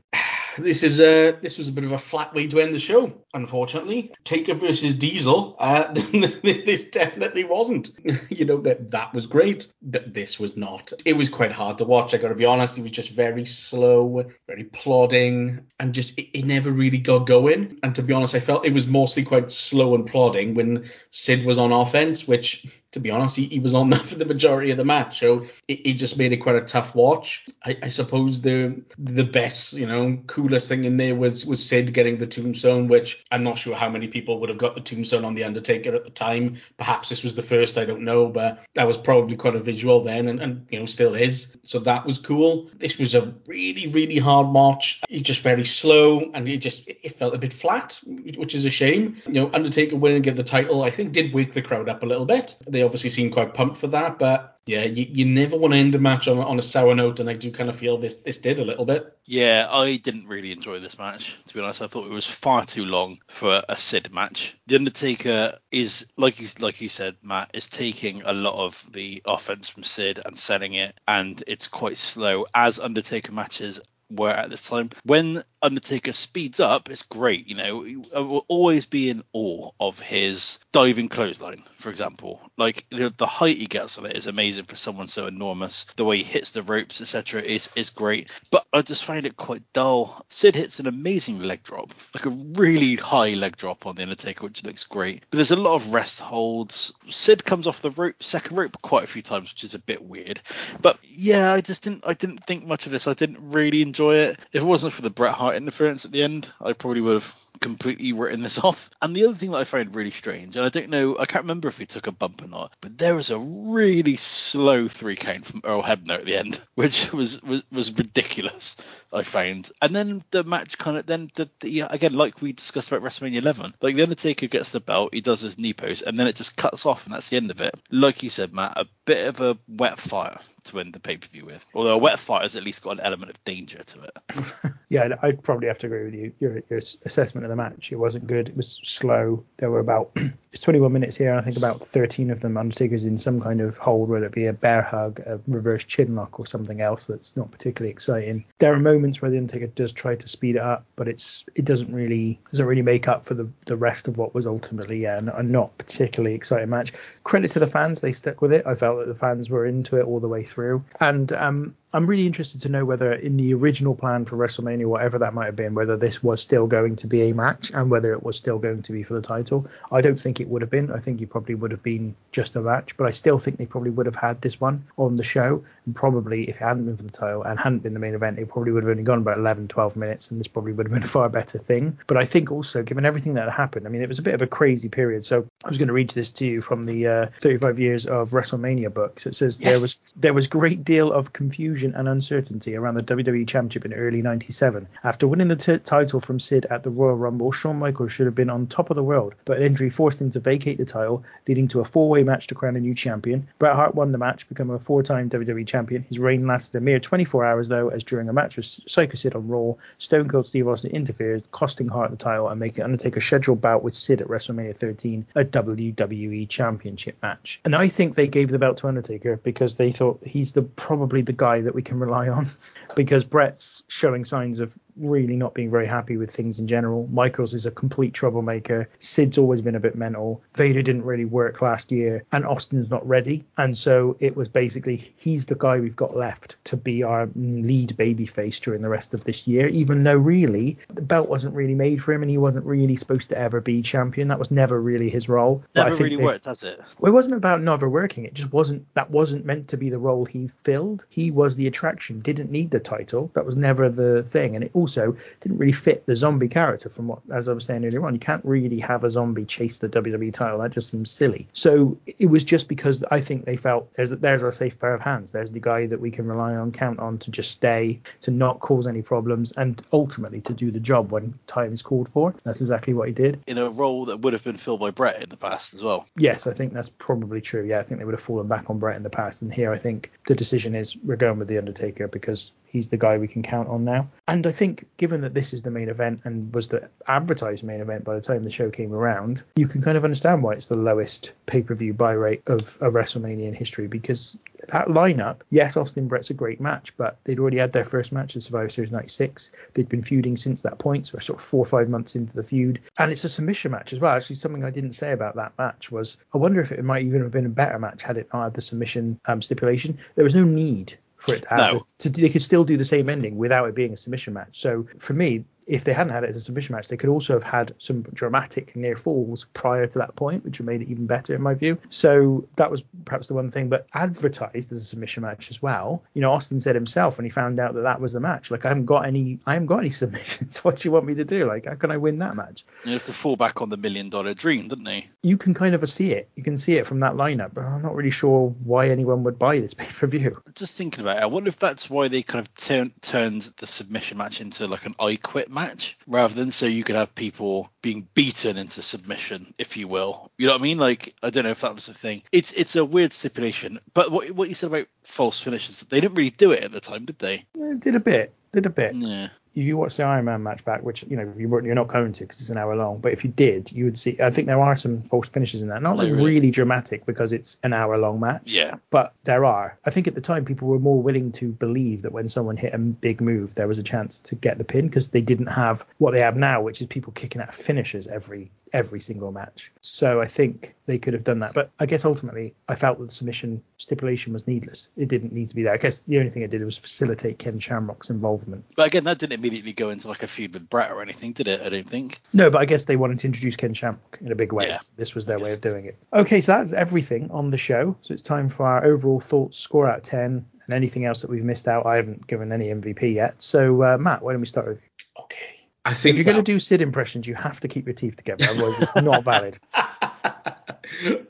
This 0.57 0.83
is 0.83 0.99
a 0.99 1.31
this 1.41 1.57
was 1.57 1.67
a 1.67 1.71
bit 1.71 1.83
of 1.83 1.91
a 1.91 1.97
flat 1.97 2.33
way 2.33 2.47
to 2.47 2.59
end 2.59 2.73
the 2.73 2.79
show. 2.79 3.13
Unfortunately, 3.33 4.13
Taker 4.23 4.53
versus 4.53 4.95
Diesel. 4.95 5.55
Uh, 5.59 5.91
this 5.93 6.85
definitely 6.85 7.43
wasn't. 7.43 7.91
You 8.31 8.45
know 8.45 8.57
that 8.61 8.91
that 8.91 9.13
was 9.13 9.27
great. 9.27 9.67
But 9.81 10.13
this 10.13 10.39
was 10.39 10.55
not. 10.55 10.93
It 11.05 11.13
was 11.13 11.29
quite 11.29 11.51
hard 11.51 11.77
to 11.79 11.85
watch. 11.85 12.13
I 12.13 12.17
got 12.17 12.29
to 12.29 12.35
be 12.35 12.45
honest. 12.45 12.77
It 12.77 12.81
was 12.81 12.91
just 12.91 13.09
very 13.09 13.45
slow, 13.45 14.25
very 14.47 14.63
plodding, 14.63 15.61
and 15.79 15.93
just 15.93 16.17
it, 16.17 16.37
it 16.37 16.45
never 16.45 16.71
really 16.71 16.97
got 16.97 17.27
going. 17.27 17.77
And 17.83 17.93
to 17.95 18.01
be 18.01 18.13
honest, 18.13 18.35
I 18.35 18.39
felt 18.39 18.65
it 18.65 18.73
was 18.73 18.87
mostly 18.87 19.23
quite 19.23 19.51
slow 19.51 19.95
and 19.95 20.05
plodding 20.05 20.53
when 20.53 20.89
Sid 21.09 21.45
was 21.45 21.57
on 21.57 21.71
offense, 21.71 22.27
which 22.27 22.65
to 22.91 22.99
be 22.99 23.09
honest, 23.09 23.35
he, 23.35 23.45
he 23.45 23.59
was 23.59 23.73
on 23.73 23.89
that 23.91 24.01
for 24.05 24.15
the 24.15 24.25
majority 24.25 24.71
of 24.71 24.77
the 24.77 24.85
match, 24.85 25.19
so 25.19 25.45
it, 25.67 25.79
it 25.85 25.93
just 25.93 26.17
made 26.17 26.33
it 26.33 26.37
quite 26.37 26.55
a 26.55 26.61
tough 26.61 26.93
watch. 26.93 27.45
I, 27.63 27.77
I, 27.83 27.87
suppose 27.87 28.41
the 28.41 28.81
the 28.97 29.23
best, 29.23 29.73
you 29.73 29.85
know, 29.85 30.17
coolest 30.27 30.67
thing 30.67 30.83
in 30.83 30.97
there 30.97 31.15
was 31.15 31.45
was 31.45 31.65
Sid 31.65 31.93
getting 31.93 32.17
the 32.17 32.27
tombstone, 32.27 32.87
which 32.87 33.23
I'm 33.31 33.43
not 33.43 33.57
sure 33.57 33.75
how 33.75 33.89
many 33.89 34.07
people 34.07 34.39
would 34.39 34.49
have 34.49 34.57
got 34.57 34.75
the 34.75 34.81
tombstone 34.81 35.25
on 35.25 35.35
the 35.35 35.43
Undertaker 35.43 35.95
at 35.95 36.03
the 36.03 36.09
time. 36.09 36.57
Perhaps 36.77 37.09
this 37.09 37.23
was 37.23 37.35
the 37.35 37.43
first, 37.43 37.77
I 37.77 37.85
don't 37.85 38.03
know, 38.03 38.27
but 38.27 38.65
that 38.75 38.87
was 38.87 38.97
probably 38.97 39.37
quite 39.37 39.55
a 39.55 39.59
visual 39.59 40.03
then, 40.03 40.27
and, 40.27 40.39
and 40.41 40.67
you 40.69 40.79
know 40.79 40.85
still 40.85 41.15
is. 41.15 41.55
So 41.63 41.79
that 41.79 42.05
was 42.05 42.19
cool. 42.19 42.69
This 42.77 42.97
was 42.97 43.15
a 43.15 43.33
really 43.47 43.87
really 43.87 44.17
hard 44.17 44.51
match. 44.51 45.01
It's 45.09 45.23
just 45.23 45.41
very 45.41 45.65
slow, 45.65 46.31
and 46.33 46.47
it 46.47 46.57
just 46.57 46.87
it 46.87 47.15
felt 47.15 47.33
a 47.33 47.37
bit 47.37 47.53
flat, 47.53 47.99
which 48.05 48.53
is 48.53 48.65
a 48.65 48.69
shame. 48.69 49.21
You 49.25 49.33
know, 49.33 49.49
Undertaker 49.53 49.95
winning 49.95 50.21
give 50.21 50.35
the 50.35 50.43
title, 50.43 50.83
I 50.83 50.89
think, 50.89 51.13
did 51.13 51.33
wake 51.33 51.53
the 51.53 51.61
crowd 51.61 51.89
up 51.89 52.03
a 52.03 52.05
little 52.05 52.25
bit. 52.25 52.55
They 52.67 52.80
obviously 52.83 53.09
seemed 53.09 53.33
quite 53.33 53.53
pumped 53.53 53.77
for 53.77 53.87
that, 53.87 54.19
but 54.19 54.59
yeah, 54.67 54.83
you, 54.83 55.07
you 55.09 55.25
never 55.25 55.57
want 55.57 55.73
to 55.73 55.79
end 55.79 55.95
a 55.95 55.99
match 55.99 56.27
on, 56.27 56.37
on 56.37 56.59
a 56.59 56.61
sour 56.61 56.93
note, 56.93 57.19
and 57.19 57.29
I 57.29 57.33
do 57.33 57.51
kind 57.51 57.69
of 57.69 57.75
feel 57.75 57.97
this 57.97 58.17
this 58.17 58.37
did 58.37 58.59
a 58.59 58.63
little 58.63 58.85
bit. 58.85 59.17
Yeah, 59.25 59.67
I 59.69 59.95
didn't 59.95 60.27
really 60.27 60.51
enjoy 60.51 60.79
this 60.79 60.99
match. 60.99 61.37
To 61.47 61.53
be 61.53 61.61
honest, 61.61 61.81
I 61.81 61.87
thought 61.87 62.05
it 62.05 62.13
was 62.13 62.27
far 62.27 62.65
too 62.65 62.85
long 62.85 63.19
for 63.27 63.63
a 63.67 63.75
Sid 63.75 64.13
match. 64.13 64.55
The 64.67 64.75
Undertaker 64.75 65.57
is 65.71 66.05
like 66.15 66.39
you 66.39 66.47
like 66.59 66.79
you 66.79 66.89
said, 66.89 67.15
Matt, 67.23 67.49
is 67.53 67.67
taking 67.67 68.21
a 68.23 68.33
lot 68.33 68.63
of 68.63 68.85
the 68.91 69.23
offense 69.25 69.67
from 69.67 69.83
Sid 69.83 70.19
and 70.23 70.37
selling 70.37 70.75
it, 70.75 70.99
and 71.07 71.43
it's 71.47 71.67
quite 71.67 71.97
slow 71.97 72.45
as 72.53 72.79
Undertaker 72.79 73.31
matches 73.31 73.79
were 74.11 74.29
at 74.29 74.49
this 74.49 74.67
time. 74.67 74.89
When 75.03 75.43
Undertaker 75.61 76.13
speeds 76.13 76.59
up, 76.59 76.89
it's 76.89 77.03
great. 77.03 77.47
You 77.47 77.55
know, 77.55 77.85
I 78.15 78.19
will 78.19 78.45
always 78.47 78.85
be 78.85 79.09
in 79.09 79.23
awe 79.33 79.71
of 79.79 79.99
his 79.99 80.59
diving 80.71 81.09
clothesline, 81.09 81.63
for 81.77 81.89
example. 81.89 82.41
Like 82.57 82.85
the, 82.89 83.13
the 83.15 83.27
height 83.27 83.57
he 83.57 83.65
gets 83.65 83.97
on 83.97 84.05
it 84.05 84.17
is 84.17 84.27
amazing 84.27 84.65
for 84.65 84.75
someone 84.75 85.07
so 85.07 85.27
enormous. 85.27 85.85
The 85.95 86.05
way 86.05 86.17
he 86.17 86.23
hits 86.23 86.51
the 86.51 86.63
ropes, 86.63 87.01
etc., 87.01 87.41
is 87.41 87.69
is 87.75 87.89
great. 87.89 88.29
But 88.49 88.65
I 88.73 88.81
just 88.81 89.05
find 89.05 89.25
it 89.25 89.37
quite 89.37 89.63
dull. 89.73 90.25
Sid 90.29 90.55
hits 90.55 90.79
an 90.79 90.87
amazing 90.87 91.39
leg 91.39 91.63
drop, 91.63 91.91
like 92.13 92.25
a 92.25 92.29
really 92.29 92.95
high 92.95 93.33
leg 93.33 93.57
drop 93.57 93.85
on 93.85 93.95
the 93.95 94.03
Undertaker, 94.03 94.45
which 94.45 94.63
looks 94.63 94.83
great. 94.83 95.23
But 95.29 95.37
there's 95.37 95.51
a 95.51 95.55
lot 95.55 95.75
of 95.75 95.93
rest 95.93 96.19
holds. 96.19 96.93
Sid 97.09 97.45
comes 97.45 97.67
off 97.67 97.81
the 97.81 97.91
rope, 97.91 98.21
second 98.23 98.57
rope, 98.57 98.81
quite 98.81 99.03
a 99.03 99.07
few 99.07 99.21
times, 99.21 99.51
which 99.51 99.63
is 99.63 99.75
a 99.75 99.79
bit 99.79 100.03
weird. 100.03 100.41
But 100.81 100.97
yeah, 101.03 101.53
I 101.53 101.61
just 101.61 101.83
didn't 101.83 102.03
I 102.05 102.13
didn't 102.13 102.43
think 102.45 102.65
much 102.65 102.85
of 102.85 102.91
this. 102.91 103.07
I 103.07 103.13
didn't 103.13 103.51
really 103.51 103.81
enjoy 103.81 104.00
enjoy 104.01 104.15
it. 104.15 104.39
If 104.51 104.61
it 104.63 104.65
wasn't 104.65 104.93
for 104.93 105.01
the 105.01 105.09
Bret 105.09 105.33
Hart 105.33 105.55
interference 105.55 106.05
at 106.05 106.11
the 106.11 106.23
end, 106.23 106.51
I 106.59 106.73
probably 106.73 107.01
would 107.01 107.13
have 107.13 107.35
completely 107.59 108.11
written 108.11 108.41
this 108.41 108.57
off. 108.63 108.89
And 109.01 109.15
the 109.15 109.25
other 109.25 109.35
thing 109.35 109.51
that 109.51 109.57
I 109.57 109.63
find 109.63 109.95
really 109.95 110.11
strange, 110.11 110.55
and 110.55 110.65
I 110.65 110.69
don't 110.69 110.89
know, 110.89 111.17
I 111.19 111.25
can't 111.25 111.43
remember 111.43 111.67
if 111.67 111.77
he 111.77 111.85
took 111.85 112.07
a 112.07 112.11
bump 112.11 112.41
or 112.41 112.47
not, 112.47 112.73
but 112.81 112.97
there 112.97 113.15
was 113.15 113.29
a 113.29 113.37
really 113.37 114.15
slow 114.15 114.87
three 114.87 115.15
count 115.15 115.45
from 115.45 115.61
Earl 115.63 115.83
Hebner 115.83 116.15
at 116.15 116.25
the 116.25 116.37
end, 116.37 116.59
which 116.75 117.13
was 117.13 117.41
was, 117.43 117.63
was 117.71 117.91
ridiculous. 117.91 118.75
I 119.13 119.23
found, 119.23 119.71
and 119.81 119.93
then 119.93 120.23
the 120.31 120.43
match 120.43 120.77
kind 120.77 120.97
of 120.97 121.05
then 121.05 121.29
the, 121.35 121.49
the 121.59 121.81
again 121.81 122.13
like 122.13 122.41
we 122.41 122.53
discussed 122.53 122.91
about 122.91 123.03
WrestleMania 123.03 123.41
11, 123.41 123.75
like 123.81 123.95
the 123.95 124.03
Undertaker 124.03 124.47
gets 124.47 124.71
the 124.71 124.79
belt, 124.79 125.13
he 125.13 125.21
does 125.21 125.41
his 125.41 125.59
knee 125.59 125.73
post, 125.73 126.01
and 126.03 126.19
then 126.19 126.27
it 126.27 126.37
just 126.37 126.57
cuts 126.57 126.85
off, 126.85 127.05
and 127.05 127.13
that's 127.13 127.29
the 127.29 127.37
end 127.37 127.51
of 127.51 127.61
it. 127.61 127.75
Like 127.91 128.23
you 128.23 128.29
said, 128.29 128.53
Matt, 128.53 128.73
a 128.77 128.87
bit 129.05 129.27
of 129.27 129.41
a 129.41 129.57
wet 129.67 129.99
fire 129.99 130.39
to 130.65 130.79
end 130.79 130.93
the 130.93 130.99
pay 130.99 131.17
per 131.17 131.27
view 131.27 131.45
with. 131.45 131.65
Although 131.73 131.93
a 131.93 131.97
wet 131.97 132.19
fight 132.19 132.43
has 132.43 132.55
at 132.55 132.63
least 132.63 132.83
got 132.83 132.91
an 132.91 133.01
element 133.01 133.31
of 133.31 133.43
danger 133.43 133.83
to 133.83 134.01
it. 134.03 134.73
yeah, 134.89 135.15
I'd 135.21 135.43
probably 135.43 135.67
have 135.67 135.79
to 135.79 135.87
agree 135.87 136.05
with 136.05 136.13
you. 136.13 136.33
Your, 136.39 136.61
your 136.69 136.79
assessment 137.05 137.45
of 137.45 137.49
the 137.49 137.55
match, 137.55 137.91
it 137.91 137.97
wasn't 137.97 138.27
good. 138.27 138.49
It 138.49 138.57
was 138.57 138.79
slow. 138.83 139.43
There 139.57 139.71
were 139.71 139.79
about 139.79 140.11
it's 140.51 140.61
21 140.61 140.91
minutes 140.91 141.15
here. 141.15 141.33
I 141.33 141.41
think 141.41 141.57
about 141.57 141.81
13 141.81 142.29
of 142.29 142.41
them 142.41 142.57
Undertaker's 142.57 143.05
in 143.05 143.17
some 143.17 143.39
kind 143.39 143.61
of 143.61 143.77
hold, 143.77 144.09
whether 144.09 144.25
it 144.25 144.33
be 144.33 144.47
a 144.47 144.53
bear 144.53 144.81
hug, 144.81 145.19
a 145.21 145.39
reverse 145.47 145.85
chin 145.85 146.15
lock, 146.15 146.39
or 146.39 146.45
something 146.45 146.81
else 146.81 147.05
that's 147.05 147.37
not 147.37 147.51
particularly 147.51 147.91
exciting. 147.91 148.45
There 148.59 148.73
are 148.73 148.79
moments 148.79 149.21
where 149.21 149.31
the 149.31 149.37
Undertaker 149.37 149.67
does 149.67 149.93
try 149.93 150.15
to 150.15 150.27
speed 150.27 150.57
it 150.57 150.61
up, 150.61 150.85
but 150.95 151.07
it's 151.07 151.45
it 151.55 151.65
doesn't 151.65 151.93
really 151.93 152.39
doesn't 152.51 152.65
really 152.65 152.81
make 152.81 153.07
up 153.07 153.25
for 153.25 153.33
the 153.33 153.49
the 153.65 153.77
rest 153.77 154.07
of 154.07 154.17
what 154.17 154.33
was 154.33 154.45
ultimately 154.45 155.03
yeah, 155.03 155.21
a 155.33 155.43
not 155.43 155.77
particularly 155.77 156.35
exciting 156.35 156.69
match. 156.69 156.91
Credit 157.23 157.51
to 157.51 157.59
the 157.59 157.67
fans, 157.67 158.01
they 158.01 158.11
stuck 158.11 158.41
with 158.41 158.51
it. 158.51 158.65
I 158.67 158.75
felt 158.75 158.99
that 158.99 159.07
the 159.07 159.15
fans 159.15 159.49
were 159.49 159.65
into 159.65 159.97
it 159.97 160.03
all 160.03 160.19
the 160.19 160.27
way 160.27 160.43
through. 160.51 160.85
And 160.99 161.33
um, 161.33 161.75
I'm 161.93 162.07
really 162.07 162.25
interested 162.25 162.61
to 162.61 162.69
know 162.69 162.85
whether 162.85 163.11
in 163.11 163.35
the 163.35 163.53
original 163.53 163.95
plan 163.95 164.23
for 164.23 164.37
WrestleMania, 164.37 164.85
whatever 164.85 165.19
that 165.19 165.33
might 165.33 165.47
have 165.47 165.55
been, 165.55 165.73
whether 165.73 165.97
this 165.97 166.23
was 166.23 166.41
still 166.41 166.65
going 166.65 166.95
to 166.97 167.07
be 167.07 167.29
a 167.29 167.33
match 167.33 167.71
and 167.73 167.91
whether 167.91 168.13
it 168.13 168.23
was 168.23 168.37
still 168.37 168.59
going 168.59 168.81
to 168.83 168.91
be 168.93 169.03
for 169.03 169.13
the 169.13 169.21
title. 169.21 169.67
I 169.91 170.01
don't 170.01 170.19
think 170.19 170.39
it 170.39 170.47
would 170.47 170.61
have 170.61 170.71
been. 170.71 170.91
I 170.91 170.99
think 170.99 171.19
you 171.19 171.27
probably 171.27 171.55
would 171.55 171.71
have 171.71 171.83
been 171.83 172.15
just 172.31 172.55
a 172.55 172.61
match, 172.61 172.95
but 172.95 173.07
I 173.07 173.11
still 173.11 173.39
think 173.39 173.57
they 173.57 173.65
probably 173.65 173.91
would 173.91 174.05
have 174.05 174.15
had 174.15 174.41
this 174.41 174.61
one 174.61 174.85
on 174.97 175.17
the 175.17 175.23
show. 175.23 175.65
And 175.85 175.95
probably 175.95 176.49
if 176.49 176.55
it 176.57 176.63
hadn't 176.63 176.85
been 176.85 176.95
for 176.95 177.03
the 177.03 177.11
title 177.11 177.43
and 177.43 177.59
hadn't 177.59 177.79
been 177.79 177.93
the 177.93 177.99
main 177.99 178.13
event, 178.13 178.39
it 178.39 178.47
probably 178.47 178.71
would 178.71 178.83
have 178.83 178.91
only 178.91 179.03
gone 179.03 179.19
about 179.19 179.37
11, 179.37 179.67
12 179.67 179.97
minutes, 179.97 180.31
and 180.31 180.39
this 180.39 180.47
probably 180.47 180.71
would 180.71 180.85
have 180.85 180.93
been 180.93 181.03
a 181.03 181.07
far 181.07 181.27
better 181.27 181.57
thing. 181.57 181.97
But 182.07 182.17
I 182.17 182.23
think 182.23 182.51
also, 182.51 182.83
given 182.83 183.05
everything 183.05 183.33
that 183.33 183.51
happened, 183.51 183.85
I 183.85 183.89
mean, 183.89 184.01
it 184.01 184.07
was 184.07 184.19
a 184.19 184.21
bit 184.21 184.33
of 184.33 184.41
a 184.41 184.47
crazy 184.47 184.87
period. 184.87 185.25
So 185.25 185.45
I 185.65 185.69
was 185.69 185.77
going 185.77 185.87
to 185.87 185.93
read 185.93 186.11
this 186.11 186.29
to 186.31 186.45
you 186.45 186.61
from 186.61 186.83
the 186.83 187.07
uh, 187.07 187.27
35 187.41 187.79
years 187.79 188.05
of 188.05 188.29
WrestleMania 188.29 188.93
book. 188.93 189.19
So 189.19 189.29
it 189.29 189.35
says 189.35 189.57
yes. 189.59 189.69
there 189.69 189.81
was 189.81 190.13
there 190.15 190.33
was 190.33 190.47
great 190.47 190.83
deal 190.85 191.11
of 191.11 191.33
confusion 191.33 191.80
and 191.83 192.07
uncertainty 192.07 192.75
around 192.75 192.95
the 192.95 193.03
WWE 193.03 193.47
Championship 193.47 193.85
in 193.85 193.93
early 193.93 194.21
97. 194.21 194.87
After 195.03 195.27
winning 195.27 195.47
the 195.47 195.55
t- 195.55 195.77
title 195.79 196.19
from 196.19 196.39
Sid 196.39 196.65
at 196.69 196.83
the 196.83 196.89
Royal 196.89 197.15
Rumble, 197.15 197.51
Shawn 197.51 197.77
Michaels 197.77 198.11
should 198.11 198.27
have 198.27 198.35
been 198.35 198.49
on 198.49 198.67
top 198.67 198.89
of 198.89 198.95
the 198.95 199.03
world, 199.03 199.35
but 199.45 199.57
an 199.57 199.63
injury 199.63 199.89
forced 199.89 200.21
him 200.21 200.31
to 200.31 200.39
vacate 200.39 200.77
the 200.77 200.85
title, 200.85 201.23
leading 201.47 201.67
to 201.69 201.79
a 201.79 201.85
four 201.85 202.09
way 202.09 202.23
match 202.23 202.47
to 202.47 202.55
crown 202.55 202.75
a 202.75 202.79
new 202.79 202.93
champion. 202.93 203.47
Bret 203.59 203.75
Hart 203.75 203.95
won 203.95 204.11
the 204.11 204.17
match, 204.17 204.47
becoming 204.47 204.75
a 204.75 204.79
four 204.79 205.03
time 205.03 205.29
WWE 205.29 205.67
champion. 205.67 206.03
His 206.03 206.19
reign 206.19 206.45
lasted 206.47 206.77
a 206.77 206.81
mere 206.81 206.99
24 206.99 207.45
hours, 207.45 207.67
though, 207.67 207.89
as 207.89 208.03
during 208.03 208.29
a 208.29 208.33
match 208.33 208.57
with 208.57 208.65
Psycho 208.65 209.15
Sid 209.15 209.35
on 209.35 209.47
Raw, 209.47 209.73
Stone 209.97 210.27
Cold 210.27 210.47
Steve 210.47 210.67
Austin 210.67 210.91
interfered, 210.91 211.49
costing 211.51 211.87
Hart 211.87 212.11
the 212.11 212.17
title 212.17 212.49
and 212.49 212.59
making 212.59 212.83
Undertaker 212.83 213.21
a 213.21 213.21
scheduled 213.21 213.61
bout 213.61 213.83
with 213.83 213.95
Sid 213.95 214.21
at 214.21 214.27
WrestleMania 214.27 214.75
13, 214.75 215.25
a 215.35 215.43
WWE 215.43 216.47
Championship 216.49 217.17
match. 217.21 217.61
And 217.63 217.75
I 217.75 217.87
think 217.87 218.15
they 218.15 218.27
gave 218.27 218.49
the 218.49 218.59
belt 218.59 218.77
to 218.77 218.87
Undertaker 218.87 219.37
because 219.37 219.75
they 219.75 219.91
thought 219.91 220.21
he's 220.25 220.51
the 220.53 220.63
probably 220.63 221.21
the 221.21 221.33
guy 221.33 221.61
that 221.61 221.70
we 221.75 221.81
can 221.81 221.99
rely 221.99 222.29
on 222.29 222.47
because 222.95 223.23
Bret's 223.23 223.83
showing 223.87 224.25
signs 224.25 224.59
of 224.59 224.77
really 224.97 225.35
not 225.35 225.53
being 225.53 225.71
very 225.71 225.87
happy 225.87 226.17
with 226.17 226.31
things 226.31 226.59
in 226.59 226.67
general. 226.67 227.07
Michaels 227.11 227.53
is 227.53 227.65
a 227.65 227.71
complete 227.71 228.13
troublemaker. 228.13 228.89
Sid's 228.99 229.37
always 229.37 229.61
been 229.61 229.75
a 229.75 229.79
bit 229.79 229.95
mental. 229.95 230.41
Vader 230.55 230.81
didn't 230.81 231.03
really 231.03 231.25
work 231.25 231.61
last 231.61 231.91
year, 231.91 232.23
and 232.31 232.45
Austin's 232.45 232.89
not 232.89 233.07
ready. 233.07 233.43
And 233.57 233.77
so 233.77 234.17
it 234.19 234.35
was 234.35 234.47
basically 234.47 235.13
he's 235.17 235.45
the 235.45 235.55
guy 235.55 235.79
we've 235.79 235.95
got 235.95 236.15
left 236.15 236.57
to 236.65 236.77
be 236.77 237.03
our 237.03 237.29
lead 237.35 237.89
babyface 237.97 238.59
during 238.61 238.81
the 238.81 238.89
rest 238.89 239.13
of 239.13 239.23
this 239.23 239.47
year, 239.47 239.67
even 239.67 240.03
though 240.03 240.17
really 240.17 240.77
the 240.93 241.01
belt 241.01 241.29
wasn't 241.29 241.55
really 241.55 241.75
made 241.75 242.01
for 242.03 242.13
him 242.13 242.21
and 242.21 242.31
he 242.31 242.37
wasn't 242.37 242.65
really 242.65 242.95
supposed 242.95 243.29
to 243.29 243.37
ever 243.37 243.61
be 243.61 243.81
champion. 243.81 244.27
That 244.27 244.39
was 244.39 244.51
never 244.51 244.81
really 244.81 245.09
his 245.09 245.29
role. 245.29 245.63
Never 245.75 245.95
really 245.95 246.17
worked, 246.17 246.45
has 246.45 246.63
it? 246.63 246.81
Well, 246.99 247.11
it 247.11 247.13
wasn't 247.13 247.35
about 247.35 247.61
never 247.61 247.89
working. 247.89 248.25
It 248.25 248.33
just 248.33 248.51
wasn't 248.51 248.85
that 248.93 249.09
wasn't 249.09 249.45
meant 249.45 249.69
to 249.69 249.77
be 249.77 249.89
the 249.89 249.99
role 249.99 250.25
he 250.25 250.47
filled. 250.63 251.05
He 251.09 251.31
was 251.31 251.55
the 251.55 251.67
attraction, 251.67 252.19
didn't 252.19 252.51
need 252.51 252.71
the 252.71 252.79
title. 252.79 253.31
That 253.33 253.45
was 253.45 253.55
never 253.55 253.89
the 253.89 254.23
thing. 254.23 254.55
And 254.55 254.63
it 254.63 254.71
also 254.81 255.15
didn't 255.39 255.57
really 255.57 255.71
fit 255.71 256.05
the 256.05 256.15
zombie 256.15 256.47
character 256.47 256.89
from 256.89 257.07
what 257.07 257.19
as 257.31 257.47
I 257.47 257.53
was 257.53 257.65
saying 257.65 257.85
earlier 257.85 258.05
on. 258.05 258.13
You 258.13 258.19
can't 258.19 258.43
really 258.43 258.79
have 258.79 259.03
a 259.03 259.11
zombie 259.11 259.45
chase 259.45 259.77
the 259.77 259.89
WWE 259.89 260.33
title. 260.33 260.59
That 260.59 260.71
just 260.71 260.89
seems 260.89 261.11
silly. 261.11 261.47
So 261.53 261.97
it 262.05 262.27
was 262.27 262.43
just 262.43 262.67
because 262.67 263.03
I 263.09 263.21
think 263.21 263.45
they 263.45 263.57
felt 263.57 263.93
there's 263.93 264.09
there's 264.09 264.43
our 264.43 264.51
safe 264.51 264.79
pair 264.79 264.93
of 264.93 265.01
hands. 265.01 265.31
There's 265.31 265.51
the 265.51 265.59
guy 265.59 265.85
that 265.87 266.01
we 266.01 266.11
can 266.11 266.27
rely 266.27 266.55
on, 266.55 266.71
count 266.71 266.99
on 266.99 267.19
to 267.19 267.31
just 267.31 267.51
stay, 267.51 268.01
to 268.21 268.31
not 268.31 268.59
cause 268.59 268.87
any 268.87 269.01
problems, 269.01 269.51
and 269.51 269.81
ultimately 269.93 270.41
to 270.41 270.53
do 270.53 270.71
the 270.71 270.79
job 270.79 271.11
when 271.11 271.37
time 271.47 271.73
is 271.73 271.81
called 271.81 272.09
for. 272.09 272.33
That's 272.43 272.61
exactly 272.61 272.93
what 272.93 273.07
he 273.07 273.13
did. 273.13 273.41
In 273.47 273.57
a 273.57 273.69
role 273.69 274.05
that 274.05 274.21
would 274.21 274.33
have 274.33 274.43
been 274.43 274.57
filled 274.57 274.79
by 274.79 274.91
Bret 274.91 275.21
in 275.23 275.29
the 275.29 275.37
past 275.37 275.73
as 275.73 275.83
well. 275.83 276.07
Yes, 276.15 276.47
I 276.47 276.53
think 276.53 276.73
that's 276.73 276.89
probably 276.89 277.41
true. 277.41 277.63
Yeah, 277.63 277.79
I 277.79 277.83
think 277.83 277.99
they 277.99 278.05
would 278.05 278.13
have 278.13 278.21
fallen 278.21 278.47
back 278.47 278.69
on 278.69 278.79
Bret 278.79 278.97
in 278.97 279.03
the 279.03 279.09
past, 279.09 279.41
and 279.41 279.53
here 279.53 279.71
I 279.71 279.77
think 279.77 280.11
the 280.27 280.35
decision 280.35 280.75
is 280.75 280.95
we're 280.97 281.15
going 281.15 281.39
with 281.39 281.47
the 281.47 281.57
Undertaker 281.57 282.07
because 282.07 282.51
he's 282.71 282.89
the 282.89 282.97
guy 282.97 283.17
we 283.17 283.27
can 283.27 283.43
count 283.43 283.67
on 283.67 283.83
now. 283.83 284.07
And 284.27 284.47
I 284.47 284.51
think, 284.51 284.85
given 284.97 285.21
that 285.21 285.33
this 285.33 285.53
is 285.53 285.61
the 285.61 285.71
main 285.71 285.89
event 285.89 286.21
and 286.23 286.53
was 286.53 286.69
the 286.69 286.89
advertised 287.07 287.63
main 287.63 287.81
event 287.81 288.03
by 288.03 288.15
the 288.15 288.21
time 288.21 288.43
the 288.43 288.49
show 288.49 288.69
came 288.69 288.93
around, 288.93 289.43
you 289.55 289.67
can 289.67 289.81
kind 289.81 289.97
of 289.97 290.03
understand 290.03 290.41
why 290.41 290.53
it's 290.53 290.67
the 290.67 290.75
lowest 290.75 291.33
pay 291.45 291.61
per 291.61 291.75
view 291.75 291.93
buy 291.93 292.13
rate 292.13 292.41
of 292.47 292.77
a 292.81 292.89
WrestleMania 292.89 293.47
in 293.47 293.53
history 293.53 293.87
because 293.87 294.37
that 294.69 294.87
lineup, 294.87 295.37
yes, 295.49 295.75
Austin 295.75 296.07
Bret's 296.07 296.29
a 296.29 296.33
great 296.33 296.61
match, 296.61 296.95
but 296.95 297.17
they'd 297.23 297.39
already 297.39 297.57
had 297.57 297.71
their 297.71 297.85
first 297.85 298.11
match 298.11 298.35
at 298.35 298.43
Survivor 298.43 298.69
Series 298.69 298.91
96. 298.91 299.51
They'd 299.73 299.89
been 299.89 300.03
feuding 300.03 300.37
since 300.37 300.61
that 300.61 300.79
point, 300.79 301.07
so 301.07 301.15
we're 301.15 301.21
sort 301.21 301.39
of 301.39 301.45
four 301.45 301.63
or 301.63 301.65
five 301.65 301.89
months 301.89 302.15
into 302.15 302.33
the 302.33 302.43
feud. 302.43 302.79
And 302.99 303.11
it's 303.11 303.23
a 303.23 303.29
submission 303.29 303.71
match 303.71 303.91
as 303.91 303.99
well. 303.99 304.15
Actually, 304.15 304.37
something 304.37 304.63
I 304.63 304.69
didn't 304.69 304.93
say 304.93 305.11
about 305.11 305.35
that 305.35 305.53
match 305.57 305.91
was 305.91 306.17
I 306.33 306.37
wonder 306.37 306.61
if 306.61 306.71
it 306.71 306.83
might 306.83 307.03
even 307.03 307.21
have 307.21 307.31
been 307.31 307.45
a 307.45 307.49
better 307.49 307.79
match 307.79 308.03
had 308.03 308.17
it 308.17 308.29
not 308.33 308.43
had 308.43 308.53
the 308.53 308.61
submission 308.61 309.19
um, 309.25 309.41
stipulation. 309.41 309.97
There 310.15 310.23
was 310.23 310.35
no 310.35 310.43
need 310.43 310.97
for 311.21 311.35
it 311.35 311.43
to 311.43 311.49
have. 311.49 311.73
No. 311.73 311.87
to, 311.99 312.09
they 312.09 312.29
could 312.29 312.41
still 312.41 312.63
do 312.63 312.77
the 312.77 312.85
same 312.85 313.07
ending 313.09 313.37
without 313.37 313.69
it 313.69 313.75
being 313.75 313.93
a 313.93 313.97
submission 313.97 314.33
match. 314.33 314.59
So 314.59 314.87
for 314.97 315.13
me, 315.13 315.45
if 315.67 315.83
they 315.83 315.93
hadn't 315.93 316.13
had 316.13 316.23
it 316.23 316.29
as 316.29 316.35
a 316.35 316.41
submission 316.41 316.75
match, 316.75 316.87
they 316.87 316.97
could 316.97 317.09
also 317.09 317.33
have 317.33 317.43
had 317.43 317.73
some 317.77 318.01
dramatic 318.13 318.75
near 318.75 318.95
falls 318.95 319.45
prior 319.53 319.87
to 319.87 319.99
that 319.99 320.15
point, 320.15 320.43
which 320.43 320.59
would 320.59 320.67
have 320.67 320.79
made 320.79 320.85
it 320.85 320.91
even 320.91 321.05
better 321.05 321.35
in 321.35 321.41
my 321.41 321.53
view. 321.53 321.77
So 321.89 322.47
that 322.55 322.71
was 322.71 322.83
perhaps 323.05 323.27
the 323.27 323.33
one 323.33 323.49
thing. 323.49 323.69
But 323.69 323.87
advertised 323.93 324.71
as 324.71 324.79
a 324.79 324.83
submission 324.83 325.23
match 325.23 325.49
as 325.51 325.61
well. 325.61 326.03
You 326.13 326.21
know, 326.21 326.31
Austin 326.31 326.59
said 326.59 326.75
himself 326.75 327.17
when 327.17 327.25
he 327.25 327.29
found 327.29 327.59
out 327.59 327.73
that 327.75 327.81
that 327.81 328.01
was 328.01 328.13
the 328.13 328.19
match, 328.19 328.51
like 328.51 328.65
I 328.65 328.69
haven't 328.69 328.85
got 328.85 329.05
any, 329.05 329.39
I 329.45 329.53
haven't 329.53 329.67
got 329.67 329.79
any 329.79 329.89
submissions. 330.01 330.63
what 330.63 330.77
do 330.77 330.87
you 330.87 330.91
want 330.91 331.05
me 331.05 331.15
to 331.15 331.25
do? 331.25 331.45
Like, 331.45 331.65
how 331.65 331.75
can 331.75 331.91
I 331.91 331.97
win 331.97 332.19
that 332.19 332.35
match? 332.35 332.65
You 332.85 332.93
have 332.93 333.05
to 333.05 333.13
fall 333.13 333.35
back 333.35 333.61
on 333.61 333.69
the 333.69 333.77
million 333.77 334.09
dollar 334.09 334.33
dream, 334.33 334.67
didn't 334.67 334.87
he? 334.87 335.07
You 335.23 335.37
can 335.37 335.53
kind 335.53 335.75
of 335.75 335.89
see 335.89 336.11
it. 336.11 336.29
You 336.35 336.43
can 336.43 336.57
see 336.57 336.75
it 336.77 336.87
from 336.87 337.01
that 337.01 337.13
lineup, 337.13 337.53
but 337.53 337.63
I'm 337.63 337.81
not 337.81 337.95
really 337.95 338.11
sure 338.11 338.53
why 338.63 338.89
anyone 338.89 339.23
would 339.23 339.37
buy 339.37 339.59
this 339.59 339.73
pay 339.75 339.85
per 339.85 340.07
view. 340.07 340.41
Just 340.55 340.75
thinking 340.75 341.01
about 341.01 341.17
it, 341.17 341.23
I 341.23 341.27
wonder 341.27 341.49
if 341.49 341.59
that's 341.59 341.89
why 341.89 342.07
they 342.07 342.23
kind 342.23 342.45
of 342.45 342.53
turn, 342.55 342.93
turned 343.01 343.43
the 343.57 343.67
submission 343.67 344.17
match 344.17 344.41
into 344.41 344.67
like 344.67 344.85
an 344.85 344.95
I 344.99 345.15
quit 345.15 345.50
match 345.51 345.97
rather 346.07 346.33
than 346.33 346.51
so 346.51 346.65
you 346.65 346.83
could 346.83 346.95
have 346.95 347.13
people 347.13 347.71
being 347.81 348.07
beaten 348.13 348.57
into 348.57 348.81
submission, 348.81 349.53
if 349.57 349.77
you 349.77 349.87
will. 349.87 350.31
You 350.37 350.47
know 350.47 350.53
what 350.53 350.61
I 350.61 350.63
mean? 350.63 350.77
Like 350.77 351.13
I 351.21 351.29
don't 351.29 351.43
know 351.43 351.51
if 351.51 351.61
that 351.61 351.75
was 351.75 351.85
the 351.87 351.93
thing. 351.93 352.23
It's 352.31 352.51
it's 352.51 352.75
a 352.75 352.85
weird 352.85 353.13
stipulation, 353.13 353.79
but 353.93 354.11
what 354.11 354.31
what 354.31 354.49
you 354.49 354.55
said 354.55 354.67
about 354.67 354.87
false 355.03 355.39
finishes, 355.39 355.79
they 355.81 355.99
didn't 355.99 356.15
really 356.15 356.29
do 356.29 356.51
it 356.51 356.63
at 356.63 356.71
the 356.71 356.81
time, 356.81 357.05
did 357.05 357.19
they? 357.19 357.45
Eh, 357.59 357.73
Did 357.79 357.95
a 357.95 357.99
bit, 357.99 358.33
did 358.53 358.65
a 358.65 358.69
bit. 358.69 358.95
Yeah. 358.95 359.29
If 359.53 359.63
you 359.63 359.75
watch 359.75 359.97
the 359.97 360.03
Iron 360.03 360.25
Man 360.25 360.43
match 360.43 360.63
back, 360.63 360.81
which 360.81 361.03
you 361.09 361.17
know 361.17 361.33
you 361.37 361.49
weren't, 361.49 361.65
you're 361.65 361.75
not 361.75 361.89
going 361.89 362.13
to 362.13 362.21
because 362.21 362.39
it's 362.39 362.49
an 362.49 362.57
hour 362.57 362.75
long, 362.75 362.99
but 362.99 363.11
if 363.11 363.23
you 363.25 363.29
did, 363.29 363.71
you 363.71 363.85
would 363.85 363.97
see. 363.97 364.17
I 364.21 364.29
think 364.29 364.47
there 364.47 364.61
are 364.61 364.75
some 364.75 365.01
false 365.03 365.27
finishes 365.27 365.61
in 365.61 365.67
that, 365.69 365.81
not 365.81 365.97
like 365.97 366.11
really? 366.11 366.23
really 366.23 366.51
dramatic 366.51 367.05
because 367.05 367.33
it's 367.33 367.57
an 367.63 367.73
hour 367.73 367.97
long 367.97 368.19
match. 368.19 368.53
Yeah. 368.53 368.75
But 368.89 369.13
there 369.25 369.43
are. 369.43 369.77
I 369.85 369.89
think 369.89 370.07
at 370.07 370.15
the 370.15 370.21
time 370.21 370.45
people 370.45 370.69
were 370.69 370.79
more 370.79 371.01
willing 371.01 371.31
to 371.33 371.49
believe 371.49 372.03
that 372.03 372.13
when 372.13 372.29
someone 372.29 372.55
hit 372.55 372.73
a 372.73 372.77
big 372.77 373.19
move, 373.19 373.55
there 373.55 373.67
was 373.67 373.77
a 373.77 373.83
chance 373.83 374.19
to 374.19 374.35
get 374.35 374.57
the 374.57 374.63
pin 374.63 374.87
because 374.87 375.09
they 375.09 375.21
didn't 375.21 375.47
have 375.47 375.85
what 375.97 376.11
they 376.11 376.21
have 376.21 376.37
now, 376.37 376.61
which 376.61 376.79
is 376.79 376.87
people 376.87 377.11
kicking 377.11 377.41
out 377.41 377.53
finishers 377.53 378.07
every 378.07 378.51
every 378.73 379.01
single 379.01 379.31
match. 379.31 379.71
So 379.81 380.21
I 380.21 380.25
think 380.25 380.75
they 380.85 380.97
could 380.97 381.13
have 381.13 381.23
done 381.23 381.39
that. 381.39 381.53
But 381.53 381.71
I 381.79 381.85
guess 381.85 382.05
ultimately 382.05 382.53
I 382.67 382.75
felt 382.75 382.99
that 382.99 383.07
the 383.07 383.13
submission 383.13 383.63
stipulation 383.81 384.33
was 384.33 384.47
needless. 384.47 384.89
It 384.95 385.07
didn't 385.09 385.33
need 385.33 385.49
to 385.49 385.55
be 385.55 385.63
there. 385.63 385.73
I 385.73 385.77
guess 385.77 385.99
the 385.99 386.19
only 386.19 386.29
thing 386.29 386.43
it 386.43 386.51
did 386.51 386.63
was 386.63 386.77
facilitate 386.77 387.39
Ken 387.39 387.59
Shamrock's 387.59 388.09
involvement. 388.09 388.65
But 388.75 388.87
again, 388.87 389.03
that 389.05 389.19
didn't 389.19 389.33
immediately 389.33 389.73
go 389.73 389.89
into 389.89 390.07
like 390.07 390.23
a 390.23 390.27
feud 390.27 390.53
with 390.53 390.69
Bret 390.69 390.91
or 390.91 391.01
anything, 391.01 391.33
did 391.33 391.47
it? 391.47 391.61
I 391.61 391.69
don't 391.69 391.87
think. 391.87 392.21
No, 392.33 392.49
but 392.49 392.61
I 392.61 392.65
guess 392.65 392.85
they 392.85 392.95
wanted 392.95 393.19
to 393.19 393.27
introduce 393.27 393.55
Ken 393.55 393.73
Shamrock 393.73 394.19
in 394.21 394.31
a 394.31 394.35
big 394.35 394.53
way. 394.53 394.67
Yeah, 394.67 394.79
this 394.97 395.15
was 395.15 395.25
their 395.25 395.39
way 395.39 395.53
of 395.53 395.61
doing 395.61 395.85
it. 395.85 395.97
Okay, 396.13 396.41
so 396.41 396.53
that's 396.53 396.73
everything 396.73 397.29
on 397.31 397.49
the 397.49 397.57
show. 397.57 397.95
So 398.01 398.13
it's 398.13 398.23
time 398.23 398.49
for 398.49 398.65
our 398.65 398.85
overall 398.85 399.19
thoughts, 399.19 399.57
score 399.57 399.89
out 399.89 399.97
of 399.97 400.03
10, 400.03 400.45
and 400.65 400.73
anything 400.73 401.05
else 401.05 401.21
that 401.21 401.29
we've 401.29 401.43
missed 401.43 401.67
out. 401.67 401.85
I 401.85 401.97
haven't 401.97 402.27
given 402.27 402.51
any 402.51 402.67
MVP 402.67 403.13
yet. 403.13 403.41
So, 403.41 403.81
uh, 403.83 403.97
Matt, 403.97 404.21
why 404.21 404.33
don't 404.33 404.41
we 404.41 404.47
start 404.47 404.67
with 404.67 404.77
you? 404.81 405.23
Okay. 405.23 405.57
I 405.83 405.95
think 405.95 406.13
If 406.13 406.17
you're 406.17 406.25
going 406.31 406.43
to 406.43 406.51
do 406.51 406.59
Sid 406.59 406.81
impressions, 406.81 407.25
you 407.25 407.33
have 407.33 407.59
to 407.61 407.67
keep 407.67 407.87
your 407.87 407.95
teeth 407.95 408.15
together. 408.15 408.45
Otherwise, 408.47 408.79
it's 408.79 408.95
not 408.95 409.23
valid. 409.25 409.57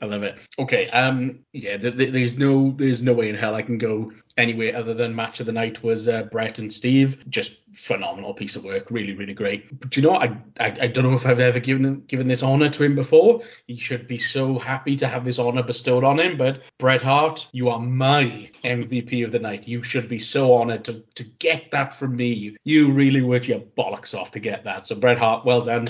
I 0.02 0.06
love 0.06 0.22
it. 0.22 0.38
Okay. 0.58 0.88
Um. 0.90 1.40
Yeah. 1.52 1.76
Th- 1.76 1.96
th- 1.96 2.12
there's 2.12 2.38
no. 2.38 2.72
There's 2.76 3.02
no 3.02 3.12
way 3.12 3.28
in 3.28 3.34
hell 3.34 3.54
I 3.54 3.62
can 3.62 3.78
go 3.78 4.12
anywhere 4.36 4.76
other 4.76 4.94
than 4.94 5.14
match 5.14 5.40
of 5.40 5.46
the 5.46 5.52
night 5.52 5.82
was 5.82 6.08
uh, 6.08 6.22
Bret 6.24 6.58
and 6.58 6.72
Steve. 6.72 7.22
Just 7.28 7.56
phenomenal 7.72 8.34
piece 8.34 8.56
of 8.56 8.64
work. 8.64 8.90
Really, 8.90 9.14
really 9.14 9.34
great. 9.34 9.78
But 9.80 9.96
you 9.96 10.02
know? 10.02 10.16
I, 10.16 10.36
I 10.58 10.76
I 10.82 10.86
don't 10.86 11.04
know 11.04 11.14
if 11.14 11.26
I've 11.26 11.40
ever 11.40 11.60
given 11.60 12.02
given 12.06 12.28
this 12.28 12.42
honor 12.42 12.68
to 12.70 12.82
him 12.82 12.94
before. 12.94 13.42
He 13.66 13.76
should 13.76 14.08
be 14.08 14.18
so 14.18 14.58
happy 14.58 14.96
to 14.96 15.06
have 15.06 15.24
this 15.24 15.38
honor 15.38 15.62
bestowed 15.62 16.04
on 16.04 16.18
him. 16.18 16.36
But 16.36 16.62
Bret 16.78 17.02
Hart, 17.02 17.48
you 17.52 17.68
are 17.68 17.78
my 17.78 18.50
MVP 18.64 19.24
of 19.24 19.32
the 19.32 19.38
night. 19.38 19.68
You 19.68 19.82
should 19.82 20.08
be 20.08 20.18
so 20.18 20.54
honored 20.54 20.84
to 20.84 21.02
to 21.14 21.24
get 21.24 21.70
that 21.72 21.92
from 21.92 22.16
me. 22.16 22.56
You 22.64 22.92
really 22.92 23.22
worked 23.22 23.48
your 23.48 23.60
bollocks 23.60 24.18
off 24.18 24.30
to 24.32 24.40
get 24.40 24.64
that. 24.64 24.86
So 24.86 24.94
Bret 24.94 25.18
Hart, 25.18 25.44
well 25.44 25.60
done 25.60 25.86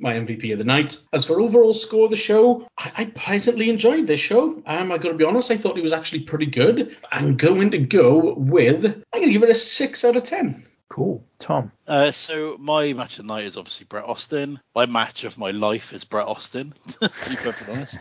my 0.00 0.14
MVP 0.14 0.52
of 0.52 0.58
the 0.58 0.64
night. 0.64 0.98
As 1.12 1.24
for 1.24 1.40
overall 1.40 1.74
score 1.74 2.06
of 2.06 2.10
the 2.10 2.16
show, 2.16 2.66
I, 2.78 2.92
I 2.96 3.04
pleasantly 3.06 3.70
enjoyed 3.70 4.06
this 4.06 4.20
show. 4.20 4.62
Um, 4.66 4.92
I 4.92 4.98
got 4.98 5.08
to 5.08 5.14
be 5.14 5.24
honest, 5.24 5.50
I 5.50 5.56
thought 5.56 5.78
it 5.78 5.82
was 5.82 5.92
actually 5.92 6.20
pretty 6.20 6.46
good. 6.46 6.96
I'm 7.10 7.36
going 7.36 7.70
to 7.72 7.78
go 7.78 8.34
with, 8.34 8.84
I'm 8.84 9.20
going 9.20 9.26
to 9.26 9.32
give 9.32 9.42
it 9.42 9.50
a 9.50 9.54
6 9.54 10.04
out 10.04 10.16
of 10.16 10.24
10. 10.24 10.66
Cool. 10.88 11.24
Tom. 11.38 11.70
Uh, 11.86 12.10
so 12.10 12.56
my 12.58 12.92
match 12.92 13.18
of 13.18 13.26
the 13.26 13.32
night 13.32 13.44
is 13.44 13.56
obviously 13.56 13.86
Bret 13.88 14.04
Austin. 14.04 14.60
My 14.74 14.86
match 14.86 15.24
of 15.24 15.38
my 15.38 15.50
life 15.52 15.92
is 15.92 16.04
Bret 16.04 16.26
Austin. 16.26 16.74
to 16.88 17.00
be 17.00 17.36
perfectly 17.36 17.74
honest, 17.74 17.98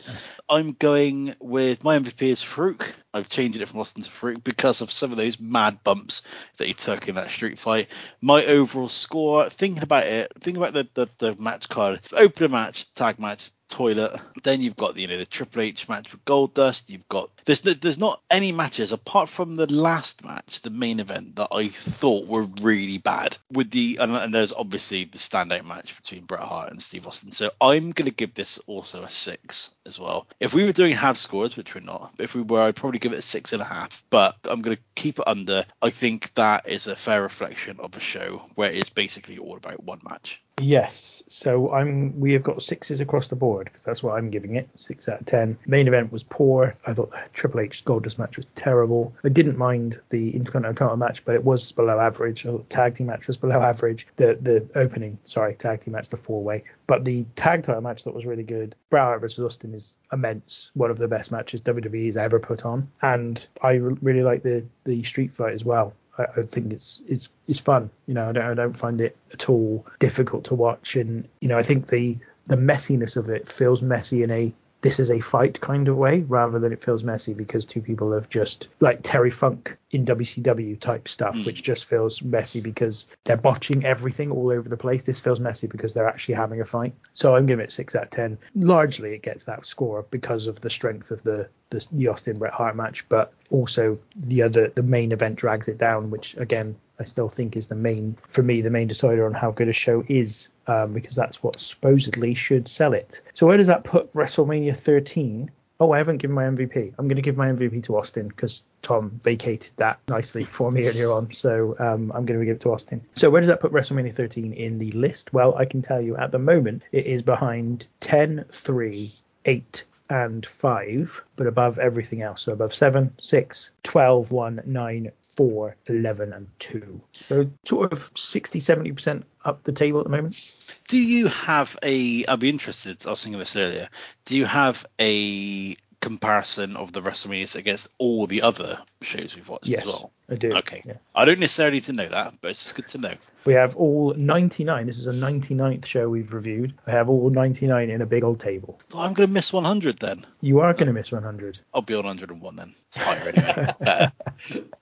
I'm 0.49 0.73
going 0.73 1.35
with 1.39 1.83
my 1.83 1.99
MVP 1.99 2.23
is 2.23 2.43
Farouk. 2.43 2.91
I've 3.13 3.29
changed 3.29 3.61
it 3.61 3.69
from 3.69 3.79
Austin 3.79 4.03
to 4.03 4.09
Farouk 4.09 4.43
because 4.43 4.81
of 4.81 4.91
some 4.91 5.11
of 5.11 5.17
those 5.17 5.39
mad 5.39 5.83
bumps 5.83 6.23
that 6.57 6.67
he 6.67 6.73
took 6.73 7.07
in 7.07 7.15
that 7.15 7.29
street 7.29 7.59
fight. 7.59 7.89
My 8.21 8.45
overall 8.45 8.89
score, 8.89 9.49
thinking 9.49 9.83
about 9.83 10.05
it, 10.05 10.31
thinking 10.39 10.61
about 10.61 10.73
the 10.73 10.87
the, 10.93 11.09
the 11.19 11.41
match 11.41 11.69
card, 11.69 12.01
opener 12.13 12.49
match, 12.49 12.91
tag 12.95 13.19
match, 13.19 13.51
toilet. 13.67 14.19
Then 14.43 14.61
you've 14.61 14.75
got 14.75 14.97
you 14.97 15.07
know 15.07 15.17
the 15.17 15.25
Triple 15.25 15.61
H 15.61 15.89
match 15.89 16.11
with 16.11 16.25
Goldust. 16.25 16.83
You've 16.87 17.07
got 17.09 17.29
there's 17.45 17.61
there's 17.61 17.97
not 17.97 18.21
any 18.29 18.51
matches 18.51 18.91
apart 18.91 19.29
from 19.29 19.55
the 19.55 19.71
last 19.71 20.23
match, 20.23 20.61
the 20.61 20.69
main 20.69 20.99
event 20.99 21.35
that 21.35 21.49
I 21.51 21.69
thought 21.69 22.27
were 22.27 22.47
really 22.61 22.97
bad. 22.97 23.37
With 23.51 23.71
the 23.71 23.97
and, 23.99 24.15
and 24.15 24.33
there's 24.33 24.53
obviously 24.53 25.05
the 25.05 25.17
standout 25.17 25.65
match 25.65 25.95
between 25.95 26.25
Bret 26.25 26.41
Hart 26.41 26.71
and 26.71 26.81
Steve 26.81 27.07
Austin. 27.07 27.31
So 27.31 27.51
I'm 27.61 27.91
gonna 27.91 28.11
give 28.11 28.33
this 28.33 28.59
also 28.67 29.03
a 29.03 29.09
six 29.09 29.69
as 29.85 29.99
well. 29.99 30.27
If 30.39 30.53
we 30.53 30.65
were 30.65 30.71
doing 30.71 30.93
half 30.93 31.17
scores, 31.17 31.57
which 31.57 31.75
we're 31.75 31.81
not, 31.81 32.13
but 32.17 32.23
if 32.23 32.35
we 32.35 32.41
were, 32.41 32.61
I'd 32.61 32.75
probably 32.75 32.99
give 32.99 33.13
it 33.13 33.19
a 33.19 33.23
six 33.23 33.53
and 33.53 33.61
a 33.61 33.65
half. 33.65 34.03
But 34.09 34.35
I'm 34.45 34.61
gonna 34.61 34.77
keep 34.95 35.19
it 35.19 35.27
under. 35.27 35.65
I 35.81 35.89
think 35.89 36.33
that 36.35 36.67
is 36.69 36.87
a 36.87 36.95
fair 36.95 37.21
reflection 37.21 37.79
of 37.79 37.95
a 37.95 37.99
show 37.99 38.41
where 38.55 38.71
it's 38.71 38.89
basically 38.89 39.37
all 39.37 39.57
about 39.57 39.83
one 39.83 40.01
match. 40.07 40.41
Yes. 40.59 41.21
So 41.27 41.71
I'm. 41.71 42.19
We 42.19 42.33
have 42.33 42.41
got 42.41 42.63
sixes 42.63 42.99
across 42.99 43.27
the 43.27 43.35
board 43.35 43.65
because 43.65 43.83
that's 43.83 44.01
what 44.01 44.17
I'm 44.17 44.31
giving 44.31 44.55
it. 44.55 44.67
Six 44.75 45.07
out 45.07 45.21
of 45.21 45.25
ten. 45.27 45.57
Main 45.67 45.87
event 45.87 46.11
was 46.11 46.23
poor. 46.23 46.75
I 46.87 46.93
thought 46.93 47.11
the 47.11 47.21
Triple 47.33 47.59
H 47.59 47.85
Goldust 47.85 48.17
match 48.17 48.37
was 48.37 48.47
terrible. 48.47 49.13
I 49.23 49.29
didn't 49.29 49.57
mind 49.57 50.01
the 50.09 50.35
Intercontinental 50.35 50.97
match, 50.97 51.23
but 51.25 51.35
it 51.35 51.43
was 51.43 51.71
below 51.71 51.99
average. 51.99 52.43
The 52.43 52.63
tag 52.69 52.95
team 52.95 53.07
match 53.07 53.27
was 53.27 53.37
below 53.37 53.61
average. 53.61 54.07
The 54.15 54.37
the 54.41 54.67
opening, 54.73 55.19
sorry, 55.25 55.53
tag 55.53 55.81
team 55.81 55.93
match, 55.93 56.09
the 56.09 56.17
four 56.17 56.43
way. 56.43 56.63
But 56.87 57.05
the 57.05 57.25
tag 57.35 57.63
title 57.63 57.81
match 57.81 58.03
that 58.05 58.15
was 58.15 58.25
really 58.25 58.43
good. 58.43 58.75
Hart 58.91 59.21
versus 59.21 59.45
Austin 59.45 59.75
is 59.75 59.95
immense. 60.11 60.71
One 60.73 60.89
of 60.89 60.97
the 60.97 61.07
best 61.07 61.31
matches 61.31 61.61
WWE's 61.61 62.17
ever 62.17 62.39
put 62.39 62.65
on, 62.65 62.89
and 63.03 63.45
I 63.61 63.73
re- 63.73 63.97
really 64.01 64.23
like 64.23 64.41
the 64.41 64.65
the 64.85 65.03
street 65.03 65.31
fight 65.31 65.53
as 65.53 65.63
well. 65.63 65.93
I, 66.17 66.25
I 66.37 66.41
think 66.43 66.73
it's 66.73 67.01
it's 67.07 67.29
it's 67.47 67.59
fun. 67.59 67.89
You 68.07 68.13
know, 68.13 68.29
I 68.29 68.31
don't 68.31 68.43
I 68.43 68.53
don't 68.53 68.77
find 68.77 69.01
it 69.01 69.17
at 69.33 69.49
all 69.49 69.85
difficult 69.99 70.45
to 70.45 70.55
watch, 70.55 70.95
and 70.95 71.27
you 71.41 71.47
know, 71.47 71.57
I 71.57 71.63
think 71.63 71.87
the 71.87 72.17
the 72.47 72.55
messiness 72.55 73.17
of 73.17 73.29
it 73.29 73.47
feels 73.47 73.81
messy 73.81 74.23
in 74.23 74.31
a 74.31 74.53
this 74.81 74.99
is 74.99 75.09
a 75.09 75.19
fight 75.19 75.59
kind 75.59 75.87
of 75.87 75.97
way 75.97 76.21
rather 76.21 76.59
than 76.59 76.71
it 76.71 76.83
feels 76.83 77.03
messy 77.03 77.33
because 77.33 77.65
two 77.65 77.81
people 77.81 78.13
have 78.13 78.29
just 78.29 78.67
like 78.79 78.99
Terry 79.01 79.31
Funk 79.31 79.75
in 79.91 80.05
WCW 80.05 80.79
type 80.79 81.07
stuff, 81.07 81.35
hmm. 81.37 81.45
which 81.45 81.63
just 81.63 81.85
feels 81.85 82.21
messy 82.21 82.61
because 82.61 83.07
they're 83.23 83.37
botching 83.37 83.83
everything 83.85 84.31
all 84.31 84.51
over 84.51 84.69
the 84.69 84.77
place. 84.77 85.03
This 85.03 85.19
feels 85.19 85.39
messy 85.39 85.67
because 85.67 85.93
they're 85.93 86.07
actually 86.07 86.35
having 86.35 86.61
a 86.61 86.65
fight. 86.65 86.93
So 87.13 87.35
I'm 87.35 87.47
giving 87.47 87.65
it 87.65 87.71
six 87.71 87.95
out 87.95 88.03
of 88.03 88.09
ten. 88.11 88.37
Largely, 88.55 89.13
it 89.13 89.23
gets 89.23 89.45
that 89.45 89.65
score 89.65 90.05
because 90.11 90.45
of 90.47 90.61
the 90.61 90.69
strength 90.69 91.09
of 91.09 91.23
the 91.23 91.49
the, 91.69 92.07
Austin 92.07 92.37
Bret 92.37 92.53
Hart 92.53 92.75
match, 92.75 93.07
but 93.09 93.33
also 93.49 93.99
the 94.15 94.41
other 94.43 94.69
the 94.69 94.83
main 94.83 95.11
event 95.11 95.35
drags 95.35 95.67
it 95.67 95.77
down, 95.77 96.09
which 96.09 96.35
again 96.37 96.75
I 96.99 97.03
still 97.03 97.29
think 97.29 97.55
is 97.55 97.67
the 97.67 97.75
main 97.75 98.17
for 98.27 98.43
me 98.43 98.61
the 98.61 98.71
main 98.71 98.87
decider 98.87 99.25
on 99.25 99.33
how 99.33 99.51
good 99.51 99.67
a 99.67 99.73
show 99.73 100.03
is, 100.07 100.49
um, 100.67 100.93
because 100.93 101.15
that's 101.15 101.43
what 101.43 101.59
supposedly 101.59 102.33
should 102.33 102.67
sell 102.67 102.93
it. 102.93 103.21
So 103.33 103.47
where 103.47 103.57
does 103.57 103.67
that 103.67 103.83
put 103.83 104.11
WrestleMania 104.13 104.77
13? 104.77 105.51
Oh, 105.79 105.91
I 105.91 105.99
haven't 105.99 106.17
given 106.17 106.33
my 106.33 106.45
MVP. 106.45 106.95
I'm 106.97 107.07
going 107.07 107.17
to 107.17 107.21
give 107.21 107.37
my 107.37 107.49
MVP 107.49 107.83
to 107.83 107.97
Austin 107.97 108.29
because 108.29 108.63
Tom 108.81 109.19
vacated 109.23 109.73
that 109.77 109.99
nicely 110.07 110.43
for 110.57 110.71
me 110.71 110.87
earlier 110.87 111.11
on. 111.11 111.29
So 111.31 111.75
um, 111.77 112.11
I'm 112.15 112.25
going 112.25 112.39
to 112.39 112.45
give 112.45 112.55
it 112.55 112.61
to 112.61 112.71
Austin. 112.71 113.05
So 113.13 113.29
where 113.29 113.41
does 113.41 113.49
that 113.49 113.59
put 113.59 113.71
WrestleMania 113.71 114.13
13 114.15 114.53
in 114.53 114.79
the 114.79 114.91
list? 114.93 115.33
Well, 115.33 115.55
I 115.55 115.65
can 115.65 115.83
tell 115.83 116.01
you 116.01 116.17
at 116.17 116.31
the 116.31 116.39
moment 116.39 116.81
it 116.91 117.05
is 117.05 117.21
behind 117.21 117.85
10, 117.99 118.45
3, 118.51 119.13
8, 119.45 119.85
and 120.09 120.45
5, 120.45 121.23
but 121.35 121.47
above 121.47 121.79
everything 121.79 122.21
else. 122.21 122.41
So 122.41 122.53
above 122.53 122.73
7, 122.73 123.13
6, 123.19 123.71
12, 123.83 124.31
1, 124.31 124.61
9, 124.65 125.11
4, 125.35 125.75
11, 125.87 126.33
and 126.33 126.47
2. 126.59 127.01
So 127.13 127.49
sort 127.65 127.91
of 127.91 128.11
60, 128.15 128.59
70% 128.59 129.23
up 129.45 129.63
the 129.63 129.71
table 129.71 129.99
at 129.99 130.05
the 130.05 130.11
moment. 130.11 130.55
Do 130.87 130.97
you 130.97 131.27
have 131.27 131.77
a? 131.83 132.25
I'd 132.25 132.39
be 132.39 132.49
interested. 132.49 133.05
I 133.05 133.11
was 133.11 133.23
thinking 133.23 133.39
this 133.39 133.55
earlier. 133.55 133.89
Do 134.25 134.35
you 134.35 134.45
have 134.45 134.85
a 134.99 135.75
comparison 136.07 136.77
of 136.77 136.93
the 136.93 137.01
WrestleManias 137.01 137.55
against 137.55 137.89
all 137.97 138.27
the 138.27 138.41
other 138.41 138.79
shows 139.01 139.35
we've 139.35 139.49
watched 139.49 139.67
Yes, 139.67 139.81
as 139.81 139.87
well? 139.87 140.11
I 140.29 140.35
do. 140.35 140.53
Okay. 140.55 140.81
yeah. 140.85 140.93
I 141.13 141.25
don't 141.25 141.39
necessarily 141.39 141.77
need 141.77 141.83
to 141.83 141.93
know 141.93 142.07
that, 142.07 142.35
but 142.39 142.51
it's 142.51 142.63
just 142.63 142.75
good 142.75 142.87
to 142.89 142.97
know. 142.97 143.13
We 143.45 143.53
have 143.53 143.75
all 143.75 144.13
99. 144.13 144.85
This 144.85 144.97
is 144.97 145.07
a 145.07 145.11
99th 145.11 145.85
show 145.85 146.07
we've 146.09 146.33
reviewed. 146.33 146.73
I 146.87 146.91
have 146.91 147.09
all 147.09 147.29
99 147.29 147.89
in 147.89 148.01
a 148.01 148.05
big 148.05 148.23
old 148.23 148.39
table. 148.39 148.79
Oh, 148.93 149.01
I'm 149.01 149.13
going 149.13 149.27
to 149.27 149.33
miss 149.33 149.51
100 149.51 149.99
then. 149.99 150.25
You 150.41 150.59
are 150.61 150.73
going 150.73 150.87
to 150.87 150.93
miss 150.93 151.11
100. 151.11 151.59
I'll 151.73 151.81
be 151.81 151.95
on 151.95 152.05
101 152.05 152.55
then. 152.55 152.73
Higher 152.93 153.33
anyway. 153.35 154.11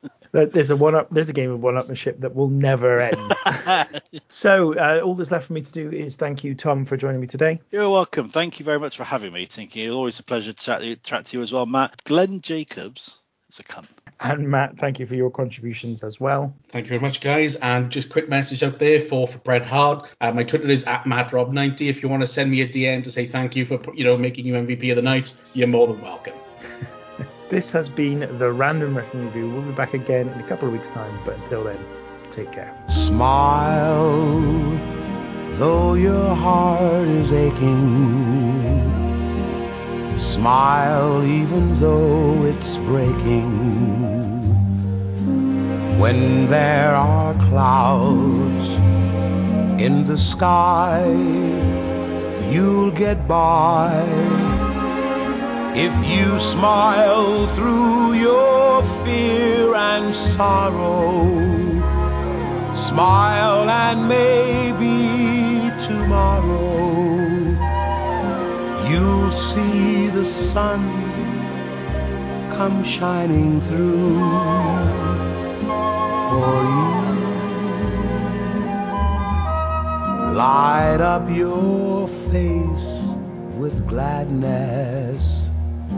Better. 0.35 0.45
There- 0.45 0.53
There's 0.53 0.69
a 0.69 0.75
one 0.75 0.95
up. 0.95 1.09
There's 1.09 1.29
a 1.29 1.33
game 1.33 1.51
of 1.51 1.63
one 1.63 1.75
upmanship 1.75 2.19
that 2.19 2.35
will 2.35 2.49
never 2.49 2.99
end. 2.99 3.33
so 4.29 4.75
uh, 4.77 5.01
all 5.03 5.15
that's 5.15 5.31
left 5.31 5.47
for 5.47 5.53
me 5.53 5.61
to 5.61 5.71
do 5.71 5.91
is 5.91 6.15
thank 6.15 6.43
you, 6.43 6.55
Tom, 6.55 6.85
for 6.85 6.97
joining 6.97 7.21
me 7.21 7.27
today. 7.27 7.59
You're 7.71 7.89
welcome. 7.89 8.29
Thank 8.29 8.59
you 8.59 8.65
very 8.65 8.79
much 8.79 8.97
for 8.97 9.03
having 9.03 9.33
me, 9.33 9.45
Tinky. 9.45 9.83
It's 9.85 9.93
always 9.93 10.19
a 10.19 10.23
pleasure 10.23 10.53
to 10.53 10.63
chat, 10.63 11.03
chat 11.03 11.25
to 11.25 11.37
you 11.37 11.43
as 11.43 11.51
well, 11.51 11.65
Matt. 11.65 12.01
Glenn 12.05 12.41
Jacobs 12.41 13.17
is 13.49 13.59
a 13.59 13.63
cunt. 13.63 13.87
And 14.21 14.49
Matt, 14.49 14.77
thank 14.77 14.99
you 14.99 15.05
for 15.05 15.15
your 15.15 15.29
contributions 15.29 16.01
as 16.01 16.19
well. 16.21 16.53
Thank 16.69 16.85
you 16.85 16.89
very 16.89 17.01
much, 17.01 17.19
guys. 17.19 17.55
And 17.57 17.91
just 17.91 18.07
quick 18.09 18.29
message 18.29 18.63
out 18.63 18.79
there 18.79 18.99
for 18.99 19.27
for 19.27 19.39
Bret 19.39 19.65
Hart. 19.65 20.07
Uh, 20.21 20.31
my 20.31 20.43
Twitter 20.43 20.69
is 20.69 20.85
at 20.85 21.03
mattrob90. 21.03 21.89
If 21.89 22.01
you 22.01 22.07
want 22.07 22.21
to 22.21 22.27
send 22.27 22.49
me 22.49 22.61
a 22.61 22.67
DM 22.67 23.03
to 23.03 23.11
say 23.11 23.25
thank 23.25 23.55
you 23.57 23.65
for 23.65 23.79
you 23.93 24.05
know 24.05 24.17
making 24.17 24.45
you 24.45 24.53
MVP 24.53 24.89
of 24.91 24.95
the 24.95 25.01
night, 25.01 25.33
you're 25.53 25.67
more 25.67 25.87
than 25.87 26.01
welcome. 26.01 26.33
This 27.47 27.69
has 27.71 27.89
been 27.89 28.37
the 28.39 28.51
Random 28.51 28.97
Wrestling 28.97 29.25
Review. 29.25 29.47
We'll 29.47 29.61
be 29.61 29.71
back 29.71 29.93
again 29.93 30.29
in 30.29 30.39
a 30.39 30.47
couple 30.47 30.67
of 30.67 30.73
weeks' 30.73 30.89
time, 30.89 31.15
but 31.23 31.35
until 31.35 31.63
then, 31.63 31.77
take 32.31 32.51
care. 32.51 32.75
Smile, 32.87 34.41
though 35.57 35.93
your 35.93 36.33
heart 36.33 37.07
is 37.07 37.31
aching. 37.31 38.81
Smile, 40.17 41.23
even 41.23 41.79
though 41.79 42.45
it's 42.45 42.77
breaking. 42.77 43.75
When 45.99 46.47
there 46.47 46.95
are 46.95 47.35
clouds 47.47 48.69
in 49.79 50.05
the 50.05 50.17
sky, 50.17 51.05
you'll 52.49 52.89
get 52.89 53.27
by. 53.27 54.54
If 55.77 55.93
you 56.07 56.39
smile 56.39 57.47
through 57.47 58.13
your 58.13 58.81
fear 59.03 59.75
and 59.75 60.15
sorrow, 60.15 61.27
smile 62.73 63.69
and 63.69 64.07
maybe 64.07 65.69
tomorrow 65.85 67.17
you'll 68.89 69.31
see 69.31 70.07
the 70.07 70.23
sun 70.23 70.79
come 72.55 72.81
shining 72.81 73.59
through 73.59 74.19
for 76.29 76.55
you. 76.71 76.95
Light 80.37 81.01
up 81.01 81.29
your 81.29 82.07
face 82.31 83.17
with 83.57 83.85
gladness 83.89 85.34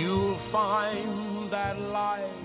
You'll 0.00 0.38
find 0.38 1.50
that 1.50 1.78
life 1.78 2.39